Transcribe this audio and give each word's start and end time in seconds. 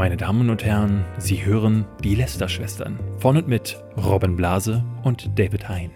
Meine 0.00 0.16
Damen 0.16 0.48
und 0.48 0.64
Herren, 0.64 1.04
Sie 1.18 1.44
hören 1.44 1.84
die 2.02 2.14
Lester-Schwestern 2.14 2.98
von 3.18 3.36
und 3.36 3.48
mit 3.48 3.84
Robin 3.98 4.34
Blase 4.34 4.82
und 5.02 5.38
David 5.38 5.68
Hein. 5.68 5.90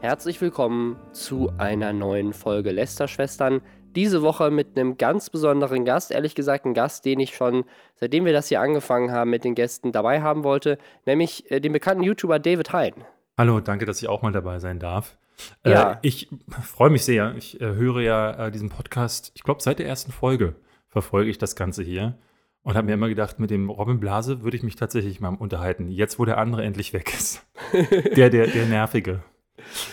Herzlich 0.00 0.40
willkommen 0.40 0.96
zu 1.12 1.52
einer 1.58 1.92
neuen 1.92 2.32
Folge 2.32 2.70
Lester-Schwestern. 2.70 3.60
Diese 3.94 4.22
Woche 4.22 4.50
mit 4.50 4.78
einem 4.78 4.96
ganz 4.96 5.28
besonderen 5.28 5.84
Gast, 5.84 6.10
ehrlich 6.10 6.34
gesagt 6.34 6.64
ein 6.64 6.72
Gast, 6.72 7.04
den 7.04 7.20
ich 7.20 7.36
schon, 7.36 7.64
seitdem 7.96 8.24
wir 8.24 8.32
das 8.32 8.48
hier 8.48 8.62
angefangen 8.62 9.12
haben 9.12 9.28
mit 9.28 9.44
den 9.44 9.54
Gästen, 9.54 9.92
dabei 9.92 10.22
haben 10.22 10.42
wollte, 10.42 10.78
nämlich 11.04 11.50
äh, 11.50 11.60
den 11.60 11.74
bekannten 11.74 12.02
YouTuber 12.02 12.38
David 12.38 12.72
Hein. 12.72 12.94
Hallo, 13.36 13.60
danke, 13.60 13.84
dass 13.84 14.00
ich 14.00 14.08
auch 14.08 14.22
mal 14.22 14.32
dabei 14.32 14.58
sein 14.58 14.78
darf. 14.78 15.18
Ja. 15.64 15.92
Äh, 15.92 15.96
ich 16.02 16.28
freue 16.62 16.90
mich 16.90 17.04
sehr. 17.04 17.34
Ich 17.36 17.60
äh, 17.60 17.74
höre 17.74 18.00
ja 18.00 18.46
äh, 18.46 18.50
diesen 18.50 18.68
Podcast, 18.68 19.32
ich 19.34 19.42
glaube, 19.42 19.62
seit 19.62 19.78
der 19.78 19.86
ersten 19.86 20.12
Folge 20.12 20.56
verfolge 20.88 21.30
ich 21.30 21.38
das 21.38 21.56
Ganze 21.56 21.82
hier 21.82 22.18
und 22.62 22.76
habe 22.76 22.86
mir 22.86 22.94
immer 22.94 23.08
gedacht, 23.08 23.38
mit 23.40 23.50
dem 23.50 23.70
Robin 23.70 23.98
Blase 23.98 24.42
würde 24.42 24.56
ich 24.56 24.62
mich 24.62 24.76
tatsächlich 24.76 25.20
mal 25.20 25.34
unterhalten. 25.34 25.88
Jetzt, 25.88 26.18
wo 26.18 26.24
der 26.24 26.38
andere 26.38 26.62
endlich 26.62 26.92
weg 26.92 27.12
ist. 27.12 27.44
der, 28.16 28.30
der, 28.30 28.46
der 28.46 28.66
Nervige. 28.66 29.22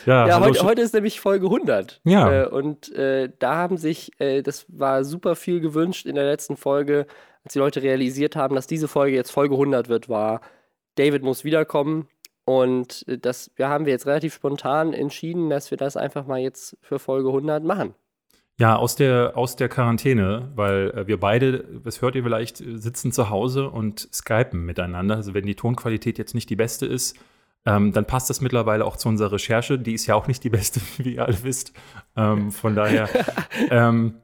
Ja, 0.06 0.28
hallo, 0.32 0.46
heute, 0.46 0.64
heute 0.64 0.82
ist 0.82 0.94
nämlich 0.94 1.20
Folge 1.20 1.46
100. 1.46 2.02
Ja. 2.04 2.44
Äh, 2.44 2.48
und 2.48 2.94
äh, 2.96 3.30
da 3.40 3.56
haben 3.56 3.78
sich, 3.78 4.12
äh, 4.20 4.42
das 4.42 4.66
war 4.68 5.04
super 5.04 5.36
viel 5.36 5.60
gewünscht 5.60 6.06
in 6.06 6.16
der 6.16 6.26
letzten 6.26 6.58
Folge, 6.58 7.08
als 7.44 7.54
die 7.54 7.60
Leute 7.60 7.82
realisiert 7.82 8.36
haben, 8.36 8.56
dass 8.56 8.68
diese 8.68 8.88
Folge 8.88 9.16
jetzt 9.16 9.32
Folge 9.32 9.56
100 9.56 9.90
wird, 9.90 10.10
war, 10.10 10.42
David 10.96 11.24
muss 11.24 11.44
wiederkommen. 11.44 12.08
Und 12.50 13.08
äh, 13.08 13.20
das 13.20 13.52
wir 13.58 13.70
haben 13.70 13.86
wir 13.86 13.94
jetzt 13.94 14.08
relativ 14.08 14.34
spontan 14.34 14.92
entschieden, 14.92 15.52
dass 15.52 15.70
wir 15.70 15.78
das 15.78 15.96
einfach 15.96 16.26
mal 16.26 16.40
jetzt 16.40 16.76
für 16.82 16.98
Folge 16.98 17.28
100 17.28 17.64
machen. 17.64 17.94
Ja, 18.58 18.76
aus 18.76 18.96
der, 18.96 19.38
aus 19.38 19.56
der 19.56 19.70
Quarantäne, 19.70 20.52
weil 20.56 20.90
äh, 20.90 21.08
wir 21.08 21.20
beide, 21.20 21.64
das 21.84 22.02
hört 22.02 22.16
ihr 22.16 22.24
vielleicht, 22.24 22.60
äh, 22.60 22.78
sitzen 22.78 23.12
zu 23.12 23.30
Hause 23.30 23.70
und 23.70 24.10
skypen 24.12 24.66
miteinander. 24.66 25.18
Also 25.18 25.36
wenn 25.36 25.46
die 25.46 25.54
Tonqualität 25.54 26.18
jetzt 26.18 26.34
nicht 26.34 26.50
die 26.50 26.56
beste 26.56 26.88
ist, 26.88 27.20
ähm, 27.68 27.94
dann 27.94 28.06
passt 28.06 28.32
das 28.32 28.42
mittlerweile 28.42 28.84
auch 28.84 28.98
zu 28.98 29.10
unserer 29.10 29.34
Recherche. 29.34 29.78
Die 29.78 29.94
ist 29.94 30.08
ja 30.08 30.16
auch 30.16 30.26
nicht 30.26 30.44
die 30.44 30.50
beste, 30.50 30.82
wie 30.98 31.14
ihr 31.14 31.26
alle 31.26 31.44
wisst. 31.44 31.74
Ähm, 32.16 32.52
von 32.52 32.74
daher, 32.74 33.10
ähm, 33.70 34.16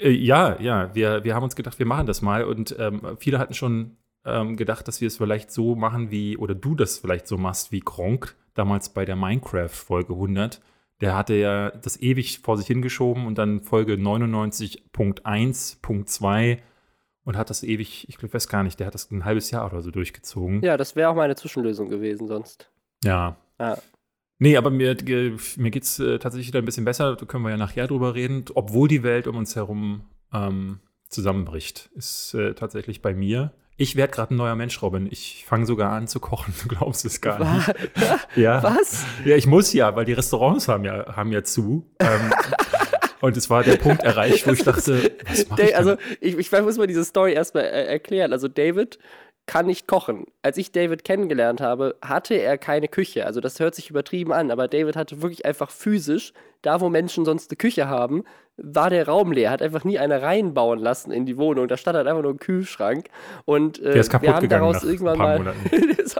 äh, 0.00 0.10
ja, 0.10 0.56
ja, 0.60 0.94
wir, 0.94 1.24
wir 1.24 1.34
haben 1.34 1.42
uns 1.42 1.56
gedacht, 1.56 1.80
wir 1.80 1.86
machen 1.86 2.06
das 2.06 2.22
mal. 2.22 2.44
Und 2.44 2.76
ähm, 2.78 3.16
viele 3.18 3.40
hatten 3.40 3.54
schon 3.54 3.96
ähm, 4.26 4.56
gedacht, 4.56 4.86
dass 4.88 5.00
wir 5.00 5.08
es 5.08 5.16
vielleicht 5.16 5.50
so 5.50 5.74
machen 5.76 6.10
wie, 6.10 6.36
oder 6.36 6.54
du 6.54 6.74
das 6.74 6.98
vielleicht 6.98 7.26
so 7.26 7.38
machst 7.38 7.72
wie 7.72 7.80
Kronk, 7.80 8.36
damals 8.54 8.90
bei 8.90 9.04
der 9.04 9.16
Minecraft-Folge 9.16 10.12
100. 10.12 10.60
Der 11.00 11.16
hatte 11.16 11.34
ja 11.34 11.70
das 11.70 12.00
ewig 12.00 12.38
vor 12.40 12.56
sich 12.56 12.66
hingeschoben 12.66 13.26
und 13.26 13.36
dann 13.38 13.60
Folge 13.60 13.94
99.1.2 13.94 16.58
und 17.24 17.36
hat 17.36 17.50
das 17.50 17.62
ewig, 17.62 18.08
ich 18.08 18.22
weiß 18.22 18.48
gar 18.48 18.62
nicht, 18.62 18.80
der 18.80 18.86
hat 18.86 18.94
das 18.94 19.10
ein 19.10 19.24
halbes 19.24 19.50
Jahr 19.50 19.66
oder 19.66 19.82
so 19.82 19.90
durchgezogen. 19.90 20.62
Ja, 20.62 20.76
das 20.76 20.94
wäre 20.96 21.10
auch 21.10 21.16
meine 21.16 21.34
Zwischenlösung 21.34 21.88
gewesen 21.88 22.28
sonst. 22.28 22.70
Ja. 23.04 23.36
Ja. 23.58 23.78
Nee, 24.38 24.56
aber 24.56 24.70
mir, 24.70 24.96
mir 25.56 25.70
geht 25.70 25.82
es 25.82 25.98
äh, 25.98 26.18
tatsächlich 26.18 26.48
wieder 26.48 26.60
ein 26.60 26.64
bisschen 26.64 26.84
besser. 26.84 27.16
Da 27.16 27.26
können 27.26 27.44
wir 27.44 27.50
ja 27.50 27.56
nachher 27.56 27.86
drüber 27.86 28.14
reden. 28.14 28.44
Obwohl 28.54 28.88
die 28.88 29.02
Welt 29.02 29.26
um 29.26 29.36
uns 29.36 29.56
herum 29.56 30.04
ähm, 30.32 30.80
zusammenbricht, 31.08 31.90
ist 31.94 32.34
äh, 32.34 32.54
tatsächlich 32.54 33.02
bei 33.02 33.14
mir. 33.14 33.52
Ich 33.78 33.94
werde 33.96 34.12
gerade 34.14 34.34
ein 34.34 34.38
neuer 34.38 34.54
Mensch, 34.54 34.80
Robin. 34.80 35.06
Ich 35.10 35.44
fange 35.46 35.66
sogar 35.66 35.92
an 35.92 36.08
zu 36.08 36.18
kochen. 36.18 36.54
Du 36.62 36.68
glaubst 36.68 37.04
es 37.04 37.20
gar 37.20 37.38
nicht. 37.56 37.74
Ja. 38.36 38.62
Was? 38.62 39.04
Ja, 39.24 39.36
ich 39.36 39.46
muss 39.46 39.72
ja, 39.72 39.94
weil 39.96 40.04
die 40.04 40.12
Restaurants 40.14 40.68
haben 40.68 40.84
ja, 40.84 41.14
haben 41.16 41.30
ja 41.32 41.42
zu. 41.42 41.86
Ähm, 42.00 42.32
und 43.20 43.36
es 43.36 43.48
war 43.50 43.62
der 43.64 43.76
Punkt 43.76 44.02
erreicht, 44.02 44.46
wo 44.46 44.52
ich 44.52 44.62
dachte, 44.62 45.12
was 45.26 45.48
mache 45.48 45.60
Da- 45.60 45.64
ich 45.64 45.70
denn? 45.70 45.78
also 45.78 45.96
ich, 46.20 46.36
ich 46.38 46.52
muss 46.52 46.78
mal 46.78 46.86
diese 46.86 47.04
Story 47.04 47.32
erstmal 47.34 47.64
äh, 47.64 47.86
erklären. 47.86 48.32
Also 48.32 48.48
David 48.48 48.98
kann 49.46 49.66
nicht 49.66 49.86
kochen. 49.86 50.26
Als 50.42 50.56
ich 50.56 50.72
David 50.72 51.04
kennengelernt 51.04 51.60
habe, 51.60 51.96
hatte 52.02 52.34
er 52.34 52.58
keine 52.58 52.88
Küche. 52.88 53.26
Also 53.26 53.40
das 53.40 53.60
hört 53.60 53.74
sich 53.74 53.90
übertrieben 53.90 54.32
an, 54.32 54.50
aber 54.50 54.66
David 54.66 54.96
hatte 54.96 55.22
wirklich 55.22 55.46
einfach 55.46 55.70
physisch, 55.70 56.32
da 56.62 56.80
wo 56.80 56.88
Menschen 56.88 57.24
sonst 57.24 57.50
eine 57.50 57.56
Küche 57.56 57.88
haben, 57.88 58.24
war 58.56 58.90
der 58.90 59.06
Raum 59.06 59.30
leer. 59.30 59.50
Hat 59.50 59.62
einfach 59.62 59.84
nie 59.84 59.98
eine 59.98 60.22
reinbauen 60.22 60.80
lassen 60.80 61.12
in 61.12 61.26
die 61.26 61.38
Wohnung. 61.38 61.68
Da 61.68 61.76
stand 61.76 61.96
halt 61.96 62.08
einfach 62.08 62.22
nur 62.22 62.32
ein 62.32 62.38
Kühlschrank. 62.38 63.08
Und 63.44 63.78
äh, 63.78 63.92
Der 63.92 63.96
ist 63.96 64.10
kaputt 64.10 64.26
wir 64.26 64.34
haben 64.34 64.48
daraus 64.48 64.82
irgendwann 64.82 65.18
mal, 65.18 65.54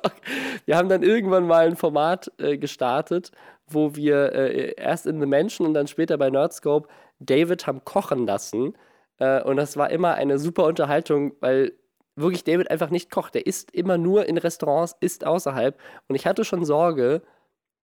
wir 0.66 0.76
haben 0.76 0.88
dann 0.88 1.03
irgendwann 1.03 1.47
mal 1.47 1.66
ein 1.66 1.76
Format 1.76 2.31
äh, 2.38 2.59
gestartet, 2.59 3.32
wo 3.66 3.97
wir 3.97 4.32
äh, 4.32 4.75
erst 4.76 5.06
in 5.06 5.19
The 5.19 5.26
Mansion 5.26 5.66
und 5.66 5.75
dann 5.75 5.88
später 5.88 6.16
bei 6.16 6.31
Nerdscope 6.31 6.88
David 7.19 7.66
haben 7.66 7.84
kochen 7.84 8.26
lassen. 8.26 8.75
Äh, 9.19 9.42
und 9.42 9.56
das 9.56 9.76
war 9.76 9.91
immer 9.91 10.15
eine 10.15 10.38
super 10.38 10.65
Unterhaltung, 10.65 11.32
weil 11.41 11.72
wirklich 12.16 12.44
David 12.44 12.71
einfach 12.71 12.91
nicht 12.91 13.10
kocht. 13.10 13.34
Der 13.34 13.47
isst 13.47 13.71
immer 13.72 13.99
nur 13.99 14.27
in 14.27 14.38
Restaurants, 14.38 14.97
isst 15.00 15.25
außerhalb. 15.27 15.78
Und 16.09 16.16
ich 16.16 16.27
hatte 16.27 16.44
schon 16.44 16.65
Sorge, 16.65 17.22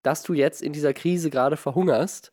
dass 0.01 0.23
du 0.23 0.33
jetzt 0.33 0.61
in 0.61 0.73
dieser 0.73 0.93
Krise 0.93 1.29
gerade 1.29 1.55
verhungerst. 1.57 2.31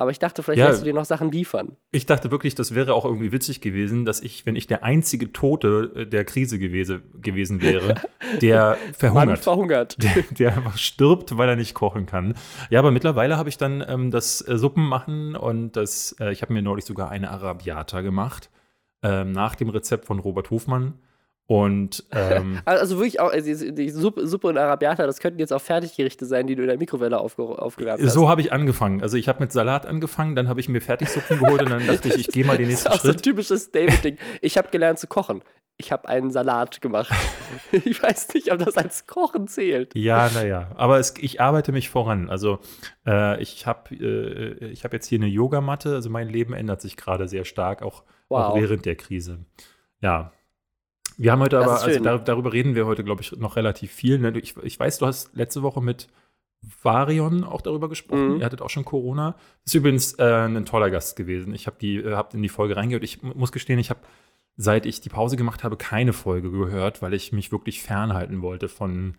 Aber 0.00 0.12
ich 0.12 0.20
dachte, 0.20 0.44
vielleicht 0.44 0.60
Ja. 0.60 0.68
lässt 0.68 0.82
du 0.82 0.84
dir 0.84 0.94
noch 0.94 1.04
Sachen 1.06 1.32
liefern. 1.32 1.76
Ich 1.90 2.06
dachte 2.06 2.30
wirklich, 2.30 2.54
das 2.54 2.72
wäre 2.76 2.94
auch 2.94 3.04
irgendwie 3.04 3.32
witzig 3.32 3.60
gewesen, 3.60 4.04
dass 4.04 4.20
ich, 4.20 4.46
wenn 4.46 4.54
ich 4.54 4.68
der 4.68 4.84
einzige 4.84 5.32
Tote 5.32 5.90
äh, 5.96 6.06
der 6.06 6.24
Krise 6.24 6.60
gewesen, 6.60 7.02
gewesen 7.20 7.60
wäre, 7.60 7.96
der 8.40 8.76
Mann 9.02 9.36
verhungert. 9.36 9.42
verhungert. 9.42 9.96
der, 10.00 10.22
der 10.30 10.56
einfach 10.56 10.78
stirbt, 10.78 11.36
weil 11.36 11.48
er 11.48 11.56
nicht 11.56 11.74
kochen 11.74 12.06
kann. 12.06 12.34
Ja, 12.70 12.78
aber 12.78 12.92
mittlerweile 12.92 13.36
habe 13.36 13.48
ich 13.48 13.56
dann 13.58 13.84
ähm, 13.88 14.12
das 14.12 14.40
äh, 14.46 14.56
Suppenmachen 14.56 15.34
und 15.34 15.72
das, 15.72 16.14
äh, 16.20 16.30
ich 16.30 16.42
habe 16.42 16.52
mir 16.52 16.62
neulich 16.62 16.84
sogar 16.84 17.10
eine 17.10 17.30
Arabiata 17.30 18.00
gemacht, 18.02 18.50
ähm, 19.02 19.32
nach 19.32 19.56
dem 19.56 19.68
Rezept 19.68 20.04
von 20.04 20.20
Robert 20.20 20.50
Hofmann. 20.50 20.94
Und 21.50 22.04
ähm, 22.12 22.60
Also 22.66 22.98
wirklich 22.98 23.20
auch, 23.20 23.32
also 23.32 23.70
die, 23.72 23.88
Suppe, 23.88 24.20
und 24.48 24.58
Arabiata, 24.58 25.06
das 25.06 25.18
könnten 25.18 25.38
jetzt 25.40 25.50
auch 25.52 25.62
Fertiggerichte 25.62 26.26
sein, 26.26 26.46
die 26.46 26.54
du 26.54 26.60
in 26.62 26.68
der 26.68 26.76
Mikrowelle 26.76 27.18
aufge, 27.18 27.42
aufgewärmt 27.42 28.02
hast. 28.04 28.12
so 28.12 28.28
habe 28.28 28.42
ich 28.42 28.52
angefangen. 28.52 29.00
Also 29.02 29.16
ich 29.16 29.28
habe 29.28 29.40
mit 29.40 29.50
Salat 29.50 29.86
angefangen, 29.86 30.36
dann 30.36 30.46
habe 30.48 30.60
ich 30.60 30.68
mir 30.68 30.82
Fertigsuppen 30.82 31.38
geholt 31.38 31.62
und 31.62 31.70
dann 31.70 31.86
dachte 31.86 32.08
ich, 32.08 32.16
ich 32.16 32.28
gehe 32.28 32.44
mal 32.44 32.58
den 32.58 32.68
Das 32.70 32.80
ist 32.80 32.84
nächsten 32.84 32.88
auch 32.98 33.02
so 33.02 33.08
ein 33.08 33.12
Schritt. 33.14 33.22
typisches 33.22 33.70
David-Ding. 33.72 34.18
Ich 34.42 34.58
habe 34.58 34.68
gelernt 34.68 34.98
zu 34.98 35.06
kochen. 35.06 35.40
Ich 35.78 35.90
habe 35.90 36.06
einen 36.06 36.30
Salat 36.30 36.82
gemacht. 36.82 37.10
ich 37.72 38.02
weiß 38.02 38.34
nicht, 38.34 38.52
ob 38.52 38.58
das 38.58 38.76
als 38.76 39.06
Kochen 39.06 39.48
zählt. 39.48 39.94
Ja, 39.94 40.28
naja, 40.34 40.72
aber 40.76 40.98
es, 40.98 41.14
ich 41.18 41.40
arbeite 41.40 41.72
mich 41.72 41.88
voran. 41.88 42.28
Also 42.28 42.58
äh, 43.06 43.40
ich 43.40 43.64
habe 43.66 43.94
äh, 43.94 44.66
ich 44.66 44.84
hab 44.84 44.92
jetzt 44.92 45.06
hier 45.06 45.18
eine 45.18 45.28
Yogamatte, 45.28 45.94
also 45.94 46.10
mein 46.10 46.28
Leben 46.28 46.52
ändert 46.52 46.82
sich 46.82 46.98
gerade 46.98 47.26
sehr 47.26 47.46
stark, 47.46 47.80
auch, 47.80 48.02
auch 48.28 48.54
Wow. 48.54 48.60
während 48.60 48.84
der 48.84 48.96
Krise. 48.96 49.46
Ja. 50.02 50.32
Wir 51.18 51.32
haben 51.32 51.40
heute 51.40 51.56
Das 51.56 51.66
aber, 51.68 51.82
also 51.82 52.00
dar 52.02 52.18
darüber 52.20 52.52
reden 52.52 52.74
wir 52.74 52.86
heute, 52.86 53.04
glaube 53.04 53.22
ich, 53.22 53.32
noch 53.36 53.56
relativ 53.56 53.92
viel. 53.92 54.18
Ne? 54.18 54.32
Ich, 54.38 54.56
ich 54.56 54.78
weiß, 54.78 54.98
du 54.98 55.06
hast 55.06 55.34
letzte 55.36 55.62
Woche 55.62 55.82
mit 55.82 56.08
Varion 56.82 57.44
auch 57.44 57.60
darüber 57.60 57.88
gesprochen. 57.88 58.34
Mhm. 58.34 58.40
Ihr 58.40 58.44
hattet 58.46 58.62
auch 58.62 58.70
schon 58.70 58.84
Corona. 58.84 59.36
Ist 59.64 59.74
übrigens 59.74 60.14
äh, 60.18 60.24
ein 60.24 60.64
toller 60.64 60.90
Gast 60.90 61.16
gewesen. 61.16 61.54
Ich 61.54 61.66
habe 61.66 61.76
die, 61.80 61.96
äh, 61.96 62.14
hab 62.14 62.34
in 62.34 62.42
die 62.42 62.48
Folge 62.48 62.76
reingehört. 62.76 63.04
Ich 63.04 63.22
mu- 63.22 63.34
muss 63.34 63.52
gestehen, 63.52 63.78
ich 63.78 63.90
habe, 63.90 64.00
seit 64.56 64.86
ich 64.86 65.00
die 65.00 65.08
Pause 65.08 65.36
gemacht 65.36 65.62
habe, 65.64 65.76
keine 65.76 66.12
Folge 66.12 66.50
gehört, 66.50 67.00
weil 67.02 67.14
ich 67.14 67.32
mich 67.32 67.52
wirklich 67.52 67.82
fernhalten 67.82 68.42
wollte 68.42 68.68
von 68.68 69.14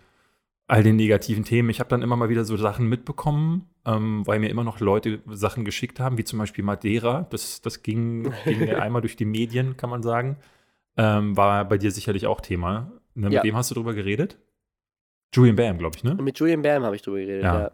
all 0.67 0.83
den 0.83 0.97
negativen 0.97 1.43
Themen. 1.45 1.69
Ich 1.69 1.79
habe 1.79 1.89
dann 1.89 2.01
immer 2.01 2.15
mal 2.15 2.29
wieder 2.29 2.43
so 2.45 2.55
Sachen 2.57 2.87
mitbekommen, 2.87 3.67
ähm, 3.85 4.25
weil 4.27 4.39
mir 4.39 4.49
immer 4.49 4.63
noch 4.63 4.79
Leute 4.79 5.19
Sachen 5.27 5.65
geschickt 5.65 5.99
haben, 5.99 6.17
wie 6.17 6.23
zum 6.25 6.39
Beispiel 6.39 6.63
Madeira. 6.63 7.25
Das, 7.29 7.61
das 7.61 7.83
ging, 7.83 8.31
ging 8.45 8.59
mir 8.59 8.79
einmal 8.81 9.01
durch 9.01 9.15
die 9.15 9.25
Medien, 9.25 9.77
kann 9.77 9.89
man 9.89 10.03
sagen. 10.03 10.37
Ähm, 10.99 11.37
war 11.37 11.65
bei 11.65 11.77
dir 11.77 11.91
sicherlich 11.91 12.27
auch 12.27 12.41
Thema. 12.41 12.91
Ne, 13.15 13.29
Ja. 13.29 13.39
Mit 13.39 13.43
wem 13.43 13.55
hast 13.55 13.71
du 13.71 13.75
drüber 13.75 13.93
geredet? 13.93 14.37
Julian 15.33 15.55
Bam, 15.55 15.77
glaube 15.77 15.95
ich, 15.97 16.03
ne? 16.03 16.15
Mit 16.15 16.39
Julian 16.39 16.61
Bam 16.61 16.83
habe 16.83 16.95
ich 16.95 17.01
drüber 17.01 17.19
geredet, 17.19 17.43
Ja. 17.43 17.59
ja. 17.59 17.71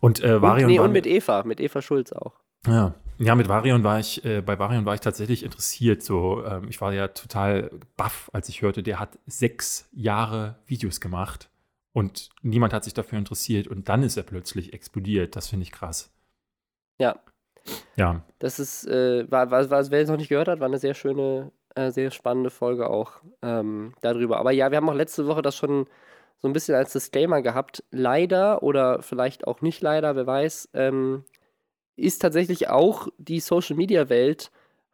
Und 0.00 0.22
äh, 0.22 0.34
Und, 0.34 0.42
Varion 0.42 0.70
nee, 0.70 0.78
und 0.78 0.92
mit 0.92 1.06
Eva, 1.06 1.42
mit 1.44 1.60
Eva 1.60 1.80
Schulz 1.82 2.12
auch. 2.12 2.34
ja. 2.66 2.94
ja, 3.18 3.34
mit 3.34 3.48
Varion 3.48 3.82
war 3.84 3.98
ich, 4.00 4.24
äh, 4.24 4.40
bei 4.42 4.58
Varion 4.58 4.84
war 4.84 4.94
ich 4.94 5.00
tatsächlich 5.00 5.42
interessiert. 5.44 6.02
So, 6.02 6.44
ähm, 6.44 6.66
ich 6.68 6.80
war 6.80 6.92
ja 6.92 7.08
total 7.08 7.70
baff, 7.96 8.28
als 8.32 8.48
ich 8.48 8.62
hörte, 8.62 8.82
der 8.82 8.98
hat 9.00 9.18
sechs 9.26 9.88
Jahre 9.92 10.56
Videos 10.66 11.00
gemacht 11.00 11.48
und 11.92 12.28
niemand 12.42 12.72
hat 12.72 12.84
sich 12.84 12.94
dafür 12.94 13.18
interessiert 13.18 13.68
und 13.68 13.88
dann 13.88 14.02
ist 14.02 14.16
er 14.16 14.22
plötzlich 14.24 14.72
explodiert. 14.72 15.34
Das 15.36 15.48
finde 15.48 15.62
ich 15.64 15.72
krass. 15.72 16.12
Ja. 17.00 17.16
Ja, 17.96 18.22
Das 18.38 18.58
ist, 18.58 18.86
äh, 18.86 19.30
war, 19.30 19.50
war, 19.50 19.68
wer 19.70 20.00
es 20.00 20.08
noch 20.08 20.16
nicht 20.16 20.28
gehört 20.30 20.48
hat, 20.48 20.58
war 20.60 20.68
eine 20.68 20.78
sehr 20.78 20.94
schöne, 20.94 21.52
äh, 21.78 21.90
sehr 21.92 22.10
spannende 22.10 22.50
Folge 22.50 22.90
auch 22.90 23.12
ähm, 23.42 23.94
darüber. 24.00 24.38
Aber 24.38 24.50
ja, 24.50 24.70
wir 24.70 24.78
haben 24.78 24.88
auch 24.88 24.94
letzte 24.94 25.26
Woche 25.26 25.42
das 25.42 25.56
schon 25.56 25.86
so 26.38 26.48
ein 26.48 26.52
bisschen 26.52 26.74
als 26.74 26.92
Disclaimer 26.92 27.42
gehabt. 27.42 27.84
Leider 27.90 28.62
oder 28.62 29.02
vielleicht 29.02 29.46
auch 29.46 29.60
nicht 29.60 29.80
leider, 29.82 30.16
wer 30.16 30.26
weiß, 30.26 30.70
ähm, 30.74 31.24
ist 31.96 32.20
tatsächlich 32.20 32.68
auch 32.68 33.08
die 33.18 33.40
Social 33.40 33.76
Media 33.76 34.08
Welt 34.08 34.50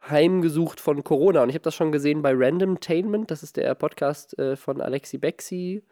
heimgesucht 0.07 0.79
von 0.79 1.03
Corona. 1.03 1.43
Und 1.43 1.49
ich 1.49 1.55
habe 1.55 1.63
das 1.63 1.75
schon 1.75 1.91
gesehen 1.91 2.21
bei 2.21 2.33
Randomtainment, 2.35 3.31
das 3.31 3.43
ist 3.43 3.57
der 3.57 3.73
Podcast 3.75 4.37
äh, 4.37 4.55
von 4.55 4.81
Alexi 4.81 5.17
Bexi 5.17 5.83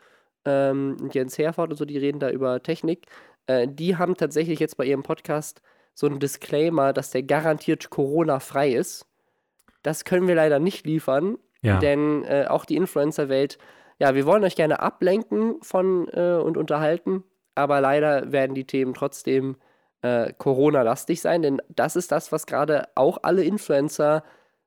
ähm, 0.46 0.98
und 1.01 1.16
Jens 1.16 1.38
Herford 1.38 1.72
und 1.72 1.78
so, 1.78 1.86
die 1.86 1.98
reden 1.98 2.19
da 2.19 2.30
über 2.30 2.62
Technik. 2.62 3.07
Äh, 3.48 3.68
die 3.68 3.98
haben 3.98 4.16
tatsächlich 4.16 4.60
jetzt 4.60 4.78
bei 4.78 4.86
ihrem 4.86 5.04
Podcast 5.04 5.62
so 5.96 6.07
einen 6.07 6.19
Disclaimer, 6.19 6.94
dass 6.94 7.12
der 7.12 7.24
garantiert 7.24 7.89
Corona-frei 7.89 8.74
ist. 8.74 9.07
Das 9.84 10.06
können 10.06 10.28
wir 10.28 10.36
leider 10.36 10.60
nicht 10.60 10.86
liefern, 10.86 11.38
Ja. 11.62 11.80
denn 11.80 12.24
äh, 12.26 12.46
auch 12.50 12.66
die 12.66 12.76
Influencer-Welt, 12.76 13.58
ja, 14.00 14.16
wir 14.16 14.26
wollen 14.26 14.44
euch 14.44 14.56
gerne 14.56 14.80
ablenken 14.82 15.62
von 15.62 16.08
äh, 16.10 16.34
und 16.44 16.58
unterhalten, 16.58 17.24
aber 17.56 17.80
leider 17.80 18.32
werden 18.32 18.56
die 18.56 18.66
Themen 18.66 18.94
trotzdem 18.94 19.56
äh, 20.02 20.34
Corona-lastig 20.38 21.22
sein, 21.22 21.42
denn 21.44 21.62
das 21.70 21.96
ist 21.96 22.12
das, 22.12 22.32
was 22.32 22.46
gerade 22.46 22.88
auch 22.96 23.20
alle 23.22 23.44
Influencer 23.44 24.24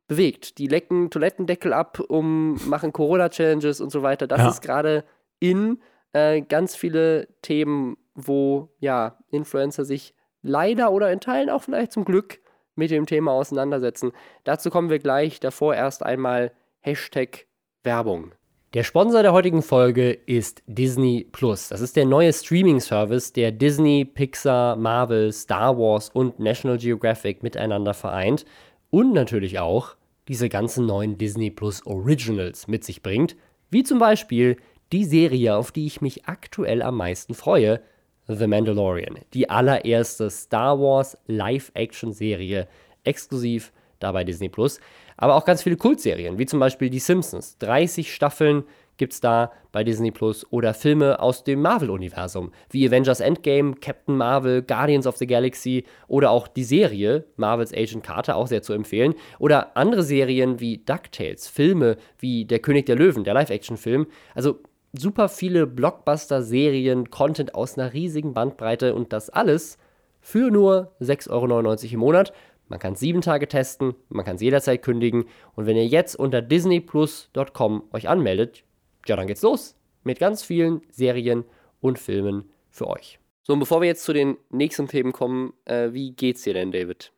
bewegt. 0.09 0.59
Die 0.59 0.69
lecken 0.69 1.11
Toilettendeckel 1.11 1.73
ab, 1.73 2.01
um 2.09 2.59
machen 2.69 2.93
Corona-Challenges 2.93 3.81
und 3.81 3.91
so 3.91 4.03
weiter. 4.03 4.27
Das 4.27 4.41
Ja. 4.41 4.49
ist 4.49 4.63
gerade 4.63 5.05
in 5.41 5.83
äh, 6.13 6.41
ganz 6.43 6.77
viele 6.77 7.27
Themen, 7.43 7.97
wo 8.15 8.71
ja 8.79 9.19
Influencer 9.31 9.85
sich 9.85 10.15
leider 10.43 10.93
oder 10.93 11.11
in 11.13 11.21
Teilen 11.21 11.51
auch 11.51 11.63
vielleicht 11.65 11.93
zum 11.93 12.05
Glück 12.05 12.39
mit 12.76 12.90
dem 12.90 13.06
Thema 13.06 13.32
auseinandersetzen. 13.32 14.12
Dazu 14.44 14.70
kommen 14.70 14.90
wir 14.90 14.99
gleich. 14.99 15.40
Davor 15.40 15.75
erst 15.75 16.05
einmal 16.05 16.52
Hashtag 16.81 17.46
Werbung. 17.82 18.32
Der 18.75 18.82
Sponsor 18.82 19.23
der 19.23 19.32
heutigen 19.32 19.62
Folge 19.62 20.11
ist 20.12 20.62
Disney 20.67 21.26
Plus. 21.32 21.69
Das 21.69 21.81
ist 21.81 21.96
der 21.96 22.05
neue 22.05 22.32
Streaming-Service, 22.32 23.32
der 23.32 23.50
Disney, 23.50 24.05
Pixar, 24.05 24.76
Marvel, 24.76 25.32
Star 25.32 25.78
Wars 25.78 26.11
und 26.11 26.38
National 26.38 26.76
Geographic 26.76 27.43
miteinander 27.43 27.94
vereint 27.94 28.44
und 28.90 29.14
natürlich 29.14 29.58
auch 29.61 29.96
diese 30.29 30.49
ganzen 30.49 30.84
neuen 30.84 31.17
Disney 31.17 31.50
Plus 31.50 31.87
Originals 31.87 32.69
mit 32.69 32.84
sich 32.84 33.02
bringt, 33.02 33.37
wie 33.70 33.82
zum 33.82 33.99
Beispiel 33.99 34.56
die 34.93 35.05
Serie, 35.05 35.56
auf 35.56 35.72
die 35.72 35.87
ich 35.87 36.00
mich 36.00 36.26
aktuell 36.26 36.82
am 36.82 36.96
meisten 36.96 37.34
freue, 37.34 37.81
The 38.28 38.46
Mandalorian, 38.46 39.19
die 39.34 39.49
allererste 39.49 40.31
Star 40.31 40.78
Wars 40.81 41.17
Live-Action-Serie, 41.26 42.67
exklusiv 43.05 43.73
da 43.99 44.12
bei 44.12 44.25
Disney 44.25 44.49
Plus. 44.49 44.81
Aber 45.17 45.34
auch 45.34 45.44
ganz 45.44 45.62
viele 45.62 45.76
Kultserien, 45.76 46.38
wie 46.38 46.46
zum 46.46 46.61
Beispiel 46.61 46.90
Die 46.90 46.99
Simpsons. 46.99 47.56
30 47.58 48.12
Staffeln 48.12 48.64
gibt 48.96 49.12
es 49.12 49.20
da 49.20 49.52
bei 49.73 49.84
Disney 49.84 50.11
Plus 50.11 50.46
oder 50.50 50.75
Filme 50.75 51.20
aus 51.20 51.44
dem 51.44 51.61
Marvel-Universum, 51.61 52.52
wie 52.70 52.87
Avengers 52.88 53.20
Endgame, 53.20 53.75
Captain 53.75 54.17
Marvel, 54.17 54.62
Guardians 54.62 55.06
of 55.06 55.17
the 55.17 55.26
Galaxy 55.26 55.84
oder 56.08 56.31
auch 56.31 56.49
die 56.49 56.64
Serie 56.64 57.25
Marvels 57.37 57.72
Agent 57.75 58.02
Carter, 58.02 58.37
auch 58.37 58.46
sehr 58.46 58.62
zu 58.62 58.72
empfehlen. 58.72 59.14
Oder 59.38 59.76
andere 59.76 60.02
Serien 60.02 60.61
wie 60.61 60.79
DuckTales, 60.79 61.49
Filme 61.49 61.96
wie 62.19 62.44
Der 62.44 62.58
König 62.58 62.87
der 62.87 62.96
Löwen, 62.96 63.25
der 63.25 63.34
Live-Action-Film. 63.34 64.06
Also 64.34 64.61
super 64.96 65.28
viele 65.28 65.66
Blockbuster-Serien, 65.66 67.10
Content 67.10 67.54
aus 67.54 67.78
einer 67.78 67.93
riesigen 67.93 68.34
Bandbreite 68.34 68.94
und 68.94 69.12
das 69.12 69.31
alles 69.31 69.78
für 70.20 70.50
nur 70.50 70.93
6,99 71.00 71.31
Euro 71.31 71.94
im 71.94 72.00
Monat. 72.00 72.32
Man 72.69 72.78
kann 72.78 72.94
es 72.94 73.00
sieben 73.00 73.20
Tage 73.20 73.46
testen, 73.46 73.94
man 74.08 74.25
kann 74.25 74.37
es 74.37 74.43
jederzeit 74.43 74.82
kündigen 74.82 75.26
und 75.54 75.66
wenn 75.66 75.76
ihr 75.76 75.87
jetzt 75.87 76.16
unter 76.16 76.43
disneyplus.com 76.43 77.84
euch 77.93 78.08
anmeldet, 78.08 78.64
ja, 79.06 79.16
dann 79.16 79.28
geht's 79.28 79.43
los 79.43 79.76
mit 80.02 80.19
ganz 80.19 80.43
vielen 80.43 80.82
Serien 80.90 81.44
und 81.81 81.98
Filmen 81.98 82.50
für 82.70 82.88
euch. 82.88 83.19
So, 83.43 83.52
und 83.52 83.60
bevor 83.60 83.81
wir 83.81 83.87
jetzt 83.87 84.04
zu 84.04 84.12
den 84.12 84.37
nächsten 84.50 84.88
Themen 84.88 85.12
kommen, 85.12 85.52
äh, 85.64 85.93
wie 85.93 86.12
geht's 86.12 86.43
dir 86.43 86.54
denn, 86.54 86.72
David? 86.72 87.12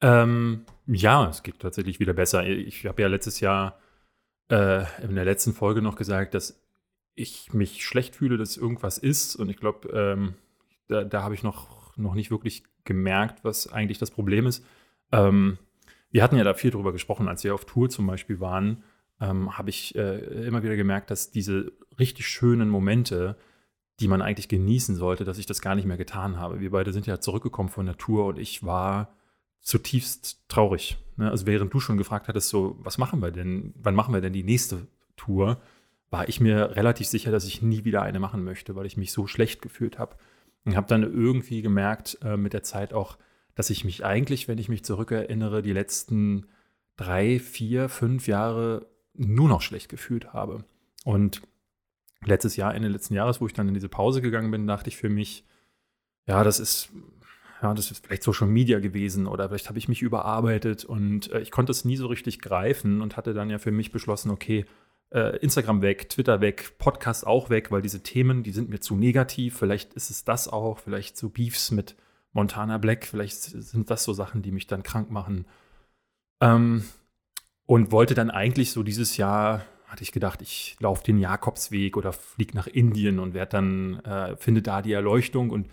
Ähm, 0.00 0.64
ja, 0.86 1.28
es 1.28 1.42
geht 1.42 1.60
tatsächlich 1.60 2.00
wieder 2.00 2.12
besser. 2.12 2.44
Ich 2.44 2.84
habe 2.86 3.02
ja 3.02 3.08
letztes 3.08 3.40
Jahr 3.40 3.78
äh, 4.48 4.84
in 5.02 5.14
der 5.14 5.24
letzten 5.24 5.52
Folge 5.52 5.82
noch 5.82 5.96
gesagt, 5.96 6.34
dass 6.34 6.60
ich 7.14 7.52
mich 7.52 7.84
schlecht 7.84 8.16
fühle, 8.16 8.36
dass 8.36 8.56
irgendwas 8.56 8.98
ist. 8.98 9.36
Und 9.36 9.48
ich 9.48 9.56
glaube, 9.56 9.88
ähm, 9.88 10.34
da, 10.88 11.04
da 11.04 11.22
habe 11.22 11.34
ich 11.34 11.42
noch, 11.42 11.96
noch 11.96 12.14
nicht 12.14 12.30
wirklich 12.30 12.64
gemerkt, 12.84 13.44
was 13.44 13.72
eigentlich 13.72 13.98
das 13.98 14.10
Problem 14.10 14.46
ist. 14.46 14.64
Ähm, 15.12 15.58
wir 16.10 16.22
hatten 16.22 16.36
ja 16.36 16.44
da 16.44 16.54
viel 16.54 16.70
drüber 16.70 16.92
gesprochen, 16.92 17.28
als 17.28 17.44
wir 17.44 17.54
auf 17.54 17.64
Tour 17.64 17.88
zum 17.88 18.06
Beispiel 18.06 18.40
waren, 18.40 18.82
ähm, 19.20 19.56
habe 19.56 19.70
ich 19.70 19.94
äh, 19.94 20.46
immer 20.46 20.62
wieder 20.62 20.76
gemerkt, 20.76 21.10
dass 21.10 21.30
diese 21.30 21.72
richtig 21.98 22.28
schönen 22.28 22.68
Momente, 22.68 23.36
die 24.00 24.08
man 24.08 24.22
eigentlich 24.22 24.48
genießen 24.48 24.96
sollte, 24.96 25.24
dass 25.24 25.38
ich 25.38 25.46
das 25.46 25.60
gar 25.60 25.74
nicht 25.74 25.86
mehr 25.86 25.96
getan 25.96 26.38
habe. 26.38 26.60
Wir 26.60 26.70
beide 26.70 26.92
sind 26.92 27.06
ja 27.06 27.20
zurückgekommen 27.20 27.68
von 27.68 27.86
der 27.86 27.96
Tour 27.96 28.26
und 28.26 28.38
ich 28.38 28.64
war 28.64 29.14
zutiefst 29.64 30.44
traurig. 30.48 30.98
Ne? 31.16 31.30
Also 31.30 31.46
während 31.46 31.74
du 31.74 31.80
schon 31.80 31.96
gefragt 31.96 32.28
hattest, 32.28 32.50
so, 32.50 32.76
was 32.80 32.98
machen 32.98 33.20
wir 33.20 33.32
denn, 33.32 33.74
wann 33.76 33.94
machen 33.94 34.14
wir 34.14 34.20
denn 34.20 34.32
die 34.32 34.44
nächste 34.44 34.86
Tour, 35.16 35.60
war 36.10 36.28
ich 36.28 36.40
mir 36.40 36.76
relativ 36.76 37.08
sicher, 37.08 37.32
dass 37.32 37.46
ich 37.46 37.62
nie 37.62 37.84
wieder 37.84 38.02
eine 38.02 38.20
machen 38.20 38.44
möchte, 38.44 38.76
weil 38.76 38.86
ich 38.86 38.96
mich 38.96 39.10
so 39.10 39.26
schlecht 39.26 39.62
gefühlt 39.62 39.98
habe. 39.98 40.16
Und 40.64 40.76
habe 40.76 40.86
dann 40.86 41.02
irgendwie 41.02 41.60
gemerkt 41.60 42.18
äh, 42.22 42.36
mit 42.36 42.52
der 42.52 42.62
Zeit 42.62 42.94
auch, 42.94 43.18
dass 43.54 43.70
ich 43.70 43.84
mich 43.84 44.04
eigentlich, 44.04 44.48
wenn 44.48 44.58
ich 44.58 44.68
mich 44.68 44.84
zurückerinnere, 44.84 45.62
die 45.62 45.72
letzten 45.72 46.46
drei, 46.96 47.38
vier, 47.38 47.88
fünf 47.88 48.26
Jahre 48.26 48.86
nur 49.14 49.48
noch 49.48 49.62
schlecht 49.62 49.88
gefühlt 49.88 50.32
habe. 50.32 50.64
Und 51.04 51.42
letztes 52.24 52.56
Jahr, 52.56 52.74
Ende 52.74 52.88
letzten 52.88 53.14
Jahres, 53.14 53.40
wo 53.40 53.46
ich 53.46 53.52
dann 53.52 53.68
in 53.68 53.74
diese 53.74 53.88
Pause 53.88 54.22
gegangen 54.22 54.50
bin, 54.50 54.66
dachte 54.66 54.88
ich 54.88 54.96
für 54.96 55.10
mich, 55.10 55.44
ja, 56.26 56.42
das 56.44 56.60
ist, 56.60 56.90
ja, 57.64 57.72
das 57.72 57.90
ist 57.90 58.06
vielleicht 58.06 58.22
Social 58.22 58.46
Media 58.46 58.78
gewesen 58.78 59.26
oder 59.26 59.48
vielleicht 59.48 59.68
habe 59.68 59.78
ich 59.78 59.88
mich 59.88 60.02
überarbeitet 60.02 60.84
und 60.84 61.32
äh, 61.32 61.40
ich 61.40 61.50
konnte 61.50 61.72
es 61.72 61.86
nie 61.86 61.96
so 61.96 62.06
richtig 62.06 62.40
greifen 62.40 63.00
und 63.00 63.16
hatte 63.16 63.32
dann 63.32 63.48
ja 63.48 63.58
für 63.58 63.72
mich 63.72 63.90
beschlossen, 63.90 64.30
okay, 64.30 64.66
äh, 65.10 65.38
Instagram 65.38 65.80
weg, 65.80 66.10
Twitter 66.10 66.42
weg, 66.42 66.74
Podcast 66.76 67.26
auch 67.26 67.48
weg, 67.48 67.70
weil 67.70 67.80
diese 67.80 68.02
Themen, 68.02 68.42
die 68.42 68.50
sind 68.50 68.68
mir 68.68 68.80
zu 68.80 68.96
negativ. 68.96 69.56
Vielleicht 69.56 69.94
ist 69.94 70.10
es 70.10 70.24
das 70.24 70.46
auch, 70.46 70.78
vielleicht 70.78 71.16
so 71.16 71.30
Beefs 71.30 71.70
mit 71.70 71.96
Montana 72.34 72.76
Black, 72.76 73.06
vielleicht 73.06 73.40
sind 73.40 73.88
das 73.88 74.04
so 74.04 74.12
Sachen, 74.12 74.42
die 74.42 74.52
mich 74.52 74.66
dann 74.66 74.82
krank 74.82 75.10
machen. 75.10 75.46
Ähm, 76.42 76.84
und 77.64 77.92
wollte 77.92 78.14
dann 78.14 78.30
eigentlich 78.30 78.72
so 78.72 78.82
dieses 78.82 79.16
Jahr, 79.16 79.64
hatte 79.86 80.02
ich 80.02 80.12
gedacht, 80.12 80.42
ich 80.42 80.76
laufe 80.80 81.02
den 81.02 81.16
Jakobsweg 81.16 81.96
oder 81.96 82.12
fliege 82.12 82.54
nach 82.54 82.66
Indien 82.66 83.18
und 83.18 83.32
werde 83.32 83.52
dann, 83.52 84.00
äh, 84.00 84.36
finde 84.36 84.60
da 84.60 84.82
die 84.82 84.92
Erleuchtung 84.92 85.48
und 85.48 85.70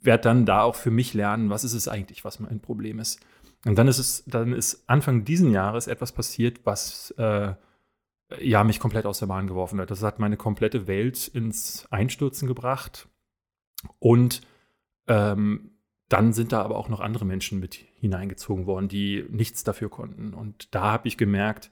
werde 0.00 0.22
dann 0.22 0.46
da 0.46 0.62
auch 0.62 0.74
für 0.74 0.90
mich 0.90 1.14
lernen, 1.14 1.50
was 1.50 1.64
ist 1.64 1.74
es 1.74 1.88
eigentlich, 1.88 2.24
was 2.24 2.40
mein 2.40 2.60
Problem 2.60 2.98
ist. 2.98 3.20
Und 3.64 3.76
dann 3.76 3.88
ist 3.88 3.98
es, 3.98 4.24
dann 4.26 4.52
ist 4.52 4.84
Anfang 4.88 5.24
diesen 5.24 5.50
Jahres 5.50 5.86
etwas 5.86 6.12
passiert, 6.12 6.60
was 6.64 7.12
äh, 7.18 7.54
ja 8.40 8.64
mich 8.64 8.78
komplett 8.78 9.06
aus 9.06 9.18
der 9.18 9.26
Bahn 9.26 9.46
geworfen 9.46 9.80
hat. 9.80 9.90
Das 9.90 10.02
hat 10.02 10.18
meine 10.18 10.36
komplette 10.36 10.86
Welt 10.86 11.28
ins 11.28 11.86
Einstürzen 11.90 12.46
gebracht. 12.46 13.08
Und 13.98 14.42
ähm, 15.08 15.72
dann 16.08 16.32
sind 16.32 16.52
da 16.52 16.62
aber 16.62 16.76
auch 16.76 16.88
noch 16.88 17.00
andere 17.00 17.24
Menschen 17.24 17.60
mit 17.60 17.74
hineingezogen 17.74 18.66
worden, 18.66 18.88
die 18.88 19.24
nichts 19.30 19.64
dafür 19.64 19.90
konnten. 19.90 20.32
Und 20.34 20.74
da 20.74 20.92
habe 20.92 21.08
ich 21.08 21.18
gemerkt, 21.18 21.70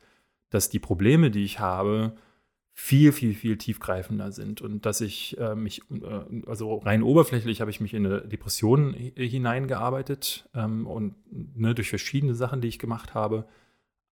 dass 0.50 0.68
die 0.68 0.78
Probleme, 0.78 1.30
die 1.30 1.44
ich 1.44 1.58
habe, 1.58 2.16
viel, 2.78 3.10
viel, 3.12 3.32
viel 3.32 3.56
tiefgreifender 3.56 4.32
sind 4.32 4.60
und 4.60 4.84
dass 4.84 5.00
ich 5.00 5.38
äh, 5.38 5.54
mich, 5.54 5.80
äh, 5.90 6.42
also 6.46 6.76
rein 6.76 7.02
oberflächlich 7.02 7.62
habe 7.62 7.70
ich 7.70 7.80
mich 7.80 7.94
in 7.94 8.04
eine 8.04 8.20
Depression 8.20 8.92
hineingearbeitet 8.92 10.46
ähm, 10.54 10.86
und 10.86 11.14
ne, 11.56 11.74
durch 11.74 11.88
verschiedene 11.88 12.34
Sachen, 12.34 12.60
die 12.60 12.68
ich 12.68 12.78
gemacht 12.78 13.14
habe. 13.14 13.48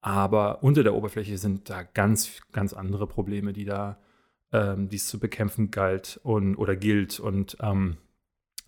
Aber 0.00 0.62
unter 0.62 0.82
der 0.82 0.94
Oberfläche 0.94 1.36
sind 1.36 1.68
da 1.68 1.82
ganz, 1.82 2.40
ganz 2.52 2.72
andere 2.72 3.06
Probleme, 3.06 3.52
die 3.52 3.66
da, 3.66 3.98
ähm, 4.50 4.88
die 4.88 4.96
es 4.96 5.08
zu 5.08 5.20
bekämpfen 5.20 5.70
galt 5.70 6.18
und 6.22 6.56
oder 6.56 6.74
gilt. 6.74 7.20
Und 7.20 7.58
ähm, 7.60 7.98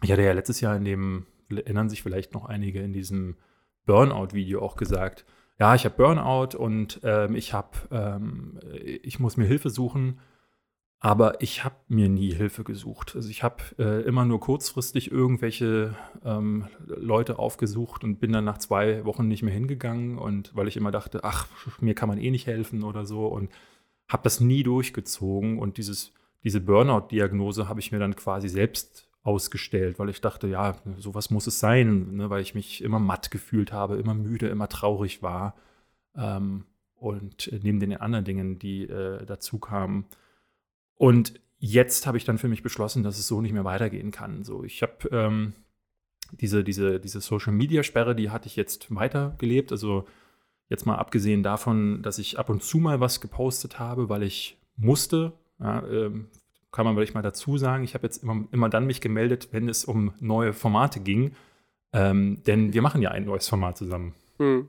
ich 0.03 0.13
hatte 0.13 0.23
ja 0.23 0.33
letztes 0.35 0.61
Jahr 0.61 0.77
in 0.77 0.85
dem, 0.85 1.27
erinnern 1.49 1.89
sich 1.89 2.03
vielleicht 2.03 2.35
noch 2.35 2.45
einige 2.45 2.83
in 2.83 2.93
diesem 2.93 3.37
Burnout-Video 3.87 4.61
auch 4.61 4.77
gesagt, 4.77 5.25
ja, 5.59 5.75
ich 5.75 5.85
habe 5.85 5.97
Burnout 5.97 6.57
und 6.57 7.01
ähm, 7.03 7.35
ich 7.35 7.55
habe, 7.55 7.77
ähm, 7.91 8.61
ich 9.03 9.19
muss 9.19 9.37
mir 9.37 9.47
Hilfe 9.47 9.71
suchen, 9.71 10.21
aber 10.99 11.43
ich 11.43 11.65
habe 11.65 11.77
mir 11.89 12.09
nie 12.09 12.33
Hilfe 12.35 12.65
gesucht. 12.65 13.15
Also 13.17 13.29
ich 13.29 13.43
habe 13.43 13.63
äh, 13.79 14.03
immer 14.03 14.25
nur 14.25 14.41
kurzfristig 14.41 15.11
irgendwelche 15.11 15.95
ähm, 16.25 16.69
Leute 16.87 17.39
aufgesucht 17.39 18.05
und 18.05 18.19
bin 18.19 18.33
dann 18.33 18.45
nach 18.45 18.59
zwei 18.59 19.05
Wochen 19.05 19.29
nicht 19.29 19.43
mehr 19.43 19.55
hingegangen 19.55 20.19
und 20.19 20.55
weil 20.55 20.69
ich 20.69 20.77
immer 20.77 20.91
dachte, 20.91 21.25
ach, 21.25 21.49
mir 21.81 21.95
kann 21.95 22.09
man 22.09 22.19
eh 22.19 22.31
nicht 22.31 22.47
helfen 22.47 22.83
oder 22.83 23.07
so 23.07 23.27
und 23.27 23.51
habe 24.09 24.23
das 24.25 24.41
nie 24.41 24.63
durchgezogen 24.63 25.59
und 25.59 25.79
dieses, 25.79 26.13
diese 26.45 26.61
Burnout-Diagnose 26.61 27.69
habe 27.69 27.81
ich 27.81 27.93
mir 27.93 27.99
dann 27.99 28.17
quasi 28.17 28.49
selbst 28.49 29.06
ausgestellt, 29.27 29.99
weil 29.99 30.09
ich 30.09 30.21
dachte, 30.21 30.47
ja, 30.47 30.77
sowas 30.99 31.31
muss 31.31 31.49
es 31.49 31.59
sein, 31.59 32.15
ne, 32.15 32.31
weil 32.31 32.43
ich 32.43 32.55
mich 32.55 32.83
immer 32.83 33.01
matt 33.01 33.33
gefühlt 33.33 33.73
habe, 33.73 33.97
immer 33.97 34.15
müde, 34.15 34.49
immer 34.49 34.69
traurig 34.69 35.21
war. 35.21 35.57
Ähm, 36.15 36.65
und 36.95 37.51
neben 37.63 37.81
den 37.81 37.97
anderen 37.97 38.25
Dingen, 38.25 38.59
die 38.59 38.85
äh, 38.85 39.27
dazu 39.27 39.59
kamen. 39.59 40.07
Und 40.95 41.41
jetzt 41.59 42.07
habe 42.07 42.17
ich 42.17 42.25
dann 42.25 42.39
für 42.39 42.49
mich 42.49 42.63
beschlossen, 42.63 43.03
dass 43.03 43.19
es 43.19 43.27
so 43.27 43.41
nicht 43.41 43.53
mehr 43.53 43.65
weitergehen 43.65 44.13
kann. 44.13 44.45
So, 44.45 44.63
ich 44.63 44.81
habe 44.83 45.09
ähm, 45.11 45.55
diese, 46.33 46.63
diese, 46.63 47.01
diese 47.01 47.21
Social-Media-Sperre, 47.21 48.15
die 48.15 48.31
hatte 48.31 48.47
ich 48.47 48.55
jetzt 48.55 48.95
weitergelebt. 48.95 49.73
Also 49.73 50.07
jetzt 50.69 50.87
mal 50.87 50.97
abgesehen 50.97 51.43
davon, 51.43 52.01
dass 52.03 52.19
ich 52.19 52.39
ab 52.39 52.49
und 52.49 52.63
zu 52.63 52.79
mal 52.79 53.01
was 53.01 53.21
gepostet 53.21 53.81
habe, 53.81 54.09
weil 54.09 54.23
ich 54.23 54.57
musste. 54.77 55.33
Ja, 55.59 55.85
ähm, 55.89 56.29
kann 56.77 56.85
man 56.85 56.95
vielleicht 56.95 57.15
mal 57.15 57.23
dazu 57.23 57.57
sagen. 57.57 57.85
Ich 57.85 57.95
habe 57.95 58.07
jetzt 58.07 58.23
immer, 58.23 58.45
immer 58.53 58.69
dann 58.69 58.87
mich 58.87 59.01
gemeldet, 59.01 59.49
wenn 59.53 59.67
es 59.67 59.87
um 59.87 60.13
neue 60.21 60.53
Formate 60.53 61.01
ging. 61.01 61.35
Ähm, 61.95 62.43
denn 62.47 62.75
wir 62.75 62.83
machen 62.83 63.01
ja 63.01 63.13
ein 63.13 63.25
neues 63.25 63.49
Format 63.49 63.79
zusammen. 63.79 64.15
Hm. 64.37 64.69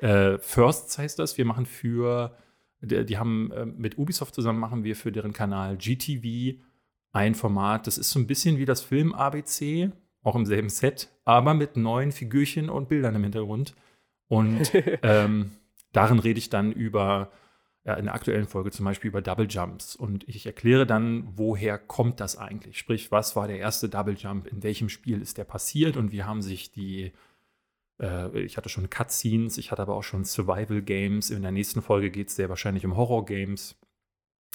Äh, 0.00 0.36
Firsts 0.36 0.98
heißt 0.98 1.18
das. 1.18 1.38
Wir 1.38 1.46
machen 1.46 1.64
für, 1.64 2.36
die, 2.82 3.06
die 3.06 3.16
haben 3.16 3.50
äh, 3.52 3.64
mit 3.64 3.96
Ubisoft 3.96 4.34
zusammen 4.34 4.58
machen 4.58 4.84
wir 4.84 4.94
für 4.94 5.12
deren 5.12 5.32
Kanal 5.32 5.78
GTV 5.78 6.58
ein 7.12 7.34
Format. 7.34 7.86
Das 7.86 7.96
ist 7.96 8.10
so 8.10 8.18
ein 8.18 8.26
bisschen 8.26 8.58
wie 8.58 8.66
das 8.66 8.82
Film 8.82 9.14
ABC, 9.14 9.90
auch 10.22 10.36
im 10.36 10.44
selben 10.44 10.68
Set, 10.68 11.08
aber 11.24 11.54
mit 11.54 11.78
neuen 11.78 12.12
Figürchen 12.12 12.68
und 12.68 12.90
Bildern 12.90 13.14
im 13.14 13.22
Hintergrund. 13.22 13.74
Und 14.28 14.72
ähm, 15.02 15.52
darin 15.92 16.18
rede 16.18 16.38
ich 16.38 16.50
dann 16.50 16.70
über 16.70 17.32
ja, 17.84 17.94
in 17.94 18.04
der 18.04 18.14
aktuellen 18.14 18.46
Folge 18.46 18.70
zum 18.70 18.84
Beispiel 18.84 19.08
über 19.08 19.22
Double 19.22 19.46
Jumps. 19.48 19.96
Und 19.96 20.28
ich 20.28 20.44
erkläre 20.44 20.86
dann, 20.86 21.26
woher 21.36 21.78
kommt 21.78 22.20
das 22.20 22.36
eigentlich? 22.36 22.78
Sprich, 22.78 23.10
was 23.10 23.36
war 23.36 23.48
der 23.48 23.58
erste 23.58 23.88
Double 23.88 24.14
Jump? 24.16 24.46
In 24.46 24.62
welchem 24.62 24.88
Spiel 24.88 25.20
ist 25.22 25.38
der 25.38 25.44
passiert? 25.44 25.96
Und 25.96 26.12
wie 26.12 26.24
haben 26.24 26.42
sich 26.42 26.72
die, 26.72 27.12
äh, 28.00 28.38
ich 28.40 28.56
hatte 28.58 28.68
schon 28.68 28.90
Cutscenes, 28.90 29.56
ich 29.56 29.70
hatte 29.70 29.82
aber 29.82 29.94
auch 29.94 30.02
schon 30.02 30.24
Survival 30.24 30.82
Games. 30.82 31.30
In 31.30 31.42
der 31.42 31.52
nächsten 31.52 31.80
Folge 31.80 32.10
geht 32.10 32.28
es 32.28 32.36
sehr 32.36 32.50
wahrscheinlich 32.50 32.84
um 32.84 32.96
Horror 32.96 33.24
Games. 33.24 33.76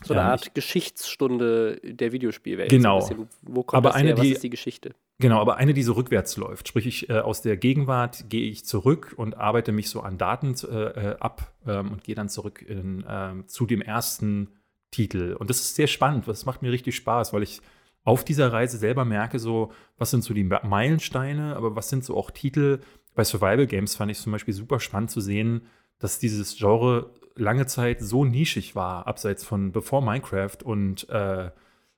So 0.03 0.13
eine 0.13 0.23
Art 0.23 0.47
ich, 0.47 0.53
Geschichtsstunde 0.53 1.79
der 1.83 2.11
Videospielwelt. 2.11 2.69
Genau. 2.69 2.99
So 2.99 3.07
bisschen, 3.09 3.29
wo 3.41 3.63
kommt 3.63 3.77
aber 3.77 3.89
das 3.89 3.95
eine, 3.95 4.09
her? 4.09 4.17
Was 4.17 4.23
die, 4.23 4.31
ist 4.31 4.43
die 4.43 4.49
Geschichte? 4.49 4.95
Genau, 5.19 5.39
aber 5.39 5.55
eine, 5.55 5.73
die 5.73 5.83
so 5.83 5.93
rückwärts 5.93 6.35
läuft. 6.35 6.67
Sprich, 6.67 6.85
ich, 6.85 7.09
äh, 7.09 7.19
aus 7.19 7.41
der 7.41 7.55
Gegenwart 7.55 8.29
gehe 8.29 8.49
ich 8.49 8.65
zurück 8.65 9.13
und 9.15 9.37
arbeite 9.37 9.71
mich 9.71 9.89
so 9.89 10.01
an 10.01 10.17
Daten 10.17 10.55
äh, 10.69 11.11
äh, 11.11 11.15
ab 11.19 11.53
ähm, 11.65 11.93
und 11.93 12.03
gehe 12.03 12.15
dann 12.15 12.27
zurück 12.27 12.61
in, 12.61 13.05
ähm, 13.07 13.47
zu 13.47 13.65
dem 13.65 13.81
ersten 13.81 14.49
Titel. 14.91 15.35
Und 15.39 15.49
das 15.49 15.61
ist 15.61 15.75
sehr 15.75 15.87
spannend. 15.87 16.27
Das 16.27 16.45
macht 16.45 16.61
mir 16.61 16.71
richtig 16.71 16.95
Spaß, 16.97 17.31
weil 17.31 17.43
ich 17.43 17.61
auf 18.03 18.23
dieser 18.25 18.51
Reise 18.51 18.77
selber 18.77 19.05
merke, 19.05 19.39
so, 19.39 19.71
was 19.97 20.11
sind 20.11 20.23
so 20.23 20.33
die 20.33 20.43
Meilensteine, 20.43 21.55
aber 21.55 21.75
was 21.75 21.89
sind 21.89 22.03
so 22.03 22.15
auch 22.15 22.31
Titel. 22.31 22.79
Bei 23.15 23.23
Survival 23.23 23.65
Games 23.65 23.95
fand 23.95 24.11
ich 24.11 24.19
zum 24.19 24.33
Beispiel 24.33 24.53
super 24.53 24.79
spannend 24.79 25.09
zu 25.09 25.21
sehen, 25.21 25.61
dass 25.99 26.19
dieses 26.19 26.57
Genre 26.57 27.11
lange 27.35 27.65
Zeit 27.65 28.01
so 28.01 28.25
nischig 28.25 28.75
war, 28.75 29.07
abseits 29.07 29.43
von 29.43 29.71
bevor 29.71 30.01
Minecraft 30.01 30.57
und 30.63 31.09
äh, 31.09 31.51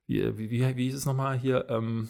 wie, 0.07 0.37
wie, 0.37 0.49
wie 0.77 0.83
hieß 0.85 0.95
es 0.95 1.05
nochmal 1.05 1.37
hier? 1.37 1.65
Ähm, 1.69 2.09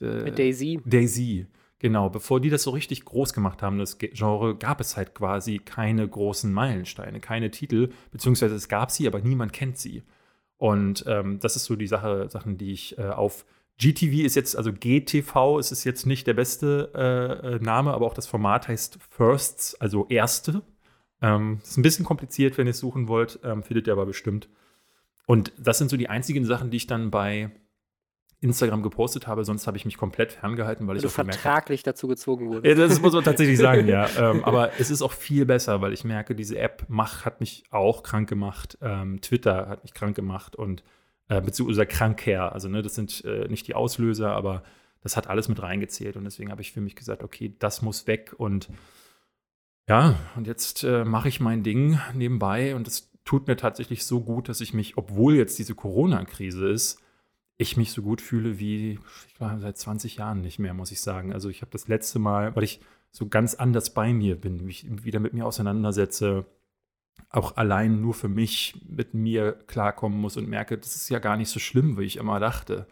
äh, 0.00 0.30
Daisy. 0.30 0.80
Daisy, 0.84 1.46
genau. 1.78 2.10
Bevor 2.10 2.40
die 2.40 2.50
das 2.50 2.64
so 2.64 2.70
richtig 2.70 3.04
groß 3.04 3.32
gemacht 3.32 3.62
haben, 3.62 3.78
das 3.78 3.98
Genre, 3.98 4.56
gab 4.56 4.80
es 4.80 4.96
halt 4.96 5.14
quasi 5.14 5.58
keine 5.58 6.06
großen 6.06 6.52
Meilensteine, 6.52 7.20
keine 7.20 7.50
Titel, 7.50 7.90
beziehungsweise 8.10 8.54
es 8.54 8.68
gab 8.68 8.90
sie, 8.90 9.06
aber 9.06 9.20
niemand 9.20 9.52
kennt 9.52 9.78
sie. 9.78 10.02
Und 10.56 11.04
ähm, 11.06 11.38
das 11.40 11.56
ist 11.56 11.64
so 11.64 11.76
die 11.76 11.86
Sache, 11.86 12.28
Sachen, 12.28 12.58
die 12.58 12.72
ich 12.72 12.98
äh, 12.98 13.02
auf 13.02 13.46
GTV 13.78 14.24
ist 14.24 14.34
jetzt, 14.34 14.56
also 14.56 14.72
GTV 14.72 15.60
ist 15.60 15.70
es 15.70 15.84
jetzt 15.84 16.04
nicht 16.04 16.26
der 16.26 16.34
beste 16.34 16.90
äh, 16.94 17.54
äh, 17.54 17.58
Name, 17.60 17.92
aber 17.94 18.06
auch 18.06 18.14
das 18.14 18.26
Format 18.26 18.66
heißt 18.66 18.98
Firsts, 19.08 19.76
also 19.80 20.06
Erste. 20.08 20.62
Ähm, 21.20 21.60
ist 21.62 21.76
ein 21.76 21.82
bisschen 21.82 22.04
kompliziert, 22.04 22.58
wenn 22.58 22.66
ihr 22.66 22.70
es 22.72 22.78
suchen 22.78 23.08
wollt, 23.08 23.40
ähm, 23.42 23.62
findet 23.62 23.86
ihr 23.86 23.92
aber 23.92 24.06
bestimmt. 24.06 24.48
Und 25.26 25.52
das 25.58 25.78
sind 25.78 25.90
so 25.90 25.96
die 25.96 26.08
einzigen 26.08 26.44
Sachen, 26.44 26.70
die 26.70 26.76
ich 26.78 26.86
dann 26.86 27.10
bei 27.10 27.50
Instagram 28.40 28.82
gepostet 28.82 29.26
habe, 29.26 29.44
sonst 29.44 29.66
habe 29.66 29.76
ich 29.76 29.84
mich 29.84 29.96
komplett 29.96 30.32
ferngehalten, 30.32 30.86
weil, 30.86 30.92
weil 30.92 30.96
ich 30.98 31.02
du 31.02 31.08
vertraglich 31.08 31.82
dazu 31.82 32.06
gezwungen 32.06 32.48
wurdest. 32.48 32.66
Ja, 32.66 32.86
das 32.86 33.00
muss 33.00 33.12
man 33.12 33.24
tatsächlich 33.24 33.58
sagen, 33.58 33.88
ja. 33.88 34.08
Ähm, 34.18 34.44
aber 34.44 34.78
es 34.78 34.90
ist 34.90 35.02
auch 35.02 35.12
viel 35.12 35.44
besser, 35.44 35.80
weil 35.80 35.92
ich 35.92 36.04
merke, 36.04 36.34
diese 36.34 36.56
App 36.58 36.84
mach, 36.88 37.24
hat 37.24 37.40
mich 37.40 37.64
auch 37.70 38.02
krank 38.02 38.28
gemacht. 38.28 38.78
Ähm, 38.80 39.20
Twitter 39.20 39.68
hat 39.68 39.82
mich 39.82 39.92
krank 39.92 40.14
gemacht 40.14 40.54
und 40.54 40.84
äh, 41.28 41.40
beziehungsweise 41.40 41.86
krankher. 41.86 42.52
Also, 42.52 42.68
ne, 42.68 42.82
das 42.82 42.94
sind 42.94 43.24
äh, 43.24 43.48
nicht 43.48 43.66
die 43.66 43.74
Auslöser, 43.74 44.32
aber 44.32 44.62
das 45.02 45.16
hat 45.16 45.26
alles 45.28 45.48
mit 45.48 45.60
reingezählt. 45.60 46.16
Und 46.16 46.24
deswegen 46.24 46.50
habe 46.50 46.62
ich 46.62 46.72
für 46.72 46.80
mich 46.80 46.94
gesagt, 46.94 47.24
okay, 47.24 47.54
das 47.58 47.82
muss 47.82 48.06
weg. 48.06 48.34
Und 48.36 48.68
ja, 49.88 50.16
und 50.36 50.46
jetzt 50.46 50.84
äh, 50.84 51.04
mache 51.04 51.28
ich 51.28 51.40
mein 51.40 51.62
Ding 51.62 51.98
nebenbei 52.14 52.76
und 52.76 52.86
es 52.86 53.10
tut 53.24 53.46
mir 53.46 53.56
tatsächlich 53.56 54.04
so 54.04 54.20
gut, 54.20 54.48
dass 54.48 54.60
ich 54.60 54.74
mich, 54.74 54.96
obwohl 54.96 55.34
jetzt 55.34 55.58
diese 55.58 55.74
Corona-Krise 55.74 56.68
ist, 56.68 57.00
ich 57.56 57.76
mich 57.76 57.92
so 57.92 58.02
gut 58.02 58.20
fühle 58.20 58.58
wie 58.58 59.00
war 59.38 59.58
seit 59.58 59.76
20 59.76 60.16
Jahren 60.16 60.40
nicht 60.40 60.58
mehr, 60.58 60.74
muss 60.74 60.92
ich 60.92 61.00
sagen. 61.00 61.32
Also 61.32 61.48
ich 61.48 61.60
habe 61.60 61.72
das 61.72 61.88
letzte 61.88 62.18
Mal, 62.18 62.54
weil 62.54 62.62
ich 62.62 62.80
so 63.10 63.28
ganz 63.28 63.54
anders 63.54 63.92
bei 63.92 64.12
mir 64.12 64.40
bin, 64.40 64.64
mich 64.64 64.86
wieder 65.04 65.20
mit 65.20 65.32
mir 65.34 65.44
auseinandersetze, 65.44 66.46
auch 67.30 67.56
allein 67.56 68.00
nur 68.00 68.14
für 68.14 68.28
mich 68.28 68.80
mit 68.86 69.12
mir 69.14 69.52
klarkommen 69.66 70.20
muss 70.20 70.36
und 70.36 70.48
merke, 70.48 70.78
das 70.78 70.94
ist 70.94 71.08
ja 71.08 71.18
gar 71.18 71.36
nicht 71.36 71.50
so 71.50 71.58
schlimm, 71.58 71.98
wie 71.98 72.04
ich 72.04 72.16
immer 72.16 72.38
dachte. 72.40 72.86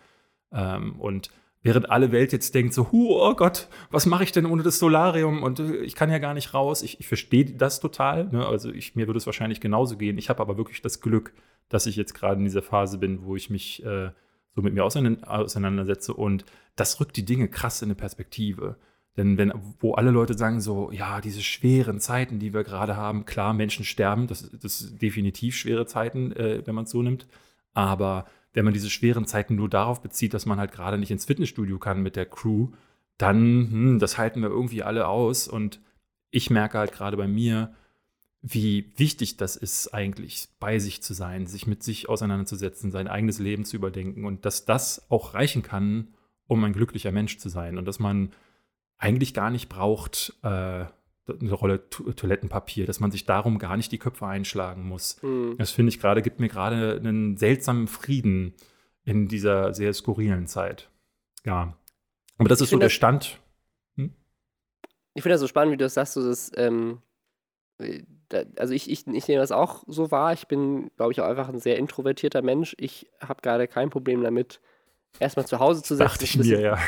Ähm, 0.53 0.99
und 0.99 1.31
während 1.67 1.91
alle 1.91 2.13
Welt 2.13 2.33
jetzt 2.33 2.55
denkt 2.55 2.73
so, 2.73 2.89
oh 2.93 3.35
Gott, 3.35 3.69
was 3.91 4.07
mache 4.07 4.23
ich 4.23 4.31
denn 4.31 4.47
ohne 4.47 4.63
das 4.63 4.79
Solarium 4.79 5.43
und 5.43 5.59
äh, 5.59 5.79
ich 5.79 5.97
kann 5.97 6.11
ja 6.11 6.19
gar 6.19 6.33
nicht 6.33 6.55
raus. 6.55 6.83
Ich, 6.83 7.01
ich 7.01 7.09
verstehe 7.09 7.45
das 7.45 7.81
total. 7.81 8.27
Ne? 8.27 8.47
Also 8.47 8.71
ich, 8.71 8.95
mir 8.95 9.09
würde 9.09 9.19
es 9.19 9.27
wahrscheinlich 9.27 9.61
genauso 9.61 9.97
gehen. 9.97 10.17
Ich 10.17 10.29
habe 10.31 10.41
aber 10.41 10.57
wirklich 10.57 10.81
das 10.81 11.01
Glück, 11.01 11.33
dass 11.69 11.87
ich 11.87 11.97
jetzt 11.97 12.15
gerade 12.15 12.39
in 12.39 12.45
dieser 12.45 12.63
Phase 12.63 12.99
bin, 12.99 13.25
wo 13.25 13.35
ich 13.35 13.51
mich 13.51 13.85
äh, 13.85 14.11
so 14.55 14.63
mit 14.63 14.75
mir 14.75 14.85
auseinandersetze 14.85 16.15
und 16.15 16.45
das 16.77 17.01
rückt 17.01 17.17
die 17.17 17.25
Dinge 17.25 17.49
krass 17.49 17.83
in 17.83 17.89
eine 17.89 17.97
Perspektive. 17.97 18.77
Denn 19.17 19.37
wenn, 19.37 19.53
wo 19.81 19.95
alle 19.95 20.13
Leute 20.13 20.39
sagen 20.39 20.61
so, 20.61 20.93
ja, 20.93 21.21
diese 21.21 21.43
schweren 21.43 21.99
Zeiten, 21.99 22.39
die 22.39 22.55
wir 22.55 22.63
gerade 22.63 22.97
haben, 22.97 23.25
klar, 23.25 23.55
Menschen 23.55 23.85
sterben, 23.85 24.29
das, 24.29 24.51
das 24.63 24.79
sind 24.79 25.03
definitiv 25.03 25.57
schwere 25.57 25.87
Zeiten, 25.87 26.31
äh, 26.33 26.63
wenn 26.65 26.75
man 26.77 26.85
es 26.85 26.91
so 26.91 27.03
nimmt. 27.03 27.27
Aber 27.73 28.27
wenn 28.57 28.65
man 28.65 28.73
diese 28.73 28.89
schweren 28.89 29.27
Zeiten 29.27 29.55
nur 29.55 29.69
darauf 29.69 30.01
bezieht, 30.01 30.33
dass 30.33 30.47
man 30.47 30.59
halt 30.59 30.73
gerade 30.73 30.97
nicht 30.97 31.11
ins 31.11 31.27
Fitnessstudio 31.27 31.79
kann 31.79 32.03
mit 32.03 32.17
der 32.17 32.25
Crew, 32.25 32.71
dann, 33.19 33.71
hm, 33.71 33.99
das 33.99 34.17
halten 34.17 34.41
wir 34.41 34.49
irgendwie 34.49 34.83
alle 34.83 35.09
aus. 35.09 35.47
Und 35.47 35.83
ich 36.31 36.49
merke 36.49 36.79
halt 36.79 36.93
gerade 36.93 37.19
bei 37.19 37.29
mir, 37.29 37.75
wie 38.41 38.95
wichtig 38.97 39.37
das 39.37 39.57
ist, 39.57 39.93
eigentlich 39.93 40.49
bei 40.59 40.79
sich 40.79 41.03
zu 41.03 41.13
sein, 41.13 41.47
sich 41.47 41.67
mit 41.67 41.83
sich 41.83 42.09
auseinanderzusetzen, 42.09 42.91
sein 42.91 43.09
eigenes 43.09 43.39
Leben 43.41 43.67
zu 43.67 43.77
überdenken 43.77 44.25
und 44.25 44.47
dass 44.47 44.65
das 44.65 45.11
auch 45.11 45.35
reichen 45.35 45.61
kann, 45.61 46.15
um 46.47 46.65
ein 46.65 46.73
glücklicher 46.73 47.13
Mensch 47.13 47.37
zu 47.37 47.51
sein 47.51 47.77
und 47.77 47.85
dass 47.85 47.99
man 47.99 48.33
eigentlich 48.97 49.35
gar 49.35 49.51
nicht 49.51 49.69
braucht 49.69 50.33
äh, 50.43 50.87
eine 51.29 51.53
Rolle 51.53 51.89
to 51.91 52.13
Toilettenpapier, 52.13 52.87
dass 52.87 53.01
man 53.01 53.11
sich 53.11 53.27
darum 53.27 53.59
gar 53.59 53.77
nicht 53.77 53.91
die 53.93 53.99
Köpfe 53.99 54.27
einschlagen 54.27 54.87
muss. 54.87 55.23
Mhm. 55.23 55.57
Das 55.59 55.71
finde 55.71 55.91
ich 55.91 56.01
gerade, 56.01 56.23
gibt 56.23 56.41
mir 56.41 56.49
gerade 56.49 56.97
einen 56.97 57.37
seltsamen 57.37 57.89
Frieden 57.89 58.55
in 59.05 59.29
dieser 59.29 59.75
sehr 59.75 59.93
skurrilen 59.93 60.47
Zeit. 60.47 60.91
Ja. 61.45 61.77
Aber 62.39 62.49
das 62.49 62.61
ich 62.61 62.65
ist 62.65 62.71
so 62.71 62.79
der 62.79 62.89
Stand. 62.89 63.41
Hm? 63.97 64.13
Ich 65.15 65.23
finde 65.23 65.35
das 65.35 65.41
so 65.41 65.49
spannend, 65.49 65.73
wie 65.73 65.77
du 65.77 65.85
das 65.85 65.95
sagst, 65.95 66.15
so 66.15 66.27
dass 66.27 66.53
ähm, 66.57 66.99
also 68.57 68.75
ich, 68.75 68.91
ich, 68.91 69.07
ich 69.07 69.29
nehme 69.29 69.41
das 69.41 69.53
auch 69.53 69.85
so 69.87 70.11
wahr. 70.11 70.33
Ich 70.33 70.49
bin, 70.49 70.91
glaube 70.97 71.13
ich, 71.13 71.21
auch 71.21 71.27
einfach 71.27 71.49
ein 71.49 71.61
sehr 71.61 71.79
introvertierter 71.79 72.43
Mensch. 72.43 72.75
Ich 72.79 73.11
habe 73.21 73.43
gerade 73.43 73.69
kein 73.69 73.91
Problem 73.91 74.23
damit, 74.23 74.61
erstmal 75.19 75.47
zu 75.47 75.59
Hause 75.59 75.83
zu 75.83 75.95
sitzen. 75.95 76.09
Dachte 76.09 76.25
ich 76.25 76.37
mir, 76.37 76.61
ja. 76.61 76.79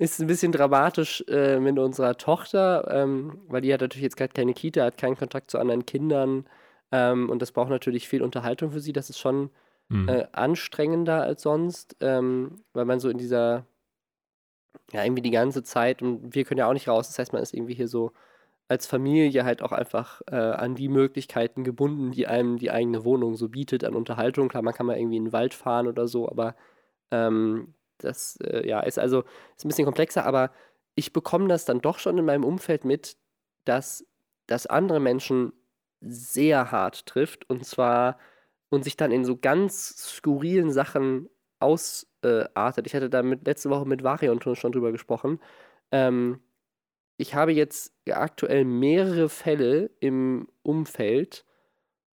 Ist 0.00 0.20
ein 0.20 0.28
bisschen 0.28 0.52
dramatisch 0.52 1.24
äh, 1.28 1.58
mit 1.58 1.76
unserer 1.76 2.16
Tochter, 2.16 2.88
ähm, 2.88 3.40
weil 3.48 3.62
die 3.62 3.74
hat 3.74 3.80
natürlich 3.80 4.04
jetzt 4.04 4.16
gerade 4.16 4.32
keine 4.32 4.54
Kita, 4.54 4.84
hat 4.84 4.96
keinen 4.96 5.16
Kontakt 5.16 5.50
zu 5.50 5.58
anderen 5.58 5.86
Kindern 5.86 6.44
ähm, 6.92 7.28
und 7.28 7.42
das 7.42 7.50
braucht 7.50 7.70
natürlich 7.70 8.08
viel 8.08 8.22
Unterhaltung 8.22 8.70
für 8.70 8.80
sie. 8.80 8.92
Das 8.92 9.10
ist 9.10 9.18
schon 9.18 9.50
mhm. 9.88 10.08
äh, 10.08 10.26
anstrengender 10.32 11.22
als 11.22 11.42
sonst, 11.42 11.96
ähm, 12.00 12.62
weil 12.72 12.84
man 12.84 13.00
so 13.00 13.08
in 13.08 13.18
dieser, 13.18 13.66
ja, 14.92 15.04
irgendwie 15.04 15.22
die 15.22 15.30
ganze 15.32 15.64
Zeit 15.64 16.00
und 16.00 16.34
wir 16.34 16.44
können 16.44 16.58
ja 16.58 16.68
auch 16.68 16.74
nicht 16.74 16.88
raus. 16.88 17.08
Das 17.08 17.18
heißt, 17.18 17.32
man 17.32 17.42
ist 17.42 17.52
irgendwie 17.52 17.74
hier 17.74 17.88
so 17.88 18.12
als 18.68 18.86
Familie 18.86 19.44
halt 19.44 19.62
auch 19.62 19.72
einfach 19.72 20.20
äh, 20.30 20.36
an 20.36 20.74
die 20.74 20.88
Möglichkeiten 20.88 21.64
gebunden, 21.64 22.12
die 22.12 22.26
einem 22.26 22.58
die 22.58 22.70
eigene 22.70 23.04
Wohnung 23.04 23.34
so 23.34 23.48
bietet 23.48 23.82
an 23.84 23.94
Unterhaltung. 23.94 24.48
Klar, 24.48 24.62
man 24.62 24.74
kann 24.74 24.86
mal 24.86 24.98
irgendwie 24.98 25.16
in 25.16 25.24
den 25.26 25.32
Wald 25.32 25.54
fahren 25.54 25.88
oder 25.88 26.06
so, 26.06 26.28
aber 26.28 26.54
ähm, 27.10 27.74
das 27.98 28.36
äh, 28.42 28.66
ja, 28.66 28.80
ist 28.80 28.98
also 28.98 29.24
ist 29.56 29.64
ein 29.64 29.68
bisschen 29.68 29.84
komplexer, 29.84 30.24
aber 30.24 30.50
ich 30.94 31.12
bekomme 31.12 31.48
das 31.48 31.64
dann 31.64 31.80
doch 31.80 31.98
schon 31.98 32.18
in 32.18 32.24
meinem 32.24 32.44
Umfeld 32.44 32.84
mit, 32.84 33.16
dass 33.64 34.04
das 34.46 34.66
andere 34.66 35.00
Menschen 35.00 35.52
sehr 36.00 36.70
hart 36.70 37.06
trifft 37.06 37.48
und 37.50 37.64
zwar 37.64 38.18
und 38.70 38.84
sich 38.84 38.96
dann 38.96 39.12
in 39.12 39.24
so 39.24 39.36
ganz 39.36 39.96
skurrilen 40.16 40.70
Sachen 40.70 41.28
ausartet. 41.60 42.86
ich 42.86 42.94
hatte 42.94 43.10
da 43.10 43.22
mit, 43.22 43.46
letzte 43.46 43.70
Woche 43.70 43.86
mit 43.86 44.02
Varion 44.02 44.40
schon 44.40 44.72
drüber 44.72 44.92
gesprochen. 44.92 45.40
Ähm, 45.90 46.40
ich 47.16 47.34
habe 47.34 47.52
jetzt 47.52 47.92
aktuell 48.08 48.64
mehrere 48.64 49.28
Fälle 49.28 49.90
im 50.00 50.48
Umfeld, 50.62 51.44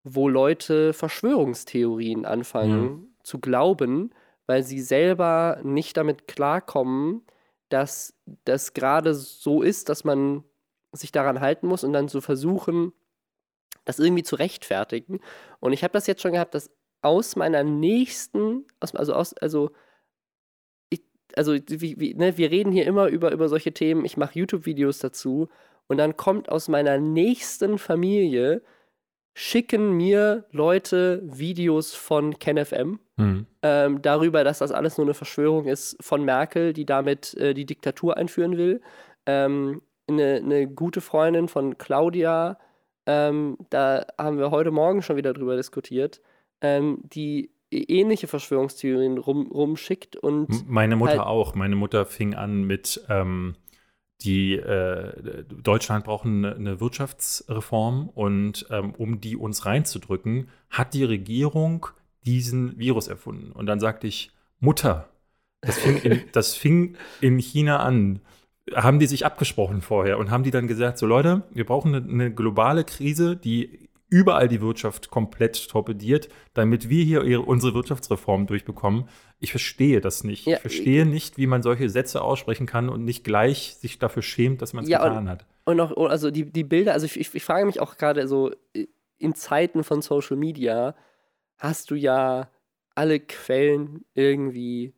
wo 0.02 0.28
Leute 0.28 0.92
Verschwörungstheorien 0.92 2.24
anfangen 2.24 2.82
mhm. 2.82 3.08
zu 3.22 3.38
glauben, 3.38 4.10
weil 4.46 4.62
sie 4.62 4.80
selber 4.80 5.60
nicht 5.62 5.96
damit 5.96 6.28
klarkommen, 6.28 7.22
dass 7.68 8.14
das 8.44 8.74
gerade 8.74 9.14
so 9.14 9.62
ist, 9.62 9.88
dass 9.88 10.04
man 10.04 10.44
sich 10.92 11.12
daran 11.12 11.40
halten 11.40 11.66
muss 11.66 11.84
und 11.84 11.92
dann 11.92 12.08
zu 12.08 12.20
versuchen, 12.20 12.92
das 13.84 13.98
irgendwie 13.98 14.22
zu 14.22 14.36
rechtfertigen. 14.36 15.20
Und 15.60 15.72
ich 15.72 15.84
habe 15.84 15.92
das 15.92 16.06
jetzt 16.06 16.22
schon 16.22 16.32
gehabt, 16.32 16.54
dass 16.54 16.70
aus 17.02 17.36
meiner 17.36 17.64
nächsten, 17.64 18.66
also 18.80 19.14
aus, 19.14 19.34
also 19.34 19.70
also 21.36 21.54
wie, 21.54 22.00
wie, 22.00 22.14
ne, 22.14 22.36
wir 22.38 22.50
reden 22.50 22.72
hier 22.72 22.86
immer 22.86 23.08
über, 23.08 23.32
über 23.32 23.48
solche 23.48 23.72
Themen. 23.72 24.04
Ich 24.04 24.16
mache 24.16 24.38
YouTube-Videos 24.38 24.98
dazu 24.98 25.48
Und 25.88 25.98
dann 25.98 26.16
kommt 26.16 26.48
aus 26.50 26.68
meiner 26.68 26.98
nächsten 26.98 27.78
Familie, 27.78 28.62
schicken 29.38 29.92
mir 29.98 30.46
Leute 30.50 31.20
Videos 31.26 31.94
von 31.94 32.38
KenFM 32.38 32.98
Mhm. 33.18 33.46
ähm, 33.62 34.00
darüber, 34.00 34.44
dass 34.44 34.60
das 34.60 34.72
alles 34.72 34.96
nur 34.96 35.06
eine 35.06 35.12
Verschwörung 35.14 35.66
ist 35.66 35.96
von 36.02 36.24
Merkel, 36.24 36.72
die 36.72 36.86
damit 36.86 37.34
äh, 37.34 37.52
die 37.52 37.66
Diktatur 37.66 38.16
einführen 38.16 38.56
will. 38.56 38.80
Ähm, 39.26 39.82
eine, 40.08 40.36
eine 40.36 40.66
gute 40.66 41.02
Freundin 41.02 41.48
von 41.48 41.76
Claudia, 41.76 42.58
ähm, 43.04 43.58
da 43.68 44.06
haben 44.16 44.38
wir 44.38 44.50
heute 44.50 44.70
Morgen 44.70 45.02
schon 45.02 45.16
wieder 45.16 45.34
drüber 45.34 45.56
diskutiert, 45.56 46.22
ähm, 46.62 46.98
die 47.02 47.50
ähnliche 47.70 48.28
Verschwörungstheorien 48.28 49.18
rum, 49.18 49.50
rumschickt 49.52 50.16
und 50.16 50.66
Meine 50.66 50.96
Mutter 50.96 51.12
halt- 51.18 51.20
auch. 51.20 51.54
Meine 51.54 51.76
Mutter 51.76 52.06
fing 52.06 52.34
an 52.34 52.64
mit, 52.64 53.02
ähm, 53.10 53.54
die 54.22 54.54
äh, 54.54 55.44
Deutschland 55.44 56.04
braucht 56.04 56.24
eine, 56.24 56.54
eine 56.54 56.80
Wirtschaftsreform 56.80 58.08
und 58.08 58.66
ähm, 58.70 58.94
um 58.96 59.20
die 59.20 59.36
uns 59.36 59.66
reinzudrücken, 59.66 60.48
hat 60.70 60.94
die 60.94 61.04
Regierung 61.04 61.86
diesen 62.24 62.78
Virus 62.78 63.08
erfunden. 63.08 63.52
Und 63.52 63.66
dann 63.66 63.80
sagte 63.80 64.06
ich, 64.06 64.32
Mutter, 64.58 65.08
das 65.60 65.78
fing 65.78 65.98
in, 65.98 66.22
das 66.32 66.54
fing 66.54 66.96
in 67.20 67.38
China 67.38 67.80
an. 67.80 68.20
Haben 68.74 68.98
die 68.98 69.06
sich 69.06 69.24
abgesprochen 69.24 69.80
vorher 69.80 70.18
und 70.18 70.30
haben 70.30 70.42
die 70.42 70.50
dann 70.50 70.66
gesagt, 70.66 70.98
so 70.98 71.06
Leute, 71.06 71.44
wir 71.52 71.64
brauchen 71.64 71.94
eine, 71.94 72.08
eine 72.08 72.34
globale 72.34 72.82
Krise, 72.82 73.36
die 73.36 73.85
überall 74.08 74.48
die 74.48 74.60
Wirtschaft 74.60 75.10
komplett 75.10 75.68
torpediert, 75.68 76.28
damit 76.54 76.88
wir 76.88 77.04
hier 77.04 77.24
ihre, 77.24 77.42
unsere 77.42 77.74
Wirtschaftsreform 77.74 78.46
durchbekommen. 78.46 79.08
Ich 79.40 79.50
verstehe 79.50 80.00
das 80.00 80.24
nicht. 80.24 80.46
Ja, 80.46 80.54
ich 80.56 80.60
verstehe 80.60 81.04
nicht, 81.06 81.38
wie 81.38 81.46
man 81.46 81.62
solche 81.62 81.88
Sätze 81.90 82.22
aussprechen 82.22 82.66
kann 82.66 82.88
und 82.88 83.04
nicht 83.04 83.24
gleich 83.24 83.74
sich 83.80 83.98
dafür 83.98 84.22
schämt, 84.22 84.62
dass 84.62 84.72
man 84.72 84.84
es 84.84 84.90
Ja, 84.90 85.02
und- 85.02 85.10
getan 85.10 85.28
hat. 85.28 85.46
Und 85.64 85.80
auch, 85.80 85.90
also 86.08 86.30
die, 86.30 86.44
die 86.52 86.62
Bilder, 86.62 86.92
also 86.92 87.06
ich, 87.06 87.18
ich, 87.18 87.34
ich 87.34 87.44
frage 87.44 87.66
mich 87.66 87.80
auch 87.80 87.96
gerade 87.96 88.28
so, 88.28 88.52
äh, 88.72 88.86
in 89.18 89.34
Zeiten 89.34 89.82
von 89.82 90.00
Social 90.00 90.36
Media 90.36 90.94
hast 91.58 91.90
du 91.90 91.96
ja 91.96 92.48
alle 92.94 93.18
Quellen 93.18 94.04
irgendwie 94.14 94.94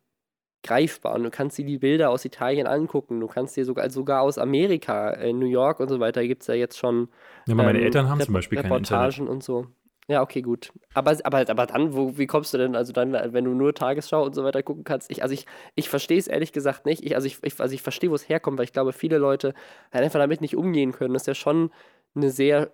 greifbar 0.62 1.14
und 1.14 1.24
du 1.24 1.30
kannst 1.30 1.56
dir 1.58 1.64
die 1.64 1.78
Bilder 1.78 2.10
aus 2.10 2.24
Italien 2.24 2.66
angucken, 2.66 3.20
du 3.20 3.26
kannst 3.26 3.56
dir 3.56 3.64
sogar, 3.64 3.88
sogar 3.90 4.22
aus 4.22 4.38
Amerika, 4.38 5.12
äh, 5.12 5.32
New 5.32 5.46
York 5.46 5.80
und 5.80 5.88
so 5.88 6.00
weiter, 6.00 6.26
gibt 6.26 6.42
es 6.42 6.48
ja 6.48 6.54
jetzt 6.54 6.78
schon 6.78 7.08
Ja, 7.46 7.54
aber 7.54 7.64
meine 7.64 7.78
ähm, 7.78 7.84
Eltern 7.84 8.08
haben 8.08 8.18
Rep- 8.18 8.26
zum 8.26 8.34
Beispiel 8.34 8.56
kein 8.60 8.72
Internet. 8.72 9.14
Reportagen 9.14 9.28
und 9.28 9.42
so. 9.42 9.66
Ja, 10.10 10.22
okay, 10.22 10.40
gut. 10.40 10.72
Aber, 10.94 11.14
aber, 11.24 11.40
aber 11.50 11.66
dann, 11.66 11.94
wo, 11.94 12.16
wie 12.16 12.26
kommst 12.26 12.54
du 12.54 12.58
denn, 12.58 12.74
also 12.74 12.94
dann, 12.94 13.12
wenn 13.12 13.44
du 13.44 13.52
nur 13.52 13.74
Tagesschau 13.74 14.24
und 14.24 14.34
so 14.34 14.42
weiter 14.42 14.62
gucken 14.62 14.82
kannst? 14.82 15.10
Ich, 15.10 15.22
also 15.22 15.34
ich, 15.34 15.44
ich 15.74 15.90
verstehe 15.90 16.18
es 16.18 16.26
ehrlich 16.26 16.52
gesagt 16.52 16.86
nicht. 16.86 17.04
Ich, 17.04 17.14
also 17.14 17.26
ich, 17.26 17.38
ich, 17.42 17.60
also 17.60 17.74
ich 17.74 17.82
verstehe, 17.82 18.10
wo 18.10 18.14
es 18.14 18.26
herkommt, 18.26 18.56
weil 18.56 18.64
ich 18.64 18.72
glaube, 18.72 18.94
viele 18.94 19.18
Leute 19.18 19.52
halt 19.92 20.04
einfach 20.04 20.18
damit 20.18 20.40
nicht 20.40 20.56
umgehen 20.56 20.92
können. 20.92 21.12
Das 21.12 21.24
ist 21.24 21.26
ja 21.26 21.34
schon 21.34 21.70
eine 22.14 22.30
sehr 22.30 22.72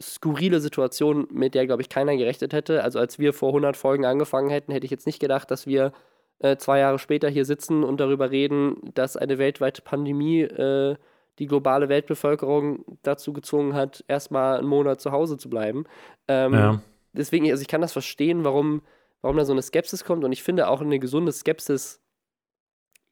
skurrile 0.00 0.60
Situation, 0.60 1.28
mit 1.30 1.54
der, 1.54 1.66
glaube 1.66 1.82
ich, 1.82 1.90
keiner 1.90 2.16
gerechnet 2.16 2.54
hätte. 2.54 2.82
Also 2.82 2.98
als 2.98 3.18
wir 3.18 3.34
vor 3.34 3.50
100 3.50 3.76
Folgen 3.76 4.06
angefangen 4.06 4.48
hätten, 4.48 4.72
hätte 4.72 4.86
ich 4.86 4.90
jetzt 4.90 5.06
nicht 5.06 5.20
gedacht, 5.20 5.50
dass 5.50 5.66
wir 5.66 5.92
äh, 6.40 6.56
zwei 6.56 6.80
Jahre 6.80 6.98
später 6.98 7.28
hier 7.28 7.44
sitzen 7.44 7.84
und 7.84 8.00
darüber 8.00 8.30
reden, 8.30 8.76
dass 8.94 9.16
eine 9.16 9.38
weltweite 9.38 9.82
Pandemie 9.82 10.42
äh, 10.42 10.96
die 11.38 11.46
globale 11.46 11.88
Weltbevölkerung 11.88 12.84
dazu 13.02 13.32
gezwungen 13.32 13.74
hat, 13.74 14.04
erstmal 14.08 14.58
einen 14.58 14.68
Monat 14.68 15.00
zu 15.00 15.12
Hause 15.12 15.38
zu 15.38 15.48
bleiben. 15.48 15.84
Ähm, 16.28 16.52
Ja. 16.52 16.82
Deswegen, 17.12 17.50
also 17.50 17.60
ich 17.60 17.68
kann 17.68 17.80
das 17.80 17.92
verstehen, 17.92 18.44
warum, 18.44 18.82
warum 19.20 19.36
da 19.36 19.44
so 19.44 19.52
eine 19.52 19.62
Skepsis 19.62 20.04
kommt 20.04 20.24
und 20.24 20.32
ich 20.32 20.42
finde 20.42 20.68
auch 20.68 20.80
eine 20.80 20.98
gesunde 20.98 21.32
Skepsis 21.32 22.00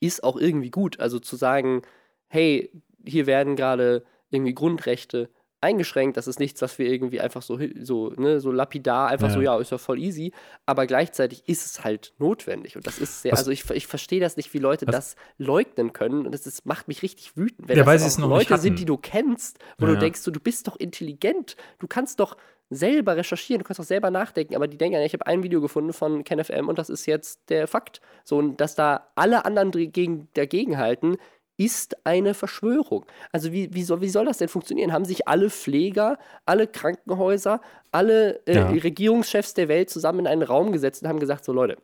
ist 0.01 0.23
auch 0.23 0.37
irgendwie 0.37 0.71
gut. 0.71 1.01
Also 1.01 1.19
zu 1.19 1.37
sagen, 1.37 1.83
hey, 2.29 2.71
hier 3.05 3.27
werden 3.27 3.57
gerade 3.57 4.05
irgendwie 4.31 4.55
Grundrechte 4.55 5.31
eingeschränkt, 5.61 6.17
das 6.17 6.27
ist 6.29 6.39
nichts, 6.39 6.63
was 6.63 6.79
wir 6.79 6.87
irgendwie 6.91 7.21
einfach 7.21 7.43
so, 7.43 7.59
so, 7.81 8.11
ne, 8.17 8.41
so 8.41 8.53
lapidar, 8.53 9.09
einfach 9.09 9.29
Ja. 9.29 9.35
so, 9.35 9.41
ja, 9.41 9.59
ist 9.59 9.71
ja 9.73 9.79
voll 9.79 9.99
easy, 9.99 10.33
aber 10.67 10.87
gleichzeitig 10.87 11.43
ist 11.49 11.67
es 11.67 11.85
halt 11.85 12.13
notwendig. 12.19 12.77
Und 12.77 12.87
das 12.87 12.99
ist 12.99 13.23
sehr, 13.23 13.33
Was- 13.33 13.41
also 13.41 13.51
ich, 13.51 13.69
ich 13.71 13.87
verstehe 13.87 14.21
das 14.21 14.37
nicht, 14.37 14.55
wie 14.55 14.59
Leute 14.59 14.87
Was- 14.87 14.95
das 14.95 15.17
leugnen 15.39 15.93
können. 15.93 16.27
Und 16.27 16.33
das 16.33 16.47
ist, 16.47 16.65
macht 16.67 16.87
mich 16.89 17.03
richtig 17.03 17.37
wütend, 17.37 17.69
wenn 17.69 17.77
Ja, 17.77 17.85
das 17.85 18.07
es 18.07 18.19
noch 18.19 18.29
Leute 18.29 18.57
sind, 18.59 18.79
die 18.79 18.85
du 18.85 18.97
kennst, 18.97 19.59
wo 19.79 19.87
Ja, 19.87 19.93
du 19.95 19.99
denkst, 19.99 20.23
du, 20.25 20.31
du 20.31 20.41
bist 20.41 20.69
doch 20.69 20.77
intelligent, 20.77 21.57
du 21.81 21.87
kannst 21.89 22.21
doch 22.21 22.37
selber 22.71 23.17
recherchieren, 23.17 23.61
du 23.63 23.67
kannst 23.67 23.81
doch 23.81 23.85
selber 23.85 24.11
nachdenken, 24.11 24.55
aber 24.55 24.69
die 24.69 24.77
denken, 24.77 24.99
ja, 24.99 25.05
ich 25.05 25.15
habe 25.15 25.27
ein 25.27 25.43
Video 25.43 25.61
gefunden 25.63 25.95
von 25.95 26.23
KenFM 26.23 26.69
und 26.69 26.79
das 26.79 26.91
ist 26.91 27.07
jetzt 27.07 27.49
der 27.49 27.67
Fakt. 27.67 28.03
So, 28.25 28.37
und 28.37 28.61
dass 28.61 28.75
da 28.75 29.09
alle 29.15 29.47
anderen 29.47 29.71
dagegen, 29.73 30.29
dagegen 30.35 30.77
halten, 30.77 31.17
ist 31.59 31.97
eine 32.07 32.33
Verschwörung. 32.35 33.05
Also 33.33 33.53
wie, 33.53 33.75
wie, 33.75 33.83
soll, 33.83 34.01
wie 34.01 34.09
soll 34.09 34.25
das 34.25 34.39
denn 34.39 34.49
funktionieren? 34.49 34.93
Haben 34.93 35.05
sich 35.05 35.27
alle 35.29 35.51
Pfleger, 35.51 36.17
alle 36.47 36.67
Krankenhäuser, 36.69 37.61
alle 37.93 38.41
äh, 38.47 38.55
Ja. 38.55 38.69
Regierungschefs 38.69 39.55
der 39.55 39.69
Welt 39.69 39.91
zusammen 39.91 40.21
in 40.21 40.27
einen 40.29 40.43
Raum 40.43 40.73
gesetzt 40.73 41.03
und 41.03 41.09
haben 41.09 41.19
gesagt, 41.19 41.45
so 41.45 41.53
Leute, 41.53 41.77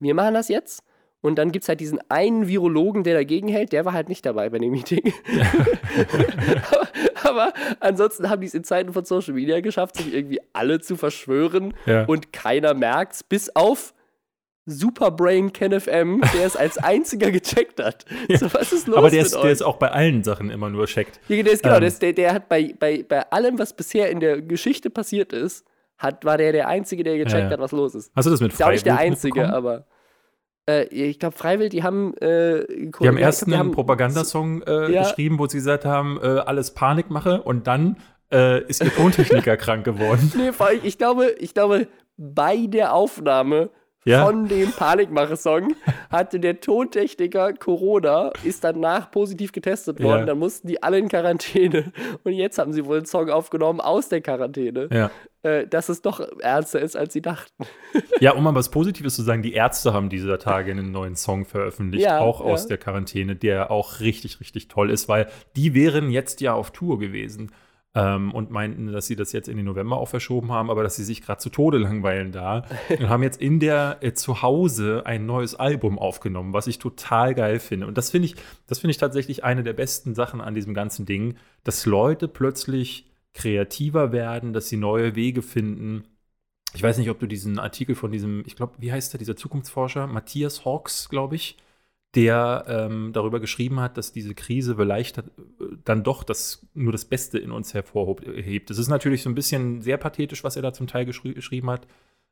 wir 0.00 0.14
machen 0.14 0.34
das 0.34 0.48
jetzt. 0.48 0.82
Und 1.22 1.36
dann 1.36 1.50
gibt 1.50 1.64
es 1.64 1.68
halt 1.68 1.80
diesen 1.80 1.98
einen 2.10 2.46
Virologen, 2.46 3.02
der 3.02 3.14
dagegen 3.14 3.48
hält, 3.48 3.72
der 3.72 3.84
war 3.84 3.92
halt 3.94 4.08
nicht 4.08 4.24
dabei 4.26 4.50
bei 4.50 4.58
dem 4.58 4.70
Meeting. 4.72 5.12
aber, 6.70 6.88
aber 7.22 7.52
ansonsten 7.80 8.28
haben 8.28 8.40
die 8.40 8.46
es 8.46 8.54
in 8.54 8.64
Zeiten 8.64 8.92
von 8.92 9.04
Social 9.04 9.34
Media 9.34 9.60
geschafft, 9.60 9.96
sich 9.96 10.12
irgendwie 10.12 10.40
alle 10.52 10.80
zu 10.80 10.96
verschwören 10.96 11.74
Ja. 11.86 12.04
und 12.04 12.32
keiner 12.32 12.74
merkt's, 12.74 13.22
bis 13.24 13.54
auf 13.56 13.94
Superbrain 14.66 15.52
KenFM, 15.52 16.20
der 16.34 16.44
es 16.46 16.56
als 16.56 16.76
einziger 16.82 17.30
gecheckt 17.30 17.82
hat. 17.82 18.04
So, 18.38 18.52
was 18.52 18.72
ist 18.72 18.88
los 18.88 18.96
Aber 18.96 19.10
der 19.10 19.22
ist, 19.22 19.34
der 19.34 19.50
ist 19.50 19.62
auch 19.62 19.76
bei 19.76 19.90
allen 19.90 20.24
Sachen 20.24 20.50
immer 20.50 20.68
nur 20.68 20.86
checkt. 20.86 21.20
Ja, 21.28 21.42
der, 21.42 21.52
ist, 21.52 21.62
genau, 21.62 21.76
Ähm. 21.76 21.80
der, 21.82 21.88
ist, 21.88 22.02
der, 22.02 22.12
der 22.12 22.34
hat 22.34 22.48
bei, 22.48 22.74
bei, 22.78 23.04
bei 23.08 23.30
allem, 23.30 23.58
was 23.58 23.74
bisher 23.74 24.10
in 24.10 24.20
der 24.20 24.42
Geschichte 24.42 24.90
passiert 24.90 25.32
ist, 25.32 25.64
hat, 25.98 26.24
war 26.24 26.36
der 26.36 26.52
der 26.52 26.68
Einzige, 26.68 27.04
der 27.04 27.16
gecheckt 27.16 27.32
Ja, 27.34 27.44
ja. 27.46 27.50
hat, 27.52 27.60
was 27.60 27.72
los 27.72 27.94
ist. 27.94 28.12
Hast 28.14 28.26
du 28.26 28.30
das 28.30 28.40
mit 28.40 28.52
Ist 28.52 28.58
ja 28.60 28.66
auch 28.66 28.70
nicht 28.70 28.84
der 28.84 28.94
Freiwild 28.96 29.12
Einzige, 29.12 29.48
aber 29.52 29.86
äh, 30.68 30.84
ich 30.88 31.18
glaube, 31.18 31.36
Freiwild, 31.38 31.72
die 31.72 31.82
haben 31.84 32.14
äh, 32.18 32.66
Die 32.66 33.06
haben 33.08 33.16
erst 33.18 33.44
einen 33.44 33.70
Propaganda 33.70 34.22
Propagandasong 34.24 34.62
äh, 34.62 34.92
Ja. 34.92 35.02
geschrieben, 35.04 35.38
wo 35.38 35.46
sie 35.46 35.58
gesagt 35.58 35.84
haben, 35.84 36.18
äh, 36.20 36.26
alles 36.26 36.72
Panikmache 36.72 37.40
und 37.42 37.66
dann 37.68 37.96
äh, 38.32 38.62
ist 38.64 38.82
ihr 38.82 38.92
Tontechniker 38.92 39.56
krank 39.56 39.84
geworden. 39.84 40.32
Nee, 40.36 40.50
vor 40.52 40.66
allem, 40.66 40.80
ich 40.82 40.98
glaube, 40.98 41.30
ich 41.38 41.54
glaube, 41.54 41.86
bei 42.16 42.66
der 42.66 42.92
Aufnahme 42.94 43.70
Ja. 44.06 44.24
von 44.24 44.46
dem 44.48 44.70
Panikmache-Song 44.72 45.74
hatte 46.10 46.38
der 46.40 46.60
Tontechniker 46.60 47.52
Corona, 47.54 48.30
ist 48.44 48.62
danach 48.64 49.10
positiv 49.10 49.52
getestet 49.52 50.02
worden. 50.02 50.20
Ja. 50.20 50.26
Dann 50.26 50.38
mussten 50.38 50.68
die 50.68 50.82
alle 50.82 50.98
in 50.98 51.08
Quarantäne. 51.08 51.92
Und 52.24 52.32
jetzt 52.32 52.58
haben 52.58 52.72
sie 52.72 52.84
wohl 52.86 52.98
einen 52.98 53.06
Song 53.06 53.28
aufgenommen 53.30 53.80
aus 53.80 54.08
der 54.08 54.20
Quarantäne, 54.20 54.88
Ja. 54.92 55.10
äh, 55.42 55.66
dass 55.66 55.88
es 55.88 56.02
doch 56.02 56.20
ernster 56.40 56.80
ist, 56.80 56.96
als 56.96 57.12
sie 57.12 57.20
dachten. 57.22 57.64
ja, 58.20 58.32
um 58.32 58.44
mal 58.44 58.54
was 58.54 58.70
Positives 58.70 59.16
zu 59.16 59.22
sagen, 59.22 59.42
die 59.42 59.54
Ärzte 59.54 59.92
haben 59.92 60.08
dieser 60.08 60.38
Tage 60.38 60.70
einen 60.70 60.92
neuen 60.92 61.16
Song 61.16 61.44
veröffentlicht, 61.44 62.04
Ja, 62.04 62.20
auch 62.20 62.40
aus 62.40 62.68
der 62.68 62.78
Quarantäne, 62.78 63.34
der 63.36 63.70
auch 63.70 63.98
richtig, 64.00 64.38
richtig 64.40 64.68
toll 64.68 64.90
ist, 64.90 65.08
weil 65.08 65.26
die 65.56 65.74
wären 65.74 66.10
jetzt 66.10 66.40
ja 66.40 66.54
auf 66.54 66.70
Tour 66.70 66.98
gewesen. 67.00 67.50
Ähm, 67.96 68.30
und 68.32 68.50
meinten, 68.50 68.92
dass 68.92 69.06
sie 69.06 69.16
das 69.16 69.32
jetzt 69.32 69.48
in 69.48 69.56
den 69.56 69.64
November 69.64 69.96
auch 69.96 70.08
verschoben 70.08 70.52
haben, 70.52 70.70
aber 70.70 70.82
dass 70.82 70.96
sie 70.96 71.04
sich 71.04 71.22
gerade 71.22 71.40
zu 71.40 71.48
Tode 71.48 71.78
langweilen 71.78 72.30
da 72.30 72.66
und 72.90 73.08
haben 73.08 73.22
jetzt 73.22 73.40
in 73.40 73.58
der 73.58 73.96
äh, 74.02 74.12
Zuhause 74.12 75.04
ein 75.06 75.24
neues 75.24 75.54
Album 75.54 75.98
aufgenommen, 75.98 76.52
was 76.52 76.66
ich 76.66 76.78
total 76.78 77.34
geil 77.34 77.58
finde. 77.58 77.86
Und 77.86 77.96
das 77.96 78.10
finde 78.10 78.26
ich, 78.26 78.36
das 78.66 78.80
finde 78.80 78.90
ich 78.90 78.98
tatsächlich 78.98 79.44
eine 79.44 79.62
der 79.62 79.72
besten 79.72 80.14
Sachen 80.14 80.42
an 80.42 80.54
diesem 80.54 80.74
ganzen 80.74 81.06
Ding, 81.06 81.36
dass 81.64 81.86
Leute 81.86 82.28
plötzlich 82.28 83.06
kreativer 83.32 84.12
werden, 84.12 84.52
dass 84.52 84.68
sie 84.68 84.76
neue 84.76 85.14
Wege 85.14 85.40
finden. 85.40 86.04
Ich 86.74 86.82
weiß 86.82 86.98
nicht, 86.98 87.08
ob 87.08 87.18
du 87.18 87.26
diesen 87.26 87.58
Artikel 87.58 87.94
von 87.94 88.12
diesem, 88.12 88.42
ich 88.44 88.56
glaube, 88.56 88.74
wie 88.76 88.92
heißt 88.92 89.14
der, 89.14 89.18
dieser 89.18 89.36
Zukunftsforscher, 89.36 90.06
Matthias 90.06 90.66
Hawks, 90.66 91.08
glaube 91.08 91.36
ich, 91.36 91.56
der 92.16 92.64
ähm, 92.66 93.12
darüber 93.12 93.38
geschrieben 93.38 93.78
hat, 93.78 93.96
dass 93.96 94.10
diese 94.10 94.34
Krise 94.34 94.74
vielleicht 94.76 95.18
äh, 95.18 95.22
dann 95.84 96.02
doch 96.02 96.24
das, 96.24 96.66
nur 96.74 96.90
das 96.90 97.04
Beste 97.04 97.38
in 97.38 97.52
uns 97.52 97.74
hervorhebt. 97.74 98.70
Es 98.70 98.78
ist 98.78 98.88
natürlich 98.88 99.22
so 99.22 99.28
ein 99.30 99.34
bisschen 99.34 99.82
sehr 99.82 99.98
pathetisch, 99.98 100.42
was 100.42 100.56
er 100.56 100.62
da 100.62 100.72
zum 100.72 100.86
Teil 100.88 101.04
geschri 101.04 101.34
geschrieben 101.34 101.70
hat, 101.70 101.86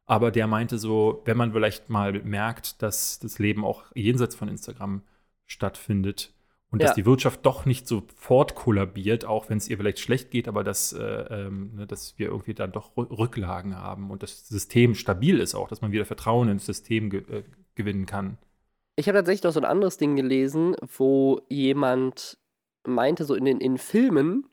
aber 0.07 0.31
der 0.31 0.47
meinte 0.47 0.79
so, 0.79 1.23
wenn 1.27 1.37
man 1.37 1.53
vielleicht 1.53 1.91
mal 1.91 2.13
merkt, 2.25 2.83
dass 2.83 3.19
das 3.21 3.39
Leben 3.39 3.65
auch 3.65 3.85
jenseits 3.95 4.35
von 4.35 4.49
Instagram 4.49 5.03
stattfindet 5.47 6.33
und 6.71 6.81
Ja. 6.81 6.87
dass 6.89 6.97
die 6.97 7.07
Wirtschaft 7.07 7.45
doch 7.47 7.67
nicht 7.67 7.87
sofort 7.87 8.55
kollabiert, 8.55 9.25
auch 9.25 9.49
wenn 9.49 9.59
es 9.59 9.69
ihr 9.69 9.77
vielleicht 9.77 10.01
schlecht 10.01 10.31
geht, 10.31 10.49
aber 10.49 10.65
dass, 10.65 10.93
äh, 10.93 11.03
ähm, 11.05 11.75
ne, 11.77 11.87
dass 11.87 12.19
wir 12.19 12.29
irgendwie 12.29 12.55
dann 12.55 12.73
doch 12.73 12.97
Rü- 12.97 13.17
Rücklagen 13.17 13.77
haben 13.77 14.11
und 14.11 14.23
das 14.23 14.49
System 14.49 14.95
stabil 14.95 15.39
ist 15.39 15.55
auch, 15.55 15.69
dass 15.69 15.83
man 15.83 15.93
wieder 15.93 16.05
Vertrauen 16.07 16.49
ins 16.49 16.67
System 16.67 17.11
ge 17.11 17.21
äh, 17.31 17.43
gewinnen 17.77 18.07
kann. 18.07 18.39
Ich 18.97 19.09
habe 19.09 19.19
tatsächlich 19.19 19.43
noch 19.45 19.53
so 19.53 19.61
ein 19.61 19.65
anderes 19.65 19.97
Ding 19.97 20.17
gelesen, 20.17 20.77
wo 20.97 21.41
jemand 21.49 22.39
meinte, 22.87 23.25
so 23.25 23.35
in 23.35 23.45
den 23.45 23.61
in 23.61 23.79
Filmen 23.79 24.49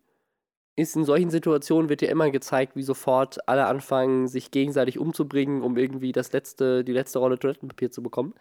ist 0.76 0.96
in 0.96 1.04
solchen 1.04 1.30
Situationen 1.30 1.90
wird 1.90 2.02
ja 2.02 2.10
immer 2.10 2.32
gezeigt, 2.32 2.76
wie 2.76 2.82
sofort 2.82 3.48
alle 3.48 3.66
anfangen, 3.68 4.28
sich 4.28 4.52
gegenseitig 4.52 4.98
umzubringen, 4.98 5.62
um 5.62 5.78
irgendwie 5.78 6.12
das 6.12 6.32
letzte, 6.32 6.84
die 6.84 6.94
letzte 6.94 7.20
Rolle 7.20 7.38
Toilettenpapier 7.38 7.92
zu 7.92 8.02
bekommen. 8.02 8.34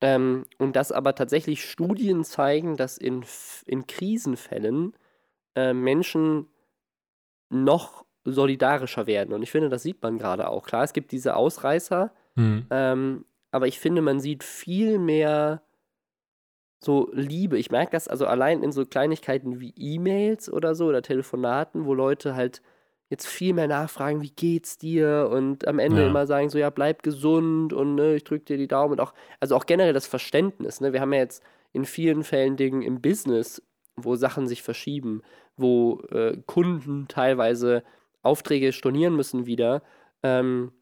Ähm, 0.00 0.44
und 0.58 0.76
dass 0.76 0.92
aber 0.92 1.14
tatsächlich 1.14 1.64
Studien 1.64 2.24
zeigen, 2.24 2.76
dass 2.76 2.98
in, 2.98 3.24
in 3.64 3.86
Krisenfällen 3.86 4.94
äh, 5.54 5.72
Menschen 5.72 6.46
noch 7.48 8.04
solidarischer 8.24 9.06
werden. 9.06 9.32
Und 9.32 9.42
ich 9.42 9.50
finde, 9.50 9.68
das 9.68 9.82
sieht 9.82 10.02
man 10.02 10.18
gerade 10.18 10.48
auch. 10.48 10.66
Klar, 10.66 10.84
es 10.84 10.92
gibt 10.92 11.12
diese 11.12 11.36
Ausreißer, 11.36 12.12
Mhm. 12.36 12.66
ähm, 12.70 13.24
aber 13.50 13.66
ich 13.66 13.78
finde, 13.80 14.02
man 14.02 14.20
sieht 14.20 14.44
viel 14.44 14.98
mehr 14.98 15.62
so 16.80 17.10
Liebe. 17.12 17.58
Ich 17.58 17.70
merke 17.70 17.92
das 17.92 18.08
also 18.08 18.26
allein 18.26 18.62
in 18.62 18.72
so 18.72 18.86
Kleinigkeiten 18.86 19.60
wie 19.60 19.74
E-Mails 19.76 20.50
oder 20.52 20.74
so 20.74 20.86
oder 20.86 21.02
Telefonaten, 21.02 21.86
wo 21.86 21.94
Leute 21.94 22.34
halt 22.36 22.62
jetzt 23.10 23.26
viel 23.26 23.54
mehr 23.54 23.66
nachfragen, 23.68 24.20
wie 24.22 24.30
geht's 24.30 24.78
dir? 24.78 25.28
Und 25.32 25.66
am 25.66 25.78
Ende 25.78 26.02
Ja. 26.02 26.06
immer 26.08 26.26
sagen 26.26 26.50
so, 26.50 26.58
ja, 26.58 26.70
bleib 26.70 27.02
gesund 27.02 27.72
und 27.72 27.94
ne, 27.94 28.16
ich 28.16 28.24
drück 28.24 28.44
dir 28.46 28.58
die 28.58 28.68
Daumen 28.68 28.92
und 28.92 29.00
auch, 29.00 29.14
also 29.40 29.56
auch 29.56 29.66
generell 29.66 29.94
das 29.94 30.06
Verständnis, 30.06 30.80
ne? 30.80 30.92
Wir 30.92 31.00
haben 31.00 31.12
ja 31.12 31.20
jetzt 31.20 31.42
in 31.72 31.84
vielen 31.84 32.22
Fällen 32.22 32.56
Dingen 32.56 32.82
im 32.82 33.00
Business, 33.00 33.62
wo 33.96 34.14
Sachen 34.16 34.46
sich 34.46 34.62
verschieben, 34.62 35.22
wo 35.56 36.00
äh, 36.10 36.36
Kunden 36.46 37.08
teilweise 37.08 37.82
Aufträge 38.22 38.72
stornieren 38.72 39.16
müssen 39.16 39.46
wieder, 39.46 39.82
ähm, 40.22 40.72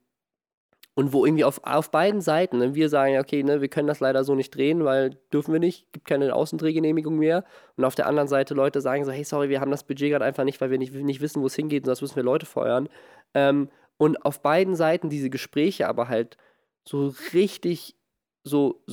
und 0.97 1.13
wo 1.13 1.27
irgendwie 1.27 1.43
auf, 1.43 1.61
auf 1.63 1.91
beiden 1.91 2.21
Seiten, 2.21 2.57
ne, 2.57 2.73
wir 2.73 2.89
sagen 2.89 3.19
okay, 3.19 3.43
ne, 3.43 3.61
wir 3.61 3.67
können 3.67 3.87
das 3.87 3.99
leider 3.99 4.23
so 4.23 4.33
nicht 4.33 4.55
drehen, 4.55 4.83
weil 4.83 5.11
dürfen 5.31 5.53
wir 5.53 5.59
nicht, 5.59 5.93
gibt 5.93 6.07
keine 6.07 6.33
Außendrehgenehmigung 6.33 7.19
mehr. 7.19 7.43
Und 7.75 7.85
auf 7.85 7.93
der 7.93 8.07
anderen 8.07 8.27
Seite 8.27 8.55
Leute 8.55 8.81
sagen 8.81 9.05
so, 9.05 9.11
hey, 9.11 9.23
sorry, 9.23 9.47
wir 9.47 9.61
haben 9.61 9.69
das 9.69 9.83
Budget 9.83 10.09
gerade 10.09 10.25
einfach 10.25 10.43
nicht, 10.43 10.59
weil 10.59 10.71
wir 10.71 10.79
nicht, 10.79 10.95
nicht 10.95 11.21
wissen, 11.21 11.43
wo 11.43 11.45
es 11.45 11.55
hingeht, 11.55 11.85
sonst 11.85 12.01
müssen 12.01 12.15
wir 12.15 12.23
Leute 12.23 12.47
feuern. 12.47 12.89
Ähm, 13.35 13.69
und 13.97 14.25
auf 14.25 14.41
beiden 14.41 14.75
Seiten 14.75 15.07
diese 15.11 15.29
Gespräche 15.29 15.87
aber 15.87 16.07
halt 16.07 16.35
so 16.83 17.13
richtig 17.31 17.95
so 18.43 18.83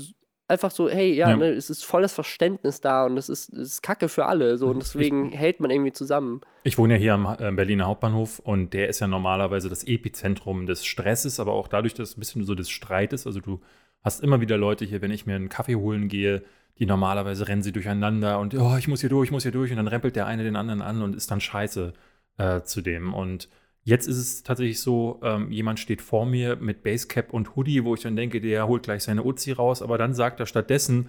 einfach 0.48 0.70
so, 0.70 0.88
hey, 0.88 1.12
ja, 1.12 1.30
Ja. 1.30 1.36
Ne, 1.36 1.50
es 1.50 1.70
ist 1.70 1.84
volles 1.84 2.12
Verständnis 2.12 2.80
da 2.80 3.06
und 3.06 3.16
es 3.16 3.28
ist, 3.28 3.52
es 3.52 3.72
ist 3.72 3.82
Kacke 3.82 4.08
für 4.08 4.26
alle. 4.26 4.58
So, 4.58 4.68
und 4.68 4.80
deswegen 4.80 5.30
hält 5.30 5.60
man 5.60 5.70
irgendwie 5.70 5.92
zusammen. 5.92 6.40
Ich 6.64 6.78
wohne 6.78 6.94
ja 6.94 7.00
hier 7.00 7.14
am 7.14 7.36
äh, 7.38 7.50
Berliner 7.52 7.86
Hauptbahnhof 7.86 8.38
und 8.40 8.74
der 8.74 8.88
ist 8.88 9.00
ja 9.00 9.06
normalerweise 9.06 9.68
das 9.68 9.84
Epizentrum 9.84 10.66
des 10.66 10.84
Stresses, 10.84 11.40
aber 11.40 11.52
auch 11.52 11.68
dadurch, 11.68 11.94
dass 11.94 12.10
es 12.10 12.16
ein 12.16 12.20
bisschen 12.20 12.44
so 12.44 12.54
des 12.54 12.70
Streites. 12.70 13.26
Also 13.26 13.40
du 13.40 13.60
hast 14.02 14.22
immer 14.22 14.40
wieder 14.40 14.58
Leute 14.58 14.84
hier, 14.84 15.00
wenn 15.02 15.10
ich 15.10 15.26
mir 15.26 15.36
einen 15.36 15.48
Kaffee 15.48 15.76
holen 15.76 16.08
gehe, 16.08 16.42
die 16.78 16.86
normalerweise 16.86 17.48
rennen 17.48 17.62
sie 17.62 17.72
durcheinander 17.72 18.40
und 18.40 18.54
oh, 18.54 18.76
ich 18.76 18.88
muss 18.88 19.00
hier 19.00 19.08
durch, 19.08 19.28
ich 19.28 19.32
muss 19.32 19.44
hier 19.44 19.52
durch 19.52 19.70
und 19.70 19.76
dann 19.76 19.88
rempelt 19.88 20.16
der 20.16 20.26
eine 20.26 20.42
den 20.42 20.56
anderen 20.56 20.82
an 20.82 21.02
und 21.02 21.14
ist 21.14 21.30
dann 21.30 21.40
scheiße 21.40 21.92
äh, 22.36 22.62
zu 22.62 22.80
dem. 22.80 23.14
Und 23.14 23.48
jetzt 23.84 24.06
ist 24.06 24.18
es 24.18 24.42
tatsächlich 24.42 24.80
so, 24.80 25.20
ähm, 25.22 25.50
jemand 25.50 25.78
steht 25.78 26.02
vor 26.02 26.26
mir 26.26 26.56
mit 26.56 26.82
Basecap 26.82 27.32
und 27.32 27.54
Hoodie, 27.54 27.84
wo 27.84 27.94
ich 27.94 28.00
dann 28.00 28.16
denke, 28.16 28.40
der 28.40 28.66
holt 28.66 28.84
gleich 28.84 29.04
seine 29.04 29.24
Uzi 29.24 29.52
raus, 29.52 29.82
aber 29.82 29.98
dann 29.98 30.14
sagt 30.14 30.40
er 30.40 30.46
stattdessen 30.46 31.08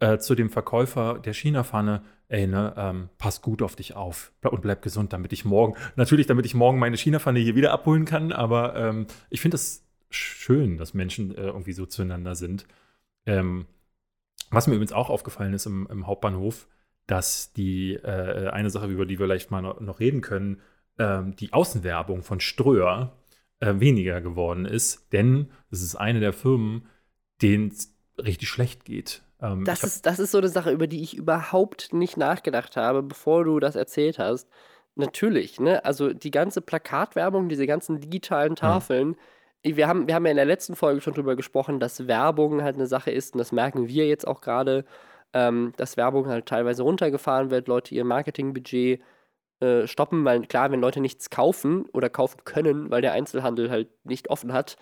äh, 0.00 0.18
zu 0.18 0.34
dem 0.34 0.50
Verkäufer 0.50 1.18
der 1.18 1.32
China-Pfanne, 1.32 2.02
ey, 2.28 2.46
ne, 2.46 2.74
ähm, 2.76 3.08
pass 3.18 3.40
gut 3.40 3.62
auf 3.62 3.76
dich 3.76 3.94
auf 3.94 4.32
und 4.42 4.60
bleib 4.60 4.82
gesund, 4.82 5.12
damit 5.12 5.32
ich 5.32 5.44
morgen, 5.44 5.74
natürlich, 5.94 6.26
damit 6.26 6.44
ich 6.44 6.54
morgen 6.54 6.78
meine 6.78 6.96
China-Pfanne 6.96 7.38
hier 7.38 7.54
wieder 7.54 7.72
abholen 7.72 8.04
kann, 8.04 8.32
aber 8.32 8.76
ähm, 8.76 9.06
ich 9.30 9.40
finde 9.40 9.54
es 9.54 9.86
schön, 10.10 10.76
dass 10.76 10.94
Menschen 10.94 11.34
äh, 11.34 11.42
irgendwie 11.46 11.72
so 11.72 11.86
zueinander 11.86 12.34
sind. 12.34 12.66
Ähm, 13.24 13.66
was 14.50 14.66
mir 14.66 14.74
übrigens 14.74 14.92
auch 14.92 15.10
aufgefallen 15.10 15.54
ist 15.54 15.66
im, 15.66 15.86
im 15.90 16.06
Hauptbahnhof, 16.06 16.68
dass 17.06 17.52
die 17.52 17.94
äh, 17.94 18.48
eine 18.48 18.70
Sache, 18.70 18.86
über 18.86 19.06
die 19.06 19.18
wir 19.18 19.26
vielleicht 19.26 19.50
mal 19.50 19.62
noch 19.62 20.00
reden 20.00 20.20
können, 20.20 20.60
ähm, 20.98 21.36
die 21.36 21.52
Außenwerbung 21.52 22.22
von 22.22 22.40
Ströer 22.40 23.12
äh, 23.60 23.74
weniger 23.76 24.20
geworden 24.20 24.64
ist, 24.64 25.12
denn 25.12 25.50
es 25.70 25.82
ist 25.82 25.96
eine 25.96 26.20
der 26.20 26.32
Firmen, 26.32 26.86
denen 27.42 27.68
es 27.68 27.94
richtig 28.18 28.48
schlecht 28.48 28.84
geht. 28.84 29.22
Ähm, 29.40 29.64
Das 29.64 29.82
ist, 29.82 30.06
das 30.06 30.18
ist 30.18 30.30
so 30.30 30.38
eine 30.38 30.48
Sache, 30.48 30.70
über 30.70 30.86
die 30.86 31.02
ich 31.02 31.16
überhaupt 31.16 31.92
nicht 31.92 32.16
nachgedacht 32.16 32.76
habe, 32.76 33.02
bevor 33.02 33.44
du 33.44 33.60
das 33.60 33.76
erzählt 33.76 34.18
hast. 34.18 34.48
Natürlich, 34.94 35.60
ne? 35.60 35.84
Also 35.84 36.12
die 36.14 36.30
ganze 36.30 36.62
Plakatwerbung, 36.62 37.48
diese 37.48 37.66
ganzen 37.66 38.00
digitalen 38.00 38.56
Tafeln. 38.56 39.16
Wir 39.62 39.88
haben, 39.88 40.06
wir 40.06 40.14
haben 40.14 40.24
ja 40.24 40.30
in 40.30 40.36
der 40.36 40.46
letzten 40.46 40.76
Folge 40.76 41.00
schon 41.02 41.12
drüber 41.12 41.36
gesprochen, 41.36 41.80
dass 41.80 42.06
Werbung 42.06 42.62
halt 42.62 42.76
eine 42.76 42.86
Sache 42.86 43.10
ist, 43.10 43.34
und 43.34 43.38
das 43.38 43.52
merken 43.52 43.88
wir 43.88 44.06
jetzt 44.06 44.26
auch 44.26 44.40
gerade, 44.40 44.84
ähm, 45.34 45.72
dass 45.76 45.96
Werbung 45.98 46.28
halt 46.28 46.46
teilweise 46.46 46.82
runtergefahren 46.82 47.50
wird, 47.50 47.68
Leute 47.68 47.94
ihr 47.94 48.04
Marketingbudget 48.04 49.02
äh, 49.60 49.86
stoppen, 49.86 50.24
weil 50.24 50.42
klar, 50.46 50.70
wenn 50.70 50.80
Leute 50.80 51.00
nichts 51.00 51.30
kaufen 51.30 51.86
oder 51.92 52.10
kaufen 52.10 52.44
können, 52.44 52.90
weil 52.90 53.02
der 53.02 53.12
Einzelhandel 53.12 53.70
halt 53.70 53.88
nicht 54.04 54.30
offen 54.30 54.52
hat, 54.52 54.76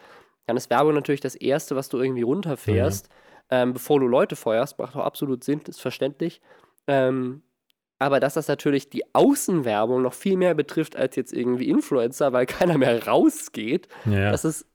dann 0.46 0.56
ist 0.56 0.70
Werbung 0.70 0.94
natürlich 0.94 1.20
das 1.20 1.34
Erste, 1.34 1.76
was 1.76 1.88
du 1.88 1.98
irgendwie 1.98 2.22
runterfährst, 2.22 3.08
ähm, 3.50 3.72
bevor 3.72 4.00
du 4.00 4.08
Leute 4.08 4.37
feuerst. 4.37 4.78
Macht 4.78 4.96
auch 4.96 5.04
absolut 5.04 5.44
Sinn, 5.44 5.60
ist 5.66 5.80
verständlich. 5.80 6.40
Ähm, 6.87 7.42
aber 7.98 8.20
dass 8.20 8.34
das 8.34 8.48
natürlich 8.48 8.90
die 8.90 9.04
Außenwerbung 9.14 10.02
noch 10.02 10.12
viel 10.12 10.37
mehr 10.37 10.54
betrifft 10.54 10.96
als 10.96 11.16
jetzt 11.16 11.32
irgendwie 11.32 11.68
Influencer, 11.68 12.32
weil 12.32 12.46
keiner 12.46 12.76
mehr 12.76 13.06
rausgeht, 13.06 13.88
ja. 14.04 14.30
das 14.30 14.44
ist 14.44 14.66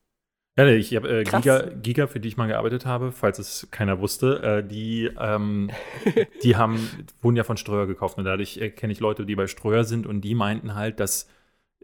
Ja, 0.60 0.68
ich 0.68 0.94
habe 0.96 1.22
äh. 1.22 1.24
Giga, 1.24 1.70
Giga, 1.82 2.08
für 2.08 2.20
die 2.20 2.28
ich 2.28 2.36
mal 2.38 2.48
gearbeitet 2.48 2.86
habe, 2.86 3.12
falls 3.14 3.40
es 3.40 3.68
keiner 3.72 4.02
wusste, 4.02 4.44
äh, 4.44 4.68
die, 4.68 5.10
ähm, 5.18 5.70
die 6.44 6.58
haben, 6.58 6.78
wurden 7.22 7.38
ja 7.38 7.44
von 7.46 7.56
Ströer 7.56 7.88
gekauft. 7.88 8.18
Und 8.18 8.26
dadurch 8.26 8.58
äh, 8.58 8.70
kenne 8.70 8.92
ich 8.92 9.00
Leute, 9.00 9.26
die 9.26 9.36
bei 9.36 9.48
Ströer 9.48 9.86
sind 9.86 10.06
und 10.06 10.22
die 10.22 10.36
meinten 10.36 10.76
halt, 10.76 11.00
dass 11.00 11.30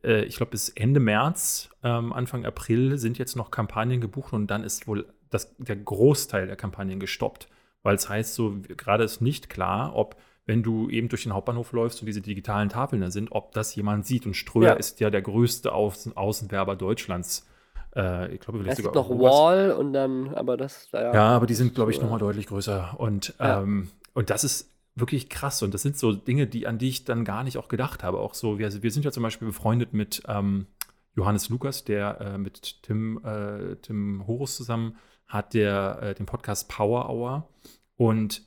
äh, 0.04 0.26
ich 0.26 0.36
glaube, 0.36 0.52
bis 0.52 0.68
Ende 0.68 1.00
März, 1.00 1.70
ähm, 1.84 2.12
Anfang 2.12 2.46
April 2.46 2.98
sind 2.98 3.18
jetzt 3.18 3.36
noch 3.36 3.50
Kampagnen 3.50 4.02
gebucht 4.02 4.34
und 4.34 4.48
dann 4.48 4.64
ist 4.64 4.88
wohl 4.88 5.06
das, 5.30 5.56
der 5.58 5.78
Großteil 5.78 6.48
der 6.48 6.58
Kampagnen 6.58 7.00
gestoppt. 7.00 7.48
Weil 7.82 7.96
es 7.96 8.10
heißt, 8.10 8.36
so 8.36 8.58
gerade 8.76 9.06
ist 9.06 9.22
nicht 9.22 9.50
klar, 9.50 9.96
ob, 9.96 10.18
wenn 10.46 10.64
du 10.64 10.90
eben 10.90 11.08
durch 11.08 11.24
den 11.24 11.34
Hauptbahnhof 11.34 11.72
läufst 11.72 12.02
und 12.02 12.08
diese 12.08 12.22
digitalen 12.22 12.68
Tafeln 12.68 13.02
da 13.02 13.10
sind, 13.10 13.32
ob 13.32 13.54
das 13.54 13.74
jemand 13.76 14.06
sieht. 14.06 14.26
Und 14.26 14.34
Ströer 14.34 14.74
Ja. 14.74 14.74
ist 14.74 15.00
ja 15.00 15.10
der 15.10 15.22
größte 15.22 15.72
Außen 15.72 16.18
Außenwerber 16.18 16.76
Deutschlands. 16.76 17.48
Äh, 17.96 18.34
ich 18.34 18.40
glaube, 18.42 18.60
vielleicht 18.60 18.80
es 18.80 18.84
gibt 18.84 18.94
sogar 18.94 19.04
noch 19.04 19.10
Europas. 19.10 19.34
Wall 19.34 19.72
und 19.72 19.94
dann, 19.94 20.34
aber 20.36 20.58
das, 20.58 20.90
ja. 20.92 21.14
Ja, 21.14 21.28
aber 21.36 21.46
die 21.46 21.54
sind, 21.54 21.76
glaube 21.76 21.92
ich, 21.92 22.02
nochmal 22.02 22.20
deutlich 22.20 22.48
größer. 22.48 22.96
Und, 22.98 23.34
Ja. 23.40 23.62
ähm, 23.62 23.90
und 24.14 24.30
das 24.30 24.44
ist 24.44 24.70
wirklich 24.96 25.30
krass. 25.30 25.62
Und 25.64 25.74
das 25.74 25.82
sind 25.82 25.98
so 25.98 26.14
Dinge, 26.14 26.48
die, 26.48 26.68
an 26.68 26.78
die 26.78 26.90
ich 26.90 27.06
dann 27.06 27.26
gar 27.26 27.44
nicht 27.44 27.58
auch 27.58 27.68
gedacht 27.68 28.04
habe. 28.04 28.20
Auch 28.20 28.34
so, 28.34 28.60
wir, 28.60 28.82
wir 28.84 28.92
sind 28.92 29.06
ja 29.06 29.12
zum 29.12 29.24
Beispiel 29.24 29.48
befreundet 29.48 29.94
mit 29.94 30.24
ähm, 30.28 30.68
Johannes 31.16 31.50
Lukas, 31.50 31.84
der 31.84 32.20
äh, 32.22 32.38
mit 32.38 32.84
Tim, 32.84 33.22
äh, 33.24 33.76
Tim 33.78 34.26
Horus 34.28 34.56
zusammen 34.56 34.98
hat 35.28 35.54
der, 35.54 36.00
äh, 36.02 36.14
den 36.14 36.26
Podcast 36.26 36.70
Power 36.70 37.10
Hour. 37.10 37.50
Und 37.96 38.44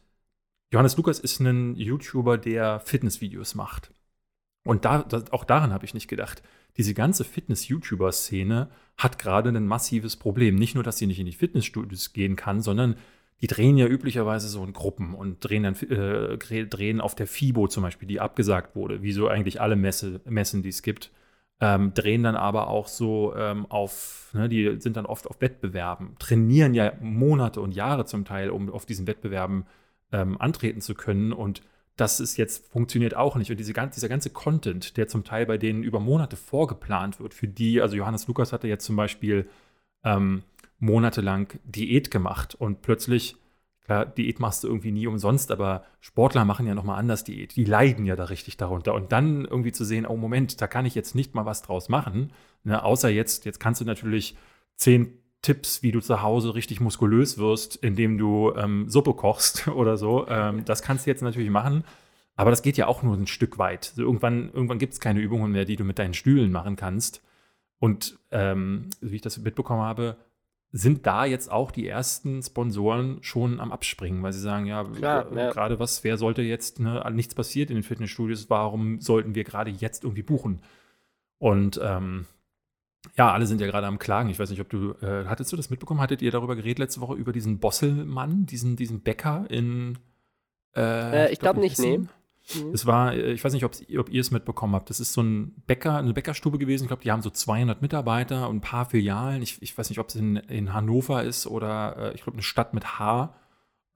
Johannes 0.72 0.96
Lukas 0.96 1.18
ist 1.18 1.40
ein 1.40 1.74
YouTuber, 1.76 2.38
der 2.38 2.80
Fitnessvideos 2.80 3.54
macht. 3.54 3.90
Und 4.64 4.84
da, 4.84 5.02
das, 5.02 5.32
auch 5.32 5.44
daran 5.44 5.72
habe 5.72 5.84
ich 5.87 5.94
nicht 5.94 6.08
gedacht. 6.08 6.42
Diese 6.79 6.95
ganze 6.95 7.25
Fitness-YouTuber-Szene 7.25 8.71
hat 8.97 9.19
gerade 9.19 9.51
ein 9.51 9.67
massives 9.67 10.17
Problem. 10.17 10.55
Nicht 10.55 10.75
nur, 10.75 10.85
dass 10.85 10.99
sie 10.99 11.07
nicht 11.07 11.19
in 11.19 11.27
die 11.27 11.33
Fitnessstudios 11.33 12.12
gehen 12.12 12.37
kann, 12.37 12.62
sondern 12.62 12.97
die 13.41 13.47
drehen 13.47 13.77
ja 13.77 13.87
üblicherweise 13.87 14.49
so 14.49 14.64
in 14.64 14.73
Gruppen 14.73 15.14
und 15.14 15.41
drehen 15.41 15.62
dann 15.62 15.75
äh, 15.75 16.37
drehen 16.37 17.01
auf 17.01 17.14
der 17.14 17.27
FIBO 17.27 17.69
zum 17.69 17.83
Beispiel, 17.83 18.09
die 18.09 18.21
abgesagt 18.21 18.75
wurde, 18.75 19.03
wie 19.03 19.12
so 19.12 19.29
eigentlich 19.29 19.61
alle 19.61 19.77
Messe, 19.77 20.21
Messen, 20.25 20.62
die 20.62 20.71
es 20.71 20.83
gibt. 20.83 21.12
Ähm, 21.61 21.93
drehen 21.93 22.23
dann 22.23 22.37
aber 22.37 22.69
auch 22.69 22.87
so 22.87 23.35
ähm, 23.37 23.67
auf, 23.67 24.31
ne, 24.33 24.49
die 24.49 24.81
sind 24.81 24.97
dann 24.97 25.07
oft 25.07 25.27
auf 25.27 25.41
Wettbewerben, 25.41 26.14
trainieren 26.21 26.73
ja 26.73 26.93
Monate 27.01 27.61
und 27.61 27.75
Jahre 27.75 28.05
zum 28.07 28.25
Teil, 28.25 28.51
um 28.51 28.71
auf 28.71 28.87
diesen 28.87 29.09
Wettbewerben 29.09 29.67
ähm, 30.12 30.41
antreten 30.41 30.81
zu 30.81 30.95
können. 30.95 31.33
Und 31.33 31.62
das 31.98 32.20
ist 32.20 32.37
jetzt, 32.37 32.70
funktioniert 32.70 33.16
auch 33.16 33.37
nicht. 33.37 33.50
Und 33.50 33.58
diese, 33.58 33.72
dieser 33.72 34.08
ganze 34.08 34.30
Content, 34.30 34.96
der 34.96 35.08
zum 35.08 35.24
Teil 35.24 35.46
bei 35.46 35.58
denen 35.58 35.82
über 35.82 36.00
Monate 36.00 36.37
vorgeplant 36.37 37.20
wird, 37.20 37.34
für 37.34 37.48
die, 37.48 37.82
also 37.82 37.96
Johannes 37.96 38.26
Lukas 38.28 38.52
hatte 38.52 38.68
jetzt 38.68 38.84
zum 38.84 38.96
Beispiel 38.96 39.48
ähm, 40.04 40.42
monatelang 40.78 41.48
Diät 41.64 42.11
gemacht 42.11 42.54
und 42.54 42.82
plötzlich, 42.82 43.37
klar, 43.80 44.06
Diät 44.06 44.38
machst 44.38 44.62
du 44.62 44.68
irgendwie 44.68 44.92
nie 44.92 45.08
umsonst, 45.08 45.50
aber 45.50 45.84
Sportler 46.00 46.44
machen 46.44 46.68
ja 46.68 46.74
nochmal 46.74 47.00
anders 47.00 47.24
Diät. 47.24 47.56
Die 47.56 47.64
leiden 47.64 48.06
ja 48.06 48.14
da 48.14 48.24
richtig 48.24 48.56
darunter. 48.56 48.94
Und 48.94 49.11
dann 49.11 49.44
irgendwie 49.44 49.72
zu 49.72 49.84
sehen, 49.84 50.06
oh 50.06 50.16
Moment, 50.16 50.61
da 50.61 50.68
kann 50.68 50.87
ich 50.87 50.94
jetzt 50.94 51.16
nicht 51.16 51.34
mal 51.34 51.46
was 51.46 51.62
draus 51.62 51.88
machen. 51.88 52.32
Ne? 52.62 52.82
Außer 52.82 53.08
jetzt, 53.08 53.44
jetzt 53.44 53.58
kannst 53.58 53.80
du 53.80 53.84
natürlich 53.84 54.37
zehn 54.76 55.18
Tipps, 55.48 55.82
wie 55.82 55.92
du 55.92 56.00
zu 56.00 56.20
Hause 56.20 56.54
richtig 56.54 56.78
muskulös 56.78 57.38
wirst, 57.38 57.76
indem 57.76 58.18
du 58.18 58.52
ähm, 58.54 58.87
Suppe 58.90 59.14
kochst 59.14 59.66
oder 59.74 59.96
so. 59.96 60.28
Ähm, 60.28 60.66
das 60.66 60.82
kannst 60.82 61.06
du 61.06 61.11
jetzt 61.11 61.22
natürlich 61.22 61.48
machen. 61.48 61.84
Aber 62.37 62.50
das 62.50 62.61
geht 62.61 62.76
ja 62.76 62.87
auch 62.87 63.02
nur 63.02 63.16
ein 63.16 63.26
Stück 63.26 63.56
weit. 63.56 63.84
So 63.96 64.02
irgendwann 64.02 64.52
irgendwann 64.52 64.78
gibt 64.78 64.92
es 64.92 65.00
keine 65.00 65.20
Übungen 65.20 65.50
mehr, 65.50 65.64
die 65.64 65.76
du 65.76 65.84
mit 65.84 65.98
deinen 65.98 66.12
Stühlen 66.12 66.52
machen 66.52 66.76
kannst. 66.76 67.22
Und 67.78 68.18
ähm, 68.30 68.90
wie 69.00 69.16
ich 69.16 69.22
das 69.22 69.38
mitbekommen 69.38 69.80
habe, 69.80 70.18
sind 70.70 71.06
da 71.06 71.24
jetzt 71.24 71.50
auch 71.50 71.70
die 71.70 71.88
ersten 71.88 72.42
Sponsoren 72.42 73.22
schon 73.22 73.58
am 73.58 73.72
Abspringen, 73.72 74.22
weil 74.22 74.34
sie 74.34 74.40
sagen, 74.40 74.66
ja, 74.66 74.84
Klar, 74.84 75.32
äh, 75.32 75.37
ja. 75.46 75.50
gerade 75.50 75.80
was, 75.80 76.04
wer 76.04 76.18
sollte 76.18 76.42
jetzt, 76.42 76.78
ne, 76.78 77.02
nichts 77.14 77.34
passiert 77.34 77.70
in 77.70 77.76
den 77.76 77.82
Fitnessstudios, 77.84 78.50
warum 78.50 79.00
sollten 79.00 79.34
wir 79.34 79.44
gerade 79.44 79.70
jetzt 79.70 80.04
irgendwie 80.04 80.22
buchen? 80.22 80.61
Und 81.38 81.80
ähm, 81.82 82.26
ja, 83.16 83.32
alle 83.32 83.46
sind 83.46 83.61
ja 83.61 83.66
gerade 83.66 83.87
am 83.87 83.98
Klagen. 83.98 84.28
Ich 84.28 84.38
weiß 84.38 84.50
nicht, 84.50 84.61
ob 84.61 84.68
du, 84.68 84.92
äh, 85.02 85.24
hattest 85.26 85.52
du 85.52 85.56
das 85.56 85.70
mitbekommen? 85.70 86.00
Hattet 86.00 86.22
ihr 86.22 86.30
darüber 86.30 86.56
geredet 86.56 86.78
letzte 86.78 87.00
Woche 87.00 87.14
über 87.14 87.32
diesen 87.32 87.58
Bosselmann, 87.58 88.46
diesen, 88.46 88.76
diesen 88.76 89.00
Bäcker 89.00 89.46
in 89.48 89.98
Äh, 90.76 91.32
ich 91.32 91.38
glaub 91.38 91.56
in 91.56 91.62
nicht, 91.62 91.78
nee. 91.78 91.98
Mhm. 92.54 92.72
Es 92.72 92.87
war, 92.87 93.14
äh, 93.14 93.32
ich 93.32 93.44
weiß 93.44 93.52
nicht, 93.52 93.64
ob 93.64 93.74
ihr 93.88 94.20
es 94.20 94.30
mitbekommen 94.30 94.74
habt. 94.74 94.90
Das 94.90 95.00
ist 95.00 95.12
so 95.12 95.22
ein 95.22 95.54
Bäcker, 95.66 95.96
eine 95.96 96.12
Bäckerstube 96.12 96.58
gewesen. 96.58 96.84
Ich 96.84 96.88
glaube, 96.88 97.02
die 97.02 97.12
haben 97.12 97.22
so 97.22 97.30
200 97.30 97.82
Mitarbeiter 97.82 98.48
und 98.48 98.56
ein 98.56 98.61
paar 98.61 98.87
Filialen. 98.87 99.42
Ich, 99.42 99.61
ich 99.62 99.76
weiß 99.76 99.90
nicht, 99.90 99.98
ob 99.98 100.08
es 100.08 100.16
in, 100.16 100.37
in 100.37 100.72
Hannover 100.72 101.22
ist 101.22 101.46
oder 101.46 101.96
äh, 101.96 102.14
ich 102.14 102.22
glaube, 102.22 102.37
eine 102.37 102.42
Stadt 102.42 102.74
mit 102.74 102.98
H. 102.98 103.34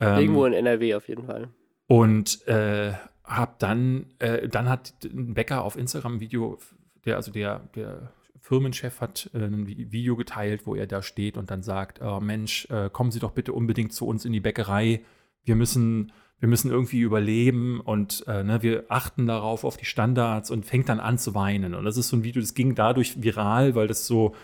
Ähm, 0.01 0.19
Irgendwo 0.19 0.45
in 0.45 0.53
NRW 0.53 0.95
auf 0.95 1.09
jeden 1.09 1.25
Fall. 1.25 1.49
Und 1.87 2.47
äh, 2.47 2.93
hab 3.25 3.59
dann, 3.59 4.07
äh, 4.19 4.49
dann 4.49 4.69
hat 4.69 4.95
ein 5.05 5.35
Bäcker 5.35 5.63
auf 5.63 5.77
Instagram 5.77 6.15
ein 6.15 6.21
Video, 6.21 6.59
der, 7.05 7.17
also 7.17 7.33
der, 7.33 7.61
der 7.75 8.13
Firmenchef 8.43 9.01
hat 9.01 9.31
äh, 9.33 9.39
ein 9.39 9.67
Video 9.67 10.17
geteilt, 10.17 10.67
wo 10.67 10.75
er 10.75 10.87
da 10.87 11.01
steht 11.01 11.37
und 11.37 11.51
dann 11.51 11.63
sagt: 11.63 12.03
oh, 12.03 12.21
Mensch, 12.21 12.67
äh, 12.71 12.91
kommen 12.91 13.11
Sie 13.11 13.21
doch 13.21 13.31
bitte 13.31 13.53
unbedingt 13.53 13.93
zu 13.93 14.07
uns 14.07 14.25
in 14.25 14.33
die 14.33 14.41
Bäckerei. 14.41 15.01
Wir 15.45 15.57
müssen 15.57 16.13
wir 16.43 16.49
müssen 16.49 16.73
irgendwie 16.73 16.99
überleben 16.99 17.79
und 17.79 18.25
äh, 18.27 18.43
ne, 18.43 18.63
wir 18.63 18.87
achten 18.89 19.29
darauf, 19.29 19.63
auf 19.63 19.77
die 19.77 19.85
Standards 19.85 20.51
und 20.51 20.67
fängt 20.67 20.89
dann 20.89 20.99
an 20.99 21.17
zu 21.17 21.37
weinen. 21.37 21.77
Und 21.77 21.85
das 21.85 21.97
ist 21.97 22.09
so 22.09 22.17
ein 22.17 22.25
Video, 22.25 22.43
das 22.43 22.55
ging 22.55 22.75
dadurch 22.75 23.23
viral, 23.23 23.77
weil 23.77 23.87
das 23.87 24.09
so, 24.09 24.35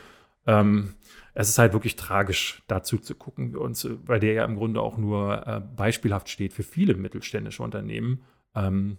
ähm, 0.46 0.94
es 1.34 1.48
ist 1.48 1.58
halt 1.58 1.72
wirklich 1.72 1.96
tragisch, 1.96 2.62
dazu 2.68 2.98
zu 2.98 3.16
gucken, 3.16 3.56
und, 3.56 3.84
weil 4.06 4.20
der 4.20 4.32
ja 4.32 4.44
im 4.44 4.54
Grunde 4.54 4.80
auch 4.80 4.96
nur 4.96 5.44
äh, 5.44 5.60
beispielhaft 5.60 6.28
steht 6.28 6.52
für 6.52 6.62
viele 6.62 6.94
mittelständische 6.94 7.64
Unternehmen, 7.64 8.22
ähm, 8.54 8.98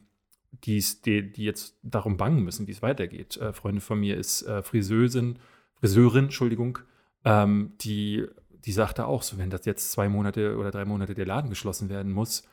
die's, 0.52 1.02
die, 1.02 1.32
die 1.32 1.44
jetzt 1.44 1.78
darum 1.84 2.18
bangen 2.18 2.44
müssen, 2.44 2.68
wie 2.68 2.72
es 2.72 2.82
weitergeht. 2.82 3.38
Äh, 3.38 3.54
Freundin 3.54 3.82
von 3.82 4.00
mir 4.00 4.18
ist 4.18 4.44
äh, 4.44 4.62
Friseurin, 4.62 5.40
Friseurin, 5.76 6.26
Entschuldigung, 6.26 6.80
ähm, 7.26 7.74
die, 7.82 8.26
die 8.66 8.72
sagte 8.72 9.06
auch 9.06 9.24
so, 9.24 9.38
wenn 9.38 9.50
das 9.50 9.66
jetzt 9.66 9.92
zwei 9.92 10.10
Monate 10.10 10.58
oder 10.58 10.72
drei 10.72 10.86
Monate 10.86 11.14
der 11.14 11.26
Laden 11.26 11.50
geschlossen 11.50 11.90
werden 11.90 12.12
muss, 12.12 12.44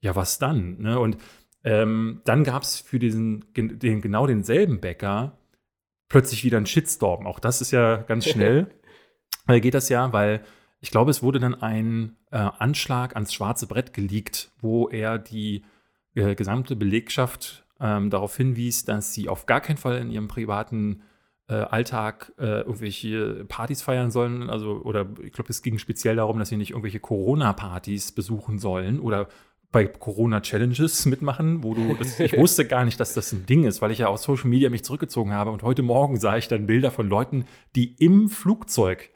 ja, 0.00 0.14
was 0.14 0.38
dann? 0.38 0.78
Ne? 0.78 0.98
Und 0.98 1.16
ähm, 1.64 2.20
dann 2.24 2.44
gab 2.44 2.62
es 2.62 2.78
für 2.80 2.98
diesen, 2.98 3.44
den, 3.54 4.00
genau 4.00 4.26
denselben 4.26 4.80
Bäcker 4.80 5.38
plötzlich 6.08 6.44
wieder 6.44 6.58
einen 6.58 6.66
Shitstorm. 6.66 7.26
Auch 7.26 7.40
das 7.40 7.60
ist 7.60 7.72
ja 7.72 7.96
ganz 7.96 8.26
schnell. 8.28 8.70
äh, 9.48 9.60
geht 9.60 9.74
das 9.74 9.88
ja, 9.88 10.12
weil 10.12 10.44
ich 10.80 10.90
glaube, 10.90 11.10
es 11.10 11.22
wurde 11.22 11.40
dann 11.40 11.54
ein 11.54 12.16
äh, 12.30 12.36
Anschlag 12.36 13.14
ans 13.16 13.32
schwarze 13.32 13.66
Brett 13.66 13.92
geleakt, 13.92 14.52
wo 14.60 14.88
er 14.88 15.18
die 15.18 15.64
äh, 16.16 16.34
gesamte 16.34 16.74
Belegschaft 16.76 17.64
ähm, 17.80 18.10
darauf 18.10 18.36
hinwies, 18.36 18.84
dass 18.84 19.12
sie 19.12 19.28
auf 19.28 19.46
gar 19.46 19.60
keinen 19.60 19.76
Fall 19.76 19.98
in 19.98 20.10
ihrem 20.10 20.28
privaten 20.28 21.02
äh, 21.48 21.54
Alltag 21.54 22.32
äh, 22.38 22.60
irgendwelche 22.60 23.44
Partys 23.44 23.82
feiern 23.82 24.10
sollen. 24.10 24.50
Also, 24.50 24.80
oder 24.82 25.06
ich 25.22 25.32
glaube, 25.32 25.50
es 25.50 25.62
ging 25.62 25.78
speziell 25.78 26.16
darum, 26.16 26.38
dass 26.38 26.48
sie 26.48 26.56
nicht 26.56 26.70
irgendwelche 26.70 27.00
Corona-Partys 27.00 28.12
besuchen 28.12 28.58
sollen 28.58 28.98
oder 28.98 29.28
bei 29.72 29.86
Corona-Challenges 29.86 31.06
mitmachen, 31.06 31.62
wo 31.62 31.74
du, 31.74 31.94
das, 31.94 32.18
ich 32.18 32.32
wusste 32.38 32.66
gar 32.66 32.84
nicht, 32.84 32.98
dass 32.98 33.14
das 33.14 33.32
ein 33.32 33.46
Ding 33.46 33.64
ist, 33.64 33.82
weil 33.82 33.90
ich 33.90 33.98
ja 33.98 34.08
aus 34.08 34.22
Social 34.22 34.48
Media 34.48 34.70
mich 34.70 34.84
zurückgezogen 34.84 35.32
habe 35.32 35.50
und 35.50 35.62
heute 35.62 35.82
Morgen 35.82 36.18
sah 36.18 36.36
ich 36.36 36.48
dann 36.48 36.66
Bilder 36.66 36.90
von 36.90 37.08
Leuten, 37.08 37.44
die 37.74 37.94
im 38.02 38.28
Flugzeug, 38.28 39.10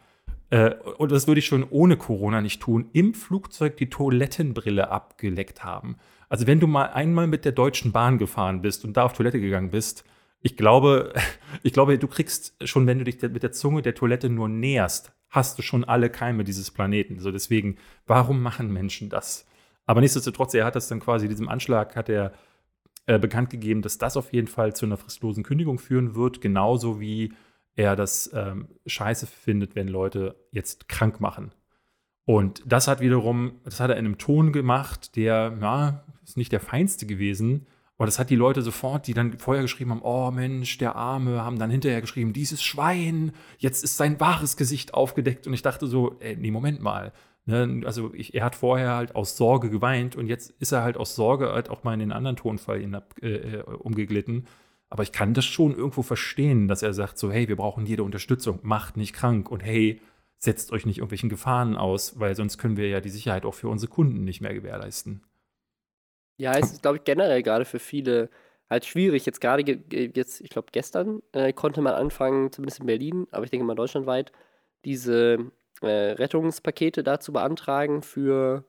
äh, 0.50 0.74
und 0.98 1.12
das 1.12 1.26
würde 1.26 1.38
ich 1.38 1.46
schon 1.46 1.66
ohne 1.70 1.96
Corona 1.96 2.40
nicht 2.40 2.60
tun, 2.60 2.90
im 2.92 3.14
Flugzeug 3.14 3.76
die 3.76 3.88
Toilettenbrille 3.88 4.90
abgeleckt 4.90 5.64
haben. 5.64 5.96
Also 6.28 6.46
wenn 6.46 6.60
du 6.60 6.66
mal 6.66 6.86
einmal 6.86 7.26
mit 7.26 7.44
der 7.44 7.52
Deutschen 7.52 7.92
Bahn 7.92 8.18
gefahren 8.18 8.62
bist 8.62 8.84
und 8.84 8.96
da 8.96 9.04
auf 9.04 9.12
Toilette 9.12 9.40
gegangen 9.40 9.70
bist, 9.70 10.04
ich 10.42 10.56
glaube, 10.56 11.12
ich 11.62 11.72
glaube, 11.72 11.98
du 11.98 12.08
kriegst 12.08 12.56
schon, 12.68 12.86
wenn 12.86 12.98
du 12.98 13.04
dich 13.04 13.22
mit 13.22 13.42
der 13.42 13.52
Zunge 13.52 13.82
der 13.82 13.94
Toilette 13.94 14.28
nur 14.28 14.48
näherst, 14.48 15.12
hast 15.28 15.58
du 15.58 15.62
schon 15.62 15.84
alle 15.84 16.10
Keime 16.10 16.44
dieses 16.44 16.70
Planeten. 16.70 17.20
So 17.20 17.30
deswegen, 17.30 17.76
warum 18.06 18.42
machen 18.42 18.72
Menschen 18.72 19.08
das? 19.08 19.46
Aber 19.86 20.00
nichtsdestotrotz, 20.00 20.54
er 20.54 20.64
hat 20.64 20.76
das 20.76 20.88
dann 20.88 21.00
quasi, 21.00 21.28
diesem 21.28 21.48
Anschlag 21.48 21.96
hat 21.96 22.08
er 22.08 22.32
äh, 23.06 23.18
bekannt 23.18 23.50
gegeben, 23.50 23.82
dass 23.82 23.98
das 23.98 24.16
auf 24.16 24.32
jeden 24.32 24.48
Fall 24.48 24.74
zu 24.74 24.86
einer 24.86 24.96
fristlosen 24.96 25.44
Kündigung 25.44 25.78
führen 25.78 26.14
wird, 26.14 26.40
genauso 26.40 27.00
wie 27.00 27.32
er 27.76 27.96
das 27.96 28.30
ähm, 28.34 28.68
scheiße 28.86 29.26
findet, 29.26 29.74
wenn 29.74 29.88
Leute 29.88 30.36
jetzt 30.52 30.88
krank 30.88 31.20
machen. 31.20 31.52
Und 32.24 32.62
das 32.66 32.86
hat 32.86 33.00
wiederum, 33.00 33.60
das 33.64 33.80
hat 33.80 33.90
er 33.90 33.96
in 33.96 34.06
einem 34.06 34.18
Ton 34.18 34.52
gemacht, 34.52 35.16
der, 35.16 35.56
ja, 35.60 36.04
ist 36.24 36.36
nicht 36.36 36.52
der 36.52 36.60
feinste 36.60 37.06
gewesen. 37.06 37.66
Aber 37.96 38.06
das 38.06 38.18
hat 38.18 38.30
die 38.30 38.36
Leute 38.36 38.62
sofort, 38.62 39.06
die 39.06 39.14
dann 39.14 39.38
vorher 39.38 39.62
geschrieben 39.62 39.90
haben, 39.90 40.02
oh 40.02 40.30
Mensch, 40.30 40.78
der 40.78 40.96
Arme, 40.96 41.44
haben 41.44 41.58
dann 41.58 41.70
hinterher 41.70 42.00
geschrieben, 42.00 42.32
dieses 42.32 42.62
Schwein, 42.62 43.32
jetzt 43.58 43.84
ist 43.84 43.98
sein 43.98 44.18
wahres 44.20 44.56
Gesicht 44.56 44.94
aufgedeckt. 44.94 45.46
Und 45.46 45.52
ich 45.52 45.62
dachte 45.62 45.86
so, 45.86 46.16
ey, 46.20 46.36
nee, 46.36 46.50
Moment 46.50 46.80
mal. 46.80 47.12
Ne, 47.46 47.82
also 47.84 48.12
ich, 48.14 48.34
er 48.34 48.44
hat 48.44 48.54
vorher 48.54 48.94
halt 48.94 49.14
aus 49.16 49.36
Sorge 49.36 49.70
geweint 49.70 50.14
und 50.14 50.26
jetzt 50.26 50.50
ist 50.60 50.72
er 50.72 50.82
halt 50.82 50.96
aus 50.96 51.14
Sorge 51.14 51.52
halt 51.52 51.68
auch 51.68 51.84
mal 51.84 51.94
in 51.94 52.00
den 52.00 52.12
anderen 52.12 52.36
Tonfall 52.36 52.80
in, 52.80 52.94
äh, 52.94 53.28
äh, 53.28 53.62
umgeglitten. 53.62 54.46
Aber 54.90 55.04
ich 55.04 55.12
kann 55.12 55.34
das 55.34 55.44
schon 55.44 55.74
irgendwo 55.74 56.02
verstehen, 56.02 56.66
dass 56.66 56.82
er 56.82 56.92
sagt 56.92 57.16
so, 57.16 57.30
hey, 57.30 57.48
wir 57.48 57.56
brauchen 57.56 57.86
jede 57.86 58.02
Unterstützung, 58.02 58.58
macht 58.62 58.96
nicht 58.96 59.14
krank 59.14 59.50
und 59.50 59.60
hey, 59.60 60.00
setzt 60.38 60.72
euch 60.72 60.84
nicht 60.84 60.98
irgendwelchen 60.98 61.28
Gefahren 61.28 61.76
aus, 61.76 62.18
weil 62.18 62.34
sonst 62.34 62.58
können 62.58 62.76
wir 62.76 62.88
ja 62.88 63.00
die 63.00 63.10
Sicherheit 63.10 63.44
auch 63.44 63.54
für 63.54 63.68
unsere 63.68 63.90
Kunden 63.90 64.24
nicht 64.24 64.40
mehr 64.40 64.52
gewährleisten. 64.52 65.22
Ja, 66.38 66.54
es 66.54 66.72
ist, 66.72 66.82
glaube 66.82 66.96
ich, 66.98 67.04
generell 67.04 67.42
gerade 67.42 67.64
für 67.64 67.78
viele 67.78 68.30
halt 68.70 68.86
schwierig. 68.86 69.26
Jetzt 69.26 69.40
gerade, 69.40 69.62
jetzt, 69.92 70.40
ich 70.40 70.50
glaube, 70.50 70.68
gestern 70.72 71.22
äh, 71.32 71.52
konnte 71.52 71.82
man 71.82 71.94
anfangen, 71.94 72.50
zumindest 72.50 72.80
in 72.80 72.86
Berlin, 72.86 73.26
aber 73.30 73.44
ich 73.44 73.50
denke 73.50 73.66
mal 73.66 73.74
deutschlandweit, 73.74 74.32
diese 74.84 75.50
äh, 75.82 75.86
Rettungspakete 75.86 77.02
da 77.02 77.20
zu 77.20 77.32
beantragen 77.32 78.02
für 78.02 78.64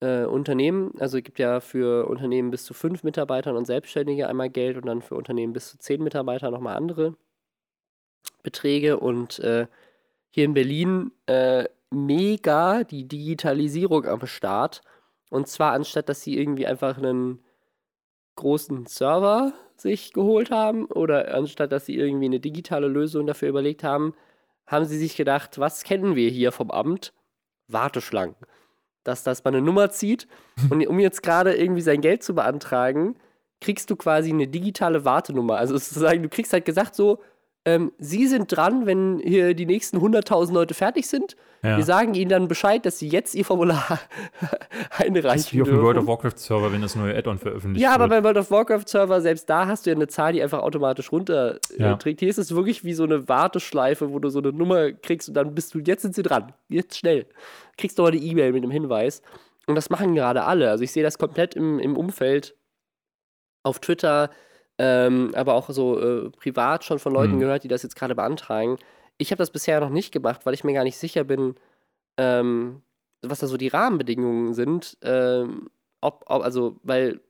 äh, 0.00 0.24
Unternehmen. 0.24 0.92
Also 0.98 1.18
es 1.18 1.24
gibt 1.24 1.38
ja 1.38 1.60
für 1.60 2.06
Unternehmen 2.08 2.50
bis 2.50 2.64
zu 2.64 2.74
fünf 2.74 3.02
Mitarbeitern 3.02 3.56
und 3.56 3.66
Selbstständige 3.66 4.28
einmal 4.28 4.50
Geld 4.50 4.76
und 4.76 4.86
dann 4.86 5.02
für 5.02 5.16
Unternehmen 5.16 5.52
bis 5.52 5.70
zu 5.70 5.78
zehn 5.78 6.02
Mitarbeiter 6.02 6.50
nochmal 6.50 6.76
andere 6.76 7.14
Beträge. 8.42 8.98
Und 8.98 9.38
äh, 9.40 9.66
hier 10.30 10.44
in 10.44 10.54
Berlin 10.54 11.12
äh, 11.26 11.64
mega 11.90 12.84
die 12.84 13.08
Digitalisierung 13.08 14.06
am 14.06 14.26
Start. 14.26 14.82
Und 15.30 15.48
zwar 15.48 15.72
anstatt, 15.72 16.08
dass 16.08 16.22
sie 16.22 16.38
irgendwie 16.38 16.66
einfach 16.66 16.98
einen 16.98 17.40
großen 18.36 18.86
Server 18.86 19.52
sich 19.76 20.12
geholt 20.12 20.50
haben 20.50 20.86
oder 20.86 21.34
anstatt, 21.34 21.72
dass 21.72 21.86
sie 21.86 21.96
irgendwie 21.96 22.26
eine 22.26 22.40
digitale 22.40 22.88
Lösung 22.88 23.26
dafür 23.26 23.48
überlegt 23.48 23.84
haben, 23.84 24.14
haben 24.66 24.84
sie 24.84 24.98
sich 24.98 25.16
gedacht, 25.16 25.58
was 25.58 25.82
kennen 25.82 26.14
wir 26.14 26.30
hier 26.30 26.52
vom 26.52 26.70
Amt? 26.70 27.12
Warteschlangen. 27.68 28.36
Dass 29.08 29.22
das 29.22 29.42
mal 29.42 29.54
eine 29.54 29.62
Nummer 29.62 29.88
zieht 29.88 30.28
und 30.68 30.86
um 30.86 31.00
jetzt 31.00 31.22
gerade 31.22 31.54
irgendwie 31.54 31.80
sein 31.80 32.02
Geld 32.02 32.22
zu 32.22 32.34
beantragen, 32.34 33.16
kriegst 33.60 33.88
du 33.88 33.96
quasi 33.96 34.28
eine 34.28 34.46
digitale 34.46 35.06
Wartenummer. 35.06 35.56
Also 35.56 35.78
sozusagen, 35.78 36.22
du 36.22 36.28
kriegst 36.28 36.52
halt 36.52 36.66
gesagt 36.66 36.94
so, 36.94 37.18
ähm, 37.64 37.90
Sie 37.98 38.26
sind 38.26 38.54
dran, 38.54 38.84
wenn 38.84 39.18
hier 39.18 39.54
die 39.54 39.64
nächsten 39.64 39.96
100.000 39.96 40.52
Leute 40.52 40.74
fertig 40.74 41.08
sind. 41.08 41.36
Ja. 41.62 41.76
Wir 41.76 41.84
sagen 41.84 42.14
Ihnen 42.14 42.28
dann 42.28 42.46
Bescheid, 42.46 42.86
dass 42.86 42.98
Sie 42.98 43.08
jetzt 43.08 43.34
Ihr 43.34 43.44
Formular 43.44 43.98
einreichen 44.96 45.22
Das 45.22 45.36
ist 45.36 45.52
wie 45.52 45.62
auf 45.62 45.68
dem 45.68 45.82
World 45.82 45.98
of 45.98 46.06
Warcraft-Server, 46.06 46.72
wenn 46.72 46.82
das 46.82 46.94
neue 46.94 47.16
Add-on 47.16 47.38
veröffentlicht 47.38 47.82
ja, 47.82 47.90
wird. 47.90 47.98
Ja, 47.98 48.04
aber 48.04 48.08
beim 48.08 48.24
World 48.24 48.36
of 48.36 48.50
Warcraft-Server, 48.50 49.20
selbst 49.20 49.50
da 49.50 49.66
hast 49.66 49.84
du 49.84 49.90
ja 49.90 49.96
eine 49.96 50.06
Zahl, 50.06 50.32
die 50.32 50.42
einfach 50.42 50.60
automatisch 50.60 51.10
runterträgt. 51.10 51.80
Äh, 51.80 51.82
ja. 51.82 51.98
Hier 52.18 52.28
ist 52.28 52.38
es 52.38 52.54
wirklich 52.54 52.84
wie 52.84 52.94
so 52.94 53.04
eine 53.04 53.28
Warteschleife, 53.28 54.12
wo 54.12 54.20
du 54.20 54.28
so 54.28 54.38
eine 54.38 54.52
Nummer 54.52 54.92
kriegst 54.92 55.28
und 55.28 55.34
dann 55.34 55.54
bist 55.54 55.74
du, 55.74 55.80
jetzt 55.80 56.02
sind 56.02 56.14
sie 56.14 56.22
dran. 56.22 56.52
Jetzt 56.68 56.98
schnell. 56.98 57.26
Kriegst 57.76 57.98
du 57.98 58.02
aber 58.02 58.12
die 58.12 58.24
E-Mail 58.28 58.52
mit 58.52 58.62
einem 58.62 58.72
Hinweis. 58.72 59.22
Und 59.66 59.74
das 59.74 59.90
machen 59.90 60.14
gerade 60.14 60.44
alle. 60.44 60.70
Also 60.70 60.84
ich 60.84 60.92
sehe 60.92 61.02
das 61.02 61.18
komplett 61.18 61.54
im, 61.54 61.78
im 61.78 61.96
Umfeld 61.96 62.54
auf 63.64 63.80
Twitter, 63.80 64.30
ähm, 64.78 65.32
aber 65.34 65.54
auch 65.54 65.68
so 65.70 66.00
äh, 66.00 66.30
privat 66.30 66.84
schon 66.84 66.98
von 66.98 67.12
Leuten 67.12 67.34
mhm. 67.34 67.40
gehört, 67.40 67.64
die 67.64 67.68
das 67.68 67.82
jetzt 67.82 67.96
gerade 67.96 68.14
beantragen. 68.14 68.78
Ich 69.18 69.30
habe 69.30 69.38
das 69.38 69.50
bisher 69.50 69.80
noch 69.80 69.90
nicht 69.90 70.12
gemacht, 70.12 70.46
weil 70.46 70.54
ich 70.54 70.64
mir 70.64 70.74
gar 70.74 70.84
nicht 70.84 70.98
sicher 70.98 71.24
bin, 71.24 71.56
ähm, 72.16 72.82
was 73.22 73.40
da 73.40 73.46
so 73.46 73.56
die 73.56 73.68
Rahmenbedingungen 73.68 74.54
sind. 74.54 74.96
Ähm, 75.02 75.70
ob, 76.00 76.24
ob, 76.28 76.42
also, 76.42 76.76
weil 76.82 77.20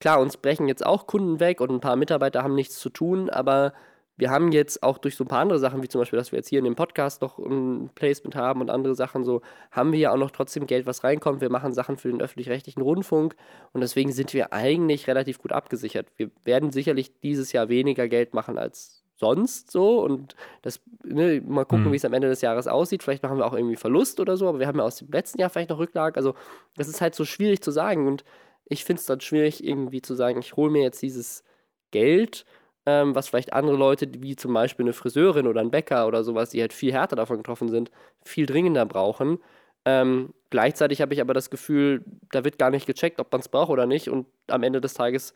klar, 0.00 0.20
uns 0.20 0.36
brechen 0.36 0.68
jetzt 0.68 0.84
auch 0.84 1.06
Kunden 1.06 1.40
weg 1.40 1.60
und 1.60 1.70
ein 1.70 1.80
paar 1.80 1.96
Mitarbeiter 1.96 2.42
haben 2.42 2.54
nichts 2.54 2.78
zu 2.78 2.90
tun, 2.90 3.30
aber 3.30 3.72
wir 4.16 4.30
haben 4.30 4.52
jetzt 4.52 4.82
auch 4.82 4.98
durch 4.98 5.16
so 5.16 5.24
ein 5.24 5.28
paar 5.28 5.40
andere 5.40 5.58
Sachen, 5.58 5.82
wie 5.82 5.88
zum 5.88 6.00
Beispiel, 6.00 6.18
dass 6.18 6.30
wir 6.30 6.38
jetzt 6.38 6.48
hier 6.48 6.60
in 6.60 6.64
dem 6.64 6.76
Podcast 6.76 7.20
noch 7.20 7.38
ein 7.38 7.90
Placement 7.94 8.36
haben 8.36 8.60
und 8.60 8.70
andere 8.70 8.94
Sachen 8.94 9.24
so, 9.24 9.42
haben 9.72 9.92
wir 9.92 9.98
ja 9.98 10.12
auch 10.12 10.16
noch 10.16 10.30
trotzdem 10.30 10.66
Geld, 10.66 10.86
was 10.86 11.02
reinkommt. 11.02 11.40
Wir 11.40 11.50
machen 11.50 11.72
Sachen 11.72 11.96
für 11.96 12.08
den 12.08 12.20
öffentlich-rechtlichen 12.20 12.80
Rundfunk 12.80 13.34
und 13.72 13.80
deswegen 13.80 14.12
sind 14.12 14.32
wir 14.32 14.52
eigentlich 14.52 15.08
relativ 15.08 15.38
gut 15.38 15.52
abgesichert. 15.52 16.06
Wir 16.16 16.30
werden 16.44 16.70
sicherlich 16.70 17.18
dieses 17.20 17.52
Jahr 17.52 17.68
weniger 17.68 18.08
Geld 18.08 18.34
machen 18.34 18.56
als 18.56 19.03
sonst 19.16 19.70
so 19.70 20.00
und 20.02 20.34
das, 20.62 20.80
ne, 21.04 21.40
mal 21.40 21.64
gucken, 21.64 21.86
mhm. 21.86 21.92
wie 21.92 21.96
es 21.96 22.04
am 22.04 22.12
Ende 22.12 22.28
des 22.28 22.40
Jahres 22.40 22.66
aussieht. 22.66 23.02
Vielleicht 23.02 23.22
machen 23.22 23.38
wir 23.38 23.46
auch 23.46 23.54
irgendwie 23.54 23.76
Verlust 23.76 24.20
oder 24.20 24.36
so, 24.36 24.48
aber 24.48 24.58
wir 24.58 24.66
haben 24.66 24.78
ja 24.78 24.84
aus 24.84 24.96
dem 24.96 25.10
letzten 25.10 25.40
Jahr 25.40 25.50
vielleicht 25.50 25.70
noch 25.70 25.78
Rücklagen. 25.78 26.16
Also, 26.16 26.34
das 26.76 26.88
ist 26.88 27.00
halt 27.00 27.14
so 27.14 27.24
schwierig 27.24 27.62
zu 27.62 27.70
sagen 27.70 28.06
und 28.06 28.24
ich 28.66 28.84
finde 28.84 29.00
es 29.00 29.06
dann 29.06 29.20
schwierig, 29.20 29.62
irgendwie 29.62 30.02
zu 30.02 30.14
sagen, 30.14 30.40
ich 30.40 30.56
hole 30.56 30.70
mir 30.70 30.82
jetzt 30.82 31.02
dieses 31.02 31.44
Geld 31.90 32.44
ähm, 32.86 33.14
was 33.14 33.28
vielleicht 33.28 33.52
andere 33.52 33.76
Leute, 33.76 34.08
wie 34.18 34.36
zum 34.36 34.52
Beispiel 34.52 34.84
eine 34.84 34.92
Friseurin 34.92 35.46
oder 35.46 35.60
ein 35.60 35.70
Bäcker 35.70 36.06
oder 36.06 36.22
sowas, 36.22 36.50
die 36.50 36.60
halt 36.60 36.72
viel 36.72 36.92
härter 36.92 37.16
davon 37.16 37.38
getroffen 37.38 37.68
sind, 37.68 37.90
viel 38.24 38.46
dringender 38.46 38.84
brauchen. 38.84 39.38
Ähm, 39.86 40.34
gleichzeitig 40.50 41.00
habe 41.00 41.14
ich 41.14 41.20
aber 41.20 41.34
das 41.34 41.50
Gefühl, 41.50 42.04
da 42.30 42.44
wird 42.44 42.58
gar 42.58 42.70
nicht 42.70 42.86
gecheckt, 42.86 43.20
ob 43.20 43.32
man 43.32 43.40
es 43.40 43.48
braucht 43.48 43.70
oder 43.70 43.86
nicht. 43.86 44.08
Und 44.08 44.26
am 44.48 44.62
Ende 44.62 44.80
des 44.80 44.94
Tages 44.94 45.34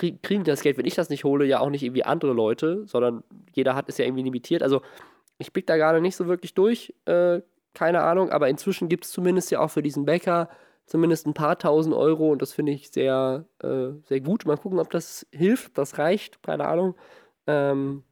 krieg, 0.00 0.22
kriegen 0.22 0.44
das 0.44 0.62
Geld, 0.62 0.78
wenn 0.78 0.86
ich 0.86 0.94
das 0.94 1.10
nicht 1.10 1.24
hole, 1.24 1.44
ja 1.44 1.60
auch 1.60 1.70
nicht 1.70 1.82
irgendwie 1.82 2.04
andere 2.04 2.32
Leute, 2.32 2.86
sondern 2.86 3.22
jeder 3.52 3.74
hat 3.74 3.88
es 3.88 3.98
ja 3.98 4.06
irgendwie 4.06 4.22
limitiert. 4.22 4.62
Also 4.62 4.80
ich 5.38 5.52
blick 5.52 5.66
da 5.66 5.76
gerade 5.76 6.00
nicht 6.00 6.16
so 6.16 6.26
wirklich 6.26 6.54
durch, 6.54 6.94
äh, 7.04 7.40
keine 7.74 8.02
Ahnung, 8.02 8.30
aber 8.30 8.48
inzwischen 8.48 8.88
gibt 8.88 9.04
es 9.04 9.12
zumindest 9.12 9.50
ja 9.50 9.60
auch 9.60 9.70
für 9.70 9.82
diesen 9.82 10.04
Bäcker 10.06 10.48
zumindest 10.86 11.26
ein 11.26 11.34
paar 11.34 11.56
tausend 11.56 11.94
Euro 11.94 12.32
und 12.32 12.42
das 12.42 12.52
finde 12.52 12.72
ich 12.72 12.90
sehr, 12.90 13.44
äh, 13.62 13.90
sehr 14.06 14.20
gut. 14.20 14.44
Mal 14.44 14.56
gucken, 14.56 14.80
ob 14.80 14.90
das 14.90 15.26
hilft, 15.30 15.68
ob 15.68 15.74
das 15.74 15.98
reicht, 15.98 16.42
keine 16.42 16.66
Ahnung. 16.66 16.96
Ähm, 17.46 18.02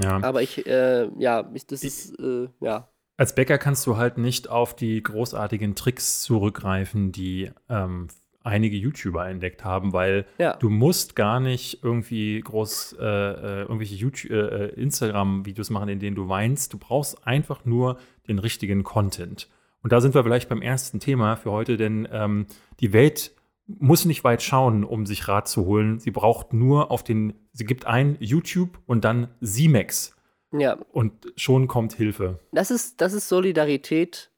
ja. 0.00 0.22
Aber 0.22 0.42
ich, 0.42 0.64
äh, 0.66 1.08
ja, 1.18 1.50
ich, 1.54 1.66
das 1.66 1.82
ist, 1.82 2.18
äh, 2.20 2.48
ja. 2.60 2.88
Als 3.16 3.34
Bäcker 3.34 3.58
kannst 3.58 3.84
du 3.86 3.96
halt 3.96 4.16
nicht 4.16 4.48
auf 4.48 4.76
die 4.76 5.02
großartigen 5.02 5.74
Tricks 5.74 6.22
zurückgreifen, 6.22 7.10
die 7.10 7.50
ähm, 7.68 8.06
einige 8.48 8.76
YouTuber 8.76 9.28
entdeckt 9.28 9.64
haben, 9.64 9.92
weil 9.92 10.26
ja. 10.38 10.56
du 10.56 10.70
musst 10.70 11.14
gar 11.14 11.38
nicht 11.38 11.84
irgendwie 11.84 12.40
groß 12.40 12.96
äh, 12.98 13.04
äh 13.04 13.60
irgendwelche 13.62 13.94
äh, 14.28 14.34
äh, 14.34 14.80
Instagram-Videos 14.80 15.70
machen, 15.70 15.88
in 15.88 16.00
denen 16.00 16.16
du 16.16 16.28
weinst. 16.28 16.72
Du 16.72 16.78
brauchst 16.78 17.26
einfach 17.26 17.64
nur 17.64 17.98
den 18.26 18.38
richtigen 18.38 18.82
Content. 18.82 19.48
Und 19.82 19.92
da 19.92 20.00
sind 20.00 20.14
wir 20.14 20.22
vielleicht 20.22 20.48
beim 20.48 20.62
ersten 20.62 20.98
Thema 21.00 21.36
für 21.36 21.52
heute, 21.52 21.76
denn 21.76 22.08
ähm, 22.10 22.46
die 22.80 22.92
Welt 22.92 23.32
muss 23.66 24.06
nicht 24.06 24.24
weit 24.24 24.42
schauen, 24.42 24.82
um 24.82 25.06
sich 25.06 25.28
Rat 25.28 25.46
zu 25.46 25.66
holen. 25.66 25.98
Sie 25.98 26.10
braucht 26.10 26.52
nur 26.52 26.90
auf 26.90 27.04
den, 27.04 27.34
sie 27.52 27.64
gibt 27.64 27.86
ein 27.86 28.16
YouTube 28.18 28.80
und 28.86 29.04
dann 29.04 29.28
Simex. 29.40 30.16
Ja. 30.52 30.78
Und 30.92 31.32
schon 31.36 31.68
kommt 31.68 31.92
Hilfe. 31.92 32.40
Das 32.52 32.70
ist, 32.70 33.00
das 33.00 33.12
ist 33.12 33.28
Solidarität, 33.28 34.30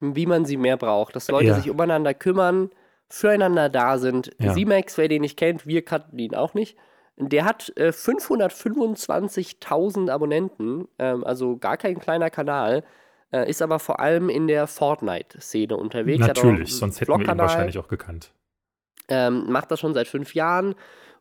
wie 0.00 0.26
man 0.26 0.44
sie 0.44 0.56
mehr 0.56 0.76
braucht. 0.76 1.14
Dass 1.14 1.28
Leute 1.28 1.46
ja. 1.46 1.54
sich 1.54 1.70
umeinander 1.70 2.12
kümmern, 2.14 2.70
füreinander 3.12 3.68
da 3.68 3.98
sind. 3.98 4.30
Ja. 4.38 4.54
Simex, 4.54 4.96
wer 4.96 5.06
den 5.06 5.20
nicht 5.20 5.36
kennt, 5.36 5.66
wir 5.66 5.84
kannten 5.84 6.18
ihn 6.18 6.34
auch 6.34 6.54
nicht. 6.54 6.78
Der 7.18 7.44
hat 7.44 7.70
äh, 7.76 7.90
525.000 7.90 10.10
Abonnenten, 10.10 10.88
ähm, 10.98 11.22
also 11.22 11.58
gar 11.58 11.76
kein 11.76 12.00
kleiner 12.00 12.30
Kanal, 12.30 12.84
äh, 13.30 13.50
ist 13.50 13.60
aber 13.60 13.80
vor 13.80 14.00
allem 14.00 14.30
in 14.30 14.46
der 14.46 14.66
Fortnite-Szene 14.66 15.76
unterwegs. 15.76 16.26
Natürlich, 16.26 16.74
sonst 16.74 17.02
hätten 17.02 17.12
wir 17.12 17.28
ihn 17.28 17.38
wahrscheinlich 17.38 17.76
auch 17.76 17.88
gekannt. 17.88 18.32
Ähm, 19.08 19.44
macht 19.52 19.70
das 19.70 19.80
schon 19.80 19.92
seit 19.92 20.08
fünf 20.08 20.34
Jahren 20.34 20.74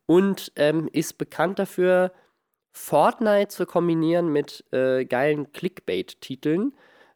und 0.06 0.54
ähm, 0.56 0.88
ist 0.94 1.18
bekannt 1.18 1.60
dafür, 1.60 2.14
Fortnite 2.72 3.50
zu 3.50 3.66
kombinieren 3.66 4.32
mit 4.32 4.64
äh, 4.72 5.04
geilen 5.04 5.52
Clickbait-Titeln. 5.52 6.72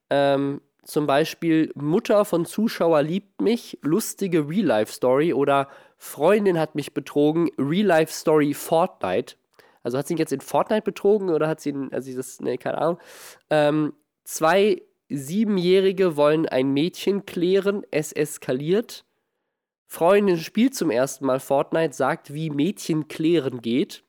Ähm, 0.09 0.59
zum 0.85 1.07
Beispiel 1.07 1.71
Mutter 1.75 2.25
von 2.25 2.45
Zuschauer 2.45 3.01
liebt 3.01 3.41
mich, 3.41 3.79
lustige 3.81 4.47
Real-Life-Story 4.47 5.33
oder 5.33 5.67
Freundin 5.97 6.59
hat 6.59 6.75
mich 6.75 6.93
betrogen, 6.93 7.49
Real-Life-Story 7.57 8.53
Fortnite. 8.53 9.35
Also 9.81 9.97
hat 9.97 10.07
sie 10.07 10.13
ihn 10.13 10.19
jetzt 10.19 10.31
in 10.31 10.41
Fortnite 10.41 10.83
betrogen 10.83 11.29
oder 11.29 11.47
hat 11.47 11.59
sie 11.59 11.69
ihn, 11.69 11.89
also 11.91 12.15
das, 12.15 12.39
ne, 12.39 12.57
keine 12.59 12.77
Ahnung. 12.77 12.99
Ähm, 13.49 13.93
zwei 14.23 14.83
Siebenjährige 15.09 16.17
wollen 16.17 16.47
ein 16.47 16.71
Mädchen 16.71 17.25
klären, 17.25 17.83
es 17.89 18.11
eskaliert. 18.11 19.05
Freundin 19.87 20.37
spielt 20.37 20.75
zum 20.75 20.91
ersten 20.91 21.25
Mal 21.25 21.39
Fortnite, 21.39 21.95
sagt, 21.95 22.31
wie 22.33 22.51
Mädchen 22.51 23.07
klären 23.07 23.61
geht. 23.61 24.03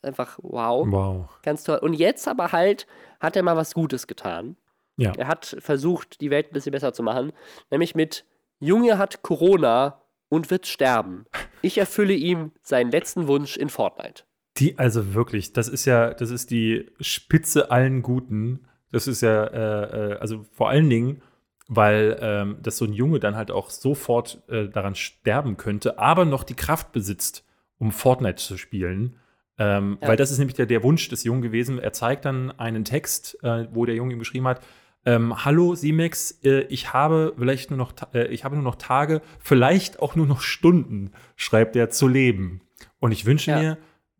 Einfach 0.00 0.38
wow. 0.42 0.86
Wow. 0.88 1.28
Ganz 1.42 1.64
toll. 1.64 1.78
Und 1.78 1.92
jetzt 1.92 2.26
aber 2.26 2.52
halt 2.52 2.86
hat 3.20 3.36
er 3.36 3.42
mal 3.42 3.56
was 3.56 3.74
Gutes 3.74 4.06
getan. 4.06 4.56
Ja. 4.96 5.12
Er 5.16 5.28
hat 5.28 5.56
versucht, 5.60 6.20
die 6.20 6.30
Welt 6.30 6.48
ein 6.48 6.52
bisschen 6.52 6.72
besser 6.72 6.92
zu 6.92 7.02
machen. 7.02 7.32
Nämlich 7.70 7.94
mit 7.94 8.24
Junge 8.60 8.98
hat 8.98 9.22
Corona 9.22 10.02
und 10.28 10.50
wird 10.50 10.66
sterben. 10.66 11.26
Ich 11.62 11.78
erfülle 11.78 12.14
ihm 12.14 12.52
seinen 12.62 12.90
letzten 12.90 13.28
Wunsch 13.28 13.56
in 13.56 13.68
Fortnite. 13.68 14.24
Die, 14.58 14.78
also 14.78 15.14
wirklich, 15.14 15.52
das 15.52 15.68
ist 15.68 15.84
ja, 15.84 16.14
das 16.14 16.30
ist 16.30 16.50
die 16.50 16.90
Spitze 17.00 17.70
allen 17.70 18.02
Guten. 18.02 18.66
Das 18.90 19.06
ist 19.06 19.20
ja, 19.20 19.44
äh, 19.44 20.12
äh, 20.12 20.18
also 20.18 20.46
vor 20.52 20.70
allen 20.70 20.88
Dingen, 20.88 21.22
weil 21.68 22.16
ähm, 22.20 22.58
dass 22.62 22.78
so 22.78 22.84
ein 22.84 22.92
Junge 22.92 23.20
dann 23.20 23.36
halt 23.36 23.50
auch 23.50 23.70
sofort 23.70 24.42
äh, 24.48 24.68
daran 24.68 24.94
sterben 24.94 25.56
könnte, 25.56 25.98
aber 25.98 26.24
noch 26.24 26.44
die 26.44 26.54
Kraft 26.54 26.92
besitzt, 26.92 27.44
um 27.78 27.92
Fortnite 27.92 28.36
zu 28.36 28.56
spielen. 28.56 29.16
Ähm, 29.58 29.98
ja. 30.00 30.08
Weil 30.08 30.16
das 30.16 30.30
ist 30.30 30.38
nämlich 30.38 30.56
der, 30.56 30.66
der 30.66 30.82
Wunsch 30.82 31.08
des 31.08 31.24
Jungen 31.24 31.42
gewesen. 31.42 31.78
Er 31.78 31.92
zeigt 31.92 32.24
dann 32.24 32.50
einen 32.52 32.84
Text, 32.84 33.42
äh, 33.42 33.66
wo 33.72 33.84
der 33.84 33.94
Junge 33.94 34.12
ihm 34.14 34.18
geschrieben 34.18 34.46
hat, 34.46 34.60
ähm, 35.06 35.44
Hallo 35.44 35.74
Simex, 35.74 36.40
äh, 36.44 36.62
ich 36.62 36.92
habe 36.92 37.32
vielleicht 37.38 37.70
nur 37.70 37.78
noch, 37.78 37.92
äh, 38.12 38.26
ich 38.26 38.44
habe 38.44 38.56
nur 38.56 38.64
noch 38.64 38.74
Tage, 38.74 39.22
vielleicht 39.38 40.00
auch 40.00 40.16
nur 40.16 40.26
noch 40.26 40.40
Stunden, 40.40 41.12
schreibt 41.36 41.76
er, 41.76 41.90
zu 41.90 42.08
leben. 42.08 42.60
Und 42.98 43.12
ich 43.12 43.24
wünsche 43.24 43.52
ja. 43.52 43.58
mir, 43.58 43.78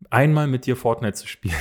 einmal 0.09 0.47
mit 0.47 0.65
dir 0.65 0.75
Fortnite 0.75 1.13
zu 1.13 1.27
spielen. 1.27 1.55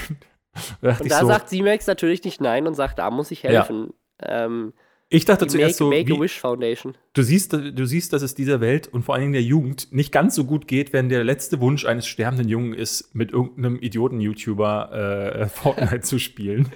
da 0.81 0.97
und 0.99 1.11
da 1.11 1.21
so, 1.21 1.27
sagt 1.27 1.49
Simex 1.49 1.87
natürlich 1.87 2.23
nicht 2.25 2.41
nein 2.41 2.67
und 2.67 2.75
sagt, 2.75 2.99
da 2.99 3.11
muss 3.11 3.31
ich 3.31 3.43
helfen. 3.43 3.93
Ja. 4.23 4.47
Ähm, 4.47 4.73
ich 5.09 5.25
dachte 5.25 5.47
zuerst 5.47 5.77
so, 5.77 5.89
Make 5.89 6.15
a 6.15 6.21
Wish 6.21 6.41
Foundation. 6.41 6.97
Du 7.13 7.23
siehst, 7.23 7.53
du 7.53 7.87
siehst, 7.87 8.13
dass 8.13 8.23
es 8.23 8.35
dieser 8.35 8.61
Welt 8.61 8.89
und 8.89 9.05
vor 9.05 9.15
allen 9.15 9.23
Dingen 9.23 9.33
der 9.35 9.43
Jugend 9.43 9.93
nicht 9.93 10.11
ganz 10.11 10.35
so 10.35 10.45
gut 10.45 10.67
geht, 10.67 10.93
wenn 10.93 11.09
der 11.09 11.23
letzte 11.23 11.61
Wunsch 11.61 11.85
eines 11.85 12.07
sterbenden 12.07 12.49
Jungen 12.49 12.75
ist, 12.75 13.15
mit 13.15 13.31
irgendeinem 13.31 13.79
Idioten-YouTuber 13.79 15.43
äh, 15.43 15.47
Fortnite 15.49 16.01
zu 16.01 16.19
spielen. 16.19 16.71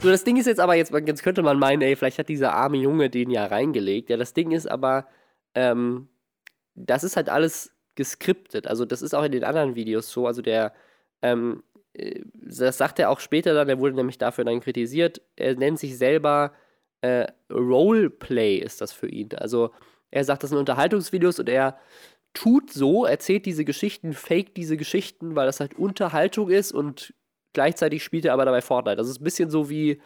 So, 0.00 0.10
das 0.10 0.22
Ding 0.22 0.36
ist 0.36 0.46
jetzt 0.46 0.60
aber, 0.60 0.74
jetzt, 0.76 0.92
jetzt 0.92 1.22
könnte 1.24 1.42
man 1.42 1.58
meinen, 1.58 1.82
ey, 1.82 1.96
vielleicht 1.96 2.18
hat 2.18 2.28
dieser 2.28 2.54
arme 2.54 2.76
Junge 2.76 3.10
den 3.10 3.30
ja 3.30 3.46
reingelegt. 3.46 4.10
Ja, 4.10 4.16
das 4.16 4.32
Ding 4.32 4.52
ist 4.52 4.66
aber, 4.70 5.08
ähm, 5.54 6.08
das 6.74 7.02
ist 7.02 7.16
halt 7.16 7.28
alles 7.28 7.74
geskriptet. 7.96 8.68
Also, 8.68 8.84
das 8.84 9.02
ist 9.02 9.14
auch 9.14 9.24
in 9.24 9.32
den 9.32 9.44
anderen 9.44 9.74
Videos 9.74 10.10
so. 10.10 10.26
Also, 10.28 10.40
der, 10.42 10.72
ähm, 11.22 11.64
äh, 11.94 12.22
das 12.34 12.78
sagt 12.78 13.00
er 13.00 13.10
auch 13.10 13.18
später 13.20 13.54
dann, 13.54 13.68
er 13.68 13.80
wurde 13.80 13.96
nämlich 13.96 14.18
dafür 14.18 14.44
dann 14.44 14.60
kritisiert. 14.60 15.20
Er 15.36 15.56
nennt 15.56 15.80
sich 15.80 15.98
selber 15.98 16.52
äh, 17.00 17.26
Roleplay, 17.52 18.58
ist 18.58 18.80
das 18.80 18.92
für 18.92 19.08
ihn. 19.08 19.30
Also, 19.36 19.72
er 20.12 20.24
sagt, 20.24 20.44
das 20.44 20.50
sind 20.50 20.58
Unterhaltungsvideos 20.60 21.40
und 21.40 21.48
er 21.48 21.78
tut 22.34 22.72
so, 22.72 23.04
erzählt 23.04 23.46
diese 23.46 23.64
Geschichten, 23.64 24.12
fake 24.12 24.54
diese 24.54 24.76
Geschichten, 24.76 25.34
weil 25.34 25.46
das 25.46 25.60
halt 25.60 25.74
Unterhaltung 25.76 26.50
ist 26.50 26.72
und 26.72 27.14
Gleichzeitig 27.52 28.02
spielt 28.04 28.24
er 28.24 28.32
aber 28.32 28.44
dabei 28.44 28.60
Fortnite. 28.60 28.96
Das 28.96 29.08
ist 29.08 29.20
ein 29.20 29.24
bisschen 29.24 29.50
so 29.50 29.70
wie 29.70 30.00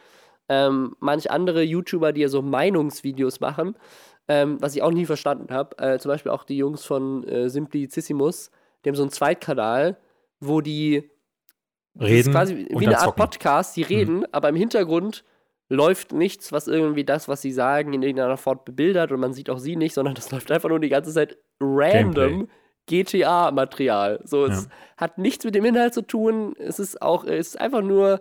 ähm, 0.49 0.97
manch 1.01 1.31
andere 1.31 1.63
YouTuber, 1.63 2.13
die 2.13 2.23
ja 2.23 2.29
so 2.29 2.43
Meinungsvideos 2.43 3.41
machen, 3.41 3.77
ähm, 4.29 4.57
was 4.61 4.75
ich 4.75 4.83
auch 4.83 4.91
nie 4.91 5.07
verstanden 5.07 5.53
habe. 5.53 5.79
Äh, 5.79 5.99
zum 5.99 6.11
Beispiel 6.11 6.33
auch 6.33 6.45
die 6.45 6.57
Jungs 6.57 6.85
von 6.85 7.25
äh, 7.25 7.49
Simplicissimus, 7.49 8.51
die 8.85 8.91
haben 8.91 8.97
so 8.97 9.03
einen 9.03 9.11
Zweitkanal, 9.11 9.97
wo 10.41 10.61
die 10.61 11.11
reden. 12.01 12.33
quasi 12.33 12.67
wie 12.69 12.87
eine 12.87 12.99
Art. 12.99 13.17
Podcast, 13.17 13.77
die 13.77 13.83
reden, 13.83 14.19
mhm. 14.19 14.27
aber 14.33 14.49
im 14.49 14.57
Hintergrund 14.57 15.25
läuft 15.69 16.13
nichts, 16.13 16.53
was 16.53 16.69
irgendwie 16.69 17.05
das, 17.05 17.29
was 17.29 17.41
sie 17.41 17.53
sagen, 17.53 17.95
in 17.95 18.03
irgendeiner 18.03 18.37
Form 18.37 18.61
bebildert 18.65 19.11
und 19.11 19.21
man 19.21 19.33
sieht 19.33 19.49
auch 19.49 19.59
sie 19.59 19.77
nicht, 19.77 19.95
sondern 19.95 20.15
das 20.15 20.31
läuft 20.33 20.51
einfach 20.51 20.69
nur 20.69 20.81
die 20.81 20.89
ganze 20.89 21.13
Zeit 21.13 21.39
random 21.61 22.13
Gameplay. 22.13 22.47
GTA-Material. 22.87 24.21
So, 24.25 24.47
es 24.47 24.69
hat 24.97 25.19
nichts 25.19 25.45
mit 25.45 25.55
dem 25.55 25.65
Inhalt 25.65 25.95
zu 25.95 26.03
tun. 26.03 26.55
Es 26.59 26.79
ist 26.79 27.01
auch, 27.01 27.25
es 27.25 27.49
ist 27.49 27.61
einfach 27.61 27.83
nur, 27.83 28.21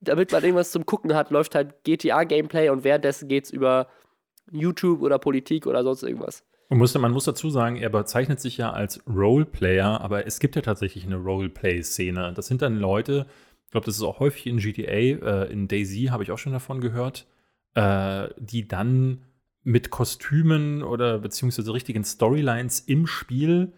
damit 0.00 0.32
man 0.32 0.42
irgendwas 0.42 0.72
zum 0.72 0.86
Gucken 0.86 1.14
hat, 1.14 1.30
läuft 1.30 1.54
halt 1.54 1.84
GTA-Gameplay 1.84 2.70
und 2.70 2.84
währenddessen 2.84 3.28
geht 3.28 3.44
es 3.44 3.50
über 3.50 3.88
YouTube 4.50 5.02
oder 5.02 5.18
Politik 5.18 5.66
oder 5.66 5.82
sonst 5.82 6.02
irgendwas. 6.02 6.44
Und 6.68 6.78
muss, 6.78 6.96
man 6.96 7.12
muss 7.12 7.24
dazu 7.24 7.50
sagen, 7.50 7.76
er 7.76 7.90
bezeichnet 7.90 8.40
sich 8.40 8.56
ja 8.56 8.70
als 8.70 9.02
Roleplayer, 9.08 10.00
aber 10.00 10.26
es 10.26 10.38
gibt 10.38 10.54
ja 10.54 10.62
tatsächlich 10.62 11.04
eine 11.04 11.16
Roleplay-Szene. 11.16 12.32
Das 12.34 12.46
sind 12.46 12.62
dann 12.62 12.76
Leute, 12.76 13.26
ich 13.66 13.72
glaube, 13.72 13.86
das 13.86 13.96
ist 13.96 14.02
auch 14.02 14.20
häufig 14.20 14.46
in 14.46 14.58
GTA, 14.58 14.92
äh, 14.92 15.52
in 15.52 15.66
Daisy 15.66 16.06
habe 16.06 16.22
ich 16.22 16.30
auch 16.30 16.38
schon 16.38 16.52
davon 16.52 16.80
gehört, 16.80 17.26
äh, 17.74 18.28
die 18.38 18.68
dann 18.68 19.22
mit 19.62 19.90
Kostümen 19.90 20.82
oder 20.82 21.18
beziehungsweise 21.18 21.72
richtigen 21.72 22.04
Storylines 22.04 22.80
im 22.80 23.06
Spiel 23.06 23.72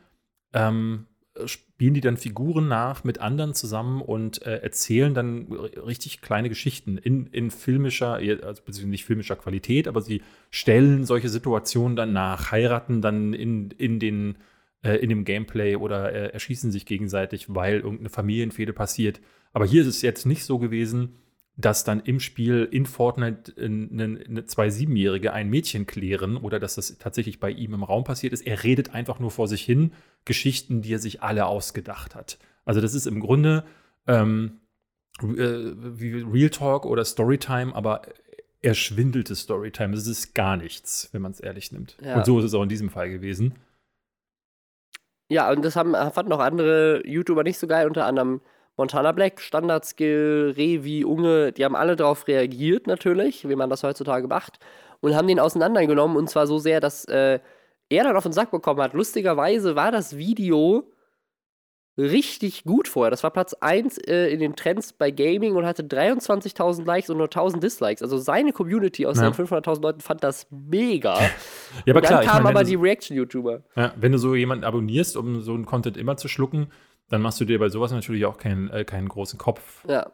ähm, 0.53 1.07
spielen 1.47 1.95
die 1.95 2.01
dann 2.01 2.16
Figuren 2.16 2.68
nach 2.68 3.05
mit 3.05 3.20
anderen 3.20 3.55
zusammen 3.55 4.03
und 4.03 4.43
äh, 4.43 4.59
erzählen 4.59 5.14
dann 5.14 5.51
richtig 5.51 6.20
kleine 6.20 6.49
Geschichten 6.49 6.99
in, 6.99 7.26
in 7.28 7.51
filmischer, 7.51 8.14
also 8.14 8.62
beziehungsweise 8.62 8.89
nicht 8.89 9.05
filmischer 9.05 9.37
Qualität, 9.37 9.89
aber 9.89 10.03
sie 10.03 10.22
stellen 10.51 11.05
solche 11.05 11.28
Situationen 11.28 11.97
dann 11.97 12.12
nach, 12.12 12.53
heiraten 12.53 13.01
dann 13.01 13.33
in, 13.33 13.70
in, 13.72 13.99
den, 13.99 14.37
äh, 14.83 14.97
in 14.97 15.09
dem 15.09 15.24
Gameplay 15.24 15.76
oder 15.76 16.12
äh, 16.12 16.28
erschießen 16.33 16.70
sich 16.70 16.87
gegenseitig, 16.87 17.47
weil 17.49 17.76
irgendeine 17.76 18.11
Familienfehde 18.11 18.72
passiert. 18.72 19.20
Aber 19.53 19.64
hier 19.64 19.83
ist 19.83 19.89
es 19.89 20.03
jetzt 20.03 20.26
nicht 20.26 20.45
so 20.45 20.59
gewesen, 20.59 21.16
dass 21.57 21.85
dann 21.85 22.01
im 22.01 22.19
Spiel 22.19 22.67
in 22.71 22.87
Fortnite 22.87 23.55
eine, 23.61 24.21
eine 24.27 24.45
zwei 24.47 24.71
Siebenjährige 24.71 25.33
ein 25.33 25.51
Mädchen 25.51 25.87
klären 25.87 26.37
oder 26.37 26.59
dass 26.59 26.77
das 26.77 26.99
tatsächlich 26.99 27.41
bei 27.41 27.51
ihm 27.51 27.75
im 27.75 27.83
Raum 27.83 28.05
passiert 28.05 28.33
ist. 28.33 28.47
Er 28.47 28.65
redet 28.65 28.95
einfach 28.95 29.19
nur 29.19 29.31
vor 29.31 29.49
sich 29.49 29.63
hin 29.63 29.93
Geschichten, 30.25 30.83
die 30.83 30.95
er 30.95 30.99
sich 30.99 31.23
alle 31.23 31.47
ausgedacht 31.47 32.15
hat. 32.15 32.39
Also 32.65 32.81
das 32.81 32.95
ist 32.95 33.07
im 33.07 33.21
Grunde 33.21 33.65
ähm, 34.07 34.61
äh, 35.21 35.27
wie 35.27 36.23
Real 36.23 36.51
Talk 36.51 36.87
oder 36.87 37.05
Storytime, 37.05 37.75
aber 37.75 38.03
erschwindelte 38.63 39.35
Storytime. 39.37 39.95
Das 39.95 40.07
ist 40.07 40.35
gar 40.35 40.57
nichts, 40.57 41.11
wenn 41.13 41.21
man 41.21 41.33
es 41.33 41.41
ehrlich 41.41 41.71
nimmt. 41.73 41.99
Ja. 42.03 42.17
Und 42.17 42.25
so 42.25 42.39
ist 42.39 42.47
es 42.47 42.55
auch 42.55 42.63
in 42.63 42.69
diesem 42.69 42.89
Fall 42.89 43.11
gewesen. 43.11 43.55
Ja, 45.29 45.51
und 45.51 45.65
das 45.65 45.77
haben, 45.77 45.95
fanden 46.13 46.31
noch 46.31 46.41
andere 46.41 47.07
YouTuber 47.07 47.43
nicht 47.43 47.59
so 47.59 47.67
geil, 47.67 47.87
unter 47.87 48.07
anderem 48.07 48.41
Montana 48.77 49.12
Black, 49.12 49.41
Standard 49.41 49.85
Skill, 49.85 50.55
Revi, 50.57 51.05
Unge, 51.05 51.53
die 51.53 51.64
haben 51.64 51.77
alle 51.77 51.97
darauf 51.97 52.27
reagiert 52.27 52.87
natürlich, 52.87 53.49
wie 53.49 53.57
man 53.57 53.70
das 53.70 53.83
heutzutage 53.83 54.27
macht, 54.27 54.59
und 55.01 55.14
haben 55.14 55.29
den 55.29 55.41
auseinandergenommen 55.41 56.16
und 56.16 56.31
zwar 56.31 56.47
so 56.47 56.59
sehr, 56.59 56.81
dass 56.81 57.05
äh, 57.05 57.41
er 57.89 58.05
dann 58.05 58.16
auf 58.16 58.23
den 58.23 58.33
Sack 58.33 58.51
bekommen 58.51 58.81
hat. 58.81 58.95
Lustigerweise 58.95 59.77
war 59.77 59.93
das 59.93 60.16
Video 60.16 60.91
richtig 61.99 62.64
gut 62.64 62.89
vorher. 62.89 63.11
Das 63.11 63.23
war 63.23 63.31
Platz 63.31 63.55
1 63.55 63.99
äh, 63.99 64.29
in 64.29 64.41
den 64.41 64.57
Trends 64.57 64.93
bei 64.95 65.11
Gaming 65.11 65.55
und 65.57 65.66
hatte 65.66 65.83
23.000 65.83 66.87
Likes 66.87 67.11
und 67.11 67.18
nur 67.18 67.29
1.000 67.29 67.61
Dislikes. 67.61 68.03
Also 68.03 68.16
seine 68.16 68.53
Community 68.53 69.05
aus 69.07 69.18
ja. 69.18 69.31
seinen 69.31 69.47
500.000 69.47 69.83
Leuten 69.83 70.01
fand 70.01 70.25
das 70.25 70.47
mega. 70.51 71.18
ja, 71.20 71.29
aber 71.91 71.97
und 71.97 72.11
dann 72.11 72.20
klar, 72.20 72.23
kamen 72.23 72.47
aber 72.47 72.64
die 72.64 72.77
Reaction-YouTuber. 72.77 73.62
Ja, 73.77 73.93
wenn 73.97 74.12
du 74.12 74.18
so 74.18 74.35
jemanden 74.35 74.64
abonnierst, 74.64 75.16
um 75.16 75.43
so 75.43 75.53
einen 75.53 75.66
Content 75.66 75.99
immer 75.99 76.16
zu 76.16 76.29
schlucken, 76.29 76.68
dann 77.13 77.23
machst 77.23 77.41
du 77.41 77.45
dir 77.45 77.59
bei 77.59 77.69
sowas 77.69 77.93
natürlich 77.93 78.25
auch 78.25 78.39
keinen, 78.39 78.71
äh, 78.71 78.85
keinen 78.85 79.09
großen 79.09 79.39
Kopf. 79.39 79.85
Ja. 79.87 80.11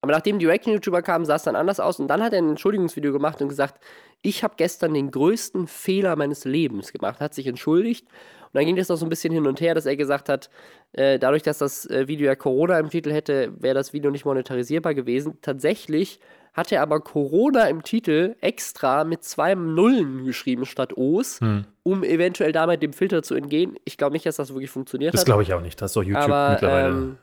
Aber 0.00 0.12
nachdem 0.12 0.38
die 0.38 0.46
Reaction-YouTuber 0.46 1.02
kamen, 1.02 1.24
sah 1.24 1.34
es 1.34 1.42
dann 1.42 1.56
anders 1.56 1.80
aus. 1.80 1.98
Und 1.98 2.06
dann 2.06 2.22
hat 2.22 2.32
er 2.32 2.38
ein 2.38 2.50
Entschuldigungsvideo 2.50 3.12
gemacht 3.12 3.42
und 3.42 3.48
gesagt, 3.48 3.82
ich 4.22 4.44
habe 4.44 4.54
gestern 4.56 4.94
den 4.94 5.10
größten 5.10 5.66
Fehler 5.66 6.14
meines 6.14 6.44
Lebens 6.44 6.92
gemacht, 6.92 7.18
hat 7.18 7.34
sich 7.34 7.48
entschuldigt 7.48 8.06
und 8.48 8.54
dann 8.54 8.64
ging 8.64 8.78
es 8.78 8.88
noch 8.88 8.96
so 8.96 9.04
ein 9.04 9.10
bisschen 9.10 9.32
hin 9.32 9.46
und 9.46 9.60
her, 9.60 9.74
dass 9.74 9.84
er 9.84 9.96
gesagt 9.96 10.28
hat, 10.28 10.48
äh, 10.92 11.18
dadurch, 11.18 11.42
dass 11.42 11.58
das 11.58 11.84
äh, 11.86 12.08
Video 12.08 12.26
ja 12.26 12.34
Corona 12.34 12.78
im 12.78 12.88
Titel 12.88 13.12
hätte, 13.12 13.52
wäre 13.60 13.74
das 13.74 13.92
Video 13.92 14.10
nicht 14.10 14.24
monetarisierbar 14.24 14.94
gewesen. 14.94 15.38
Tatsächlich 15.42 16.18
hat 16.54 16.72
er 16.72 16.82
aber 16.82 17.00
Corona 17.00 17.68
im 17.68 17.82
Titel 17.82 18.36
extra 18.40 19.04
mit 19.04 19.22
zwei 19.24 19.54
Nullen 19.54 20.24
geschrieben 20.24 20.66
statt 20.66 20.96
O's, 20.96 21.40
hm. 21.40 21.64
um 21.82 22.02
eventuell 22.04 22.52
damit 22.52 22.82
dem 22.82 22.92
Filter 22.92 23.22
zu 23.22 23.34
entgehen. 23.34 23.76
Ich 23.84 23.96
glaube 23.96 24.12
nicht, 24.12 24.26
dass 24.26 24.36
das 24.36 24.52
wirklich 24.52 24.70
funktioniert 24.70 25.14
das 25.14 25.20
hat. 25.20 25.22
Das 25.22 25.26
glaube 25.26 25.42
ich 25.42 25.54
auch 25.54 25.60
nicht. 25.60 25.80
Das 25.80 25.90
ist 25.90 25.96
doch 25.96 26.02
YouTube 26.02 26.24
aber, 26.24 26.50
mittlerweile. 26.50 27.16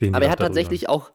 Ähm, 0.00 0.14
aber 0.14 0.24
er 0.24 0.30
hat 0.30 0.40
tatsächlich 0.40 0.88
auch 0.88 1.12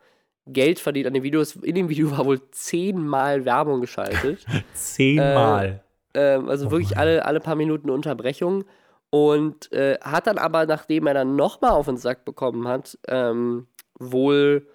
Geld 0.48 0.80
verdient 0.80 1.08
an 1.08 1.14
den 1.14 1.24
Videos. 1.24 1.56
In 1.56 1.76
dem 1.76 1.90
Video 1.90 2.12
war 2.12 2.26
wohl 2.26 2.40
zehnmal 2.52 3.46
Werbung 3.46 3.82
geschaltet. 3.82 4.46
zehnmal. 4.74 5.84
Ähm, 6.14 6.50
also 6.50 6.68
oh 6.68 6.72
wirklich 6.72 6.98
alle, 6.98 7.26
alle 7.26 7.40
paar 7.40 7.56
Minuten 7.56 7.90
Unterbrechung. 7.90 8.66
Und 9.10 9.72
äh, 9.72 9.98
hat 10.02 10.28
dann 10.28 10.38
aber, 10.38 10.66
nachdem 10.66 11.08
er 11.08 11.14
dann 11.14 11.36
nochmal 11.36 11.72
auf 11.72 11.86
den 11.86 11.98
Sack 11.98 12.26
bekommen 12.26 12.68
hat, 12.68 12.98
ähm, 13.08 13.68
wohl 13.98 14.68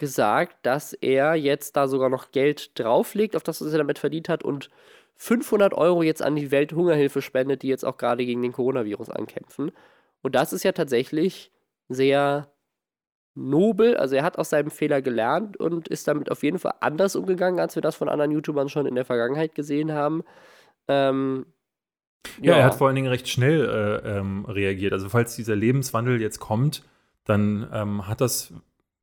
gesagt, 0.00 0.56
dass 0.66 0.92
er 0.92 1.36
jetzt 1.36 1.76
da 1.76 1.86
sogar 1.86 2.08
noch 2.08 2.32
Geld 2.32 2.76
drauflegt, 2.78 3.36
auf 3.36 3.44
das, 3.44 3.60
was 3.60 3.72
er 3.72 3.78
damit 3.78 4.00
verdient 4.00 4.28
hat 4.28 4.42
und 4.42 4.70
500 5.16 5.74
Euro 5.74 6.02
jetzt 6.02 6.22
an 6.22 6.34
die 6.34 6.50
Welthungerhilfe 6.50 7.22
spendet, 7.22 7.62
die 7.62 7.68
jetzt 7.68 7.84
auch 7.84 7.98
gerade 7.98 8.24
gegen 8.24 8.42
den 8.42 8.52
Coronavirus 8.52 9.10
ankämpfen. 9.10 9.70
Und 10.22 10.34
das 10.34 10.52
ist 10.52 10.64
ja 10.64 10.72
tatsächlich 10.72 11.52
sehr 11.88 12.50
nobel. 13.34 13.96
Also 13.96 14.16
er 14.16 14.24
hat 14.24 14.38
aus 14.38 14.50
seinem 14.50 14.70
Fehler 14.70 15.02
gelernt 15.02 15.58
und 15.58 15.88
ist 15.88 16.08
damit 16.08 16.30
auf 16.30 16.42
jeden 16.42 16.58
Fall 16.58 16.74
anders 16.80 17.16
umgegangen, 17.16 17.60
als 17.60 17.74
wir 17.74 17.82
das 17.82 17.96
von 17.96 18.08
anderen 18.08 18.32
YouTubern 18.32 18.68
schon 18.68 18.86
in 18.86 18.94
der 18.94 19.04
Vergangenheit 19.04 19.54
gesehen 19.54 19.92
haben. 19.92 20.24
Ähm, 20.88 21.46
ja. 22.40 22.52
ja. 22.52 22.58
er 22.58 22.64
hat 22.64 22.74
vor 22.74 22.86
allen 22.86 22.96
Dingen 22.96 23.08
recht 23.08 23.28
schnell 23.28 24.00
äh, 24.04 24.18
ähm, 24.18 24.46
reagiert. 24.46 24.94
Also 24.94 25.08
falls 25.10 25.36
dieser 25.36 25.54
Lebenswandel 25.54 26.20
jetzt 26.20 26.40
kommt, 26.40 26.82
dann 27.24 27.68
ähm, 27.72 28.08
hat 28.08 28.20
das 28.20 28.54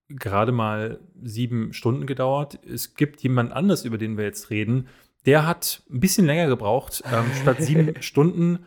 gerade 0.10 0.52
mal 0.52 1.00
sieben 1.22 1.74
Stunden 1.74 2.06
gedauert. 2.06 2.60
Es 2.66 2.96
gibt 2.96 3.22
jemand 3.22 3.52
anders, 3.52 3.86
über 3.86 3.98
den 3.98 4.18
wir 4.18 4.26
jetzt 4.26 4.50
reden, 4.50 4.88
der 5.26 5.46
hat 5.46 5.84
ein 5.90 6.00
bisschen 6.00 6.26
länger 6.26 6.48
gebraucht, 6.48 7.04
ähm, 7.12 7.26
statt 7.42 7.62
sieben 7.62 7.94
Stunden 8.02 8.60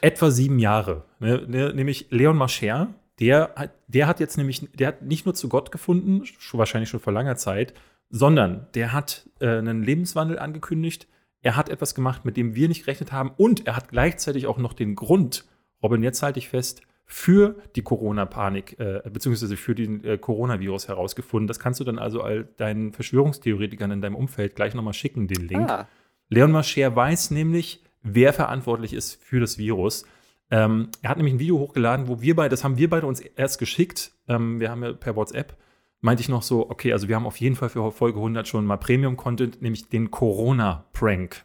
etwa 0.00 0.30
sieben 0.30 0.58
Jahre. 0.58 1.04
Ne, 1.20 1.44
ne, 1.46 1.72
nämlich 1.72 2.08
Leon 2.10 2.36
Mascher, 2.36 2.94
der, 3.20 3.52
hat, 3.54 3.70
der 3.86 4.06
hat 4.06 4.20
jetzt 4.20 4.36
nämlich, 4.36 4.68
der 4.74 4.88
hat 4.88 5.02
nicht 5.02 5.24
nur 5.24 5.34
zu 5.34 5.48
Gott 5.48 5.70
gefunden, 5.70 6.24
schon, 6.24 6.58
wahrscheinlich 6.58 6.90
schon 6.90 7.00
vor 7.00 7.12
langer 7.12 7.36
Zeit, 7.36 7.74
sondern 8.08 8.66
der 8.74 8.92
hat 8.92 9.28
äh, 9.40 9.58
einen 9.58 9.82
Lebenswandel 9.82 10.38
angekündigt, 10.38 11.06
er 11.42 11.56
hat 11.56 11.68
etwas 11.68 11.94
gemacht, 11.94 12.24
mit 12.24 12.36
dem 12.36 12.54
wir 12.54 12.68
nicht 12.68 12.84
gerechnet 12.84 13.12
haben 13.12 13.30
und 13.36 13.66
er 13.66 13.76
hat 13.76 13.88
gleichzeitig 13.88 14.46
auch 14.46 14.58
noch 14.58 14.72
den 14.72 14.94
Grund, 14.94 15.44
Robin, 15.82 16.02
jetzt 16.02 16.22
halte 16.22 16.38
ich 16.38 16.48
fest, 16.48 16.82
für 17.12 17.56
die 17.74 17.82
Corona-Panik 17.82 18.78
äh, 18.78 19.02
beziehungsweise 19.10 19.56
für 19.56 19.74
den 19.74 20.04
äh, 20.04 20.16
Coronavirus 20.16 20.88
herausgefunden. 20.88 21.48
Das 21.48 21.58
kannst 21.58 21.80
du 21.80 21.84
dann 21.84 21.98
also 21.98 22.22
all 22.22 22.44
deinen 22.56 22.92
Verschwörungstheoretikern 22.92 23.90
in 23.90 24.00
deinem 24.00 24.14
Umfeld 24.14 24.54
gleich 24.54 24.74
nochmal 24.74 24.94
schicken, 24.94 25.26
den 25.26 25.48
Link. 25.48 25.68
Ah. 25.68 25.88
Leon 26.28 26.52
Mascher 26.52 26.94
weiß 26.94 27.32
nämlich, 27.32 27.82
wer 28.02 28.32
verantwortlich 28.32 28.92
ist 28.92 29.20
für 29.22 29.40
das 29.40 29.58
Virus. 29.58 30.04
Ähm, 30.52 30.90
er 31.02 31.10
hat 31.10 31.16
nämlich 31.16 31.34
ein 31.34 31.40
Video 31.40 31.58
hochgeladen, 31.58 32.06
wo 32.06 32.20
wir 32.20 32.36
beide, 32.36 32.50
das 32.50 32.62
haben 32.62 32.78
wir 32.78 32.88
beide 32.88 33.06
uns 33.06 33.20
erst 33.20 33.58
geschickt. 33.58 34.12
Ähm, 34.28 34.60
wir 34.60 34.70
haben 34.70 34.82
ja 34.84 34.92
per 34.92 35.16
WhatsApp 35.16 35.56
meinte 36.00 36.22
ich 36.22 36.28
noch 36.28 36.42
so, 36.42 36.70
okay, 36.70 36.92
also 36.92 37.08
wir 37.08 37.16
haben 37.16 37.26
auf 37.26 37.36
jeden 37.38 37.56
Fall 37.56 37.68
für 37.68 37.90
Folge 37.92 38.18
100 38.18 38.48
schon 38.48 38.64
mal 38.66 38.76
Premium-Content, 38.76 39.62
nämlich 39.62 39.88
den 39.88 40.10
Corona-Prank. 40.10 41.44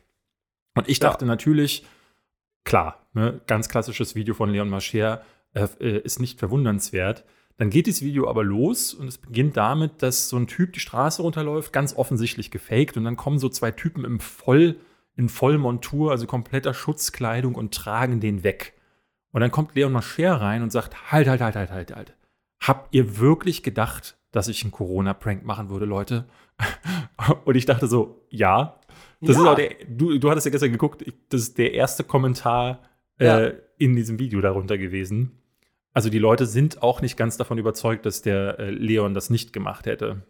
Und 0.75 0.89
ich 0.89 0.99
dachte 0.99 1.25
ja. 1.25 1.29
natürlich, 1.29 1.85
klar, 2.63 3.05
ne, 3.13 3.41
ganz 3.47 3.69
klassisches 3.69 4.15
Video 4.15 4.33
von 4.33 4.49
Leon 4.49 4.69
Mascher 4.69 5.23
äh, 5.55 5.67
äh, 5.79 5.99
ist 5.99 6.19
nicht 6.19 6.39
verwundernswert. 6.39 7.23
Dann 7.57 7.69
geht 7.69 7.87
das 7.87 8.01
Video 8.01 8.29
aber 8.29 8.43
los 8.43 8.93
und 8.93 9.07
es 9.07 9.17
beginnt 9.17 9.55
damit, 9.55 10.03
dass 10.03 10.29
so 10.29 10.37
ein 10.37 10.47
Typ 10.47 10.73
die 10.73 10.81
Straße 10.81 11.21
runterläuft, 11.21 11.71
ganz 11.71 11.95
offensichtlich 11.95 12.51
gefaked. 12.51 12.97
Und 12.97 13.05
dann 13.05 13.15
kommen 13.15 13.39
so 13.39 13.49
zwei 13.49 13.71
Typen 13.71 14.03
im 14.03 14.19
Voll, 14.19 14.75
in 15.15 15.29
Vollmontur, 15.29 16.11
also 16.11 16.27
kompletter 16.27 16.73
Schutzkleidung 16.73 17.55
und 17.55 17.73
tragen 17.73 18.19
den 18.19 18.43
weg. 18.43 18.73
Und 19.31 19.41
dann 19.41 19.51
kommt 19.51 19.73
Leon 19.73 19.93
Mascher 19.93 20.35
rein 20.35 20.61
und 20.61 20.71
sagt: 20.71 21.11
Halt, 21.11 21.27
halt, 21.27 21.41
halt, 21.41 21.55
halt, 21.55 21.71
halt, 21.71 21.95
halt. 21.95 22.13
Habt 22.59 22.93
ihr 22.93 23.17
wirklich 23.19 23.63
gedacht, 23.63 24.17
dass 24.31 24.49
ich 24.49 24.63
einen 24.63 24.71
Corona-Prank 24.71 25.45
machen 25.45 25.69
würde, 25.69 25.85
Leute. 25.85 26.25
Und 27.45 27.55
ich 27.55 27.65
dachte 27.65 27.87
so, 27.87 28.25
ja. 28.29 28.79
Das 29.21 29.35
ja. 29.35 29.41
ist 29.41 29.47
auch 29.47 29.55
der, 29.55 29.75
du, 29.87 30.17
du 30.17 30.29
hattest 30.29 30.45
ja 30.45 30.51
gestern 30.51 30.71
geguckt, 30.71 31.05
das 31.29 31.41
ist 31.41 31.57
der 31.57 31.73
erste 31.73 32.03
Kommentar 32.03 32.81
äh, 33.19 33.25
ja. 33.25 33.51
in 33.77 33.95
diesem 33.95 34.19
Video 34.19 34.41
darunter 34.41 34.77
gewesen. 34.77 35.41
Also 35.95 36.09
die 36.09 36.19
Leute 36.19 36.45
sind 36.45 36.83
auch 36.83 37.01
nicht 37.01 37.17
ganz 37.17 37.37
davon 37.37 37.57
überzeugt, 37.57 38.05
dass 38.05 38.21
der 38.21 38.59
äh, 38.59 38.69
Leon 38.69 39.15
das 39.15 39.31
nicht 39.31 39.51
gemacht 39.53 39.87
hätte. 39.87 40.21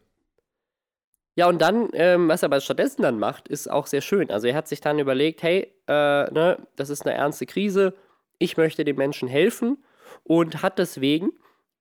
Ja, 1.36 1.50
und 1.50 1.62
dann, 1.62 1.90
ähm, 1.92 2.30
was 2.30 2.44
er 2.44 2.48
aber 2.48 2.62
stattdessen 2.62 3.02
dann 3.02 3.20
macht, 3.20 3.50
ist 3.50 3.70
auch 3.70 3.88
sehr 3.88 4.00
schön. 4.00 4.32
Also 4.32 4.48
er 4.48 4.56
hat 4.56 4.70
sich 4.70 4.80
dann 4.80 5.00
überlegt, 5.00 5.44
hey, 5.44 5.74
äh, 5.88 6.32
ne, 6.32 6.66
das 6.78 6.90
ist 6.90 7.06
eine 7.06 7.14
ernste 7.14 7.46
Krise, 7.46 7.94
ich 8.40 8.56
möchte 8.56 8.86
den 8.86 8.96
Menschen 8.96 9.28
helfen 9.28 9.84
und 10.24 10.62
hat 10.62 10.80
deswegen 10.80 11.32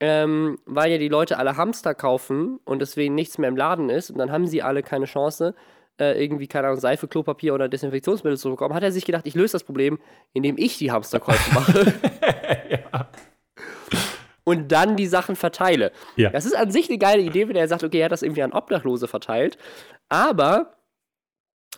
ähm, 0.00 0.58
weil 0.66 0.92
ja 0.92 0.98
die 0.98 1.08
Leute 1.08 1.38
alle 1.38 1.56
Hamster 1.56 1.94
kaufen 1.94 2.58
und 2.64 2.80
deswegen 2.80 3.14
nichts 3.14 3.38
mehr 3.38 3.48
im 3.48 3.56
Laden 3.56 3.90
ist 3.90 4.10
und 4.10 4.18
dann 4.18 4.30
haben 4.30 4.46
sie 4.46 4.62
alle 4.62 4.82
keine 4.82 5.06
Chance, 5.06 5.54
äh, 5.98 6.22
irgendwie, 6.22 6.48
keine 6.48 6.66
Ahnung, 6.66 6.80
Seife, 6.80 7.06
Klopapier 7.06 7.54
oder 7.54 7.68
Desinfektionsmittel 7.68 8.36
zu 8.36 8.50
bekommen, 8.50 8.74
hat 8.74 8.82
er 8.82 8.92
sich 8.92 9.04
gedacht, 9.04 9.26
ich 9.26 9.34
löse 9.34 9.52
das 9.52 9.64
Problem, 9.64 9.98
indem 10.32 10.58
ich 10.58 10.78
die 10.78 10.90
Hamsterkäufe 10.90 11.54
mache. 11.54 11.94
ja. 12.70 13.08
Und 14.44 14.72
dann 14.72 14.96
die 14.96 15.06
Sachen 15.06 15.36
verteile. 15.36 15.90
Ja. 16.16 16.30
Das 16.30 16.44
ist 16.44 16.54
an 16.54 16.70
sich 16.70 16.88
eine 16.88 16.98
geile 16.98 17.22
Idee, 17.22 17.48
wenn 17.48 17.56
er 17.56 17.66
sagt, 17.66 17.82
okay, 17.82 18.00
er 18.00 18.06
hat 18.06 18.12
das 18.12 18.22
irgendwie 18.22 18.42
an 18.42 18.52
Obdachlose 18.52 19.08
verteilt. 19.08 19.56
Aber, 20.10 20.74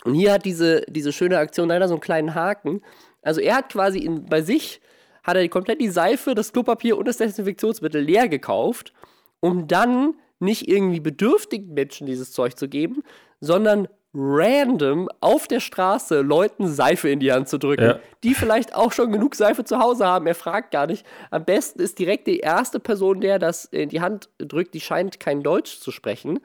und 0.05 0.15
hier 0.15 0.33
hat 0.33 0.45
diese, 0.45 0.83
diese 0.89 1.13
schöne 1.13 1.39
Aktion 1.39 1.69
leider 1.69 1.87
so 1.87 1.95
einen 1.95 2.01
kleinen 2.01 2.35
Haken. 2.35 2.83
Also 3.23 3.41
er 3.41 3.57
hat 3.57 3.69
quasi 3.71 4.01
in, 4.01 4.27
bei 4.27 4.43
sich 4.43 4.81
hat 5.23 5.37
er 5.37 5.49
komplett 5.49 5.81
die 5.81 5.89
Seife, 5.89 6.35
das 6.35 6.53
Klopapier 6.53 6.97
und 6.97 7.07
das 7.07 7.19
Desinfektionsmittel 7.19 8.01
leer 8.01 8.29
gekauft, 8.29 8.93
um 9.41 9.69
dann 9.69 10.15
nicht 10.39 10.69
irgendwie 10.69 11.01
bedürftigen 11.01 11.73
Menschen 11.75 12.07
dieses 12.07 12.33
Zeug 12.33 12.57
zu 12.57 12.69
geben, 12.69 13.03
sondern 13.41 13.89
random 14.17 15.09
auf 15.21 15.47
der 15.47 15.61
Straße 15.61 16.23
Leuten 16.23 16.69
Seife 16.69 17.11
in 17.11 17.21
die 17.21 17.33
Hand 17.33 17.49
zu 17.49 17.59
drücken, 17.59 17.85
ja. 17.85 17.99
die 18.25 18.35
vielleicht 18.35 18.75
auch 18.75 18.93
schon 18.93 19.13
genug 19.13 19.35
Seife 19.35 19.65
zu 19.65 19.79
Hause 19.79 20.07
haben. 20.07 20.27
Er 20.27 20.35
fragt 20.35 20.71
gar 20.71 20.87
nicht. 20.87 21.05
Am 21.31 21.45
besten 21.45 21.81
ist 21.81 21.99
direkt 21.99 22.27
die 22.27 22.39
erste 22.39 22.81
Person, 22.81 23.21
der 23.21 23.39
das 23.39 23.67
in 23.67 23.91
die 23.91 24.01
Hand 24.01 24.31
drückt, 24.39 24.75
die 24.75 24.81
scheint 24.81 25.21
kein 25.21 25.43
Deutsch 25.43 25.81
zu 25.81 25.91
sprechen. 25.91 26.41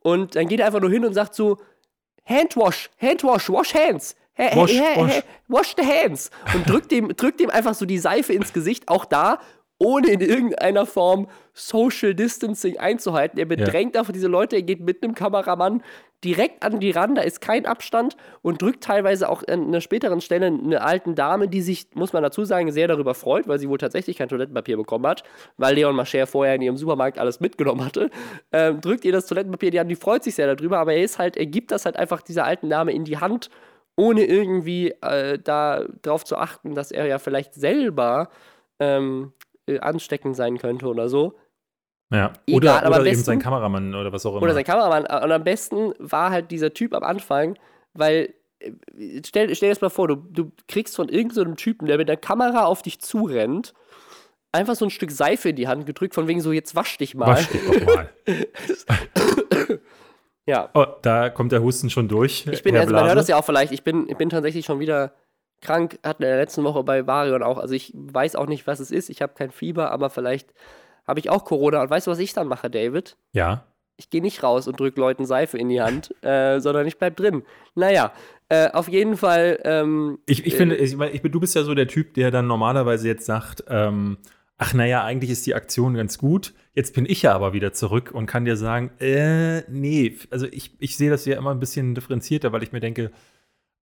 Und 0.00 0.36
dann 0.36 0.46
geht 0.46 0.60
er 0.60 0.66
einfach 0.66 0.80
nur 0.80 0.90
hin 0.90 1.04
und 1.04 1.12
sagt 1.12 1.34
so: 1.34 1.58
Handwash, 2.24 2.90
Handwash, 3.00 3.50
wash 3.50 3.74
hands. 3.74 4.14
Hey, 4.34 4.56
wash, 4.56 4.72
hey, 4.72 4.96
wash. 4.96 5.12
Hey, 5.12 5.22
wash 5.48 5.74
the 5.76 5.84
hands. 5.84 6.30
Und 6.54 6.68
drückt 6.68 6.92
dem, 6.92 7.08
drückt 7.08 7.40
dem 7.40 7.50
einfach 7.50 7.74
so 7.74 7.84
die 7.86 7.98
Seife 7.98 8.32
ins 8.32 8.52
Gesicht. 8.52 8.86
Auch 8.86 9.04
da, 9.04 9.40
ohne 9.78 10.08
in 10.08 10.20
irgendeiner 10.20 10.86
Form 10.86 11.28
Social 11.54 12.14
Distancing 12.14 12.78
einzuhalten. 12.78 13.38
Er 13.38 13.46
bedrängt 13.46 13.94
ja. 13.94 14.00
einfach 14.00 14.12
diese 14.12 14.26
Leute. 14.26 14.56
Er 14.56 14.62
geht 14.62 14.80
mit 14.80 15.02
einem 15.02 15.14
Kameramann 15.14 15.82
direkt 16.24 16.64
an 16.64 16.80
die 16.80 16.90
ran, 16.90 17.14
da 17.14 17.22
ist 17.22 17.40
kein 17.40 17.64
Abstand 17.64 18.16
und 18.42 18.60
drückt 18.60 18.82
teilweise 18.82 19.28
auch 19.28 19.44
an 19.46 19.68
einer 19.68 19.80
späteren 19.80 20.20
Stelle 20.20 20.46
eine 20.46 20.82
alten 20.82 21.14
Dame, 21.14 21.48
die 21.48 21.62
sich, 21.62 21.86
muss 21.94 22.12
man 22.12 22.24
dazu 22.24 22.44
sagen, 22.44 22.72
sehr 22.72 22.88
darüber 22.88 23.14
freut, 23.14 23.46
weil 23.46 23.60
sie 23.60 23.68
wohl 23.68 23.78
tatsächlich 23.78 24.16
kein 24.18 24.28
Toilettenpapier 24.28 24.76
bekommen 24.76 25.06
hat, 25.06 25.22
weil 25.58 25.76
Leon 25.76 25.94
Mascher 25.94 26.26
vorher 26.26 26.56
in 26.56 26.62
ihrem 26.62 26.76
Supermarkt 26.76 27.18
alles 27.18 27.38
mitgenommen 27.38 27.84
hatte. 27.84 28.10
Ähm, 28.50 28.80
drückt 28.80 29.04
ihr 29.04 29.12
das 29.12 29.26
Toilettenpapier 29.26 29.70
die 29.70 29.78
Hand, 29.78 29.90
die 29.90 29.96
freut 29.96 30.24
sich 30.24 30.34
sehr 30.34 30.52
darüber, 30.52 30.78
aber 30.78 30.94
er 30.94 31.04
ist 31.04 31.18
halt, 31.20 31.36
er 31.36 31.46
gibt 31.46 31.70
das 31.70 31.84
halt 31.84 31.96
einfach 31.96 32.20
dieser 32.22 32.44
alten 32.44 32.68
Dame 32.68 32.92
in 32.92 33.04
die 33.04 33.18
Hand 33.18 33.48
ohne 33.94 34.24
irgendwie 34.24 34.90
äh, 35.02 35.38
da 35.38 35.84
drauf 36.02 36.24
zu 36.24 36.36
achten, 36.36 36.74
dass 36.74 36.92
er 36.92 37.06
ja 37.06 37.18
vielleicht 37.18 37.54
selber 37.54 38.28
ähm, 38.80 39.32
äh, 39.68 39.78
ansteckend 39.80 40.34
sein 40.36 40.58
könnte 40.58 40.86
oder 40.86 41.08
so. 41.08 41.34
Ja, 42.10 42.32
Egal, 42.46 42.56
oder, 42.56 42.76
aber 42.78 42.86
oder 42.86 42.96
am 42.96 43.02
eben 43.02 43.10
besten- 43.10 43.24
sein 43.24 43.38
Kameramann 43.38 43.94
oder 43.94 44.10
was 44.12 44.24
auch 44.24 44.32
immer. 44.32 44.42
Oder 44.42 44.54
sein 44.54 44.64
Kameramann. 44.64 45.02
Und 45.22 45.32
am 45.32 45.44
besten 45.44 45.92
war 45.98 46.30
halt 46.30 46.50
dieser 46.50 46.72
Typ 46.72 46.94
am 46.94 47.02
Anfang, 47.02 47.58
weil, 47.92 48.32
äh, 48.60 48.72
stell, 49.26 49.54
stell 49.54 49.68
dir 49.68 49.74
das 49.74 49.82
mal 49.82 49.90
vor, 49.90 50.08
du, 50.08 50.16
du 50.16 50.50
kriegst 50.68 50.96
von 50.96 51.08
irgendeinem 51.10 51.56
Typen, 51.56 51.86
der 51.86 51.98
mit 51.98 52.08
der 52.08 52.16
Kamera 52.16 52.64
auf 52.64 52.80
dich 52.82 53.00
zurennt, 53.00 53.74
einfach 54.52 54.74
so 54.74 54.86
ein 54.86 54.90
Stück 54.90 55.10
Seife 55.10 55.50
in 55.50 55.56
die 55.56 55.68
Hand 55.68 55.84
gedrückt, 55.84 56.14
von 56.14 56.26
wegen 56.28 56.40
so, 56.40 56.50
jetzt 56.52 56.74
wasch 56.74 56.96
dich 56.96 57.14
mal. 57.14 57.26
Wasch 57.26 57.48
dich 57.48 57.60
doch 57.62 57.94
mal. 57.94 58.08
Ja. 60.46 60.70
Oh, 60.72 60.86
da 61.02 61.28
kommt 61.28 61.52
der 61.52 61.62
Husten 61.62 61.90
schon 61.90 62.08
durch. 62.08 62.46
Ich 62.50 62.62
bin, 62.62 62.74
also 62.74 62.94
man 62.94 63.04
hört 63.06 63.18
das 63.18 63.28
ja 63.28 63.36
auch 63.36 63.44
vielleicht, 63.44 63.70
ich 63.70 63.84
bin, 63.84 64.08
ich 64.08 64.16
bin 64.16 64.30
tatsächlich 64.30 64.64
schon 64.64 64.80
wieder 64.80 65.12
krank, 65.60 65.98
hatten 66.04 66.22
in 66.22 66.28
der 66.28 66.38
letzten 66.38 66.64
Woche 66.64 66.82
bei 66.84 67.06
Varion 67.06 67.42
auch, 67.42 67.58
also 67.58 67.74
ich 67.74 67.92
weiß 67.94 68.36
auch 68.36 68.46
nicht, 68.46 68.66
was 68.66 68.80
es 68.80 68.90
ist, 68.90 69.10
ich 69.10 69.22
habe 69.22 69.34
kein 69.34 69.50
Fieber, 69.50 69.90
aber 69.90 70.10
vielleicht 70.10 70.52
habe 71.06 71.20
ich 71.20 71.30
auch 71.30 71.44
Corona 71.44 71.82
und 71.82 71.90
weißt 71.90 72.06
du, 72.06 72.10
was 72.10 72.18
ich 72.18 72.32
dann 72.32 72.48
mache, 72.48 72.70
David? 72.70 73.16
Ja. 73.32 73.64
Ich 73.96 74.10
gehe 74.10 74.22
nicht 74.22 74.42
raus 74.44 74.68
und 74.68 74.78
drücke 74.78 75.00
Leuten 75.00 75.24
Seife 75.26 75.58
in 75.58 75.68
die 75.68 75.80
Hand, 75.80 76.14
äh, 76.22 76.60
sondern 76.60 76.86
ich 76.86 76.98
bleib 76.98 77.16
drin. 77.16 77.42
Naja, 77.74 78.12
äh, 78.48 78.70
auf 78.72 78.88
jeden 78.88 79.16
Fall, 79.16 79.58
ähm, 79.64 80.18
Ich, 80.26 80.46
ich 80.46 80.54
finde, 80.54 80.76
ich, 80.76 80.98
ich, 80.98 81.22
bin- 81.22 81.32
du 81.32 81.40
bist 81.40 81.54
ja 81.54 81.62
so 81.64 81.74
der 81.74 81.88
Typ, 81.88 82.14
der 82.14 82.30
dann 82.30 82.46
normalerweise 82.46 83.08
jetzt 83.08 83.26
sagt, 83.26 83.64
ähm, 83.68 84.18
ach 84.58 84.74
naja, 84.74 85.04
eigentlich 85.04 85.30
ist 85.30 85.46
die 85.46 85.54
Aktion 85.54 85.94
ganz 85.94 86.18
gut. 86.18 86.54
Jetzt 86.74 86.94
bin 86.94 87.06
ich 87.06 87.22
ja 87.22 87.32
aber 87.34 87.52
wieder 87.52 87.72
zurück 87.72 88.10
und 88.12 88.26
kann 88.26 88.44
dir 88.44 88.56
sagen, 88.56 88.90
äh, 89.00 89.62
nee, 89.70 90.16
also 90.30 90.46
ich, 90.46 90.76
ich 90.78 90.96
sehe 90.96 91.10
das 91.10 91.24
ja 91.26 91.36
immer 91.36 91.50
ein 91.50 91.60
bisschen 91.60 91.94
differenzierter, 91.94 92.52
weil 92.52 92.62
ich 92.62 92.72
mir 92.72 92.80
denke, 92.80 93.10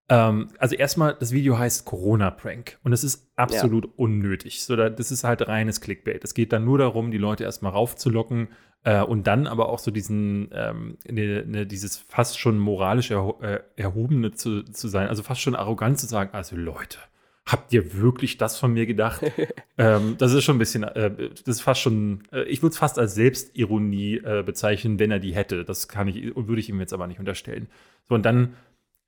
ähm, 0.09 0.49
also 0.57 0.75
erstmal, 0.75 1.15
das 1.19 1.31
Video 1.31 1.57
heißt 1.57 1.85
Corona-Prank 1.85 2.79
und 2.83 2.93
es 2.93 3.03
ist 3.03 3.29
absolut 3.35 3.89
unnötig. 3.97 4.63
So, 4.63 4.75
da, 4.75 4.89
das 4.89 5.11
ist 5.11 5.23
halt 5.23 5.47
reines 5.47 5.81
Clickbait. 5.81 6.23
Es 6.23 6.33
geht 6.33 6.53
dann 6.53 6.65
nur 6.65 6.77
darum, 6.77 7.11
die 7.11 7.17
Leute 7.17 7.43
erstmal 7.43 7.73
raufzulocken 7.73 8.47
äh, 8.83 9.01
und 9.01 9.27
dann 9.27 9.47
aber 9.47 9.69
auch 9.69 9.79
so 9.79 9.91
diesen, 9.91 10.49
ähm, 10.53 10.97
ne, 11.09 11.43
ne, 11.45 11.65
dieses 11.67 11.97
fast 11.97 12.39
schon 12.39 12.57
moralisch 12.57 13.11
erho 13.11 13.39
äh, 13.41 13.59
erhobene 13.75 14.31
zu, 14.31 14.63
zu 14.63 14.87
sein, 14.87 15.09
also 15.09 15.23
fast 15.23 15.41
schon 15.41 15.55
arrogant 15.55 15.99
zu 15.99 16.05
sagen, 16.05 16.29
also 16.33 16.55
Leute, 16.55 16.99
habt 17.45 17.73
ihr 17.73 17.97
wirklich 17.97 18.37
das 18.37 18.57
von 18.57 18.71
mir 18.71 18.85
gedacht? 18.85 19.21
ähm, 19.77 20.15
das 20.17 20.31
ist 20.31 20.45
schon 20.45 20.55
ein 20.55 20.59
bisschen, 20.59 20.83
äh, 20.83 21.29
das 21.45 21.57
ist 21.57 21.61
fast 21.61 21.81
schon, 21.81 22.23
äh, 22.31 22.43
ich 22.43 22.61
würde 22.61 22.71
es 22.71 22.77
fast 22.77 22.97
als 22.97 23.15
Selbstironie 23.15 24.17
äh, 24.17 24.43
bezeichnen, 24.45 24.99
wenn 24.99 25.11
er 25.11 25.19
die 25.19 25.35
hätte. 25.35 25.65
Das 25.65 25.89
kann 25.89 26.07
ich, 26.07 26.33
würde 26.35 26.59
ich 26.61 26.69
ihm 26.69 26.79
jetzt 26.79 26.93
aber 26.93 27.07
nicht 27.07 27.19
unterstellen. 27.19 27.67
So, 28.07 28.15
und 28.15 28.25
dann 28.25 28.53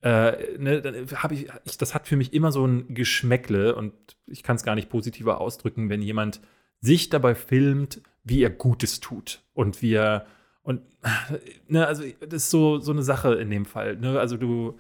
äh, 0.02 0.58
ne, 0.58 0.82
dann 0.82 0.96
habe 1.12 1.34
ich, 1.34 1.48
ich, 1.66 1.78
das 1.78 1.94
hat 1.94 2.08
für 2.08 2.16
mich 2.16 2.34
immer 2.34 2.52
so 2.52 2.66
ein 2.66 2.94
Geschmäckle 2.94 3.76
und 3.76 3.94
ich 4.28 4.44
kann 4.44 4.56
es 4.56 4.64
gar 4.64 4.76
nicht 4.76 4.90
positiver 4.90 5.42
ausdrücken, 5.42 5.90
wenn 5.90 6.02
jemand 6.02 6.40
sich 6.80 7.10
dabei 7.10 7.36
filmt, 7.36 8.02
wie 8.24 8.42
er 8.42 8.50
Gutes 8.50 9.00
tut 9.02 9.42
und 9.54 9.82
wie 9.82 9.94
er 9.94 10.26
und 10.64 10.82
ne, 11.68 11.86
also 11.88 12.04
das 12.22 12.44
ist 12.44 12.50
so, 12.50 12.80
so 12.80 12.92
eine 12.92 13.04
Sache 13.04 13.36
in 13.36 13.50
dem 13.50 13.66
Fall. 13.66 13.98
Ne? 13.98 14.20
Also 14.20 14.38
du, 14.38 14.78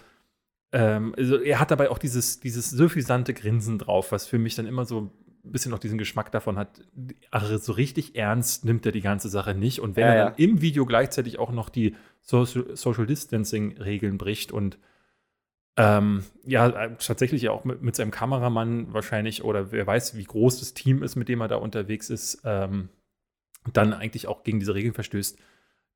ähm, 0.72 1.14
also 1.18 1.38
er 1.40 1.60
hat 1.60 1.72
dabei 1.72 1.90
auch 1.90 1.98
dieses, 1.98 2.40
dieses 2.40 2.70
suffisante 2.70 3.34
Grinsen 3.34 3.78
drauf, 3.80 4.12
was 4.12 4.28
für 4.28 4.38
mich 4.38 4.56
dann 4.56 4.68
immer 4.68 4.86
so 4.86 5.02
ein 5.02 5.52
bisschen 5.52 5.72
noch 5.72 5.80
diesen 5.80 5.98
Geschmack 5.98 6.32
davon 6.32 6.58
hat. 6.58 6.82
Also 7.32 7.58
so 7.58 7.74
richtig 7.74 8.16
ernst 8.16 8.66
nimmt 8.66 8.86
er 8.86 8.92
die 8.92 9.02
ganze 9.02 9.30
Sache 9.30 9.56
nicht. 9.56 9.80
Und 9.80 9.96
wenn 9.96 10.06
Ja, 10.06 10.10
er 10.14 10.18
ja. 10.18 10.26
dann 10.30 10.36
im 10.38 10.62
Video 10.62 10.86
gleichzeitig 10.86 11.40
auch 11.40 11.52
noch 11.52 11.70
die 11.70 11.96
Social, 12.22 12.76
Social 12.76 13.06
Distancing-Regeln 13.06 14.18
bricht 14.18 14.52
und 14.52 14.78
ähm, 15.78 16.24
ja, 16.46 16.68
äh, 16.68 16.96
tatsächlich 16.98 17.48
auch 17.50 17.64
mit, 17.64 17.82
mit 17.82 17.96
seinem 17.96 18.12
Kameramann 18.12 18.94
wahrscheinlich 18.94 19.44
oder 19.44 19.72
wer 19.72 19.88
weiß, 19.88 20.16
wie 20.16 20.24
groß 20.24 20.60
das 20.60 20.74
Team 20.74 21.04
ist, 21.04 21.16
mit 21.16 21.30
dem 21.30 21.42
er 21.42 21.48
da 21.48 21.56
unterwegs 21.56 22.10
ist, 22.10 22.42
ähm, 22.44 22.90
dann 23.74 23.94
eigentlich 23.94 24.28
auch 24.28 24.44
gegen 24.44 24.60
diese 24.60 24.74
Regeln 24.76 24.94
verstößt, 24.94 25.38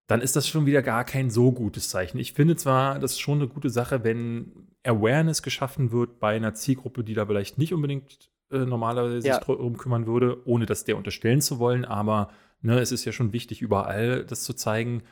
dann 0.08 0.22
ist 0.22 0.36
das 0.36 0.48
schon 0.48 0.66
wieder 0.66 0.82
gar 0.82 1.06
kein 1.06 1.30
so 1.30 1.52
gutes 1.52 1.90
Zeichen. 1.90 2.18
Ich 2.20 2.34
finde 2.34 2.56
zwar, 2.56 3.00
das 3.00 3.14
ist 3.14 3.20
schon 3.22 3.40
eine 3.40 3.48
gute 3.48 3.70
Sache, 3.70 4.04
wenn 4.04 4.68
Awareness 4.84 5.42
geschaffen 5.44 5.92
wird 5.92 6.20
bei 6.20 6.36
einer 6.36 6.54
Zielgruppe, 6.54 7.04
die 7.04 7.14
da 7.14 7.26
vielleicht 7.26 7.58
nicht 7.58 7.74
unbedingt 7.74 8.30
äh, 8.52 8.60
normalerweise 8.60 9.26
Ja. 9.28 9.36
sich 9.36 9.44
darum 9.46 9.78
kümmern 9.78 10.06
würde, 10.06 10.46
ohne 10.46 10.66
das 10.66 10.84
der 10.84 10.98
unterstellen 10.98 11.42
zu 11.42 11.58
wollen, 11.60 11.86
aber 11.86 12.30
ne, 12.62 12.80
es 12.80 12.92
ist 12.92 13.06
ja 13.06 13.12
schon 13.14 13.34
wichtig, 13.34 13.62
überall 13.62 14.26
das 14.26 14.44
zu 14.44 14.54
zeigen. 14.54 15.04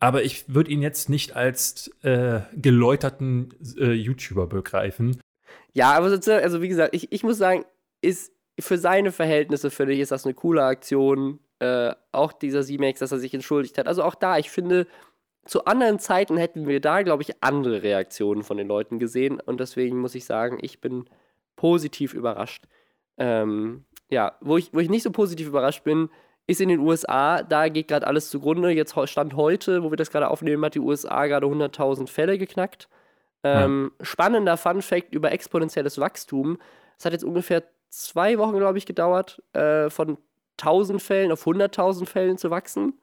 Aber 0.00 0.22
ich 0.22 0.52
würde 0.52 0.70
ihn 0.70 0.82
jetzt 0.82 1.10
nicht 1.10 1.36
als 1.36 1.90
äh, 2.02 2.40
geläuterten 2.54 3.54
äh, 3.76 3.92
YouTuber 3.92 4.46
begreifen. 4.46 5.20
Ja, 5.72 5.92
aber 5.92 6.10
sozusagen, 6.10 6.42
also 6.42 6.62
wie 6.62 6.68
gesagt, 6.68 6.94
ich, 6.94 7.12
ich 7.12 7.22
muss 7.22 7.36
sagen, 7.36 7.64
ist 8.00 8.32
für 8.58 8.78
seine 8.78 9.12
Verhältnisse, 9.12 9.70
finde 9.70 9.92
ich, 9.92 10.00
ist 10.00 10.10
das 10.10 10.24
eine 10.24 10.34
coole 10.34 10.64
Aktion. 10.64 11.38
Äh, 11.58 11.94
auch 12.12 12.32
dieser 12.32 12.62
C-Max, 12.62 13.00
dass 13.00 13.12
er 13.12 13.18
sich 13.18 13.34
entschuldigt 13.34 13.76
hat. 13.76 13.86
Also 13.86 14.02
auch 14.02 14.14
da, 14.14 14.38
ich 14.38 14.50
finde, 14.50 14.86
zu 15.44 15.66
anderen 15.66 15.98
Zeiten 15.98 16.36
hätten 16.38 16.66
wir 16.66 16.80
da, 16.80 17.02
glaube 17.02 17.22
ich, 17.22 17.42
andere 17.42 17.82
Reaktionen 17.82 18.42
von 18.42 18.56
den 18.56 18.68
Leuten 18.68 18.98
gesehen. 18.98 19.38
Und 19.38 19.60
deswegen 19.60 19.98
muss 19.98 20.14
ich 20.14 20.24
sagen, 20.24 20.58
ich 20.62 20.80
bin 20.80 21.04
positiv 21.56 22.14
überrascht. 22.14 22.64
Ähm, 23.18 23.84
ja, 24.10 24.36
wo 24.40 24.56
ich, 24.56 24.72
wo 24.72 24.80
ich 24.80 24.88
nicht 24.88 25.02
so 25.02 25.10
positiv 25.10 25.48
überrascht 25.48 25.84
bin, 25.84 26.08
ist 26.50 26.60
in 26.60 26.68
den 26.68 26.80
USA, 26.80 27.42
da 27.44 27.68
geht 27.68 27.88
gerade 27.88 28.06
alles 28.06 28.28
zugrunde. 28.28 28.70
Jetzt 28.70 28.94
Stand 29.08 29.36
heute, 29.36 29.84
wo 29.84 29.90
wir 29.90 29.96
das 29.96 30.10
gerade 30.10 30.28
aufnehmen, 30.28 30.64
hat 30.64 30.74
die 30.74 30.80
USA 30.80 31.26
gerade 31.26 31.46
100.000 31.46 32.08
Fälle 32.08 32.38
geknackt. 32.38 32.88
Ähm, 33.44 33.92
Spannender 34.00 34.56
Fun 34.56 34.82
Fact 34.82 35.14
über 35.14 35.30
exponentielles 35.30 35.98
Wachstum. 35.98 36.58
Es 36.98 37.04
hat 37.04 37.12
jetzt 37.12 37.24
ungefähr 37.24 37.62
zwei 37.88 38.36
Wochen, 38.38 38.58
glaube 38.58 38.78
ich, 38.78 38.84
gedauert, 38.84 39.40
äh, 39.52 39.88
von 39.90 40.18
1000 40.58 41.00
Fällen 41.00 41.30
auf 41.30 41.46
100.000 41.46 42.06
Fällen 42.06 42.36
zu 42.36 42.50
wachsen. 42.50 42.98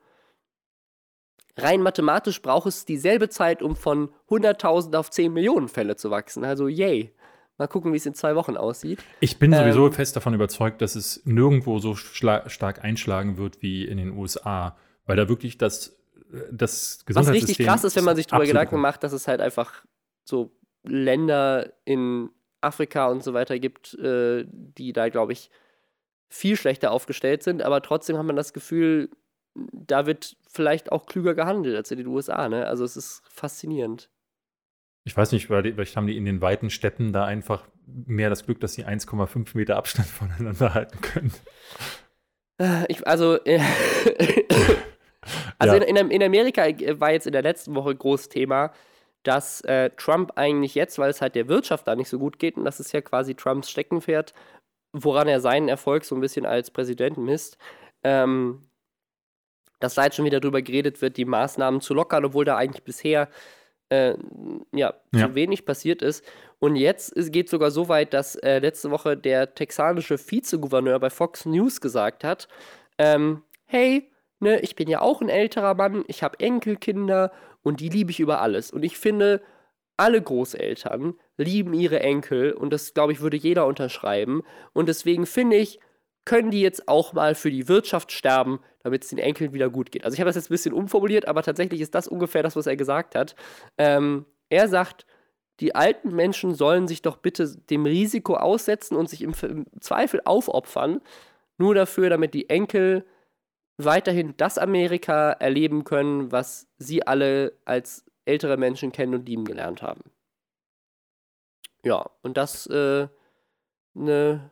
Rein 1.56 1.82
mathematisch 1.82 2.42
braucht 2.42 2.68
es 2.68 2.86
dieselbe 2.86 3.30
Zeit, 3.30 3.64
um 3.64 3.76
von 3.76 4.10
100.000 4.30 4.96
auf 4.96 5.10
10 5.10 5.34
Millionen 5.34 5.70
Fälle 5.70 5.96
zu 5.96 6.12
wachsen. 6.12 6.44
Also, 6.44 6.68
yay. 6.68 7.14
Mal 7.58 7.68
gucken, 7.68 7.92
wie 7.92 7.98
es 7.98 8.06
in 8.06 8.14
zwei 8.14 8.36
Wochen 8.36 8.56
aussieht. 8.56 9.00
Ich 9.20 9.40
bin 9.40 9.52
sowieso 9.52 9.88
Ähm, 9.88 9.94
fest 9.94 10.16
davon 10.16 10.36
überzeugt, 10.36 10.82
dass 10.82 10.96
es 10.96 11.22
nirgendwo 11.26 11.80
so 11.80 11.96
stark 11.96 12.84
einschlagen 12.84 13.38
wird 13.38 13.62
wie 13.62 13.86
in 13.86 13.98
den 13.98 14.12
USA, 14.12 14.78
weil 15.06 15.16
da 15.16 15.28
wirklich 15.28 15.58
das, 15.58 15.98
das 16.52 17.00
Was 17.00 17.06
Gesundheitssystem 17.06 17.48
richtig 17.48 17.66
krass 17.66 17.84
ist, 17.84 17.96
wenn 17.96 18.04
man 18.04 18.16
sich 18.16 18.28
darüber 18.28 18.46
Gedanken 18.46 18.80
macht, 18.80 19.04
dass 19.04 19.12
es 19.12 19.28
halt 19.28 19.42
einfach 19.42 19.84
so 20.24 20.52
Länder 20.84 21.74
in 21.84 22.30
Afrika 22.62 23.08
und 23.08 23.24
so 23.24 23.34
weiter 23.34 23.58
gibt, 23.58 23.96
äh, 23.96 24.46
die 24.48 24.94
da, 24.94 25.10
glaube 25.10 25.34
ich, 25.34 25.50
viel 26.30 26.58
schlechter 26.58 26.92
aufgestellt 26.92 27.42
sind. 27.42 27.64
Aber 27.64 27.82
trotzdem 27.82 28.18
hat 28.18 28.26
man 28.26 28.36
das 28.36 28.54
Gefühl, 28.54 29.10
da 29.56 30.06
wird 30.06 30.38
vielleicht 30.48 30.92
auch 30.92 31.06
klüger 31.06 31.34
gehandelt 31.34 31.76
als 31.76 31.92
in 31.92 31.98
den 31.98 32.08
USA. 32.08 32.50
Ne? 32.50 32.68
Also 32.68 32.84
es 32.84 32.98
ist 32.98 33.22
faszinierend. 33.30 34.10
Ich 35.08 35.16
weiß 35.16 35.32
nicht, 35.32 35.48
vielleicht 35.48 35.96
haben 35.96 36.06
die 36.06 36.18
in 36.18 36.26
den 36.26 36.42
weiten 36.42 36.70
Städten 36.70 37.14
da 37.14 37.24
einfach 37.24 37.64
mehr 37.86 38.30
das 38.30 38.46
Glück, 38.46 38.60
dass 38.60 38.74
sie 38.74 38.86
1,5 38.86 39.56
Meter 39.56 39.78
Abstand 39.78 40.08
voneinander 40.10 40.74
halten 40.74 41.00
können. 41.02 41.34
Äh, 42.60 42.84
Ich, 42.90 43.08
also, 43.08 43.38
äh, 43.46 43.62
also 45.60 45.76
Ja. 45.78 45.82
in, 45.82 45.96
in, 45.96 46.12
in 46.12 46.24
Amerika 46.24 46.66
äh, 46.68 47.00
war 47.00 47.14
jetzt 47.14 47.26
in 47.26 47.32
der 47.32 47.42
letzten 47.42 47.74
Woche 47.74 47.96
groß 47.96 48.28
Thema, 48.28 48.74
dass 49.24 49.62
äh, 49.62 49.92
Trump 49.92 50.34
eigentlich 50.36 50.76
jetzt, 50.76 51.00
weil 51.00 51.10
es 51.10 51.22
halt 51.22 51.36
der 51.36 51.48
Wirtschaft 51.48 51.88
da 51.88 51.96
nicht 51.96 52.10
so 52.10 52.20
gut 52.20 52.38
geht, 52.38 52.58
und 52.58 52.66
das 52.66 52.82
ist 52.82 52.92
ja 52.92 53.00
quasi 53.00 53.34
Trumps 53.34 53.70
Steckenpferd, 53.70 54.34
woran 54.92 55.30
er 55.30 55.40
seinen 55.40 55.70
Erfolg 55.70 56.04
so 56.04 56.16
ein 56.16 56.22
bisschen 56.22 56.46
als 56.46 56.70
Präsident 56.70 57.18
misst, 57.18 57.58
ähm, 58.04 58.70
dass 59.80 59.96
da 59.96 60.04
jetzt 60.04 60.16
schon 60.18 60.26
wieder 60.26 60.42
drüber 60.42 60.62
geredet 60.62 61.02
wird, 61.02 61.16
die 61.16 61.26
Maßnahmen 61.26 61.80
zu 61.80 61.94
lockern, 61.94 62.26
obwohl 62.26 62.44
da 62.46 62.58
eigentlich 62.58 62.84
bisher 62.84 63.30
äh, 63.90 64.16
ja, 64.74 64.94
Ja. 65.14 65.28
zu 65.28 65.36
wenig 65.36 65.66
passiert 65.66 66.02
ist. 66.02 66.24
Und 66.60 66.76
jetzt 66.76 67.16
es 67.16 67.32
geht 67.32 67.50
sogar 67.50 67.72
so 67.72 67.88
weit, 67.90 68.14
dass 68.14 68.36
äh, 68.36 68.60
letzte 68.60 68.92
Woche 68.92 69.16
der 69.16 69.54
texanische 69.54 70.18
Vizegouverneur 70.18 71.00
bei 71.00 71.10
Fox 71.10 71.46
News 71.46 71.82
gesagt 71.82 72.24
hat, 72.24 72.48
ähm, 72.98 73.44
hey, 73.66 74.10
ne, 74.40 74.60
ich 74.62 74.76
bin 74.76 74.90
ja 74.90 75.02
auch 75.02 75.22
ein 75.22 75.30
älterer 75.30 75.76
Mann, 75.76 76.04
ich 76.08 76.24
habe 76.24 76.40
Enkelkinder 76.40 77.32
und 77.64 77.80
die 77.80 77.90
liebe 77.90 78.12
ich 78.12 78.20
über 78.20 78.42
alles. 78.42 78.72
Und 78.72 78.84
ich 78.84 78.98
finde, 78.98 79.42
alle 79.98 80.22
Großeltern 80.22 81.16
lieben 81.38 81.74
ihre 81.74 82.00
Enkel 82.00 82.54
und 82.54 82.72
das, 82.72 82.94
glaube 82.94 83.14
ich, 83.14 83.22
würde 83.22 83.38
jeder 83.38 83.66
unterschreiben. 83.66 84.44
Und 84.74 84.90
deswegen 84.90 85.26
finde 85.26 85.58
ich, 85.58 85.80
können 86.28 86.52
die 86.52 86.60
jetzt 86.60 86.90
auch 86.90 87.14
mal 87.14 87.36
für 87.36 87.50
die 87.50 87.70
Wirtschaft 87.70 88.12
sterben, 88.12 88.60
damit 88.84 89.04
es 89.04 89.10
den 89.10 89.18
Enkeln 89.18 89.54
wieder 89.54 89.70
gut 89.70 89.94
geht. 89.94 90.04
Also 90.04 90.14
ich 90.14 90.20
habe 90.20 90.28
das 90.28 90.36
jetzt 90.36 90.48
ein 90.48 90.54
bisschen 90.56 90.74
umformuliert, 90.74 91.26
aber 91.26 91.42
tatsächlich 91.42 91.80
ist 91.80 91.96
das 91.96 92.06
ungefähr 92.06 92.44
das, 92.44 92.58
was 92.58 92.68
er 92.68 92.76
gesagt 92.76 93.16
hat. 93.16 93.34
Ähm, 93.78 94.26
er 94.50 94.68
sagt, 94.68 95.06
die 95.62 95.74
alten 95.74 96.14
Menschen 96.14 96.54
sollen 96.54 96.86
sich 96.86 97.02
doch 97.02 97.16
bitte 97.16 97.58
dem 97.70 97.86
Risiko 97.86 98.36
aussetzen 98.36 98.98
und 98.98 99.10
sich 99.10 99.22
im, 99.22 99.34
Zweifel 99.80 100.20
aufopfern, 100.26 101.00
nur 101.58 101.76
dafür, 101.76 102.10
damit 102.10 102.34
die 102.34 102.50
Enkel 102.50 103.06
weiterhin 103.78 104.34
das 104.36 104.58
Amerika 104.58 105.32
erleben 105.32 105.86
können, 105.86 106.34
was 106.34 106.68
sie 106.78 107.08
alle 107.08 107.54
als 107.64 108.04
ältere 108.26 108.58
Menschen 108.58 108.92
kennen 108.92 109.16
und 109.16 109.30
lieben 109.30 109.46
gelernt 109.46 109.82
haben. 109.82 110.02
Ja, 111.86 112.10
und 112.22 112.36
das 112.36 112.68
äh, 112.68 113.08
eine 113.96 114.52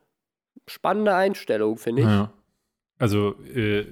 spannende 0.68 1.16
Einstellung, 1.16 1.78
finde 1.78 2.02
ich. 2.04 2.08
Ja. 2.08 2.34
Also 2.98 3.36
äh, 3.44 3.86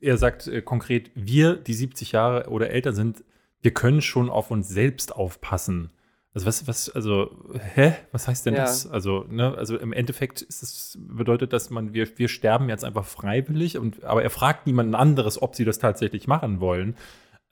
er 0.00 0.16
sagt 0.18 0.46
äh, 0.46 0.62
konkret, 0.62 1.10
wir, 1.14 1.56
die 1.56 1.74
70 1.74 2.12
Jahre 2.12 2.48
oder 2.50 2.70
älter 2.70 2.92
sind, 2.92 3.24
wir 3.62 3.72
können 3.72 4.02
schon 4.02 4.30
auf 4.30 4.50
uns 4.50 4.68
selbst 4.68 5.14
aufpassen. 5.14 5.92
Also 6.34 6.46
was, 6.46 6.66
was, 6.68 6.90
also, 6.90 7.30
hä? 7.74 7.94
Was 8.12 8.28
heißt 8.28 8.46
denn 8.46 8.54
ja. 8.54 8.60
das? 8.60 8.86
Also, 8.86 9.24
ne, 9.28 9.56
also 9.56 9.76
im 9.76 9.92
Endeffekt 9.92 10.42
es, 10.42 10.96
bedeutet 11.00 11.52
das, 11.52 11.70
man, 11.70 11.94
wir, 11.94 12.06
wir 12.18 12.28
sterben 12.28 12.68
jetzt 12.68 12.84
einfach 12.84 13.06
freiwillig 13.06 13.78
und 13.78 14.04
aber 14.04 14.22
er 14.22 14.30
fragt 14.30 14.66
niemanden 14.66 14.94
anderes, 14.94 15.40
ob 15.40 15.56
sie 15.56 15.64
das 15.64 15.78
tatsächlich 15.78 16.28
machen 16.28 16.60
wollen. 16.60 16.96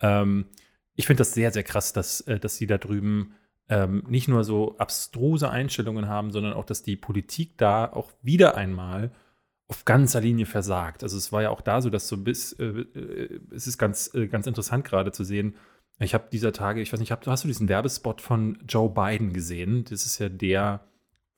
Ähm, 0.00 0.46
ich 0.94 1.06
finde 1.06 1.22
das 1.22 1.32
sehr, 1.32 1.50
sehr 1.50 1.62
krass, 1.62 1.92
dass, 1.94 2.20
äh, 2.22 2.38
dass 2.38 2.56
sie 2.56 2.66
da 2.66 2.78
drüben 2.78 3.34
ähm, 3.68 4.04
nicht 4.08 4.28
nur 4.28 4.44
so 4.44 4.76
abstruse 4.78 5.50
Einstellungen 5.50 6.08
haben, 6.08 6.30
sondern 6.30 6.52
auch, 6.52 6.64
dass 6.64 6.82
die 6.82 6.96
Politik 6.96 7.58
da 7.58 7.86
auch 7.86 8.12
wieder 8.22 8.56
einmal 8.56 9.10
auf 9.68 9.84
ganzer 9.84 10.20
Linie 10.20 10.46
versagt. 10.46 11.02
Also 11.02 11.16
es 11.16 11.32
war 11.32 11.42
ja 11.42 11.50
auch 11.50 11.60
da 11.60 11.80
so, 11.80 11.90
dass 11.90 12.06
so 12.06 12.16
bis, 12.16 12.52
äh, 12.52 12.64
äh, 12.64 13.40
es 13.52 13.66
ist 13.66 13.78
ganz, 13.78 14.14
äh, 14.14 14.28
ganz 14.28 14.46
interessant 14.46 14.84
gerade 14.84 15.10
zu 15.10 15.24
sehen. 15.24 15.56
Ich 15.98 16.14
habe 16.14 16.28
dieser 16.30 16.52
Tage, 16.52 16.80
ich 16.80 16.92
weiß 16.92 17.00
nicht, 17.00 17.10
hast 17.10 17.44
du 17.44 17.48
diesen 17.48 17.68
Werbespot 17.68 18.20
von 18.20 18.58
Joe 18.68 18.90
Biden 18.90 19.32
gesehen? 19.32 19.84
Das 19.88 20.06
ist 20.06 20.18
ja 20.18 20.28
der, 20.28 20.86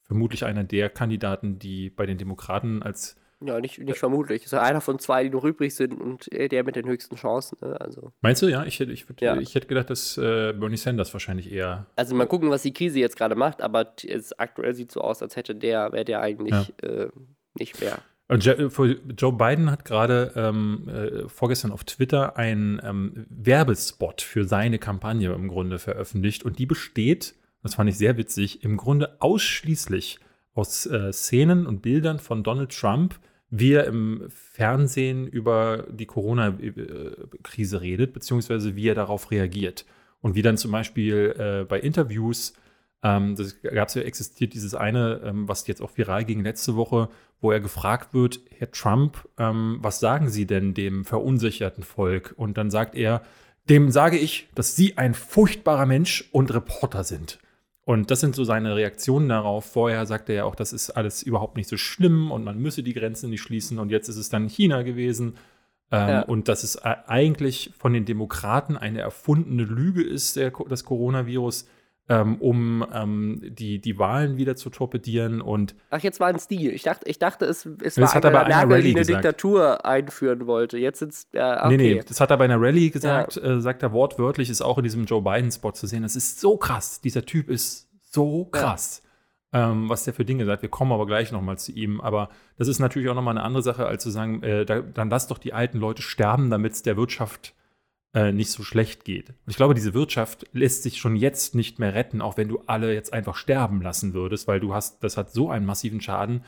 vermutlich 0.02 0.44
einer 0.44 0.64
der 0.64 0.90
Kandidaten, 0.90 1.58
die 1.58 1.90
bei 1.90 2.06
den 2.06 2.18
Demokraten 2.18 2.82
als 2.82 3.16
ja, 3.40 3.60
nicht, 3.60 3.78
nicht 3.78 3.98
vermutlich. 3.98 4.44
Ist 4.44 4.52
ja 4.52 4.62
einer 4.62 4.80
von 4.80 4.98
zwei, 4.98 5.24
die 5.24 5.30
noch 5.30 5.44
übrig 5.44 5.74
sind 5.74 6.00
und 6.00 6.28
der 6.32 6.64
mit 6.64 6.76
den 6.76 6.86
höchsten 6.86 7.16
Chancen. 7.16 7.58
Ne? 7.60 7.80
Also. 7.80 8.12
Meinst 8.20 8.42
du, 8.42 8.48
ja? 8.48 8.64
Ich, 8.64 8.80
hätte, 8.80 8.92
ich, 8.92 9.08
würd, 9.08 9.20
ja. 9.20 9.36
ich 9.38 9.54
hätte 9.54 9.66
gedacht, 9.66 9.90
dass 9.90 10.18
äh, 10.18 10.52
Bernie 10.52 10.76
Sanders 10.76 11.12
wahrscheinlich 11.12 11.52
eher. 11.52 11.86
Also 11.96 12.14
mal 12.14 12.26
gucken, 12.26 12.50
was 12.50 12.62
die 12.62 12.72
Krise 12.72 12.98
jetzt 12.98 13.16
gerade 13.16 13.36
macht, 13.36 13.62
aber 13.62 13.94
es 14.06 14.38
aktuell 14.38 14.74
sieht 14.74 14.90
so 14.90 15.00
aus, 15.00 15.22
als 15.22 15.36
hätte 15.36 15.54
der, 15.54 15.92
wäre 15.92 16.04
der 16.04 16.20
eigentlich 16.20 16.72
ja. 16.82 16.88
äh, 16.88 17.08
nicht 17.54 17.80
mehr. 17.80 17.98
Und 18.28 18.44
Joe 18.44 19.32
Biden 19.32 19.70
hat 19.70 19.86
gerade 19.86 20.32
ähm, 20.36 20.86
äh, 20.88 21.28
vorgestern 21.28 21.72
auf 21.72 21.84
Twitter 21.84 22.36
einen 22.36 22.78
ähm, 22.84 23.26
Werbespot 23.30 24.20
für 24.20 24.44
seine 24.44 24.78
Kampagne 24.78 25.32
im 25.32 25.48
Grunde 25.48 25.78
veröffentlicht. 25.78 26.44
Und 26.44 26.58
die 26.58 26.66
besteht, 26.66 27.34
das 27.62 27.76
fand 27.76 27.88
ich 27.88 27.96
sehr 27.96 28.18
witzig, 28.18 28.62
im 28.64 28.76
Grunde 28.76 29.16
ausschließlich 29.20 30.20
aus 30.52 30.84
äh, 30.86 31.10
Szenen 31.12 31.66
und 31.66 31.80
Bildern 31.80 32.18
von 32.18 32.42
Donald 32.42 32.78
Trump, 32.78 33.18
wie 33.50 33.72
er 33.72 33.86
im 33.86 34.24
Fernsehen 34.28 35.26
über 35.26 35.86
die 35.90 36.06
Corona-Krise 36.06 37.80
redet, 37.80 38.12
beziehungsweise 38.12 38.76
wie 38.76 38.88
er 38.88 38.94
darauf 38.94 39.30
reagiert. 39.30 39.86
Und 40.20 40.34
wie 40.34 40.42
dann 40.42 40.56
zum 40.56 40.72
Beispiel 40.72 41.34
äh, 41.38 41.64
bei 41.64 41.80
Interviews 41.80 42.54
ähm, 43.02 43.36
das 43.36 43.60
gab 43.62 43.88
es 43.88 43.94
ja, 43.94 44.02
existiert 44.02 44.54
dieses 44.54 44.74
eine, 44.74 45.20
ähm, 45.24 45.48
was 45.48 45.66
jetzt 45.66 45.80
auch 45.80 45.96
viral 45.96 46.24
ging 46.24 46.42
letzte 46.42 46.74
Woche, 46.74 47.08
wo 47.40 47.52
er 47.52 47.60
gefragt 47.60 48.12
wird, 48.12 48.40
Herr 48.56 48.70
Trump, 48.72 49.28
ähm, 49.38 49.78
was 49.80 50.00
sagen 50.00 50.28
Sie 50.28 50.46
denn 50.46 50.74
dem 50.74 51.04
verunsicherten 51.04 51.84
Volk? 51.84 52.34
Und 52.36 52.58
dann 52.58 52.70
sagt 52.70 52.96
er, 52.96 53.22
dem 53.68 53.90
sage 53.90 54.18
ich, 54.18 54.48
dass 54.54 54.74
Sie 54.74 54.98
ein 54.98 55.14
furchtbarer 55.14 55.86
Mensch 55.86 56.28
und 56.32 56.52
Reporter 56.52 57.04
sind. 57.04 57.38
Und 57.88 58.10
das 58.10 58.20
sind 58.20 58.36
so 58.36 58.44
seine 58.44 58.76
Reaktionen 58.76 59.30
darauf. 59.30 59.64
Vorher 59.64 60.04
sagte 60.04 60.32
er 60.32 60.36
ja 60.36 60.44
auch, 60.44 60.54
das 60.54 60.74
ist 60.74 60.90
alles 60.90 61.22
überhaupt 61.22 61.56
nicht 61.56 61.70
so 61.70 61.78
schlimm 61.78 62.30
und 62.30 62.44
man 62.44 62.58
müsse 62.58 62.82
die 62.82 62.92
Grenzen 62.92 63.30
nicht 63.30 63.40
schließen. 63.40 63.78
Und 63.78 63.88
jetzt 63.88 64.10
ist 64.10 64.18
es 64.18 64.28
dann 64.28 64.46
China 64.46 64.82
gewesen. 64.82 65.36
Ähm, 65.90 66.08
ja. 66.08 66.20
Und 66.20 66.48
dass 66.48 66.64
es 66.64 66.76
eigentlich 66.82 67.72
von 67.78 67.94
den 67.94 68.04
Demokraten 68.04 68.76
eine 68.76 69.00
erfundene 69.00 69.62
Lüge 69.62 70.02
ist, 70.02 70.36
der, 70.36 70.52
das 70.68 70.84
Coronavirus 70.84 71.66
ähm, 72.08 72.36
um 72.36 72.86
ähm, 72.92 73.40
die, 73.42 73.80
die 73.80 73.98
Wahlen 73.98 74.38
wieder 74.38 74.56
zu 74.56 74.70
torpedieren 74.70 75.42
und 75.42 75.74
Ach, 75.90 76.00
jetzt 76.00 76.20
war 76.20 76.28
ein 76.28 76.38
Stil. 76.38 76.72
Ich 76.72 76.82
dachte, 76.82 77.08
ich 77.08 77.18
dachte 77.18 77.44
es, 77.44 77.68
es 77.82 77.98
war 77.98 78.14
hat 78.14 78.24
eine, 78.24 78.38
eine 78.38 78.48
Merkel, 78.48 78.82
die 78.82 78.90
eine 78.90 79.00
gesagt. 79.00 79.24
Diktatur 79.24 79.84
einführen 79.84 80.46
wollte. 80.46 80.78
Jetzt 80.78 81.00
sind 81.00 81.12
es, 81.12 81.28
äh, 81.32 81.38
okay. 81.38 81.68
Nee, 81.68 81.76
nee, 81.76 82.02
das 82.06 82.20
hat 82.20 82.30
er 82.30 82.38
bei 82.38 82.44
einer 82.44 82.60
Rallye 82.60 82.90
gesagt, 82.90 83.36
ja. 83.36 83.42
äh, 83.42 83.60
sagt 83.60 83.82
er 83.82 83.92
wortwörtlich, 83.92 84.48
ist 84.48 84.62
auch 84.62 84.78
in 84.78 84.84
diesem 84.84 85.04
Joe 85.04 85.20
Biden-Spot 85.20 85.72
zu 85.72 85.86
sehen. 85.86 86.02
Das 86.02 86.16
ist 86.16 86.40
so 86.40 86.56
krass. 86.56 87.02
Dieser 87.02 87.26
Typ 87.26 87.50
ist 87.50 87.90
so 88.10 88.46
krass. 88.46 89.02
Ja. 89.04 89.08
Ähm, 89.70 89.88
was 89.88 90.04
der 90.04 90.12
für 90.12 90.26
Dinge 90.26 90.44
sagt. 90.44 90.60
Wir 90.60 90.68
kommen 90.68 90.92
aber 90.92 91.06
gleich 91.06 91.32
nochmal 91.32 91.58
zu 91.58 91.72
ihm. 91.72 92.00
Aber 92.00 92.28
das 92.58 92.68
ist 92.68 92.80
natürlich 92.80 93.08
auch 93.08 93.14
nochmal 93.14 93.36
eine 93.36 93.44
andere 93.44 93.62
Sache, 93.62 93.86
als 93.86 94.02
zu 94.02 94.10
sagen, 94.10 94.42
äh, 94.42 94.64
da, 94.66 94.80
dann 94.80 95.08
lass 95.10 95.26
doch 95.26 95.38
die 95.38 95.54
alten 95.54 95.78
Leute 95.78 96.02
sterben, 96.02 96.50
damit 96.50 96.72
es 96.72 96.82
der 96.82 96.98
Wirtschaft 96.98 97.54
äh, 98.14 98.32
nicht 98.32 98.50
so 98.50 98.62
schlecht 98.62 99.04
geht. 99.04 99.30
Und 99.30 99.48
ich 99.48 99.56
glaube, 99.56 99.74
diese 99.74 99.94
Wirtschaft 99.94 100.46
lässt 100.52 100.82
sich 100.82 100.98
schon 100.98 101.16
jetzt 101.16 101.54
nicht 101.54 101.78
mehr 101.78 101.94
retten, 101.94 102.20
auch 102.20 102.36
wenn 102.36 102.48
du 102.48 102.60
alle 102.66 102.94
jetzt 102.94 103.12
einfach 103.12 103.36
sterben 103.36 103.82
lassen 103.82 104.14
würdest, 104.14 104.48
weil 104.48 104.60
du 104.60 104.74
hast, 104.74 105.04
das 105.04 105.16
hat 105.16 105.30
so 105.30 105.50
einen 105.50 105.66
massiven 105.66 106.00
Schaden. 106.00 106.42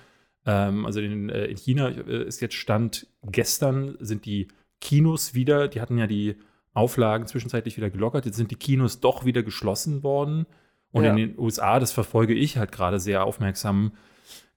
Ähm, 0.47 0.87
also 0.87 1.01
in, 1.01 1.29
äh, 1.29 1.47
in 1.47 1.57
China 1.57 1.89
äh, 1.89 2.25
ist 2.25 2.41
jetzt 2.41 2.55
Stand 2.55 3.07
gestern 3.23 3.97
sind 4.01 4.25
die 4.25 4.49
Kinos 4.81 5.35
wieder, 5.35 5.69
die 5.69 5.81
hatten 5.81 5.99
ja 5.99 6.07
die 6.07 6.37
Auflagen 6.73 7.27
zwischenzeitlich 7.27 7.77
wieder 7.77 7.91
gelockert, 7.91 8.27
jetzt 8.27 8.37
sind 8.37 8.51
die 8.51 8.57
Kinos 8.57 9.01
doch 9.01 9.25
wieder 9.25 9.43
geschlossen 9.43 10.03
worden. 10.03 10.47
Und 10.93 11.05
ja. 11.05 11.11
in 11.11 11.17
den 11.17 11.39
USA, 11.39 11.79
das 11.79 11.93
verfolge 11.93 12.35
ich 12.35 12.57
halt 12.57 12.73
gerade 12.73 12.99
sehr 12.99 13.25
aufmerksam, 13.25 13.93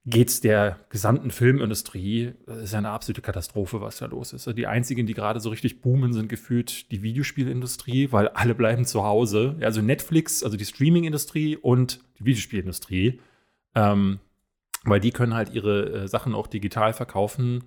geht 0.06 0.28
es 0.28 0.42
der 0.42 0.80
gesamten 0.90 1.32
Filmindustrie, 1.32 2.34
das 2.46 2.58
ist 2.58 2.72
ja 2.74 2.80
eine 2.80 2.90
absolute 2.90 3.22
Katastrophe, 3.22 3.80
was 3.80 3.98
da 3.98 4.08
los 4.08 4.34
ist. 4.34 4.48
Also 4.48 4.54
die 4.54 4.68
einzigen, 4.68 5.08
die 5.08 5.14
gerade 5.14 5.40
so 5.40 5.50
richtig 5.50 5.82
boomen, 5.82 6.12
sind 6.12 6.28
gefühlt 6.28 6.92
die 6.92 7.04
Videospielindustrie, 7.04 8.12
weil 8.12 8.28
alle 8.30 8.54
bleiben 8.54 8.84
zu 8.86 9.04
Hause. 9.04 9.56
Also 9.62 9.82
Netflix, 9.82 10.44
also 10.44 10.58
die 10.58 10.66
Streamingindustrie 10.66 11.56
und 11.56 12.02
die 12.20 12.26
Videospielindustrie, 12.26 13.22
ähm, 13.76 14.20
weil 14.84 15.00
die 15.00 15.12
können 15.12 15.34
halt 15.34 15.54
ihre 15.54 16.04
äh, 16.04 16.08
Sachen 16.08 16.36
auch 16.36 16.48
digital 16.48 16.92
verkaufen. 16.92 17.64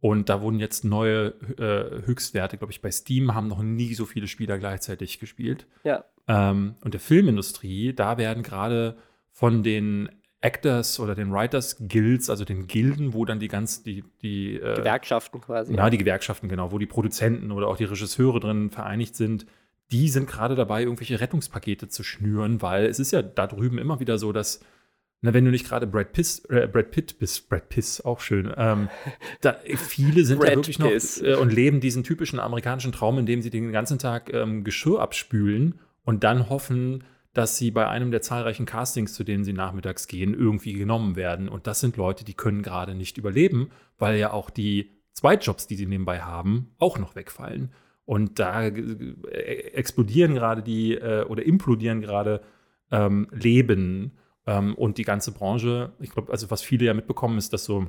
Und 0.00 0.28
da 0.28 0.42
wurden 0.42 0.60
jetzt 0.60 0.84
neue 0.84 1.28
äh, 1.58 2.06
Höchstwerte, 2.06 2.58
glaube 2.58 2.70
ich, 2.70 2.82
bei 2.82 2.90
Steam 2.90 3.34
haben 3.34 3.48
noch 3.48 3.62
nie 3.62 3.94
so 3.94 4.04
viele 4.04 4.28
Spieler 4.28 4.58
gleichzeitig 4.58 5.18
gespielt. 5.18 5.66
Ja. 5.84 6.04
Ähm, 6.28 6.74
und 6.82 6.92
der 6.92 7.00
Filmindustrie, 7.00 7.94
da 7.94 8.18
werden 8.18 8.42
gerade 8.42 8.98
von 9.32 9.62
den 9.62 10.10
Actors 10.40 11.00
oder 11.00 11.14
den 11.14 11.32
Writers 11.32 11.76
Guilds, 11.88 12.30
also 12.30 12.44
den 12.44 12.66
Gilden, 12.66 13.12
wo 13.12 13.24
dann 13.24 13.40
die 13.40 13.48
ganz 13.48 13.82
die 13.82 14.04
die 14.22 14.54
äh, 14.54 14.76
Gewerkschaften 14.76 15.40
quasi. 15.40 15.74
Ja, 15.74 15.90
die 15.90 15.98
Gewerkschaften 15.98 16.48
genau, 16.48 16.70
wo 16.70 16.78
die 16.78 16.86
Produzenten 16.86 17.50
oder 17.50 17.66
auch 17.68 17.76
die 17.76 17.84
Regisseure 17.84 18.38
drin 18.38 18.70
vereinigt 18.70 19.16
sind. 19.16 19.46
Die 19.90 20.08
sind 20.08 20.28
gerade 20.28 20.54
dabei, 20.54 20.82
irgendwelche 20.82 21.20
Rettungspakete 21.20 21.88
zu 21.88 22.02
schnüren, 22.02 22.62
weil 22.62 22.86
es 22.86 22.98
ist 22.98 23.10
ja 23.10 23.22
da 23.22 23.46
drüben 23.46 23.78
immer 23.78 24.00
wieder 24.00 24.18
so, 24.18 24.32
dass 24.32 24.60
na, 25.20 25.34
wenn 25.34 25.44
du 25.44 25.50
nicht 25.50 25.66
gerade 25.66 25.88
Brad, 25.88 26.12
Piss, 26.12 26.44
äh, 26.44 26.68
Brad 26.68 26.92
Pitt 26.92 27.18
bist, 27.18 27.48
Brad 27.48 27.68
Piss, 27.68 28.00
auch 28.00 28.20
schön. 28.20 28.52
Ähm, 28.56 28.88
da, 29.40 29.56
viele 29.76 30.24
sind 30.24 30.42
ja 30.42 30.54
wirklich 30.54 30.78
noch 30.78 30.90
äh, 30.90 31.34
und 31.34 31.52
leben 31.52 31.80
diesen 31.80 32.04
typischen 32.04 32.38
amerikanischen 32.38 32.92
Traum, 32.92 33.18
in 33.18 33.26
dem 33.26 33.42
sie 33.42 33.50
den 33.50 33.72
ganzen 33.72 33.98
Tag 33.98 34.32
ähm, 34.32 34.62
Geschirr 34.62 35.00
abspülen 35.00 35.80
und 36.04 36.22
dann 36.22 36.48
hoffen, 36.48 37.02
dass 37.38 37.56
sie 37.56 37.70
bei 37.70 37.86
einem 37.86 38.10
der 38.10 38.20
zahlreichen 38.20 38.66
Castings, 38.66 39.14
zu 39.14 39.22
denen 39.22 39.44
sie 39.44 39.52
nachmittags 39.52 40.08
gehen, 40.08 40.34
irgendwie 40.34 40.72
genommen 40.72 41.14
werden. 41.14 41.48
Und 41.48 41.68
das 41.68 41.78
sind 41.78 41.96
Leute, 41.96 42.24
die 42.24 42.34
können 42.34 42.62
gerade 42.62 42.96
nicht 42.96 43.16
überleben, 43.16 43.70
weil 43.96 44.18
ja 44.18 44.32
auch 44.32 44.50
die 44.50 44.98
Zweitjobs, 45.12 45.68
die 45.68 45.76
sie 45.76 45.86
nebenbei 45.86 46.20
haben, 46.20 46.74
auch 46.80 46.98
noch 46.98 47.14
wegfallen. 47.14 47.72
Und 48.04 48.40
da 48.40 48.64
äh, 48.64 48.72
explodieren 49.72 50.34
gerade 50.34 50.64
die 50.64 50.94
äh, 50.94 51.26
oder 51.26 51.44
implodieren 51.44 52.00
gerade 52.00 52.40
ähm, 52.90 53.28
Leben 53.30 54.18
ähm, 54.44 54.74
und 54.74 54.98
die 54.98 55.04
ganze 55.04 55.30
Branche. 55.30 55.92
Ich 56.00 56.10
glaube, 56.10 56.32
also 56.32 56.50
was 56.50 56.60
viele 56.60 56.86
ja 56.86 56.94
mitbekommen, 56.94 57.38
ist, 57.38 57.52
dass 57.52 57.64
so 57.64 57.86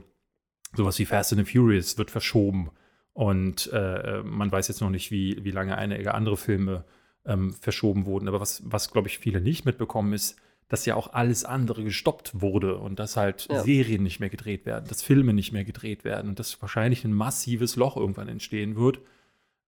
sowas 0.75 0.99
wie 0.99 1.05
Fast 1.05 1.33
and 1.33 1.49
Furious 1.49 1.97
wird 1.97 2.11
verschoben. 2.11 2.69
Und 3.13 3.67
äh, 3.73 4.21
man 4.23 4.51
weiß 4.51 4.67
jetzt 4.67 4.81
noch 4.81 4.91
nicht, 4.91 5.09
wie, 5.09 5.43
wie 5.43 5.49
lange 5.49 5.75
einige 5.75 6.13
andere 6.13 6.37
Filme 6.37 6.85
ähm, 7.25 7.53
verschoben 7.53 8.05
wurden. 8.05 8.27
Aber 8.27 8.39
was, 8.39 8.61
was 8.65 8.91
glaube 8.91 9.07
ich, 9.07 9.19
viele 9.19 9.41
nicht 9.41 9.65
mitbekommen, 9.65 10.13
ist, 10.13 10.37
dass 10.69 10.85
ja 10.85 10.95
auch 10.95 11.13
alles 11.13 11.43
andere 11.45 11.83
gestoppt 11.83 12.41
wurde 12.41 12.77
und 12.77 12.99
dass 12.99 13.17
halt 13.17 13.47
ja. 13.49 13.61
Serien 13.63 14.03
nicht 14.03 14.19
mehr 14.19 14.29
gedreht 14.29 14.65
werden, 14.65 14.85
dass 14.87 15.01
Filme 15.01 15.33
nicht 15.33 15.51
mehr 15.51 15.65
gedreht 15.65 16.03
werden 16.03 16.29
und 16.29 16.39
dass 16.39 16.61
wahrscheinlich 16.61 17.03
ein 17.03 17.13
massives 17.13 17.75
Loch 17.75 17.97
irgendwann 17.97 18.29
entstehen 18.29 18.75
wird. 18.75 18.99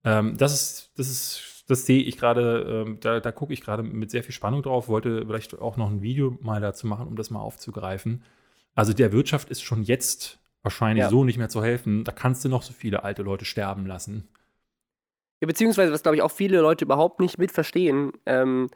Ähm, 0.04 0.36
das 0.38 0.54
ist, 0.54 0.92
das 0.96 1.08
ist, 1.08 1.64
das 1.66 1.86
sehe 1.86 2.02
ich 2.02 2.16
gerade, 2.16 2.84
ähm, 2.86 2.98
da, 3.00 3.18
da 3.18 3.32
gucke 3.32 3.52
ich 3.52 3.60
gerade 3.60 3.82
mit 3.82 4.10
sehr 4.10 4.22
viel 4.22 4.34
Spannung 4.34 4.62
drauf, 4.62 4.88
wollte 4.88 5.26
vielleicht 5.26 5.58
auch 5.58 5.76
noch 5.76 5.90
ein 5.90 6.02
Video 6.02 6.38
mal 6.40 6.60
dazu 6.60 6.86
machen, 6.86 7.08
um 7.08 7.16
das 7.16 7.30
mal 7.30 7.40
aufzugreifen. 7.40 8.22
Also 8.74 8.92
der 8.92 9.12
Wirtschaft 9.12 9.50
ist 9.50 9.62
schon 9.62 9.82
jetzt 9.82 10.38
wahrscheinlich 10.62 11.02
ja. 11.02 11.10
so 11.10 11.24
nicht 11.24 11.38
mehr 11.38 11.48
zu 11.48 11.62
helfen. 11.62 12.04
Da 12.04 12.12
kannst 12.12 12.44
du 12.44 12.48
noch 12.48 12.62
so 12.62 12.72
viele 12.72 13.02
alte 13.02 13.22
Leute 13.22 13.44
sterben 13.44 13.86
lassen. 13.86 14.28
Ja, 15.42 15.46
beziehungsweise, 15.48 15.92
was 15.92 16.02
glaube 16.04 16.16
ich 16.16 16.22
auch 16.22 16.30
viele 16.30 16.60
Leute 16.60 16.84
überhaupt 16.84 17.18
nicht 17.18 17.36
mitverstehen, 17.36 18.12
ähm, 18.26 18.68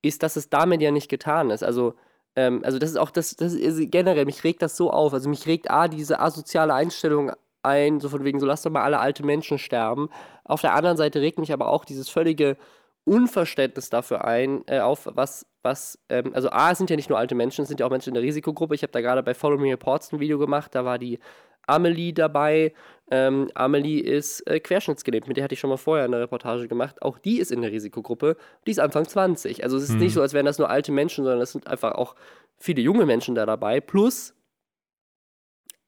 ist, 0.00 0.22
dass 0.22 0.36
es 0.36 0.48
damit 0.48 0.80
ja 0.80 0.90
nicht 0.90 1.10
getan 1.10 1.50
ist. 1.50 1.62
Also, 1.62 1.94
ähm, 2.34 2.62
also 2.64 2.78
das 2.78 2.90
ist 2.90 2.96
auch 2.96 3.10
das, 3.10 3.36
das 3.36 3.52
ist 3.52 3.90
generell, 3.90 4.24
mich 4.24 4.42
regt 4.42 4.62
das 4.62 4.74
so 4.76 4.90
auf. 4.90 5.12
Also 5.12 5.28
mich 5.28 5.46
regt 5.46 5.70
A, 5.70 5.86
diese 5.86 6.20
asoziale 6.20 6.72
Einstellung 6.72 7.32
ein, 7.62 8.00
so 8.00 8.08
von 8.08 8.24
wegen, 8.24 8.40
so 8.40 8.46
lass 8.46 8.62
doch 8.62 8.70
mal 8.70 8.82
alle 8.82 9.00
alte 9.00 9.22
Menschen 9.24 9.58
sterben. 9.58 10.08
Auf 10.44 10.62
der 10.62 10.74
anderen 10.74 10.96
Seite 10.96 11.20
regt 11.20 11.38
mich 11.38 11.52
aber 11.52 11.68
auch 11.68 11.84
dieses 11.84 12.08
völlige 12.08 12.56
Unverständnis 13.04 13.90
dafür 13.90 14.24
ein, 14.24 14.64
äh, 14.66 14.80
auf, 14.80 15.08
was, 15.12 15.46
was, 15.62 15.98
ähm, 16.08 16.32
also 16.34 16.50
A, 16.50 16.70
es 16.70 16.78
sind 16.78 16.90
ja 16.90 16.96
nicht 16.96 17.10
nur 17.10 17.18
alte 17.18 17.34
Menschen, 17.34 17.62
es 17.62 17.68
sind 17.68 17.80
ja 17.80 17.86
auch 17.86 17.90
Menschen 17.90 18.10
in 18.10 18.14
der 18.14 18.22
Risikogruppe. 18.22 18.74
Ich 18.74 18.82
habe 18.82 18.92
da 18.92 19.00
gerade 19.00 19.22
bei 19.22 19.34
Follow 19.34 19.58
Me 19.58 19.70
Reports 19.70 20.12
ein 20.12 20.20
Video 20.20 20.38
gemacht, 20.38 20.74
da 20.74 20.84
war 20.84 20.98
die 20.98 21.18
Amelie 21.66 22.12
dabei. 22.12 22.72
Ähm, 23.10 23.50
Amelie 23.54 24.00
ist 24.00 24.46
äh, 24.46 24.60
querschnittsgelähmt, 24.60 25.28
mit 25.28 25.36
der 25.36 25.44
hatte 25.44 25.54
ich 25.54 25.60
schon 25.60 25.70
mal 25.70 25.76
vorher 25.76 26.04
eine 26.04 26.20
Reportage 26.20 26.68
gemacht. 26.68 27.02
Auch 27.02 27.18
die 27.18 27.38
ist 27.38 27.52
in 27.52 27.62
der 27.62 27.72
Risikogruppe, 27.72 28.36
die 28.66 28.70
ist 28.70 28.80
Anfang 28.80 29.06
20. 29.06 29.62
Also 29.62 29.76
es 29.76 29.84
ist 29.84 29.92
mhm. 29.92 29.98
nicht 29.98 30.14
so, 30.14 30.22
als 30.22 30.32
wären 30.32 30.46
das 30.46 30.58
nur 30.58 30.70
alte 30.70 30.92
Menschen, 30.92 31.24
sondern 31.24 31.42
es 31.42 31.52
sind 31.52 31.66
einfach 31.66 31.92
auch 31.92 32.14
viele 32.56 32.80
junge 32.80 33.06
Menschen 33.06 33.34
da 33.34 33.44
dabei. 33.44 33.80
Plus, 33.80 34.34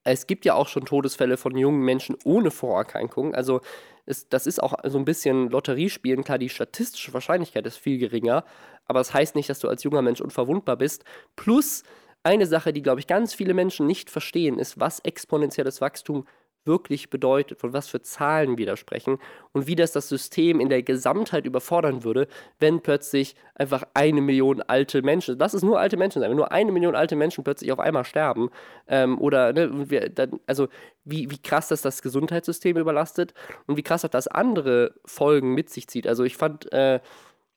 es 0.05 0.27
gibt 0.27 0.45
ja 0.45 0.55
auch 0.55 0.69
schon 0.69 0.85
Todesfälle 0.85 1.37
von 1.37 1.57
jungen 1.57 1.81
Menschen 1.81 2.17
ohne 2.25 2.51
Vorerkrankungen. 2.51 3.35
Also 3.35 3.61
ist, 4.07 4.33
das 4.33 4.47
ist 4.47 4.63
auch 4.63 4.75
so 4.85 4.99
ein 4.99 5.05
bisschen 5.05 5.51
Lotteriespielen. 5.51 6.25
Klar, 6.25 6.39
die 6.39 6.49
statistische 6.49 7.13
Wahrscheinlichkeit 7.13 7.67
ist 7.67 7.77
viel 7.77 7.99
geringer, 7.99 8.45
aber 8.87 9.01
das 9.01 9.13
heißt 9.13 9.35
nicht, 9.35 9.51
dass 9.51 9.59
du 9.59 9.69
als 9.69 9.83
junger 9.83 10.03
Mensch 10.03 10.21
unverwundbar 10.21 10.77
bist. 10.77 11.05
Plus 11.35 11.83
eine 12.23 12.47
Sache, 12.47 12.73
die, 12.73 12.83
glaube 12.83 13.01
ich, 13.01 13.07
ganz 13.07 13.35
viele 13.35 13.55
Menschen 13.55 13.87
nicht 13.87 14.11
verstehen, 14.11 14.59
ist, 14.59 14.81
was 14.81 15.01
exponentielles 15.01 15.81
Wachstum 15.81 16.27
wirklich 16.67 17.11
bedeutet, 17.11 17.61
von 17.61 17.73
was 17.73 17.89
für 17.89 18.03
Zahlen 18.03 18.59
wir 18.59 18.67
da 18.67 18.77
sprechen 18.77 19.19
und 19.53 19.67
wie 19.67 19.77
das 19.77 19.93
das 19.93 20.09
System 20.09 20.61
in 20.61 20.69
der 20.69 20.83
Gesamtheit 20.83 21.47
überfordern 21.47 22.05
würde, 22.05 22.29
wenn 22.59 22.81
plötzlich 22.81 23.37
einfach 23.55 23.85
eine 23.95 24.21
Million 24.21 24.62
alte 24.62 25.03
Menschen, 25.03 25.39
lass 25.39 25.55
es 25.55 25.62
nur 25.62 25.79
alte 25.79 25.97
Menschen 25.97 26.21
sein, 26.21 26.31
wenn 26.31 26.37
nur 26.37 26.53
eine 26.53 26.73
Million 26.73 26.95
alte 26.95 27.17
Menschen 27.17 27.45
plötzlich 27.45 27.73
auf 27.73 27.79
einmal 27.79 28.05
sterben 28.05 28.51
ähm, 28.89 29.19
oder 29.19 29.53
ne, 29.53 29.91
wir, 29.91 30.09
dann, 30.09 30.41
also 30.47 30.69
wie, 31.05 31.31
wie 31.31 31.39
krass 31.39 31.69
das 31.69 31.83
das 31.83 32.03
Gesundheitssystem 32.03 32.77
überlastet 32.77 33.33
und 33.67 33.77
wie 33.77 33.83
krass 33.83 34.05
auch 34.05 34.11
das 34.11 34.29
andere 34.29 34.95
Folgen 35.05 35.55
mit 35.55 35.71
sich 35.71 35.89
zieht. 35.89 36.07
Also 36.07 36.25
ich 36.25 36.37
fand, 36.37 36.73
äh, 36.73 37.01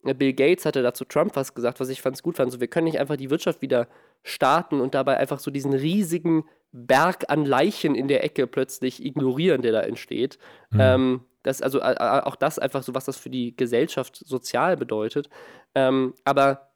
Bill 0.03 0.33
Gates 0.33 0.65
hatte 0.65 0.81
dazu 0.81 1.05
Trump 1.05 1.35
was 1.35 1.53
gesagt, 1.53 1.79
was 1.79 1.89
ich 1.89 2.01
ganz 2.01 2.23
gut 2.23 2.37
fand, 2.37 2.51
so 2.51 2.59
wir 2.59 2.67
können 2.67 2.85
nicht 2.85 2.99
einfach 2.99 3.17
die 3.17 3.29
Wirtschaft 3.29 3.61
wieder 3.61 3.87
starten 4.23 4.79
und 4.79 4.95
dabei 4.95 5.17
einfach 5.17 5.39
so 5.39 5.51
diesen 5.51 5.73
riesigen 5.73 6.45
Berg 6.71 7.25
an 7.29 7.45
Leichen 7.45 7.95
in 7.95 8.07
der 8.07 8.23
Ecke 8.23 8.47
plötzlich 8.47 9.03
ignorieren, 9.03 9.61
der 9.61 9.71
da 9.71 9.81
entsteht. 9.81 10.37
Mhm. 10.69 10.79
Ähm, 10.79 11.21
das, 11.43 11.61
also 11.61 11.79
äh, 11.79 11.95
auch 11.97 12.35
das 12.35 12.59
einfach 12.59 12.83
so, 12.83 12.93
was 12.93 13.05
das 13.05 13.17
für 13.17 13.29
die 13.29 13.55
Gesellschaft 13.55 14.15
sozial 14.15 14.77
bedeutet. 14.77 15.29
Ähm, 15.75 16.13
aber 16.25 16.71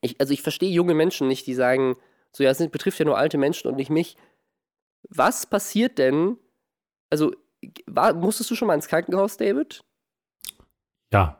ich, 0.00 0.20
also 0.20 0.32
ich 0.32 0.42
verstehe 0.42 0.70
junge 0.70 0.94
Menschen 0.94 1.28
nicht, 1.28 1.46
die 1.46 1.54
sagen, 1.54 1.96
so 2.32 2.44
ja, 2.44 2.50
es 2.50 2.58
betrifft 2.70 2.98
ja 2.98 3.04
nur 3.04 3.18
alte 3.18 3.38
Menschen 3.38 3.68
und 3.68 3.76
nicht 3.76 3.90
mich. 3.90 4.16
Was 5.08 5.46
passiert 5.46 5.98
denn? 5.98 6.36
Also, 7.10 7.34
war, 7.86 8.14
musstest 8.14 8.50
du 8.50 8.54
schon 8.54 8.68
mal 8.68 8.74
ins 8.74 8.88
Krankenhaus, 8.88 9.36
David? 9.36 9.82
Ja. 11.12 11.39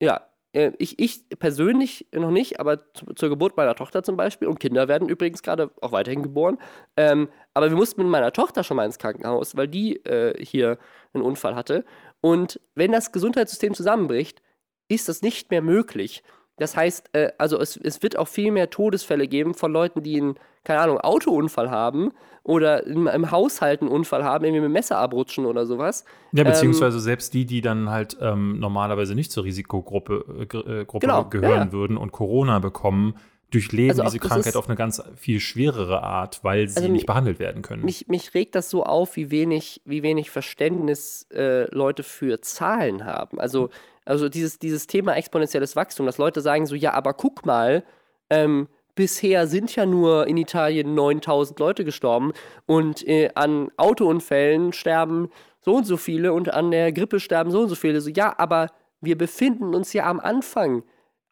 Ja, 0.00 0.26
äh, 0.52 0.72
ich, 0.78 0.98
ich 0.98 1.28
persönlich 1.38 2.06
noch 2.12 2.30
nicht, 2.30 2.58
aber 2.60 2.92
zu, 2.94 3.06
zur 3.14 3.28
Geburt 3.28 3.56
meiner 3.56 3.74
Tochter 3.74 4.02
zum 4.02 4.16
Beispiel, 4.16 4.48
und 4.48 4.58
Kinder 4.58 4.88
werden 4.88 5.08
übrigens 5.08 5.42
gerade 5.42 5.70
auch 5.80 5.92
weiterhin 5.92 6.22
geboren. 6.22 6.58
Ähm, 6.96 7.28
aber 7.54 7.70
wir 7.70 7.76
mussten 7.76 8.02
mit 8.02 8.10
meiner 8.10 8.32
Tochter 8.32 8.64
schon 8.64 8.76
mal 8.76 8.86
ins 8.86 8.98
Krankenhaus, 8.98 9.56
weil 9.56 9.68
die 9.68 9.96
äh, 10.06 10.42
hier 10.42 10.78
einen 11.12 11.22
Unfall 11.24 11.54
hatte. 11.54 11.84
Und 12.20 12.60
wenn 12.74 12.92
das 12.92 13.12
Gesundheitssystem 13.12 13.74
zusammenbricht, 13.74 14.42
ist 14.88 15.08
das 15.08 15.22
nicht 15.22 15.50
mehr 15.50 15.62
möglich. 15.62 16.22
Das 16.58 16.76
heißt, 16.76 17.10
äh, 17.12 17.32
also 17.38 17.60
es, 17.60 17.76
es 17.76 18.02
wird 18.02 18.18
auch 18.18 18.28
viel 18.28 18.50
mehr 18.50 18.70
Todesfälle 18.70 19.28
geben 19.28 19.54
von 19.54 19.72
Leuten, 19.72 20.02
die 20.02 20.20
einen, 20.20 20.34
keine 20.64 20.80
Ahnung, 20.80 20.98
Autounfall 20.98 21.70
haben 21.70 22.12
oder 22.42 22.86
im, 22.86 23.06
im 23.06 23.30
Haushalt 23.30 23.82
einen 23.82 23.90
Unfall 23.90 24.24
haben, 24.24 24.44
irgendwie 24.44 24.60
mit 24.60 24.70
dem 24.70 24.72
Messer 24.72 24.98
abrutschen 24.98 25.44
oder 25.44 25.66
sowas. 25.66 26.04
Ja, 26.32 26.44
ähm, 26.44 26.50
beziehungsweise 26.50 26.96
ähm, 26.96 27.02
selbst 27.02 27.34
die, 27.34 27.44
die 27.44 27.60
dann 27.60 27.90
halt 27.90 28.16
ähm, 28.20 28.58
normalerweise 28.58 29.14
nicht 29.14 29.32
zur 29.32 29.44
Risikogruppe 29.44 30.46
äh, 30.52 30.80
äh 30.80 30.84
Gruppe 30.84 31.06
genau, 31.06 31.24
gehören 31.24 31.68
ja. 31.68 31.72
würden 31.72 31.96
und 31.96 32.12
Corona 32.12 32.58
bekommen, 32.58 33.16
durchleben 33.50 33.90
also 33.90 34.04
diese 34.04 34.18
Krankheit 34.18 34.56
auf 34.56 34.68
eine 34.68 34.76
ganz 34.76 35.02
viel 35.16 35.40
schwerere 35.40 36.02
Art, 36.02 36.42
weil 36.42 36.68
sie 36.68 36.78
also 36.78 36.88
nicht 36.88 37.06
behandelt 37.06 37.38
werden 37.38 37.62
können. 37.62 37.84
Mich, 37.84 38.08
mich 38.08 38.34
regt 38.34 38.54
das 38.54 38.70
so 38.70 38.84
auf, 38.84 39.16
wie 39.16 39.30
wenig, 39.30 39.82
wie 39.84 40.02
wenig 40.02 40.30
Verständnis 40.30 41.26
äh, 41.32 41.72
Leute 41.74 42.02
für 42.02 42.40
Zahlen 42.40 43.04
haben. 43.04 43.38
Also 43.38 43.70
also 44.06 44.28
dieses, 44.28 44.58
dieses 44.58 44.86
Thema 44.86 45.16
exponentielles 45.16 45.76
Wachstum, 45.76 46.06
dass 46.06 46.18
Leute 46.18 46.40
sagen 46.40 46.66
so, 46.66 46.74
ja, 46.74 46.94
aber 46.94 47.12
guck 47.12 47.44
mal, 47.44 47.84
ähm, 48.30 48.68
bisher 48.94 49.46
sind 49.46 49.74
ja 49.76 49.84
nur 49.86 50.26
in 50.26 50.36
Italien 50.36 50.94
9000 50.94 51.58
Leute 51.58 51.84
gestorben 51.84 52.32
und 52.66 53.06
äh, 53.06 53.30
an 53.34 53.70
Autounfällen 53.76 54.72
sterben 54.72 55.28
so 55.60 55.74
und 55.76 55.84
so 55.84 55.96
viele 55.96 56.32
und 56.32 56.52
an 56.54 56.70
der 56.70 56.92
Grippe 56.92 57.20
sterben 57.20 57.50
so 57.50 57.60
und 57.62 57.68
so 57.68 57.74
viele. 57.74 58.00
So, 58.00 58.10
ja, 58.10 58.34
aber 58.38 58.68
wir 59.00 59.18
befinden 59.18 59.74
uns 59.74 59.92
ja 59.92 60.08
am 60.08 60.20
Anfang 60.20 60.82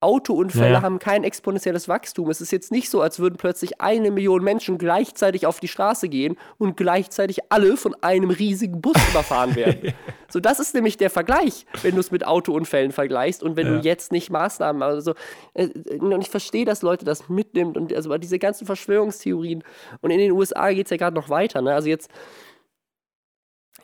Autounfälle 0.04 0.74
ja. 0.74 0.82
haben 0.82 0.98
kein 0.98 1.24
exponentielles 1.24 1.88
Wachstum. 1.88 2.28
Es 2.28 2.42
ist 2.42 2.52
jetzt 2.52 2.70
nicht 2.70 2.90
so, 2.90 3.00
als 3.00 3.18
würden 3.18 3.36
plötzlich 3.36 3.80
eine 3.80 4.10
Million 4.10 4.44
Menschen 4.44 4.76
gleichzeitig 4.76 5.46
auf 5.46 5.60
die 5.60 5.68
Straße 5.68 6.10
gehen 6.10 6.36
und 6.58 6.76
gleichzeitig 6.76 7.50
alle 7.50 7.78
von 7.78 7.96
einem 8.02 8.28
riesigen 8.28 8.82
Bus 8.82 8.96
überfahren 9.10 9.56
werden. 9.56 9.94
so, 10.28 10.40
das 10.40 10.60
ist 10.60 10.74
nämlich 10.74 10.98
der 10.98 11.08
Vergleich, 11.08 11.64
wenn 11.82 11.94
du 11.94 12.00
es 12.00 12.10
mit 12.10 12.26
Autounfällen 12.26 12.92
vergleichst 12.92 13.42
und 13.42 13.56
wenn 13.56 13.66
ja. 13.66 13.78
du 13.78 13.80
jetzt 13.80 14.12
nicht 14.12 14.30
Maßnahmen, 14.30 14.82
also 14.82 15.14
äh, 15.54 15.68
und 15.98 16.20
ich 16.20 16.30
verstehe, 16.30 16.66
dass 16.66 16.82
Leute 16.82 17.06
das 17.06 17.30
mitnimmt 17.30 17.78
und 17.78 17.92
also 17.92 18.16
diese 18.18 18.38
ganzen 18.38 18.66
Verschwörungstheorien 18.66 19.64
und 20.02 20.10
in 20.10 20.18
den 20.18 20.32
USA 20.32 20.70
geht 20.70 20.86
es 20.86 20.90
ja 20.90 20.98
gerade 20.98 21.16
noch 21.16 21.30
weiter, 21.30 21.62
ne? 21.62 21.74
Also 21.74 21.88
jetzt 21.88 22.10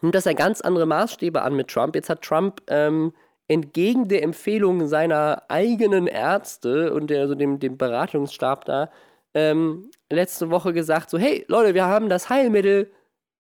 nimmt 0.03 0.15
das 0.15 0.27
ja 0.27 0.35
ganz 0.35 0.61
andere 0.61 0.87
Maßstäbe 0.87 1.41
an 1.43 1.55
mit 1.55 1.69
Trump. 1.69 1.95
Jetzt 1.95 2.11
hat 2.11 2.23
Trump 2.23 2.61
ähm, 2.69 3.13
entgegen 3.51 4.09
der 4.09 4.23
Empfehlung 4.23 4.87
seiner 4.87 5.43
eigenen 5.49 6.07
Ärzte 6.07 6.95
und 6.95 7.11
der, 7.11 7.23
also 7.23 7.35
dem, 7.35 7.59
dem 7.59 7.77
Beratungsstab 7.77 8.65
da 8.65 8.91
ähm, 9.35 9.91
letzte 10.09 10.51
Woche 10.51 10.73
gesagt, 10.73 11.11
so, 11.11 11.19
hey 11.19 11.45
Leute, 11.49 11.75
wir 11.75 11.87
haben 11.87 12.09
das 12.09 12.31
Heilmittel, 12.31 12.93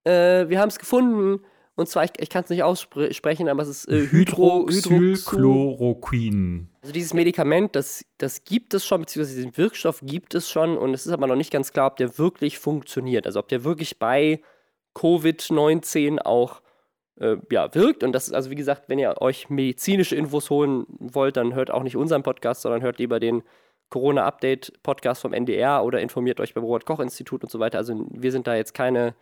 äh, 0.05 0.49
wir 0.49 0.59
haben 0.61 0.69
es 0.69 0.81
gefunden. 0.81 1.45
Und 1.77 1.89
zwar, 1.89 2.03
ich, 2.05 2.11
ich 2.19 2.29
kann 2.29 2.43
es 2.45 2.51
nicht 2.51 2.65
aussprechen, 2.65 3.49
aber 3.49 3.63
es 3.63 3.69
ist 3.69 3.89
äh, 3.89 4.09
Hydro, 4.09 4.67
Hydroxychloroquin. 4.69 6.69
Also 6.83 6.93
dieses 6.93 7.15
Medikament, 7.15 7.77
das, 7.77 8.05
das 8.19 8.43
gibt 8.45 8.75
es 8.75 8.85
schon, 8.85 9.01
beziehungsweise 9.01 9.37
diesen 9.37 9.57
Wirkstoff 9.57 10.01
gibt 10.03 10.35
es 10.35 10.51
schon 10.51 10.77
und 10.77 10.93
es 10.93 11.07
ist 11.07 11.13
aber 11.13 11.29
noch 11.29 11.37
nicht 11.37 11.53
ganz 11.53 11.73
klar, 11.73 11.87
ob 11.87 11.97
der 11.97 12.19
wirklich 12.19 12.59
funktioniert. 12.59 13.27
Also 13.27 13.39
ob 13.39 13.47
der 13.49 13.63
wirklich 13.65 14.01
bei 14.01 14.43
Covid-19 14.97 16.19
auch 16.19 16.63
äh, 17.21 17.37
ja, 17.51 17.73
wirkt. 17.75 18.03
Und 18.03 18.13
das 18.13 18.27
ist 18.29 18.35
also, 18.35 18.51
wie 18.51 18.57
gesagt, 18.57 18.89
wenn 18.89 18.99
ihr 18.99 19.21
euch 19.21 19.51
medizinische 19.51 20.17
Infos 20.17 20.51
holen 20.51 20.87
wollt, 20.99 21.37
dann 21.37 21.55
hört 21.55 21.71
auch 21.71 21.83
nicht 21.83 21.97
unseren 21.97 22.23
Podcast, 22.23 22.63
sondern 22.63 22.83
hört 22.83 22.99
lieber 22.99 23.21
den 23.21 23.43
Corona-Update-Podcast 23.91 25.21
vom 25.23 25.33
NDR 25.33 25.85
oder 25.85 26.01
informiert 26.01 26.41
euch 26.41 26.55
beim 26.55 26.65
Robert-Koch-Institut 26.65 27.43
und 27.43 27.51
so 27.51 27.59
weiter. 27.59 27.79
Also 27.79 28.07
wir 28.11 28.33
sind 28.33 28.47
da 28.47 28.55
jetzt 28.55 28.73
keine 28.73 29.15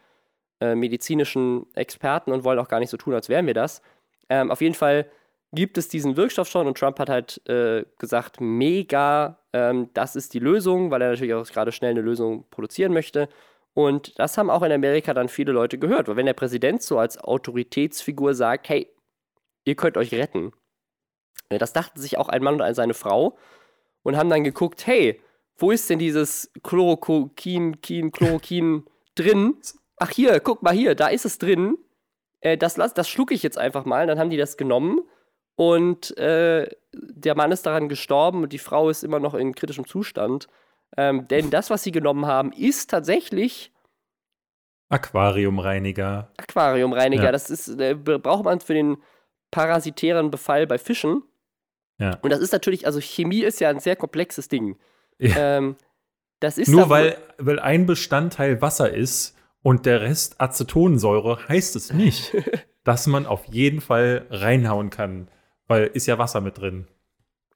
äh, 0.61 0.75
medizinischen 0.75 1.67
Experten 1.75 2.33
und 2.33 2.45
wollen 2.45 2.59
auch 2.59 2.69
gar 2.69 2.81
nicht 2.81 2.91
so 2.91 2.97
tun, 2.97 3.15
als 3.15 3.29
wären 3.29 3.47
wir 3.47 3.55
das. 3.55 3.83
Ähm, 4.29 4.51
auf 4.51 4.61
jeden 4.61 4.75
Fall 4.75 5.07
gibt 5.53 5.79
es 5.79 5.89
diesen 5.89 6.17
Wirkstoff 6.17 6.49
schon 6.49 6.67
und 6.67 6.77
Trump 6.77 6.99
hat 6.99 7.09
halt 7.09 7.41
äh, 7.49 7.85
gesagt, 7.99 8.41
mega, 8.41 9.39
ähm, 9.55 9.89
das 9.95 10.15
ist 10.15 10.35
die 10.35 10.39
Lösung, 10.39 10.91
weil 10.91 11.01
er 11.01 11.11
natürlich 11.11 11.33
auch 11.33 11.47
gerade 11.47 11.73
schnell 11.73 11.93
eine 11.93 12.03
Lösung 12.03 12.45
produzieren 12.51 12.93
möchte. 12.93 13.29
Und 13.79 14.19
das 14.19 14.37
haben 14.37 14.51
auch 14.51 14.63
in 14.63 14.73
Amerika 14.73 15.15
dann 15.15 15.29
viele 15.29 15.53
Leute 15.53 15.79
gehört, 15.79 16.09
weil 16.09 16.17
wenn 16.17 16.27
der 16.27 16.33
Präsident 16.33 16.83
so 16.83 16.99
als 16.99 17.17
Autoritätsfigur 17.17 18.35
sagt, 18.35 18.69
hey, 18.69 18.93
ihr 19.65 19.77
könnt 19.77 19.97
euch 19.97 20.13
retten, 20.13 20.51
das 21.49 21.75
dachten 21.75 22.01
sich 22.01 22.19
auch 22.19 22.29
ein 22.29 22.43
Mann 22.43 22.61
und 22.61 22.75
seine 22.75 22.93
Frau 22.93 23.39
und 24.03 24.17
haben 24.17 24.31
dann 24.31 24.43
geguckt, 24.43 24.85
hey, 24.89 25.23
wo 25.57 25.71
ist 25.71 25.89
denn 25.89 26.01
dieses 26.01 26.51
Chloroquin, 26.65 27.81
Kin, 27.81 28.11
Chloroquin 28.11 28.85
drin? 29.15 29.55
Ach 29.97 30.11
hier, 30.11 30.41
guck 30.41 30.61
mal 30.65 30.75
hier, 30.75 30.97
da 30.97 31.07
ist 31.07 31.25
es 31.25 31.39
drin. 31.39 31.79
Äh, 32.41 32.59
das, 32.59 32.75
das 32.75 33.09
schlucke 33.09 33.33
ich 33.33 33.45
jetzt 33.45 33.59
einfach 33.59 33.85
mal. 33.85 34.09
Dann 34.09 34.19
haben 34.19 34.31
die 34.31 34.37
das 34.37 34.57
genommen 34.57 35.03
und 35.55 36.19
äh, 36.19 36.69
der 36.93 37.37
Mann 37.37 37.53
ist 37.53 37.65
daran 37.65 37.89
gestorben 37.89 38.43
und 38.43 38.53
die 38.53 38.59
Frau 38.59 38.91
ist 38.91 39.05
immer 39.05 39.21
noch 39.21 39.35
in 39.35 39.55
kritischem 39.55 39.87
Zustand. 39.87 40.49
Ähm, 40.97 41.29
denn 41.29 41.51
das, 41.51 41.71
was 41.71 41.83
sie 41.83 41.93
genommen 41.93 42.27
haben, 42.27 42.53
ist 42.53 42.91
tatsächlich 42.91 43.73
Aquariumreiniger. 44.89 46.33
Aquariumreiniger. 46.39 47.25
Ja. 47.25 47.33
Das 47.33 47.51
ist, 47.51 47.69
äh, 47.79 47.95
braucht 47.95 48.45
man 48.45 48.61
für 48.61 48.75
den 48.75 48.97
parasitären 49.51 50.31
Befall 50.31 50.67
bei 50.67 50.79
Fischen. 50.79 51.23
Ja. 51.99 52.19
Und 52.23 52.31
das 52.31 52.41
ist 52.41 52.53
natürlich, 52.53 52.87
also 52.87 53.01
Chemie 53.01 53.43
ist 53.43 53.61
ja 53.61 53.71
ein 53.71 53.81
sehr 53.81 53.97
komplexes 53.97 54.49
Ding. 54.49 54.79
Ja. 55.19 55.59
Ähm, 55.59 55.77
das 56.41 56.57
ist 56.57 56.69
Nur 56.69 56.89
weil, 56.89 57.19
weil 57.39 57.59
ein 57.59 57.87
Bestandteil 57.87 58.63
Wasser 58.63 58.93
ist 58.93 59.37
und 59.63 59.87
der 59.87 60.01
Rest 60.01 60.41
Acetonsäure, 60.41 61.49
heißt 61.49 61.75
es 61.77 61.93
nicht, 61.93 62.33
dass 62.85 63.07
man 63.07 63.27
auf 63.27 63.45
jeden 63.47 63.81
Fall 63.81 64.27
reinhauen 64.31 64.91
kann. 64.91 65.29
Weil 65.67 65.89
ist 65.89 66.07
ja 66.07 66.19
Wasser 66.19 66.41
mit 66.41 66.59
drin. 66.59 66.87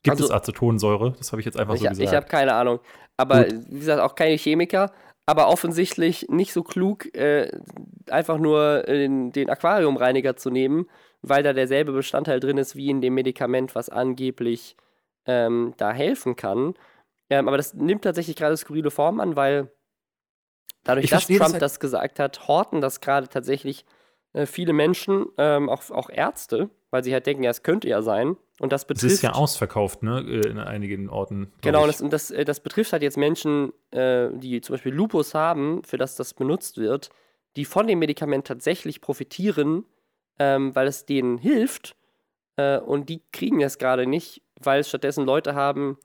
Gibt 0.03 0.17
also, 0.17 0.25
es 0.25 0.31
Acetonsäure? 0.31 1.15
Das 1.19 1.33
habe 1.33 1.41
ich 1.41 1.47
jetzt 1.47 1.59
einfach 1.59 1.75
ich, 1.75 1.81
so 1.81 1.89
gesagt. 1.89 2.09
Ich 2.09 2.15
habe 2.15 2.27
keine 2.27 2.55
Ahnung. 2.55 2.81
Aber 3.17 3.45
Gut. 3.45 3.65
wie 3.69 3.79
gesagt, 3.79 4.01
auch 4.01 4.15
keine 4.15 4.37
Chemiker. 4.37 4.93
Aber 5.27 5.49
offensichtlich 5.49 6.27
nicht 6.29 6.53
so 6.53 6.65
klug, 6.65 7.15
äh, 7.15 7.51
einfach 8.11 8.39
nur 8.39 8.83
den, 8.83 9.31
den 9.31 9.49
Aquariumreiniger 9.49 10.35
zu 10.37 10.51
nehmen, 10.51 10.87
weil 11.23 11.45
da 11.45 11.53
derselbe 11.53 11.93
Bestandteil 11.93 12.41
drin 12.41 12.59
ist 12.59 12.75
wie 12.75 12.91
in 12.91 13.01
dem 13.01 13.15
Medikament, 13.15 13.77
was 13.77 13.89
angeblich 13.89 14.77
ähm, 15.27 15.75
da 15.77 15.93
helfen 15.93 16.35
kann. 16.35 16.75
Ähm, 17.31 17.47
aber 17.47 17.57
das 17.57 17.75
nimmt 17.75 18.03
tatsächlich 18.03 18.35
gerade 18.35 18.57
skurrile 18.57 18.91
Form 18.91 19.21
an, 19.21 19.37
weil 19.37 19.71
dadurch, 20.83 21.05
Ich 21.05 21.11
dass 21.11 21.27
Trump 21.29 21.39
das 21.39 21.53
das, 21.53 21.73
halt- 21.73 21.81
gesagt 21.81 22.19
hat, 22.19 22.49
horten 22.49 22.81
das 22.81 23.01
gerade 23.01 23.29
tatsächlich 23.29 23.85
äh, 24.33 24.47
viele 24.47 24.73
Menschen, 24.73 25.27
ähm, 25.39 25.69
auch, 25.69 25.89
auch 25.91 26.11
Ärzte, 26.11 26.69
weil 26.93 27.03
sie 27.03 27.13
halt 27.13 27.27
denken, 27.27 27.43
ja, 27.43 27.51
es 27.51 27.63
könnte 27.65 27.89
ja 27.89 28.03
sein. 28.03 28.37
Und 28.61 28.71
das 28.73 28.83
Es 28.83 28.87
betrifft. 28.87 29.13
ist 29.15 29.23
ja 29.23 29.33
ausverkauft, 29.33 30.03
ne? 30.05 30.21
äh, 30.21 30.49
In 30.49 30.59
einigen 30.59 31.09
Orten. 31.09 31.53
Genau, 31.63 31.83
und 31.83 31.89
ich. 31.91 31.97
das, 31.97 32.03
und 32.03 32.13
das, 32.13 32.31
äh, 32.31 32.45
das 32.45 32.61
betrifft 32.61 32.93
halt 32.93 33.03
jetzt 33.03 33.17
Menschen, 33.17 33.73
äh, 33.91 34.29
die 34.35 34.61
zum 34.61 34.75
Beispiel 34.75 34.93
Lupus 34.95 35.35
haben, 35.35 35.83
für 35.85 35.99
das 35.99 36.15
das 36.15 36.35
benutzt 36.35 36.77
wird, 36.79 37.11
die 37.57 37.65
von 37.65 37.87
dem 37.89 37.99
Medikament 37.99 38.47
tatsächlich 38.47 39.01
profitieren, 39.01 39.85
ähm, 40.39 40.75
weil 40.77 40.87
es 40.87 41.05
denen 41.05 41.39
hilft. 41.39 41.97
Äh, 42.57 42.79
und 42.79 43.09
die 43.09 43.23
kriegen 43.33 43.61
es 43.63 43.79
gerade 43.79 44.07
nicht, 44.07 44.43
weil 44.61 44.81
es 44.81 44.89
stattdessen 44.91 45.25
Leute 45.25 45.55
haben, 45.55 45.99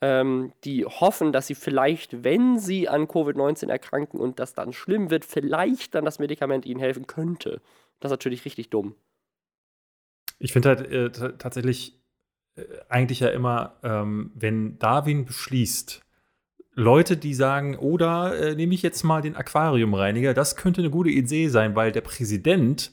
ähm, 0.00 0.52
die 0.64 0.86
hoffen, 0.86 1.32
dass 1.32 1.46
sie 1.46 1.54
vielleicht, 1.54 2.24
wenn 2.24 2.58
sie 2.58 2.88
an 2.88 3.06
Covid-19 3.06 3.68
erkranken 3.68 4.18
und 4.18 4.38
das 4.38 4.54
dann 4.54 4.72
schlimm 4.72 5.10
wird, 5.10 5.26
vielleicht 5.26 5.94
dann 5.94 6.06
das 6.06 6.18
Medikament 6.18 6.64
ihnen 6.64 6.80
helfen 6.80 7.06
könnte. 7.06 7.60
Das 8.00 8.08
ist 8.10 8.14
natürlich 8.14 8.46
richtig 8.46 8.70
dumm. 8.70 8.94
Ich 10.40 10.52
finde 10.52 10.70
halt 10.70 10.90
äh, 10.90 11.10
ta- 11.10 11.32
tatsächlich 11.32 12.00
äh, 12.56 12.62
eigentlich 12.88 13.20
ja 13.20 13.28
immer, 13.28 13.76
ähm, 13.84 14.32
wenn 14.34 14.78
Darwin 14.78 15.24
beschließt, 15.24 16.02
Leute, 16.74 17.16
die 17.16 17.34
sagen, 17.34 17.76
oder 17.76 18.38
äh, 18.38 18.54
nehme 18.54 18.74
ich 18.74 18.82
jetzt 18.82 19.02
mal 19.02 19.20
den 19.22 19.36
Aquariumreiniger, 19.36 20.34
das 20.34 20.56
könnte 20.56 20.80
eine 20.80 20.90
gute 20.90 21.10
Idee 21.10 21.48
sein, 21.48 21.76
weil 21.76 21.92
der 21.92 22.00
Präsident, 22.00 22.92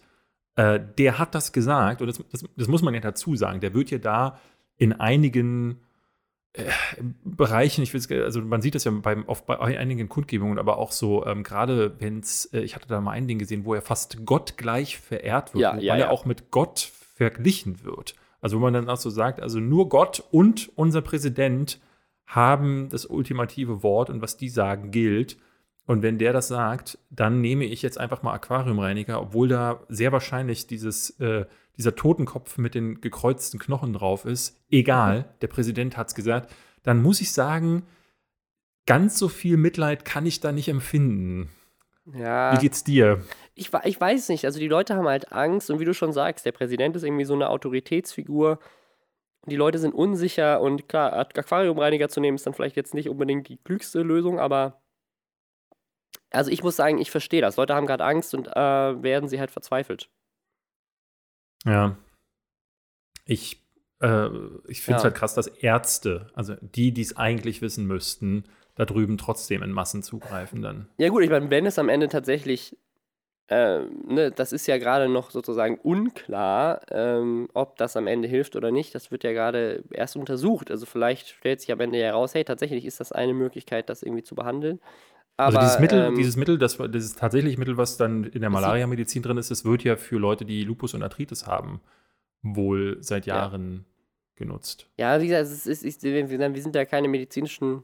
äh, 0.56 0.80
der 0.98 1.20
hat 1.20 1.36
das 1.36 1.52
gesagt, 1.54 2.02
und 2.02 2.08
das, 2.08 2.22
das, 2.32 2.44
das 2.56 2.68
muss 2.68 2.82
man 2.82 2.94
ja 2.94 3.00
dazu 3.00 3.36
sagen, 3.36 3.62
der 3.62 3.74
wird 3.74 3.90
ja 3.90 3.98
da 3.98 4.40
in 4.78 4.94
einigen 4.94 5.80
äh, 6.54 6.66
Bereichen, 7.24 7.84
ich 7.84 7.94
will 7.94 8.24
also 8.24 8.42
man 8.42 8.62
sieht 8.62 8.76
das 8.76 8.84
ja 8.84 8.92
beim, 8.92 9.28
auf, 9.30 9.46
bei 9.46 9.60
einigen 9.60 10.10
Kundgebungen, 10.10 10.58
aber 10.58 10.78
auch 10.78 10.92
so, 10.92 11.26
ähm, 11.26 11.44
gerade 11.44 11.96
wenn 12.00 12.20
es, 12.20 12.46
äh, 12.54 12.62
ich 12.62 12.76
hatte 12.76 12.88
da 12.88 13.00
mal 13.00 13.12
ein 13.12 13.28
Ding 13.28 13.40
gesehen, 13.40 13.64
wo 13.64 13.74
er 13.74 13.82
fast 13.82 14.26
gottgleich 14.26 14.98
verehrt 14.98 15.54
wird, 15.54 15.62
ja, 15.62 15.74
weil 15.76 15.84
ja. 15.84 15.96
er 15.96 16.12
auch 16.12 16.26
mit 16.26 16.52
Gott 16.52 16.92
verglichen 17.18 17.84
wird. 17.84 18.16
Also 18.42 18.58
wo 18.58 18.62
man 18.62 18.74
dann 18.74 18.90
auch 18.90 18.98
so 18.98 19.10
sagt, 19.10 19.42
also 19.42 19.60
nur 19.60 19.90
Gott 19.90 20.24
und 20.32 20.72
unser 20.76 21.02
Präsident 21.02 21.80
haben 22.28 22.90
das 22.90 23.06
ultimative 23.06 23.82
Wort 23.84 24.10
und 24.10 24.22
was 24.22 24.38
die 24.38 24.50
sagen 24.50 24.92
gilt. 24.92 25.38
Und 25.86 26.02
wenn 26.04 26.20
der 26.20 26.34
das 26.34 26.50
sagt, 26.50 27.00
dann 27.10 27.42
nehme 27.42 27.66
ich 27.66 27.82
jetzt 27.82 27.98
einfach 27.98 28.22
mal 28.22 28.34
Aquariumreiniger, 28.34 29.22
obwohl 29.22 29.48
da 29.48 29.82
sehr 29.88 30.12
wahrscheinlich 30.12 30.68
dieses, 30.68 31.12
äh, 31.22 31.46
dieser 31.78 31.96
Totenkopf 31.96 32.58
mit 32.58 32.76
den 32.76 33.00
gekreuzten 33.02 33.60
Knochen 33.60 33.94
drauf 33.94 34.26
ist. 34.26 34.62
Egal, 34.70 35.34
der 35.42 35.48
Präsident 35.48 35.96
hat 35.96 36.10
es 36.10 36.16
gesagt. 36.16 36.54
Dann 36.84 37.02
muss 37.02 37.22
ich 37.22 37.32
sagen, 37.32 37.84
ganz 38.86 39.18
so 39.18 39.30
viel 39.30 39.58
Mitleid 39.58 40.04
kann 40.06 40.26
ich 40.26 40.42
da 40.42 40.52
nicht 40.52 40.68
empfinden. 40.68 41.50
Ja. 42.14 42.54
Wie 42.54 42.62
geht's 42.62 42.84
dir? 42.84 43.24
Ich, 43.56 43.72
ich 43.84 44.00
weiß 44.00 44.30
nicht, 44.30 44.46
also 44.46 44.60
die 44.60 44.68
Leute 44.68 44.96
haben 44.96 45.08
halt 45.08 45.32
Angst 45.32 45.70
und 45.70 45.80
wie 45.80 45.86
du 45.86 45.94
schon 45.94 46.14
sagst, 46.14 46.46
der 46.46 46.52
Präsident 46.52 46.96
ist 46.96 47.04
irgendwie 47.04 47.26
so 47.26 47.34
eine 47.34 47.50
Autoritätsfigur 47.50 48.60
die 49.48 49.56
Leute 49.56 49.80
sind 49.80 49.94
unsicher 49.94 50.60
und 50.62 50.90
klar, 50.90 51.14
Aquariumreiniger 51.14 52.10
zu 52.10 52.20
nehmen 52.20 52.36
ist 52.36 52.46
dann 52.46 52.54
vielleicht 52.54 52.76
jetzt 52.76 52.94
nicht 52.94 53.10
unbedingt 53.10 53.48
die 53.48 53.58
klügste 53.58 54.02
Lösung, 54.02 54.40
aber 54.40 54.82
also 56.32 56.52
ich 56.52 56.64
muss 56.64 56.76
sagen, 56.76 56.98
ich 56.98 57.12
verstehe 57.12 57.42
das. 57.42 57.56
Leute 57.56 57.74
haben 57.74 57.88
gerade 57.88 58.04
Angst 58.04 58.34
und 58.34 58.48
äh, 58.48 58.52
werden 59.02 59.30
sie 59.30 59.40
halt 59.40 59.50
verzweifelt. 59.52 60.10
Ja. 61.64 61.98
Ich, 63.24 63.66
äh, 64.02 64.28
ich 64.68 64.82
finde 64.82 64.98
es 64.98 65.04
Ja. 65.04 65.04
halt 65.04 65.16
krass, 65.16 65.34
dass 65.34 65.48
Ärzte, 65.48 66.30
also 66.34 66.56
die, 66.60 66.92
die 66.92 67.02
es 67.02 67.16
eigentlich 67.16 67.62
wissen 67.62 67.88
müssten, 67.88 68.44
da 68.78 68.86
drüben 68.86 69.18
trotzdem 69.18 69.64
in 69.64 69.72
Massen 69.72 70.04
zugreifen 70.04 70.62
dann. 70.62 70.88
Ja 70.98 71.10
gut, 71.10 71.24
ich 71.24 71.30
meine, 71.30 71.50
wenn 71.50 71.66
es 71.66 71.80
am 71.80 71.90
Ende 71.90 72.08
tatsächlich, 72.08 72.78
äh, 73.48 73.80
ne, 74.06 74.32
das 74.32 74.54
ist 74.54 74.68
ja 74.68 74.78
gerade 74.78 75.10
noch 75.10 75.32
sozusagen 75.32 75.80
unklar, 75.80 76.82
ähm, 76.92 77.50
ob 77.54 77.78
das 77.78 77.98
am 77.98 78.08
Ende 78.08 78.28
hilft 78.28 78.56
oder 78.56 78.72
nicht. 78.72 78.94
Das 78.94 79.10
wird 79.12 79.24
ja 79.24 79.32
gerade 79.32 79.84
erst 79.92 80.16
untersucht. 80.16 80.70
Also 80.70 80.86
vielleicht 80.86 81.30
stellt 81.30 81.60
sich 81.62 81.72
am 81.72 81.80
Ende 81.80 81.98
heraus, 81.98 82.36
hey, 82.36 82.44
tatsächlich 82.44 82.86
ist 82.86 83.00
das 83.00 83.12
eine 83.12 83.34
Möglichkeit, 83.34 83.90
das 83.90 84.04
irgendwie 84.04 84.24
zu 84.24 84.36
behandeln. 84.36 84.80
Aber, 85.38 85.60
also 85.60 85.68
dieses 85.68 85.80
Mittel, 85.80 86.08
ähm, 86.08 86.16
dieses 86.16 86.36
Mittel, 86.36 86.58
das, 86.58 86.78
dieses 86.78 87.16
tatsächliche 87.16 87.58
Mittel, 87.60 87.78
was 87.78 87.98
dann 87.98 88.24
in 88.26 88.42
der 88.42 88.50
Malaria-Medizin 88.50 89.22
drin 89.24 89.38
ist, 89.38 89.50
das 89.50 89.66
wird 89.66 89.84
ja 89.84 89.96
für 89.96 90.18
Leute, 90.18 90.46
die 90.46 90.64
Lupus 90.64 90.94
und 90.94 91.04
Arthritis 91.04 91.48
haben, 91.48 91.82
wohl 92.42 92.98
seit 93.02 93.26
Ja. 93.26 93.38
Jahren 93.38 93.86
genutzt. 94.36 94.90
Ja, 94.98 95.20
wie 95.22 95.28
gesagt, 95.28 95.46
es 95.46 95.66
ist, 95.66 95.84
ich, 95.84 96.02
wir, 96.04 96.30
wir 96.30 96.62
sind 96.62 96.76
ja 96.76 96.86
keine 96.86 97.08
medizinischen 97.08 97.84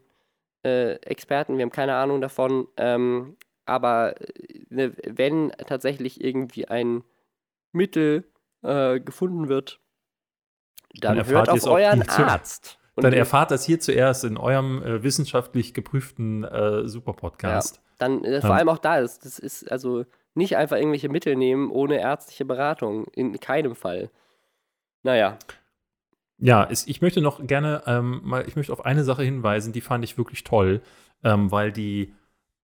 äh, 0.63 0.93
Experten, 1.01 1.57
wir 1.57 1.63
haben 1.63 1.71
keine 1.71 1.95
Ahnung 1.95 2.21
davon. 2.21 2.67
Ähm, 2.77 3.37
aber 3.65 4.19
äh, 4.19 4.65
ne, 4.69 4.93
wenn 5.05 5.51
tatsächlich 5.67 6.23
irgendwie 6.23 6.67
ein 6.67 7.03
Mittel 7.71 8.25
äh, 8.61 8.99
gefunden 8.99 9.49
wird, 9.49 9.79
dann, 10.93 11.17
Dann 11.17 11.17
erfahrt 11.17 11.47
hört 11.47 11.63
auf 11.63 11.67
euren 11.67 12.07
Arzt. 12.07 12.79
Und 12.95 13.03
dann 13.03 13.13
erfahrt 13.13 13.49
das 13.49 13.65
hier 13.65 13.79
zuerst 13.79 14.23
in 14.23 14.37
eurem 14.37 14.83
äh, 14.83 15.01
wissenschaftlich 15.01 15.73
geprüften 15.73 16.43
äh, 16.43 16.87
Super-Podcast. 16.87 17.81
dann 17.97 18.23
äh, 18.23 18.39
vor 18.39 18.53
allem 18.53 18.69
auch 18.69 18.77
da 18.77 18.99
ist, 18.99 19.25
das 19.25 19.39
ist 19.39 19.71
also 19.71 20.05
nicht 20.35 20.57
einfach 20.57 20.77
irgendwelche 20.77 21.09
Mittel 21.09 21.35
nehmen 21.35 21.71
ohne 21.71 21.99
ärztliche 21.99 22.45
Beratung. 22.45 23.07
In 23.15 23.39
keinem 23.39 23.75
Fall. 23.75 24.11
Naja, 25.01 25.39
Ja, 26.43 26.67
es, 26.69 26.85
ich 26.87 27.01
möchte 27.01 27.21
noch 27.21 27.47
gerne 27.47 27.83
ähm, 27.85 28.19
mal, 28.25 28.45
ich 28.45 28.57
möchte 28.57 28.73
auf 28.73 28.85
eine 28.85 29.05
Sache 29.05 29.23
hinweisen, 29.23 29.71
die 29.71 29.79
fand 29.79 30.03
ich 30.03 30.17
wirklich 30.17 30.43
toll, 30.43 30.81
ähm, 31.23 31.51
weil 31.51 31.71
die 31.71 32.13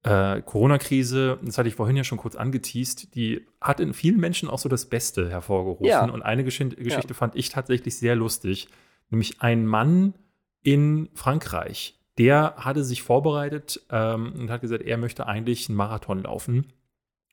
äh, 0.03 0.41
Corona-Krise, 0.41 1.39
das 1.41 1.57
hatte 1.57 1.69
ich 1.69 1.75
vorhin 1.75 1.95
ja 1.95 2.03
schon 2.03 2.17
kurz 2.17 2.35
angeteased, 2.35 3.15
die 3.15 3.47
hat 3.61 3.79
in 3.79 3.93
vielen 3.93 4.19
Menschen 4.19 4.49
auch 4.49 4.59
so 4.59 4.67
das 4.67 4.87
Beste 4.87 5.29
hervorgerufen. 5.29 5.85
Ja. 5.85 6.03
Und 6.03 6.23
eine 6.23 6.43
Geschichte, 6.43 6.75
Geschichte 6.75 7.13
fand 7.13 7.37
ich 7.37 7.51
tatsächlich 7.51 7.97
sehr 7.97 8.17
lustig, 8.17 8.67
nämlich 9.11 9.41
ein 9.41 9.65
Mann 9.65 10.13
in 10.61 11.07
Frankreich, 11.13 11.97
der 12.17 12.55
hatte 12.57 12.83
sich 12.83 13.01
vorbereitet 13.01 13.81
ähm, 13.91 14.33
und 14.37 14.49
hat 14.51 14.59
gesagt, 14.59 14.83
er 14.83 14.97
möchte 14.97 15.25
eigentlich 15.25 15.69
einen 15.69 15.77
Marathon 15.77 16.23
laufen. 16.23 16.73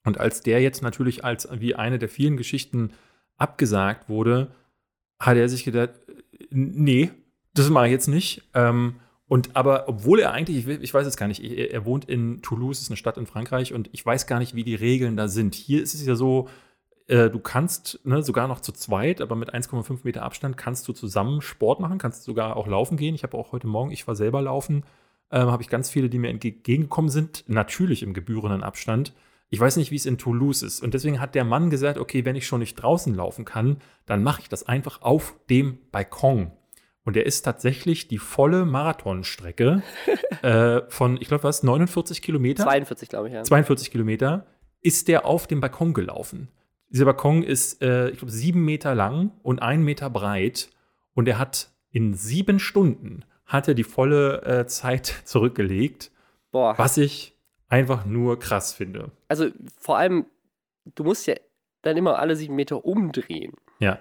Und 0.05 0.21
als 0.21 0.43
der 0.43 0.61
jetzt 0.63 0.81
natürlich 0.81 1.25
als 1.25 1.49
wie 1.51 1.75
eine 1.75 1.99
der 1.99 2.09
vielen 2.09 2.37
Geschichten 2.37 2.93
abgesagt 3.37 4.09
wurde, 4.09 4.53
hat 5.19 5.37
er 5.37 5.49
sich 5.49 5.65
gedacht, 5.65 5.91
nee, 6.51 7.11
das 7.55 7.71
mache 7.71 7.87
ich 7.87 7.93
jetzt 7.93 8.09
nicht. 8.09 8.43
Ähm, 8.55 8.97
und 9.29 9.57
aber, 9.57 9.89
obwohl 9.89 10.21
er 10.21 10.33
eigentlich, 10.33 10.69
ich, 10.69 10.95
weiß 10.95 11.07
es 11.07 11.17
gar 11.17 11.27
nicht, 11.27 11.43
er, 11.43 11.85
wohnt 11.85 12.05
in 12.05 12.43
Toulouse, 12.43 12.81
ist 12.81 12.91
eine 12.91 12.97
Stadt 12.97 13.19
in 13.19 13.27
Frankreich, 13.27 13.73
und 13.73 13.91
ich 13.93 14.07
weiß 14.07 14.27
gar 14.27 14.39
nicht, 14.39 14.55
wie 14.55 14.63
die 14.63 14.77
Regeln 14.77 15.17
da 15.17 15.27
sind. 15.27 15.55
Hier 15.55 15.83
ist 15.83 15.95
es 15.95 16.07
ja 16.07 16.15
so, 16.15 16.49
äh, 17.09 17.29
du 17.29 17.41
kannst 17.41 18.01
ne, 18.05 18.23
sogar 18.23 18.47
noch 18.47 18.61
zu 18.61 18.71
zweit, 18.73 19.21
aber 19.21 19.35
mit 19.35 19.53
1,5 19.53 20.01
Meter 20.05 20.23
Abstand 20.23 20.57
kannst 20.57 20.87
du 20.87 20.93
zusammen 20.93 21.41
Sport 21.41 21.81
machen, 21.81 21.99
kannst 21.99 22.23
sogar 22.23 22.57
auch 22.57 22.69
laufen 22.69 22.97
gehen. 22.97 23.17
Ich 23.17 23.25
habe 23.25 23.37
auch 23.37 23.51
heute 23.51 23.67
Morgen, 23.67 23.91
ich 23.91 24.07
war 24.07 24.15
selber 24.15 24.43
laufen, 24.43 24.85
ähm, 25.33 25.51
habe 25.51 25.63
ich 25.63 25.69
ganz 25.69 25.91
viele, 25.91 26.09
die 26.09 26.19
mir 26.19 26.29
entgegengekommen 26.29 27.11
sind, 27.11 27.45
natürlich 27.49 28.05
im 28.05 28.15
gebührenden 28.15 28.63
Abstand. 28.63 29.13
Ich 29.49 29.61
weiß 29.61 29.77
nicht, 29.77 29.91
wie 29.91 29.97
es 29.97 30.07
in 30.07 30.19
Toulouse 30.19 30.63
ist. 30.63 30.83
Und 30.83 30.95
deswegen 30.95 31.21
hat 31.21 31.35
der 31.35 31.45
Mann 31.45 31.71
gesagt, 31.71 31.99
okay, 31.99 32.25
wenn 32.25 32.37
ich 32.37 32.47
schon 32.47 32.61
nicht 32.61 32.75
draußen 32.75 33.15
laufen 33.15 33.45
kann, 33.45 33.79
dann 34.05 34.23
mache 34.23 34.43
ich 34.43 34.49
das 34.49 34.67
einfach 34.67 35.03
auf 35.03 35.35
dem 35.49 35.79
Balkon. 35.93 36.51
Und 37.05 37.17
er 37.17 37.25
ist 37.25 37.43
tatsächlich 37.43 38.09
die 38.09 38.19
volle 38.19 38.65
Marathonstrecke 38.65 39.83
äh, 40.43 40.81
von, 40.89 41.21
ich 41.21 41.29
glaube, 41.29 41.45
was, 41.45 41.63
49 41.63 42.21
Kilometer? 42.21 42.65
42, 42.65 43.09
glaube 43.09 43.29
ich, 43.29 43.35
ja. 43.35 43.45
42 43.45 43.93
Kilometer, 43.93 44.47
ist 44.81 45.07
der 45.07 45.25
auf 45.25 45.47
dem 45.47 45.61
Balkon 45.61 45.95
gelaufen. 45.95 46.49
Dieser 46.89 47.05
Balkon 47.05 47.45
ist, 47.45 47.81
äh, 47.81 48.09
ich 48.11 48.19
glaube, 48.19 48.33
sieben 48.33 48.65
Meter 48.65 48.97
lang 48.97 49.31
und 49.43 49.63
ein 49.63 49.83
Meter 49.83 50.11
breit. 50.11 50.71
Und 51.15 51.29
er 51.29 51.39
hat 51.39 51.71
in 51.93 52.15
sieben 52.15 52.59
Stunden 52.59 53.25
hat 53.45 53.69
er 53.69 53.75
die 53.75 53.85
volle 53.85 54.43
äh, 54.43 54.67
Zeit 54.67 55.07
zurückgelegt, 55.25 56.11
Boah. 56.51 56.77
was 56.77 56.97
ich 56.97 57.36
einfach 57.69 58.05
nur 58.05 58.39
krass 58.39 58.73
finde. 58.73 59.13
Also 59.29 59.49
vor 59.79 59.99
allem, 59.99 60.27
du 60.95 61.05
musst 61.05 61.27
ja 61.27 61.35
dann 61.83 61.97
immer 61.97 62.19
alle 62.19 62.37
sieben 62.37 62.57
Meter 62.57 62.85
umdrehen. 62.85 63.55
Ja. 63.79 63.99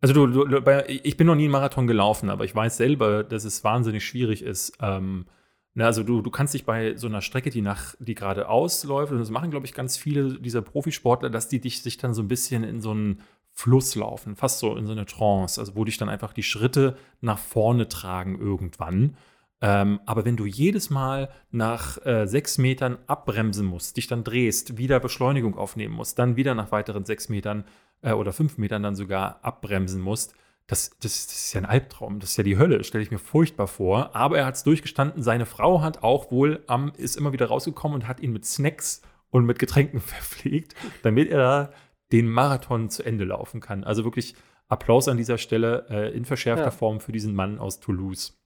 Also 0.00 0.14
du, 0.14 0.44
du, 0.44 0.60
bei, 0.60 0.84
ich 0.86 1.16
bin 1.16 1.26
noch 1.26 1.34
nie 1.34 1.44
einen 1.44 1.52
Marathon 1.52 1.86
gelaufen, 1.86 2.30
aber 2.30 2.44
ich 2.44 2.54
weiß 2.54 2.76
selber, 2.76 3.24
dass 3.24 3.44
es 3.44 3.64
wahnsinnig 3.64 4.06
schwierig 4.06 4.42
ist. 4.42 4.72
Ähm, 4.80 5.26
na, 5.74 5.86
also 5.86 6.02
du, 6.02 6.22
du 6.22 6.30
kannst 6.30 6.54
dich 6.54 6.64
bei 6.64 6.96
so 6.96 7.08
einer 7.08 7.20
Strecke, 7.20 7.50
die 7.50 7.62
nach, 7.62 7.94
die 7.98 8.14
geradeaus 8.14 8.84
läuft, 8.84 9.12
und 9.12 9.18
das 9.18 9.30
machen, 9.30 9.50
glaube 9.50 9.66
ich, 9.66 9.74
ganz 9.74 9.96
viele 9.96 10.38
dieser 10.38 10.62
Profisportler, 10.62 11.30
dass 11.30 11.48
die 11.48 11.60
dich 11.60 11.82
sich 11.82 11.96
dann 11.98 12.14
so 12.14 12.22
ein 12.22 12.28
bisschen 12.28 12.64
in 12.64 12.80
so 12.80 12.92
einen 12.92 13.22
Fluss 13.52 13.96
laufen, 13.96 14.36
fast 14.36 14.60
so 14.60 14.76
in 14.76 14.86
so 14.86 14.92
eine 14.92 15.04
Trance, 15.04 15.60
also 15.60 15.74
wo 15.74 15.84
dich 15.84 15.96
dann 15.96 16.08
einfach 16.08 16.32
die 16.32 16.44
Schritte 16.44 16.96
nach 17.20 17.38
vorne 17.38 17.88
tragen 17.88 18.38
irgendwann. 18.38 19.16
Ähm, 19.60 20.00
aber 20.06 20.24
wenn 20.24 20.36
du 20.36 20.46
jedes 20.46 20.88
Mal 20.88 21.30
nach 21.50 22.04
äh, 22.06 22.26
sechs 22.26 22.58
Metern 22.58 22.98
abbremsen 23.06 23.66
musst, 23.66 23.96
dich 23.96 24.06
dann 24.06 24.22
drehst, 24.22 24.78
wieder 24.78 25.00
Beschleunigung 25.00 25.56
aufnehmen 25.56 25.94
musst, 25.94 26.18
dann 26.18 26.36
wieder 26.36 26.54
nach 26.54 26.70
weiteren 26.70 27.04
sechs 27.04 27.28
Metern 27.28 27.64
äh, 28.02 28.12
oder 28.12 28.32
fünf 28.32 28.58
Metern 28.58 28.82
dann 28.82 28.94
sogar 28.94 29.40
abbremsen 29.42 30.00
musst. 30.00 30.34
Das, 30.68 30.90
das, 31.00 31.26
das, 31.26 31.36
ist 31.36 31.52
ja 31.54 31.62
ein 31.62 31.66
Albtraum, 31.66 32.20
das 32.20 32.30
ist 32.30 32.36
ja 32.36 32.44
die 32.44 32.58
Hölle, 32.58 32.84
stelle 32.84 33.02
ich 33.02 33.10
mir 33.10 33.18
furchtbar 33.18 33.66
vor. 33.66 34.14
Aber 34.14 34.38
er 34.38 34.46
hat 34.46 34.54
es 34.54 34.62
durchgestanden. 34.62 35.22
Seine 35.22 35.46
Frau 35.46 35.80
hat 35.80 36.02
auch 36.02 36.30
wohl, 36.30 36.62
ähm, 36.68 36.92
ist 36.96 37.16
immer 37.16 37.32
wieder 37.32 37.46
rausgekommen 37.46 37.96
und 37.96 38.06
hat 38.06 38.20
ihn 38.20 38.32
mit 38.32 38.44
Snacks 38.44 39.02
und 39.30 39.44
mit 39.44 39.58
Getränken 39.58 40.00
verpflegt, 40.00 40.76
damit 41.02 41.30
er 41.30 41.72
den 42.12 42.28
Marathon 42.28 42.90
zu 42.90 43.02
Ende 43.02 43.24
laufen 43.24 43.60
kann. 43.60 43.82
Also 43.82 44.04
wirklich 44.04 44.34
Applaus 44.68 45.08
an 45.08 45.16
dieser 45.16 45.38
Stelle 45.38 45.86
äh, 45.90 46.16
in 46.16 46.24
verschärfter 46.24 46.66
ja. 46.66 46.70
Form 46.70 47.00
für 47.00 47.12
diesen 47.12 47.34
Mann 47.34 47.58
aus 47.58 47.80
Toulouse. 47.80 48.38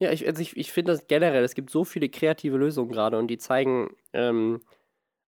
Ja, 0.00 0.12
ich, 0.12 0.26
also 0.26 0.42
ich, 0.42 0.56
ich 0.56 0.72
finde 0.72 0.92
das 0.92 1.06
generell, 1.06 1.42
es 1.42 1.54
gibt 1.54 1.70
so 1.70 1.84
viele 1.84 2.08
kreative 2.10 2.58
Lösungen 2.58 2.90
gerade 2.90 3.18
und 3.18 3.28
die 3.28 3.38
zeigen, 3.38 3.88
ähm, 4.12 4.60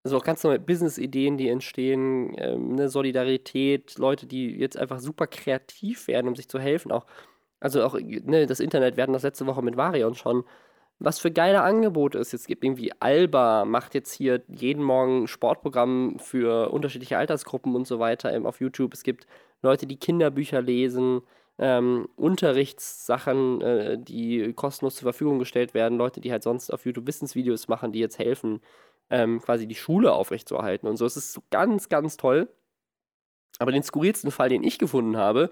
also 0.03 0.17
auch 0.17 0.23
ganz 0.23 0.43
neue 0.43 0.59
Business-Ideen, 0.59 1.37
die 1.37 1.49
entstehen, 1.49 2.35
ähm, 2.39 2.73
eine 2.73 2.89
Solidarität, 2.89 3.97
Leute, 3.97 4.27
die 4.27 4.57
jetzt 4.57 4.77
einfach 4.77 4.99
super 4.99 5.27
kreativ 5.27 6.07
werden, 6.07 6.27
um 6.29 6.35
sich 6.35 6.49
zu 6.49 6.59
helfen. 6.59 6.91
Auch, 6.91 7.05
also 7.61 7.83
auch 7.85 7.99
ne, 7.99 8.45
das 8.47 8.59
Internet, 8.61 8.97
wir 8.97 9.03
hatten 9.03 9.13
das 9.13 9.23
letzte 9.23 9.47
Woche 9.47 9.61
mit 9.63 9.77
Varion 9.77 10.15
schon, 10.15 10.43
was 10.99 11.19
für 11.19 11.31
geile 11.31 11.61
Angebote 11.63 12.19
es 12.19 12.31
jetzt 12.33 12.47
gibt. 12.47 12.63
Irgendwie 12.65 12.91
Alba 13.01 13.65
macht 13.65 13.95
jetzt 13.95 14.13
hier 14.13 14.43
jeden 14.49 14.83
Morgen 14.83 15.27
Sportprogramm 15.27 16.19
für 16.19 16.71
unterschiedliche 16.71 17.17
Altersgruppen 17.17 17.75
und 17.75 17.87
so 17.87 17.99
weiter 17.99 18.39
auf 18.45 18.61
YouTube. 18.61 18.93
Es 18.93 19.03
gibt 19.03 19.27
Leute, 19.61 19.87
die 19.87 19.97
Kinderbücher 19.99 20.61
lesen, 20.61 21.21
ähm, 21.59 22.07
Unterrichtssachen, 22.15 23.61
äh, 23.61 23.97
die 23.99 24.53
kostenlos 24.53 24.95
zur 24.95 25.05
Verfügung 25.05 25.39
gestellt 25.39 25.73
werden, 25.73 25.97
Leute, 25.97 26.21
die 26.21 26.31
halt 26.31 26.43
sonst 26.43 26.71
auf 26.71 26.85
YouTube 26.85 27.07
Wissensvideos 27.07 27.67
machen, 27.67 27.91
die 27.91 27.99
jetzt 27.99 28.19
helfen, 28.19 28.61
ähm, 29.09 29.41
quasi 29.41 29.67
die 29.67 29.75
Schule 29.75 30.13
aufrechtzuerhalten 30.13 30.87
und 30.87 30.97
so. 30.97 31.05
Es 31.05 31.17
ist 31.17 31.33
so 31.33 31.41
ganz, 31.49 31.89
ganz 31.89 32.17
toll. 32.17 32.49
Aber 33.59 33.71
den 33.71 33.83
skurrilsten 33.83 34.29
Fall, 34.29 34.49
den 34.49 34.63
ich 34.63 34.77
gefunden 34.77 35.17
habe, 35.17 35.51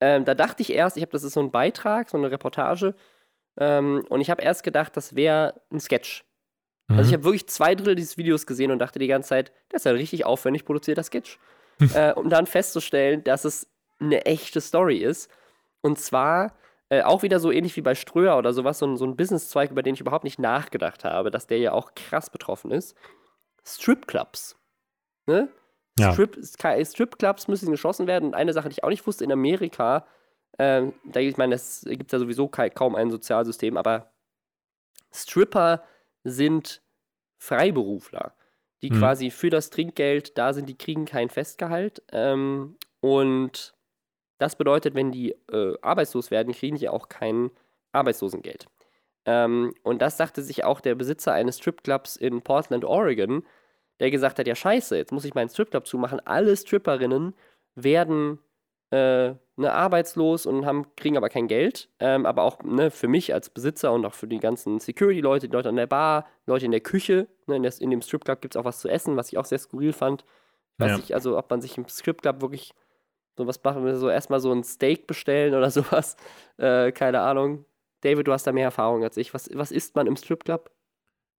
ähm, 0.00 0.24
da 0.24 0.34
dachte 0.34 0.62
ich 0.62 0.72
erst, 0.72 0.96
ich 0.96 1.02
habe, 1.02 1.12
das 1.12 1.24
ist 1.24 1.32
so 1.32 1.40
ein 1.40 1.50
Beitrag, 1.50 2.10
so 2.10 2.18
eine 2.18 2.30
Reportage, 2.30 2.94
ähm, 3.58 4.04
und 4.08 4.20
ich 4.20 4.30
habe 4.30 4.42
erst 4.42 4.62
gedacht, 4.62 4.96
das 4.96 5.16
wäre 5.16 5.60
ein 5.72 5.80
Sketch. 5.80 6.24
Also 6.88 6.94
mhm. 6.94 6.98
Also 6.98 7.08
ich 7.08 7.14
habe 7.14 7.24
wirklich 7.24 7.48
zwei 7.48 7.74
Drittel 7.74 7.96
dieses 7.96 8.16
Videos 8.16 8.46
gesehen 8.46 8.70
und 8.70 8.78
dachte 8.78 8.98
die 8.98 9.08
ganze 9.08 9.30
Zeit, 9.30 9.52
das 9.68 9.82
ist 9.82 9.86
ein 9.86 9.96
richtig 9.96 10.24
aufwendig 10.24 10.64
produzierter 10.64 11.02
Sketch. 11.02 11.38
äh, 11.94 12.12
um 12.12 12.28
dann 12.28 12.46
festzustellen, 12.46 13.22
dass 13.22 13.44
es 13.44 13.68
eine 14.00 14.26
echte 14.26 14.60
Story 14.60 14.98
ist. 14.98 15.30
Und 15.82 15.98
zwar 15.98 16.54
äh, 16.88 17.02
auch 17.02 17.22
wieder 17.22 17.40
so 17.40 17.50
ähnlich 17.50 17.76
wie 17.76 17.82
bei 17.82 17.94
Ströer 17.94 18.38
oder 18.38 18.52
sowas, 18.52 18.78
so 18.78 18.86
ein, 18.86 18.96
so 18.96 19.04
ein 19.04 19.16
Businesszweig, 19.16 19.70
über 19.70 19.82
den 19.82 19.94
ich 19.94 20.00
überhaupt 20.00 20.24
nicht 20.24 20.38
nachgedacht 20.38 21.04
habe, 21.04 21.30
dass 21.30 21.46
der 21.46 21.58
ja 21.58 21.72
auch 21.72 21.94
krass 21.94 22.30
betroffen 22.30 22.70
ist. 22.70 22.96
Stripclubs. 23.64 24.56
Ne? 25.26 25.48
Ja. 25.98 26.12
Strip, 26.12 26.38
Stripclubs 26.42 27.48
müssen 27.48 27.70
geschlossen 27.70 28.06
werden. 28.06 28.28
Und 28.28 28.34
eine 28.34 28.52
Sache, 28.52 28.68
die 28.68 28.74
ich 28.74 28.84
auch 28.84 28.88
nicht 28.88 29.06
wusste, 29.06 29.24
in 29.24 29.32
Amerika 29.32 30.06
ähm, 30.58 30.94
da, 31.04 31.20
ich 31.20 31.36
meine, 31.36 31.54
es 31.54 31.84
gibt 31.88 32.12
ja 32.12 32.18
sowieso 32.18 32.48
kaum 32.48 32.94
ein 32.96 33.10
Sozialsystem, 33.10 33.76
aber 33.76 34.12
Stripper 35.12 35.84
sind 36.24 36.82
Freiberufler, 37.38 38.34
die 38.82 38.90
mhm. 38.90 38.98
quasi 38.98 39.30
für 39.30 39.50
das 39.50 39.70
Trinkgeld 39.70 40.36
da 40.36 40.52
sind, 40.52 40.68
die 40.68 40.76
kriegen 40.76 41.04
kein 41.04 41.30
Festgehalt. 41.30 42.02
Ähm, 42.12 42.76
und 43.00 43.74
das 44.38 44.56
bedeutet, 44.56 44.94
wenn 44.94 45.12
die 45.12 45.34
äh, 45.52 45.74
arbeitslos 45.82 46.30
werden, 46.30 46.52
kriegen 46.52 46.76
die 46.76 46.88
auch 46.88 47.08
kein 47.08 47.50
Arbeitslosengeld. 47.92 48.66
Ähm, 49.24 49.74
und 49.82 50.00
das 50.00 50.16
sagte 50.16 50.42
sich 50.42 50.64
auch 50.64 50.80
der 50.80 50.94
Besitzer 50.94 51.32
eines 51.32 51.58
Stripclubs 51.58 52.16
in 52.16 52.42
Portland, 52.42 52.84
Oregon, 52.84 53.44
der 54.00 54.10
gesagt 54.10 54.38
hat: 54.38 54.46
Ja, 54.46 54.54
scheiße, 54.54 54.96
jetzt 54.96 55.12
muss 55.12 55.24
ich 55.24 55.34
meinen 55.34 55.48
Stripclub 55.48 55.86
zumachen. 55.86 56.20
Alle 56.24 56.56
Stripperinnen 56.56 57.34
werden 57.74 58.38
äh, 58.90 59.34
ne, 59.56 59.72
arbeitslos 59.72 60.46
und 60.46 60.64
haben, 60.64 60.86
kriegen 60.96 61.16
aber 61.16 61.28
kein 61.28 61.48
Geld. 61.48 61.88
Ähm, 61.98 62.24
aber 62.24 62.42
auch 62.42 62.62
ne, 62.62 62.90
für 62.90 63.08
mich 63.08 63.34
als 63.34 63.50
Besitzer 63.50 63.92
und 63.92 64.06
auch 64.06 64.14
für 64.14 64.28
die 64.28 64.38
ganzen 64.38 64.78
Security-Leute, 64.78 65.48
die 65.48 65.52
Leute 65.52 65.68
an 65.68 65.76
der 65.76 65.86
Bar, 65.86 66.26
Leute 66.46 66.64
in 66.64 66.70
der 66.70 66.80
Küche. 66.80 67.28
Ne, 67.46 67.56
in, 67.56 67.62
der, 67.62 67.72
in, 67.80 67.90
dem 67.90 68.02
Stripclub 68.02 68.40
gibt 68.40 68.54
es 68.54 68.60
auch 68.60 68.64
was 68.64 68.80
zu 68.80 68.88
essen, 68.88 69.16
was 69.16 69.30
ich 69.30 69.38
auch 69.38 69.44
sehr 69.44 69.58
skurril 69.58 69.92
fand. 69.92 70.24
Ich 70.74 70.84
weiß 70.84 70.92
ja. 70.92 70.96
nicht, 70.96 71.14
also 71.14 71.36
ob 71.36 71.50
man 71.50 71.60
sich 71.60 71.76
im 71.76 71.86
Stripclub 71.86 72.40
wirklich 72.40 72.72
so 73.38 73.46
was 73.46 73.62
machen 73.62 73.84
will, 73.84 73.94
so 73.94 74.10
erstmal 74.10 74.40
so 74.40 74.52
ein 74.52 74.64
Steak 74.64 75.06
bestellen 75.06 75.54
oder 75.54 75.70
sowas. 75.78 76.16
Äh, 76.58 76.92
keine 76.92 77.20
Ahnung. 77.20 77.64
David, 78.02 78.28
du 78.28 78.32
hast 78.32 78.46
da 78.46 78.52
mehr 78.52 78.64
Erfahrung 78.64 79.02
als 79.02 79.16
ich. 79.16 79.32
Was, 79.32 79.48
was 79.54 79.72
isst 79.72 79.96
man 79.96 80.06
im 80.06 80.16
Stripclub? 80.16 80.70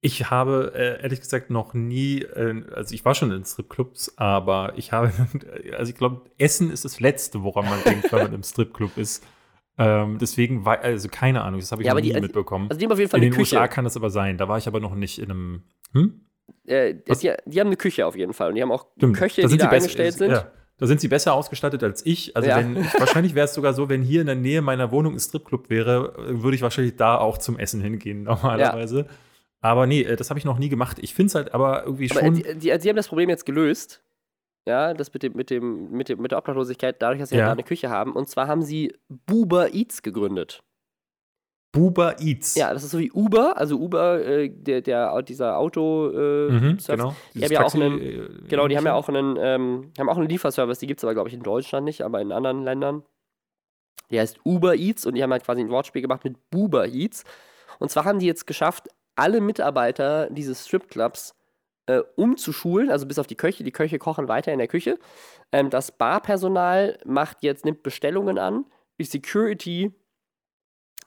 Ich 0.01 0.29
habe 0.29 0.71
äh, 0.75 1.01
ehrlich 1.03 1.19
gesagt 1.19 1.49
noch 1.49 1.73
nie, 1.73 2.21
äh, 2.21 2.63
also 2.73 2.95
ich 2.95 3.03
war 3.03 3.15
schon 3.15 3.31
in 3.31 3.43
Stripclubs, 3.43 4.17
aber 4.17 4.73
ich 4.77 4.93
habe, 4.93 5.11
also 5.77 5.91
ich 5.91 5.97
glaube, 5.97 6.21
Essen 6.37 6.71
ist 6.71 6.85
das 6.85 7.01
Letzte, 7.01 7.43
woran 7.43 7.65
man 7.65 7.83
denkt, 7.83 8.11
wenn 8.11 8.23
man 8.23 8.33
im 8.33 8.43
Stripclub 8.43 8.97
ist. 8.97 9.25
Ähm, 9.77 10.17
deswegen, 10.19 10.65
war, 10.65 10.79
also 10.79 11.09
keine 11.09 11.41
Ahnung, 11.41 11.59
das 11.59 11.71
habe 11.71 11.81
ich 11.81 11.87
ja, 11.87 11.93
noch 11.93 12.01
nie 12.01 12.13
die, 12.13 12.21
mitbekommen. 12.21 12.67
Also 12.69 12.79
die 12.79 12.85
haben 12.85 12.91
auf 12.93 12.99
jeden 12.99 13.11
Fall 13.11 13.19
in 13.21 13.31
den 13.31 13.33
Küche. 13.33 13.55
USA 13.55 13.67
kann 13.67 13.83
das 13.83 13.97
aber 13.97 14.09
sein, 14.09 14.37
da 14.37 14.47
war 14.47 14.57
ich 14.57 14.67
aber 14.67 14.79
noch 14.79 14.95
nicht 14.95 15.19
in 15.19 15.31
einem. 15.31 15.63
Hm? 15.91 16.21
Äh, 16.65 16.95
die, 16.95 17.33
die, 17.45 17.59
haben 17.59 17.67
eine 17.67 17.77
Küche 17.77 18.05
auf 18.05 18.15
jeden 18.15 18.33
Fall 18.33 18.49
und 18.49 18.55
die 18.55 18.61
haben 18.61 18.71
auch 18.71 18.87
Stimmt. 18.97 19.17
Köche, 19.17 19.47
die 19.47 19.57
da 19.57 19.69
eingestellt 19.69 20.13
sind. 20.13 20.31
Ja. 20.31 20.51
Da 20.79 20.87
sind 20.87 21.01
sie 21.01 21.09
besser 21.09 21.33
ausgestattet 21.33 21.83
als 21.83 22.05
ich. 22.05 22.35
Also 22.35 22.49
ja. 22.49 22.57
wenn, 22.57 22.77
wahrscheinlich 22.97 23.35
wäre 23.35 23.45
es 23.45 23.53
sogar 23.53 23.73
so, 23.73 23.89
wenn 23.89 24.01
hier 24.01 24.21
in 24.21 24.27
der 24.27 24.35
Nähe 24.35 24.61
meiner 24.61 24.91
Wohnung 24.91 25.13
ein 25.13 25.19
Stripclub 25.19 25.69
wäre, 25.69 26.13
würde 26.41 26.55
ich 26.55 26.61
wahrscheinlich 26.61 26.95
da 26.95 27.17
auch 27.17 27.37
zum 27.37 27.59
Essen 27.59 27.81
hingehen 27.81 28.23
normalerweise. 28.23 28.99
Ja. 28.99 29.05
Aber 29.61 29.85
nee, 29.87 30.03
äh, 30.03 30.15
das 30.15 30.29
habe 30.29 30.39
ich 30.39 30.45
noch 30.45 30.57
nie 30.57 30.69
gemacht. 30.69 30.97
Ich 31.01 31.13
finde 31.13 31.27
es 31.27 31.35
halt 31.35 31.53
aber 31.53 31.83
irgendwie 31.83 32.09
aber 32.09 32.21
schon. 32.21 32.35
Die, 32.35 32.43
die, 32.43 32.77
die, 32.77 32.89
haben 32.89 32.95
das 32.95 33.09
Problem 33.09 33.29
jetzt 33.29 33.45
gelöst. 33.45 34.01
Ja, 34.65 34.93
das 34.93 35.13
mit 35.13 35.23
dem, 35.23 35.33
mit 35.33 35.49
dem, 35.49 35.91
mit 35.91 36.09
dem, 36.09 36.21
mit 36.21 36.31
der 36.31 36.37
Obdachlosigkeit, 36.37 37.01
dadurch, 37.01 37.19
dass 37.19 37.29
sie 37.29 37.37
ja. 37.37 37.47
da 37.47 37.51
eine 37.51 37.63
Küche 37.63 37.89
haben. 37.89 38.13
Und 38.13 38.29
zwar 38.29 38.47
haben 38.47 38.61
sie 38.61 38.93
Buber 39.07 39.73
Eats 39.73 40.01
gegründet. 40.01 40.63
Buber 41.71 42.19
Eats. 42.19 42.55
Ja, 42.55 42.73
das 42.73 42.83
ist 42.83 42.91
so 42.91 42.99
wie 42.99 43.11
Uber, 43.11 43.57
also 43.57 43.77
Uber, 43.77 44.25
äh, 44.25 44.49
der, 44.49 44.81
der, 44.81 45.21
dieser 45.21 45.57
Auto. 45.57 46.09
Äh, 46.09 46.51
mhm, 46.51 46.77
genau. 46.85 47.15
Die 47.35 47.43
haben 47.43 47.51
ja 47.51 47.63
auch 47.63 47.75
einen, 47.75 48.01
äh, 48.01 48.27
genau, 48.47 48.67
die 48.67 48.75
haben 48.75 48.85
ja 48.85 48.93
auch 48.95 49.07
einen, 49.07 49.37
ähm, 49.39 49.91
haben 49.99 50.09
auch 50.09 50.17
einen 50.17 50.29
Lieferservice, 50.29 50.79
die 50.79 50.87
gibt 50.87 50.99
es 50.99 51.03
aber, 51.03 51.13
glaube 51.13 51.29
ich, 51.29 51.35
in 51.35 51.43
Deutschland 51.43 51.85
nicht, 51.85 52.01
aber 52.01 52.21
in 52.21 52.31
anderen 52.31 52.63
Ländern. 52.63 53.03
Der 54.09 54.21
heißt 54.21 54.39
Uber 54.43 54.75
Eats 54.75 55.05
und 55.05 55.13
die 55.13 55.21
haben 55.21 55.31
halt 55.31 55.43
quasi 55.43 55.61
ein 55.61 55.69
Wortspiel 55.69 56.01
gemacht 56.01 56.23
mit 56.23 56.49
Buber 56.49 56.87
Eats. 56.87 57.23
Und 57.77 57.91
zwar 57.91 58.05
haben 58.05 58.19
die 58.19 58.25
jetzt 58.25 58.47
geschafft, 58.47 58.87
alle 59.15 59.39
Mitarbeiter 59.39 60.29
dieses 60.31 60.65
Stripclubs 60.65 61.35
äh, 61.85 62.01
umzuschulen, 62.15 62.89
also 62.89 63.05
bis 63.05 63.19
auf 63.19 63.27
die 63.27 63.35
Köche. 63.35 63.63
Die 63.63 63.71
Köche 63.71 63.99
kochen 63.99 64.27
weiter 64.27 64.51
in 64.51 64.59
der 64.59 64.67
Küche. 64.67 64.97
Ähm, 65.51 65.69
das 65.69 65.91
Barpersonal 65.91 66.97
macht 67.05 67.43
jetzt, 67.43 67.65
nimmt 67.65 67.83
Bestellungen 67.83 68.39
an. 68.39 68.65
Die 68.99 69.03
Security 69.05 69.93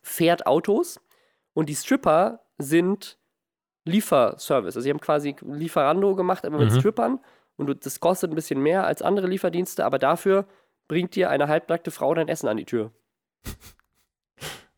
fährt 0.02 0.46
Autos. 0.46 1.00
Und 1.54 1.68
die 1.68 1.74
Stripper 1.74 2.40
sind 2.58 3.18
Lieferservice. 3.84 4.76
Also 4.76 4.80
sie 4.80 4.90
haben 4.90 5.00
quasi 5.00 5.36
Lieferando 5.40 6.14
gemacht, 6.14 6.44
aber 6.44 6.58
mit 6.58 6.72
mhm. 6.72 6.78
Strippern. 6.78 7.20
Und 7.56 7.84
das 7.84 8.00
kostet 8.00 8.30
ein 8.30 8.34
bisschen 8.34 8.60
mehr 8.60 8.86
als 8.86 9.02
andere 9.02 9.26
Lieferdienste, 9.26 9.84
aber 9.84 9.98
dafür 9.98 10.46
bringt 10.88 11.14
dir 11.14 11.30
eine 11.30 11.48
halbnackte 11.48 11.90
Frau 11.90 12.14
dein 12.14 12.28
Essen 12.28 12.48
an 12.48 12.56
die 12.56 12.64
Tür. 12.64 12.92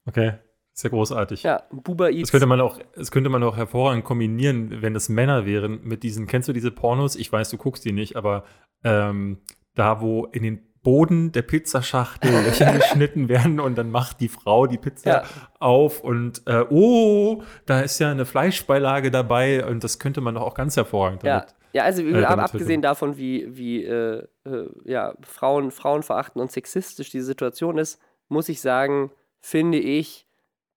Okay. 0.07 0.35
Sehr 0.77 0.91
großartig. 0.91 1.45
Ja, 1.45 1.63
Buba 1.71 2.09
Eats. 2.09 2.23
Das 2.23 2.31
könnte 2.33 2.47
man 2.47 2.61
auch, 2.61 2.81
das 2.97 3.13
könnte 3.13 3.31
man 3.31 3.45
auch 3.45 3.57
hervorragend 3.57 4.05
kombinieren, 4.05 4.83
wenn 4.83 4.97
es 4.97 5.09
Männer 5.09 5.47
wären, 5.47 5.81
mit 5.85 6.03
diesen, 6.03 6.27
kennst 6.27 6.49
du 6.49 6.53
diese 6.53 6.73
Pornos? 6.73 7.15
Ich 7.15 7.33
weiß, 7.33 7.49
du 7.51 7.57
guckst 7.57 7.85
die 7.85 7.93
nicht, 7.93 8.17
aber 8.17 8.45
ähm, 8.83 9.39
da, 9.75 10.01
wo 10.01 10.27
in 10.27 10.43
den 10.43 10.74
Boden 10.85 11.33
der 11.33 11.43
Pizzaschachtel 11.43 12.31
Löcher 12.31 12.73
geschnitten 12.79 13.29
werden 13.29 13.59
und 13.59 13.77
dann 13.77 13.91
macht 13.91 14.21
die 14.21 14.29
Frau 14.29 14.69
die 14.69 14.79
Pizza 14.79 15.11
ja. 15.11 15.25
auf 15.59 16.05
und 16.05 16.43
äh, 16.47 16.65
oh, 16.71 17.43
da 17.67 17.81
ist 17.81 17.99
ja 17.99 18.13
eine 18.13 18.25
Fleischbeilage 18.25 19.11
dabei 19.11 19.67
und 19.67 19.83
das 19.83 19.99
könnte 19.99 20.21
man 20.21 20.37
doch 20.37 20.43
auch 20.43 20.55
ganz 20.55 20.77
hervorragend 20.77 21.25
damit. 21.25 21.51
Ja, 21.73 21.81
ja 21.81 21.83
also 21.83 22.03
äh, 22.03 22.23
abgesehen 22.25 22.83
davon, 22.83 23.17
wie, 23.17 23.57
wie 23.57 23.83
äh, 23.85 24.23
äh, 24.45 24.69
ja, 24.85 25.15
Frauen, 25.23 25.73
Frauen 25.73 26.05
verachten 26.05 26.41
und 26.41 26.53
sexistisch 26.53 27.11
die 27.11 27.23
Situation 27.23 27.79
ist, 27.79 28.01
muss 28.29 28.49
ich 28.49 28.61
sagen, 28.61 29.11
finde 29.41 29.79
ich, 29.79 30.27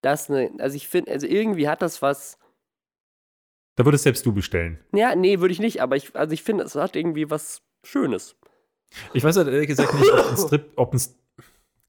das 0.01 0.29
eine, 0.29 0.51
also 0.59 0.75
ich 0.75 0.87
finde, 0.87 1.11
also 1.11 1.27
irgendwie 1.27 1.67
hat 1.67 1.81
das 1.81 2.01
was. 2.01 2.39
Da 3.75 3.85
würdest 3.85 4.05
selbst 4.05 4.25
du 4.25 4.33
bestellen. 4.33 4.79
Ja, 4.93 5.15
nee, 5.15 5.39
würde 5.39 5.51
ich 5.51 5.59
nicht, 5.59 5.81
aber 5.81 5.95
ich, 5.95 6.15
also 6.15 6.33
ich 6.33 6.43
finde, 6.43 6.63
es 6.63 6.75
hat 6.75 6.95
irgendwie 6.95 7.29
was 7.29 7.61
Schönes. 7.83 8.35
Ich 9.13 9.23
weiß 9.23 9.37
halt 9.37 9.47
ehrlich 9.47 9.67
gesagt 9.67 9.93
nicht, 9.93 10.11
ob 10.11 10.29
ein 10.29 10.37
Strip, 10.45 10.71
ob 10.75 10.93
ein, 10.93 11.01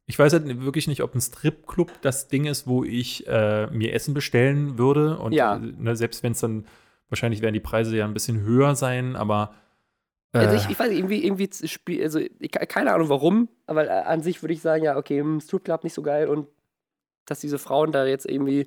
ich 0.06 0.18
weiß 0.18 0.32
halt 0.32 0.64
wirklich 0.64 0.88
nicht, 0.88 1.02
ob 1.02 1.14
ein 1.14 1.20
Stripclub 1.20 1.92
das 2.02 2.28
Ding 2.28 2.46
ist, 2.46 2.66
wo 2.66 2.84
ich 2.84 3.26
äh, 3.26 3.66
mir 3.68 3.92
Essen 3.92 4.14
bestellen 4.14 4.78
würde. 4.78 5.18
Und 5.18 5.32
ja. 5.32 5.58
ne, 5.58 5.96
selbst 5.96 6.22
wenn 6.22 6.32
es 6.32 6.40
dann, 6.40 6.66
wahrscheinlich 7.08 7.40
werden 7.40 7.54
die 7.54 7.60
Preise 7.60 7.96
ja 7.96 8.04
ein 8.04 8.14
bisschen 8.14 8.40
höher 8.40 8.74
sein, 8.74 9.16
aber. 9.16 9.54
Äh, 10.32 10.38
also 10.38 10.56
ich, 10.56 10.70
ich 10.70 10.78
weiß 10.78 10.92
irgendwie, 10.92 11.24
irgendwie 11.24 11.48
spiel, 11.66 12.02
also 12.02 12.18
ich, 12.18 12.50
keine 12.50 12.92
Ahnung 12.92 13.08
warum, 13.08 13.48
aber 13.66 13.86
äh, 13.86 13.90
an 13.90 14.22
sich 14.22 14.42
würde 14.42 14.54
ich 14.54 14.60
sagen, 14.60 14.84
ja, 14.84 14.96
okay, 14.96 15.24
Stripclub 15.40 15.84
nicht 15.84 15.94
so 15.94 16.02
geil 16.02 16.28
und 16.28 16.48
dass 17.26 17.40
diese 17.40 17.58
Frauen 17.58 17.92
da 17.92 18.06
jetzt 18.06 18.26
irgendwie 18.26 18.66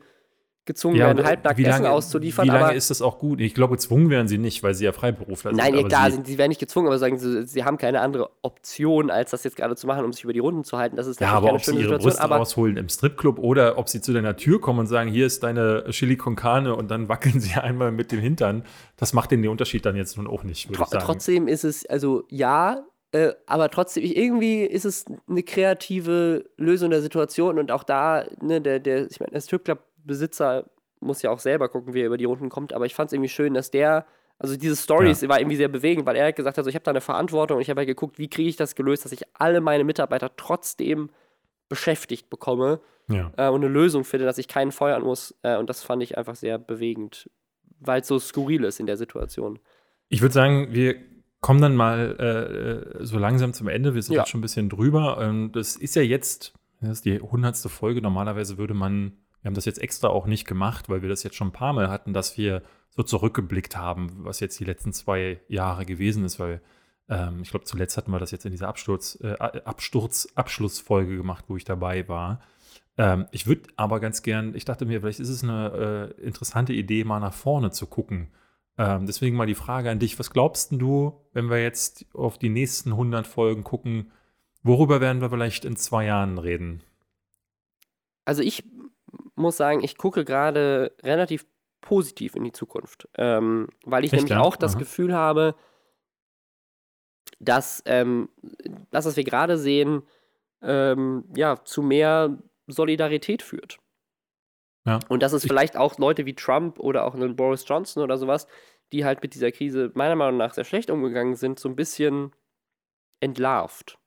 gezwungen 0.66 0.98
ja, 0.98 1.08
werden, 1.08 1.26
halbnackt 1.26 1.60
lange, 1.60 1.74
Essen 1.74 1.86
auszuliefern. 1.88 2.46
Wie 2.46 2.52
lange 2.52 2.76
ist 2.76 2.90
das 2.92 3.02
auch 3.02 3.18
gut? 3.18 3.42
Ich 3.42 3.54
glaube, 3.54 3.76
gezwungen 3.76 4.10
werden 4.10 4.28
sie 4.28 4.38
nicht, 4.38 4.62
weil 4.62 4.76
sie 4.76 4.86
ja 4.86 4.92
Freiberufler 4.92 5.52
Nein, 5.52 5.74
sind. 5.74 5.76
Nein, 5.76 5.88
klar, 5.88 6.12
sie, 6.12 6.22
sie, 6.24 6.38
werden 6.38 6.50
nicht 6.50 6.60
gezwungen, 6.60 6.88
aber 6.88 7.00
sagen 7.00 7.18
sie, 7.18 7.48
sie 7.48 7.64
haben 7.64 7.78
keine 7.78 8.02
andere 8.02 8.30
Option, 8.44 9.10
als 9.10 9.32
das 9.32 9.44
jetzt 9.44 9.56
gerade 9.56 9.76
zu 9.76 9.88
machen, 9.88 10.06
um 10.06 10.14
sich 10.14 10.24
über 10.24 10.34
die 10.34 10.40
Runden 10.40 10.64
zu 10.64 10.78
halten. 10.78 10.96
Das 10.96 11.08
ist 11.08 11.20
ja, 11.20 11.30
aber 11.30 11.54
ob 11.54 11.64
sie 11.64 11.72
ihre 11.72 11.82
Situation, 11.82 12.12
Brüste 12.12 12.24
rausholen 12.24 12.78
im 12.78 12.90
Stripclub 12.90 13.40
oder 13.40 13.78
ob 13.78 13.90
sie 13.90 14.02
zu 14.02 14.14
deiner 14.14 14.36
Tür 14.38 14.62
kommen 14.62 14.80
und 14.80 14.88
sagen, 14.88 15.10
hier 15.10 15.26
ist 15.26 15.44
deine 15.44 15.86
Chili 15.90 16.16
con 16.16 16.36
Carne 16.36 16.76
und 16.76 16.92
dann 16.92 17.10
wackeln 17.10 17.40
sie 17.40 17.54
einmal 17.60 17.92
mit 17.92 18.12
dem 18.12 18.20
Hintern, 18.20 18.64
das 18.98 19.14
macht 19.14 19.32
den 19.32 19.48
Unterschied 19.48 19.86
dann 19.86 19.96
jetzt 19.96 20.18
nun 20.18 20.28
auch 20.28 20.44
nicht, 20.44 20.70
würde 20.70 20.78
Tr 20.78 20.84
ich 20.84 20.90
sagen. 20.90 21.06
Trotzdem 21.06 21.48
ist 21.48 21.64
es, 21.64 21.86
also 21.88 22.24
ja, 22.30 22.84
äh, 23.14 23.34
aber 23.46 23.70
trotzdem, 23.70 24.04
irgendwie 24.04 24.64
ist 24.64 24.86
es 24.86 25.06
eine 25.28 25.44
kreative 25.44 26.46
Lösung 26.56 26.92
der 26.92 27.02
Situation 27.02 27.60
und 27.60 27.70
auch 27.72 27.84
da, 27.84 28.26
ne, 28.42 28.62
der, 28.62 28.80
der, 28.80 29.10
ich 29.10 29.20
meine, 29.20 29.32
der 29.32 29.42
Stripclub-Besitzer 30.02 30.66
muss 31.00 31.22
ja 31.22 31.32
auch 31.32 31.40
selber 31.40 31.70
gucken, 31.70 31.94
wie 31.94 32.02
er 32.02 32.08
über 32.08 32.18
die 32.18 32.26
Runden 32.26 32.50
kommt, 32.50 32.74
aber 32.74 32.86
ich 32.86 32.94
fand 32.94 33.08
es 33.08 33.14
irgendwie 33.14 33.30
schön, 33.30 33.54
dass 33.54 33.72
der, 33.72 34.06
also 34.38 34.56
diese 34.56 34.76
Stories 34.76 35.22
ja. 35.22 35.30
war 35.30 35.40
irgendwie 35.40 35.56
sehr 35.56 35.68
bewegend, 35.68 36.06
weil 36.06 36.16
er 36.16 36.28
hat 36.28 36.36
gesagt 36.36 36.58
hat, 36.58 36.60
also 36.60 36.70
ich 36.70 36.76
habe 36.76 36.84
da 36.84 36.92
eine 36.92 37.02
Verantwortung 37.02 37.58
und 37.58 37.62
ich 37.62 37.70
habe 37.70 37.80
halt 37.80 37.88
geguckt, 37.88 38.20
wie 38.20 38.30
kriege 38.30 38.50
ich 38.50 38.56
das 38.56 38.76
gelöst, 38.76 39.06
dass 39.06 39.12
ich 39.12 39.24
alle 39.34 39.62
meine 39.62 39.84
Mitarbeiter 39.84 40.32
trotzdem 40.36 41.10
beschäftigt 41.70 42.30
bekomme 42.30 42.82
ja. 43.08 43.32
äh, 43.38 43.50
und 43.50 43.64
eine 43.64 43.74
Lösung 43.74 44.04
finde, 44.04 44.26
dass 44.26 44.38
ich 44.38 44.48
keinen 44.48 44.72
feuern 44.72 45.04
muss. 45.04 45.36
Äh, 45.42 45.58
und 45.58 45.70
das 45.70 45.84
fand 45.84 46.04
ich 46.04 46.18
einfach 46.18 46.36
sehr 46.36 46.60
bewegend, 46.60 47.30
weil 47.80 48.02
es 48.02 48.08
so 48.08 48.20
skurril 48.20 48.64
ist 48.66 48.80
in 48.80 48.86
der 48.86 48.98
Situation. 48.98 49.58
Ich 50.10 50.22
würde 50.22 50.34
sagen, 50.34 50.68
wir 50.72 50.96
kommen 51.40 51.62
dann 51.62 51.76
mal 51.76 52.94
äh, 53.00 53.06
so 53.06 53.18
langsam 53.18 53.54
zum 53.54 53.70
Ende. 53.70 53.96
Wir 53.96 54.02
sind 54.04 54.16
ja. 54.16 54.22
jetzt 54.22 54.30
schon 54.30 54.40
ein 54.40 54.44
bisschen 54.44 54.70
drüber. 54.70 55.18
Und 55.18 55.54
das 55.54 55.78
ist 55.78 55.96
ja 55.96 56.02
jetzt, 56.02 56.54
das 56.82 56.92
ist 56.92 57.06
die 57.06 57.20
hundertste 57.20 57.70
Folge. 57.70 58.02
Normalerweise 58.02 58.58
würde 58.58 58.74
man 58.74 59.14
wir 59.42 59.50
haben 59.50 59.56
das 59.56 59.66
jetzt 59.66 59.82
extra 59.82 60.10
auch 60.10 60.28
nicht 60.28 60.48
gemacht, 60.48 60.90
weil 60.90 61.02
wir 61.02 61.10
das 61.10 61.24
jetzt 61.24 61.36
schon 61.36 61.50
ein 61.50 61.54
paar 61.54 61.74
Mal 61.74 61.90
hatten, 61.90 62.14
dass 62.14 62.38
wir 62.38 62.62
so 62.90 63.04
zurückgeblickt 63.04 63.76
haben, 63.76 64.12
was 64.24 64.40
jetzt 64.40 64.60
die 64.60 64.66
letzten 64.66 64.94
zwei 64.94 65.40
Jahre 65.48 65.86
gewesen 65.86 66.24
ist, 66.26 66.40
weil 66.40 66.62
ähm, 67.10 67.42
ich 67.42 67.50
glaube, 67.50 67.66
zuletzt 67.66 67.98
hatten 67.98 68.12
wir 68.12 68.20
das 68.20 68.32
jetzt 68.32 68.46
in 68.46 68.52
dieser 68.52 68.68
Absturz, 68.68 69.18
äh, 69.22 69.34
Absturz, 69.40 70.28
Abschlussfolge 70.36 71.18
gemacht, 71.18 71.46
wo 71.48 71.58
ich 71.58 71.64
dabei 71.64 72.08
war. 72.08 72.42
Ähm, 72.98 73.28
ich 73.32 73.48
würde 73.48 73.70
aber 73.78 74.00
ganz 74.00 74.22
gern, 74.22 74.54
ich 74.56 74.66
dachte 74.66 74.86
mir, 74.86 75.02
vielleicht 75.02 75.20
ist 75.20 75.30
es 75.30 75.44
eine 75.44 76.14
äh, 76.20 76.22
interessante 76.22 76.74
Idee, 76.74 77.04
mal 77.04 77.20
nach 77.20 77.34
vorne 77.34 77.72
zu 77.72 77.88
gucken. 77.88 78.30
Ähm, 78.78 79.06
deswegen 79.06 79.36
mal 79.36 79.48
die 79.48 79.56
Frage 79.56 79.90
an 79.90 80.00
dich, 80.00 80.20
was 80.20 80.32
glaubst 80.32 80.72
du, 80.72 81.22
wenn 81.34 81.50
wir 81.50 81.62
jetzt 81.62 82.06
auf 82.14 82.38
die 82.38 82.50
nächsten 82.50 82.92
100 82.92 83.28
Folgen 83.28 83.64
gucken, 83.64 84.12
worüber 84.64 85.02
werden 85.02 85.22
wir 85.22 85.30
vielleicht 85.30 85.66
in 85.66 85.76
zwei 85.76 86.06
Jahren 86.06 86.38
reden? 86.38 86.82
Also 88.26 88.44
ich 88.44 88.64
muss 89.36 89.58
sagen, 89.58 89.84
ich 89.84 89.98
gucke 89.98 90.26
gerade 90.26 90.96
relativ 91.04 91.46
positiv 91.82 92.36
in 92.36 92.44
die 92.44 92.52
Zukunft, 92.52 93.08
ähm, 93.18 93.68
weil 93.84 94.06
ich 94.06 94.14
Echt, 94.14 94.22
nämlich 94.22 94.38
ja? 94.38 94.42
auch 94.42 94.56
das 94.56 94.74
Aha. 94.74 94.80
Gefühl 94.80 95.14
habe, 95.14 95.56
dass 97.40 97.82
ähm, 97.86 98.30
das, 98.92 99.06
was 99.06 99.18
wir 99.18 99.24
gerade 99.24 99.58
sehen, 99.58 100.04
ähm, 100.62 101.26
ja, 101.36 101.64
zu 101.64 101.82
mehr 101.82 102.38
Solidarität 102.68 103.42
führt. 103.42 103.80
Ja. 104.86 105.00
Und 105.10 105.24
dass 105.24 105.34
es 105.34 105.44
ich 105.44 105.50
vielleicht 105.50 105.78
auch 105.78 105.98
Leute 105.98 106.26
wie 106.26 106.36
Trump 106.36 106.80
oder 106.80 107.06
auch 107.06 107.16
einen 107.16 107.36
Boris 107.36 107.66
Johnson 107.68 108.04
oder 108.04 108.18
sowas, 108.18 108.48
die 108.92 109.06
halt 109.06 109.22
mit 109.22 109.34
dieser 109.34 109.52
Krise 109.52 109.92
meiner 109.94 110.16
Meinung 110.16 110.38
nach 110.38 110.54
sehr 110.54 110.66
schlecht 110.66 110.90
umgegangen 110.90 111.36
sind, 111.36 111.60
so 111.60 111.70
ein 111.70 111.76
bisschen 111.76 112.32
entlarvt. 113.20 114.00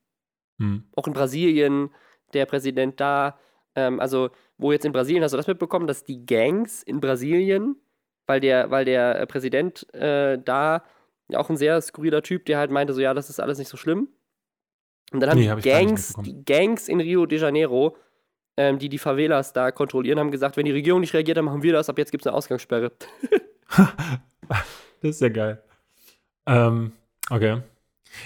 Hm. 0.59 0.85
Auch 0.95 1.07
in 1.07 1.13
Brasilien, 1.13 1.91
der 2.33 2.47
Präsident 2.47 3.01
da, 3.01 3.39
ähm, 3.77 4.01
also 4.01 4.31
wo 4.59 4.73
jetzt 4.73 4.85
in 4.85 4.93
Brasilien, 4.93 5.23
hast 5.23 5.33
du 5.33 5.37
das 5.37 5.47
mitbekommen, 5.47 5.87
dass 5.87 6.05
die 6.05 6.25
Gangs 6.25 6.83
in 6.83 7.01
Brasilien, 7.01 7.77
weil 8.27 8.41
der, 8.41 8.71
weil 8.71 8.85
der 8.85 9.21
äh, 9.21 9.27
Präsident 9.27 9.93
äh, 9.95 10.39
da 10.43 10.85
auch 11.35 11.51
ein 11.51 11.57
sehr 11.57 11.81
skurriler 11.81 12.23
Typ, 12.23 12.45
der 12.47 12.59
halt 12.59 12.71
meinte, 12.71 12.93
so 12.93 13.01
ja, 13.01 13.15
das 13.15 13.31
ist 13.31 13.41
alles 13.41 13.59
nicht 13.59 13.69
so 13.69 13.77
schlimm. 13.77 14.09
Und 15.13 15.21
dann 15.21 15.31
haben 15.31 15.39
nee, 15.39 15.45
die, 15.45 15.51
hab 15.51 15.63
Gangs, 15.63 16.15
die 16.25 16.45
Gangs 16.45 16.89
in 16.89 17.01
Rio 17.01 17.27
de 17.27 17.39
Janeiro, 17.39 17.97
ähm, 18.57 18.79
die 18.79 18.89
die 18.89 18.99
Favelas 18.99 19.53
da 19.53 19.71
kontrollieren, 19.71 20.19
haben 20.19 20.31
gesagt, 20.31 20.57
wenn 20.57 20.65
die 20.65 20.73
Regierung 20.73 21.01
nicht 21.01 21.15
reagiert, 21.15 21.37
dann 21.37 21.45
machen 21.45 21.63
wir 21.63 21.73
das, 21.73 21.89
ab 21.89 21.99
jetzt 21.99 22.11
gibt 22.11 22.23
es 22.23 22.27
eine 22.27 22.37
Ausgangssperre. 22.37 22.93
das 24.49 24.67
ist 25.03 25.21
ja 25.21 25.29
geil. 25.29 25.63
Ähm, 26.47 26.93
okay. 27.31 27.63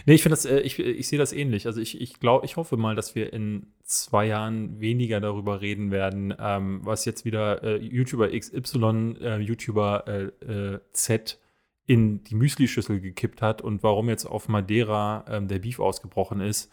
Nee, 0.07 0.15
ich 0.15 0.23
finde 0.23 0.35
das, 0.35 0.45
äh, 0.45 0.61
ich, 0.61 0.79
ich 0.79 1.09
sehe 1.09 1.19
das 1.19 1.33
ähnlich. 1.33 1.67
Also 1.67 1.81
ich, 1.81 2.01
ich 2.01 2.21
glaube, 2.21 2.45
ich 2.47 2.57
hoffe 2.57 2.77
mal, 2.77 2.95
dass 2.95 3.15
wir 3.15 3.33
in 3.33 3.67
zwei 3.85 4.27
Jahren 4.27 4.81
weniger 4.81 5.21
darüber 5.21 5.61
reden 5.61 5.91
werden, 5.91 6.35
ähm, 6.39 6.81
was 6.85 7.05
jetzt 7.05 7.25
wieder 7.25 7.63
äh, 7.63 7.77
YouTuber 7.77 8.31
XY, 8.31 9.17
äh, 9.21 9.39
YouTuber 9.39 10.05
äh, 10.07 10.23
äh, 10.45 10.81
Z 10.93 11.39
in 11.87 12.23
die 12.25 12.35
Müslischüssel 12.35 13.01
gekippt 13.01 13.41
hat 13.41 13.63
und 13.63 13.83
warum 13.83 14.09
jetzt 14.09 14.27
auf 14.27 14.49
Madeira 14.49 15.25
ähm, 15.29 15.49
der 15.49 15.59
Beef 15.59 15.81
ausgebrochen 15.81 16.41
ist. 16.41 16.71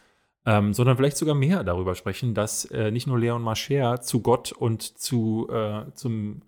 Ähm, 0.48 0.74
sondern 0.74 0.96
vielleicht 0.96 1.18
sogar 1.18 1.34
mehr 1.34 1.64
darüber 1.64 1.96
sprechen, 1.96 2.36
dass 2.36 2.70
nicht 2.70 3.08
nur 3.08 3.18
Leon 3.18 3.42
Mascher 3.42 4.02
zu 4.02 4.22
Gott 4.22 4.52
und 4.52 4.84
zu, 4.84 5.50
zum 5.96 6.44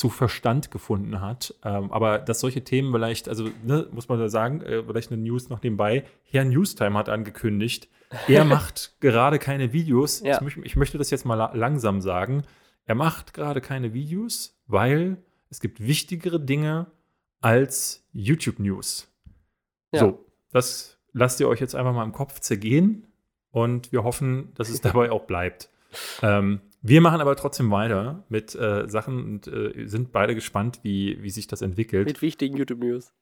zu 0.00 0.08
Verstand 0.08 0.70
gefunden 0.70 1.20
hat. 1.20 1.54
Ähm, 1.62 1.92
aber 1.92 2.18
dass 2.18 2.40
solche 2.40 2.64
Themen 2.64 2.90
vielleicht, 2.90 3.28
also 3.28 3.50
ne, 3.62 3.86
muss 3.92 4.08
man 4.08 4.18
da 4.18 4.30
sagen, 4.30 4.62
äh, 4.62 4.82
vielleicht 4.82 5.12
eine 5.12 5.20
News 5.20 5.50
noch 5.50 5.62
nebenbei. 5.62 6.04
Herr 6.24 6.46
Newstime 6.46 6.96
hat 6.96 7.10
angekündigt, 7.10 7.86
er 8.26 8.44
macht 8.46 8.96
gerade 9.00 9.38
keine 9.38 9.74
Videos. 9.74 10.20
Ja. 10.20 10.40
Ich, 10.40 10.56
ich, 10.56 10.76
möchte 10.76 10.96
das 10.96 11.10
jetzt 11.10 11.26
mal 11.26 11.34
la 11.34 11.52
langsam 11.52 12.00
sagen. 12.00 12.44
Er 12.86 12.94
macht 12.94 13.34
gerade 13.34 13.60
keine 13.60 13.92
Videos, 13.92 14.58
weil 14.66 15.18
es 15.50 15.60
gibt 15.60 15.86
wichtigere 15.86 16.40
Dinge 16.40 16.86
als 17.42 18.08
YouTube-News. 18.14 19.06
Ja. 19.92 20.00
So, 20.00 20.24
das 20.50 20.96
lasst 21.12 21.40
ihr 21.40 21.48
euch 21.48 21.60
jetzt 21.60 21.74
einfach 21.74 21.92
mal 21.92 22.04
im 22.04 22.12
Kopf 22.12 22.40
zergehen 22.40 23.06
und 23.50 23.92
wir 23.92 24.02
hoffen, 24.02 24.54
dass 24.54 24.70
es 24.70 24.80
dabei 24.80 25.10
auch 25.10 25.26
bleibt. 25.26 25.68
Ähm, 26.22 26.62
wir 26.82 27.00
machen 27.00 27.20
aber 27.20 27.36
trotzdem 27.36 27.70
weiter 27.70 28.24
mit 28.28 28.54
äh, 28.54 28.88
Sachen 28.88 29.24
und 29.24 29.46
äh, 29.48 29.86
sind 29.86 30.12
beide 30.12 30.34
gespannt, 30.34 30.80
wie, 30.82 31.22
wie 31.22 31.30
sich 31.30 31.46
das 31.46 31.62
entwickelt. 31.62 32.06
Mit 32.06 32.22
wichtigen 32.22 32.56
YouTube-News. 32.56 33.12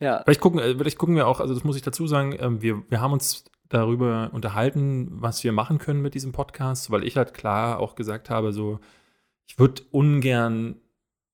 Ja. 0.00 0.22
Vielleicht 0.22 0.40
gucken, 0.40 0.60
äh, 0.60 0.76
vielleicht 0.76 0.98
gucken 0.98 1.16
wir 1.16 1.26
auch, 1.26 1.40
also 1.40 1.54
das 1.54 1.64
muss 1.64 1.76
ich 1.76 1.82
dazu 1.82 2.06
sagen, 2.06 2.36
ähm, 2.38 2.62
wir, 2.62 2.82
wir 2.88 3.00
haben 3.00 3.12
uns 3.12 3.44
darüber 3.68 4.30
unterhalten, 4.32 5.08
was 5.10 5.42
wir 5.44 5.52
machen 5.52 5.78
können 5.78 6.00
mit 6.00 6.14
diesem 6.14 6.32
Podcast, 6.32 6.90
weil 6.90 7.04
ich 7.04 7.16
halt 7.16 7.34
klar 7.34 7.80
auch 7.80 7.96
gesagt 7.96 8.30
habe, 8.30 8.52
so, 8.52 8.78
ich 9.46 9.58
würde 9.58 9.82
ungern 9.90 10.76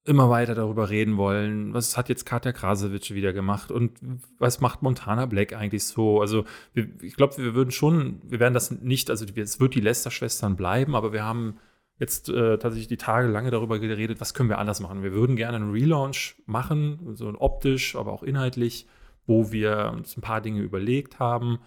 immer 0.05 0.28
weiter 0.28 0.55
darüber 0.55 0.90
reden 0.90 1.16
wollen, 1.16 1.72
was 1.72 1.96
hat 1.96 2.11
jetzt 2.11 2.26
Katja 2.26 2.52
Krasowitsch 2.52 3.12
wieder 3.12 3.32
gemacht 3.32 3.70
und 3.70 3.92
was 4.38 4.61
macht 4.61 4.82
Montana 4.82 5.26
Black 5.26 5.55
eigentlich 5.55 5.84
so? 5.84 6.20
Also 6.20 6.44
wir, 6.74 6.88
ich 7.02 7.16
glaube, 7.16 7.38
wir 7.38 7.55
würden 7.55 7.70
schon, 7.70 8.20
wir 8.22 8.38
werden 8.38 8.55
das 8.55 8.70
nicht, 8.70 9.09
also 9.09 9.24
es 9.24 9.61
wird 9.61 9.74
die 9.74 9.80
Lester-Schwestern 9.80 10.57
bleiben, 10.57 10.95
aber 10.95 11.12
wir 11.12 11.24
haben 11.24 11.57
jetzt 11.99 12.29
äh, 12.29 12.58
tatsächlich 12.58 12.88
die 12.88 12.96
Tage 12.99 13.29
lange 13.29 13.50
darüber 13.50 13.79
geredet, 13.79 14.20
was 14.20 14.34
können 14.34 14.50
wir 14.50 14.58
anders 14.58 14.80
machen. 14.80 15.03
Wir 15.03 15.12
würden 15.12 15.37
gerne 15.37 15.57
einen 15.57 15.70
Relaunch 15.70 16.37
machen, 16.45 17.14
so 17.14 17.33
optisch, 17.38 17.96
aber 17.96 18.12
auch 18.12 18.22
inhaltlich, 18.22 18.87
wo 19.26 19.53
wir 19.53 19.91
uns 19.95 20.16
ein 20.16 20.22
paar 20.22 20.42
Dinge 20.42 20.61
überlegt 20.61 21.18
haben, 21.18 21.61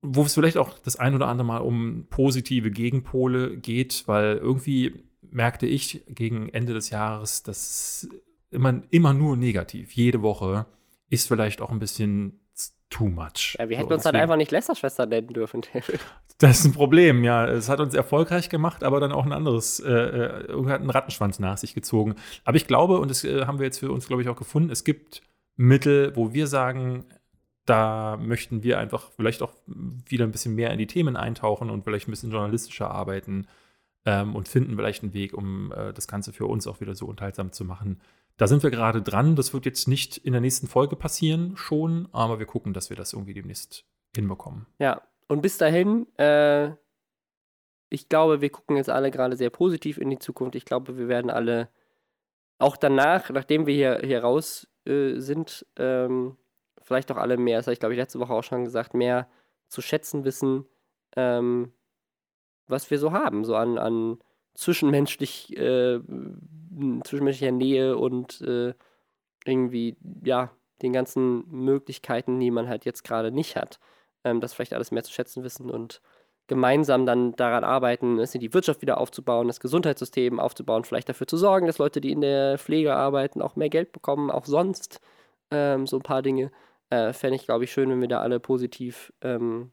wo 0.00 0.22
es 0.22 0.32
vielleicht 0.32 0.56
auch 0.56 0.78
das 0.78 0.96
ein 0.96 1.14
oder 1.14 1.28
andere 1.28 1.46
Mal 1.46 1.58
um 1.58 2.06
positive 2.08 2.70
Gegenpole 2.70 3.58
geht, 3.58 4.04
weil 4.06 4.36
irgendwie 4.38 5.09
merkte 5.30 5.66
ich 5.66 6.02
gegen 6.08 6.48
Ende 6.48 6.74
des 6.74 6.90
Jahres, 6.90 7.42
dass 7.42 8.08
immer, 8.50 8.82
immer 8.90 9.12
nur 9.12 9.36
negativ, 9.36 9.92
jede 9.92 10.22
Woche, 10.22 10.66
ist 11.08 11.28
vielleicht 11.28 11.60
auch 11.60 11.70
ein 11.70 11.78
bisschen 11.78 12.40
too 12.90 13.08
much. 13.08 13.56
Ja, 13.58 13.68
wir 13.68 13.78
hätten 13.78 13.88
so, 13.88 13.94
uns 13.94 14.02
dann 14.02 14.16
einfach 14.16 14.36
nicht 14.36 14.50
Lästerschwester 14.50 15.06
nennen 15.06 15.28
dürfen. 15.28 15.62
das 16.38 16.60
ist 16.60 16.64
ein 16.64 16.72
Problem, 16.72 17.24
ja. 17.24 17.46
Es 17.46 17.68
hat 17.68 17.80
uns 17.80 17.94
erfolgreich 17.94 18.48
gemacht, 18.48 18.82
aber 18.82 19.00
dann 19.00 19.12
auch 19.12 19.24
ein 19.24 19.32
anderes, 19.32 19.80
äh, 19.80 19.90
äh 19.90 20.66
hat 20.66 20.80
einen 20.80 20.90
Rattenschwanz 20.90 21.38
nach 21.38 21.56
sich 21.56 21.74
gezogen. 21.74 22.16
Aber 22.44 22.56
ich 22.56 22.66
glaube, 22.66 22.98
und 22.98 23.10
das 23.10 23.24
äh, 23.24 23.46
haben 23.46 23.58
wir 23.58 23.66
jetzt 23.66 23.78
für 23.78 23.92
uns, 23.92 24.08
glaube 24.08 24.22
ich, 24.22 24.28
auch 24.28 24.36
gefunden, 24.36 24.70
es 24.70 24.84
gibt 24.84 25.22
Mittel, 25.56 26.14
wo 26.16 26.32
wir 26.32 26.46
sagen, 26.46 27.04
da 27.64 28.16
möchten 28.16 28.62
wir 28.62 28.78
einfach 28.78 29.10
vielleicht 29.14 29.42
auch 29.42 29.52
wieder 29.66 30.24
ein 30.24 30.32
bisschen 30.32 30.54
mehr 30.54 30.72
in 30.72 30.78
die 30.78 30.86
Themen 30.86 31.16
eintauchen 31.16 31.70
und 31.70 31.84
vielleicht 31.84 32.08
ein 32.08 32.10
bisschen 32.10 32.32
journalistischer 32.32 32.90
arbeiten 32.90 33.46
ähm, 34.04 34.34
und 34.34 34.48
finden 34.48 34.76
vielleicht 34.76 35.02
einen 35.02 35.14
Weg, 35.14 35.34
um 35.34 35.72
äh, 35.72 35.92
das 35.92 36.08
Ganze 36.08 36.32
für 36.32 36.46
uns 36.46 36.66
auch 36.66 36.80
wieder 36.80 36.94
so 36.94 37.06
unterhaltsam 37.06 37.52
zu 37.52 37.64
machen. 37.64 38.00
Da 38.36 38.46
sind 38.46 38.62
wir 38.62 38.70
gerade 38.70 39.02
dran. 39.02 39.36
Das 39.36 39.52
wird 39.52 39.66
jetzt 39.66 39.86
nicht 39.86 40.16
in 40.16 40.32
der 40.32 40.40
nächsten 40.40 40.66
Folge 40.66 40.96
passieren, 40.96 41.56
schon, 41.56 42.08
aber 42.12 42.38
wir 42.38 42.46
gucken, 42.46 42.72
dass 42.72 42.88
wir 42.88 42.96
das 42.96 43.12
irgendwie 43.12 43.34
demnächst 43.34 43.84
hinbekommen. 44.14 44.66
Ja, 44.78 45.02
und 45.28 45.42
bis 45.42 45.58
dahin, 45.58 46.06
äh, 46.18 46.70
ich 47.90 48.08
glaube, 48.08 48.40
wir 48.40 48.50
gucken 48.50 48.76
jetzt 48.76 48.88
alle 48.88 49.10
gerade 49.10 49.36
sehr 49.36 49.50
positiv 49.50 49.98
in 49.98 50.10
die 50.10 50.18
Zukunft. 50.18 50.54
Ich 50.54 50.64
glaube, 50.64 50.96
wir 50.96 51.08
werden 51.08 51.30
alle 51.30 51.68
auch 52.58 52.76
danach, 52.76 53.30
nachdem 53.30 53.66
wir 53.66 53.74
hier, 53.74 54.00
hier 54.02 54.22
raus 54.22 54.68
äh, 54.86 55.18
sind, 55.18 55.66
ähm, 55.76 56.36
vielleicht 56.82 57.10
auch 57.10 57.16
alle 57.16 57.36
mehr, 57.36 57.58
das 57.58 57.66
habe 57.66 57.72
ich 57.72 57.80
glaube 57.80 57.94
ich 57.94 57.98
letzte 57.98 58.20
Woche 58.20 58.32
auch 58.32 58.44
schon 58.44 58.64
gesagt, 58.64 58.94
mehr 58.94 59.28
zu 59.68 59.80
schätzen 59.80 60.24
wissen, 60.24 60.66
ähm, 61.16 61.72
was 62.70 62.90
wir 62.90 62.98
so 62.98 63.12
haben, 63.12 63.44
so 63.44 63.56
an, 63.56 63.78
an 63.78 64.18
zwischenmenschlich 64.54 65.56
äh, 65.56 66.00
zwischenmenschlicher 67.04 67.52
Nähe 67.52 67.96
und 67.96 68.40
äh, 68.42 68.74
irgendwie, 69.44 69.96
ja, 70.24 70.50
den 70.82 70.92
ganzen 70.92 71.44
Möglichkeiten, 71.50 72.38
die 72.40 72.50
man 72.50 72.68
halt 72.68 72.84
jetzt 72.84 73.04
gerade 73.04 73.30
nicht 73.30 73.56
hat, 73.56 73.78
ähm, 74.24 74.40
das 74.40 74.54
vielleicht 74.54 74.72
alles 74.72 74.90
mehr 74.90 75.02
zu 75.02 75.12
schätzen 75.12 75.42
wissen 75.44 75.70
und 75.70 76.00
gemeinsam 76.46 77.06
dann 77.06 77.32
daran 77.36 77.62
arbeiten, 77.62 78.18
die 78.34 78.54
Wirtschaft 78.54 78.82
wieder 78.82 78.98
aufzubauen, 78.98 79.46
das 79.46 79.60
Gesundheitssystem 79.60 80.40
aufzubauen, 80.40 80.84
vielleicht 80.84 81.08
dafür 81.08 81.28
zu 81.28 81.36
sorgen, 81.36 81.68
dass 81.68 81.78
Leute, 81.78 82.00
die 82.00 82.10
in 82.10 82.22
der 82.22 82.58
Pflege 82.58 82.94
arbeiten, 82.94 83.40
auch 83.40 83.54
mehr 83.54 83.68
Geld 83.68 83.92
bekommen, 83.92 84.32
auch 84.32 84.46
sonst 84.46 85.00
ähm, 85.52 85.86
so 85.86 85.98
ein 85.98 86.02
paar 86.02 86.22
Dinge. 86.22 86.50
Äh, 86.90 87.12
Fände 87.12 87.36
ich, 87.36 87.44
glaube 87.44 87.64
ich, 87.64 87.72
schön, 87.72 87.88
wenn 87.88 88.00
wir 88.00 88.08
da 88.08 88.20
alle 88.20 88.40
positiv 88.40 89.12
ähm, 89.22 89.70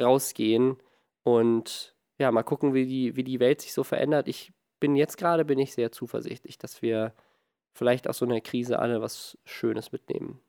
rausgehen 0.00 0.76
und 1.22 1.94
ja, 2.22 2.30
mal 2.32 2.42
gucken, 2.42 2.72
wie 2.72 2.86
die, 2.86 3.16
wie 3.16 3.24
die 3.24 3.40
Welt 3.40 3.60
sich 3.60 3.72
so 3.72 3.84
verändert. 3.84 4.28
Ich 4.28 4.52
bin 4.80 4.96
jetzt 4.96 5.18
gerade, 5.18 5.44
bin 5.44 5.58
ich 5.58 5.74
sehr 5.74 5.92
zuversichtlich, 5.92 6.56
dass 6.56 6.82
wir 6.82 7.12
vielleicht 7.74 8.08
aus 8.08 8.18
so 8.18 8.24
einer 8.24 8.40
Krise 8.40 8.78
alle 8.78 9.02
was 9.02 9.36
Schönes 9.44 9.92
mitnehmen. 9.92 10.40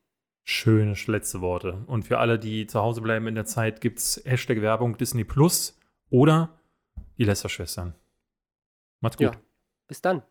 Schöne 0.44 0.96
letzte 1.08 1.42
Worte. 1.42 1.84
Und 1.88 2.04
für 2.04 2.20
alle, 2.20 2.38
die 2.38 2.68
zu 2.68 2.80
Hause 2.80 3.02
bleiben 3.02 3.28
in 3.28 3.36
der 3.36 3.46
Zeit, 3.46 3.82
gibt 3.82 4.00
es 4.00 4.22
Hashtag 4.26 4.62
Werbung 4.62 4.98
Disney 4.98 5.24
Plus 5.24 5.80
oder 6.10 6.60
die 7.18 7.24
Lester-Schwestern. 7.24 7.96
Macht's 9.00 9.18
gut. 9.18 9.34
Ja. 9.34 9.42
Bis 9.88 10.02
dann. 10.02 10.22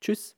Tschüss. 0.00 0.37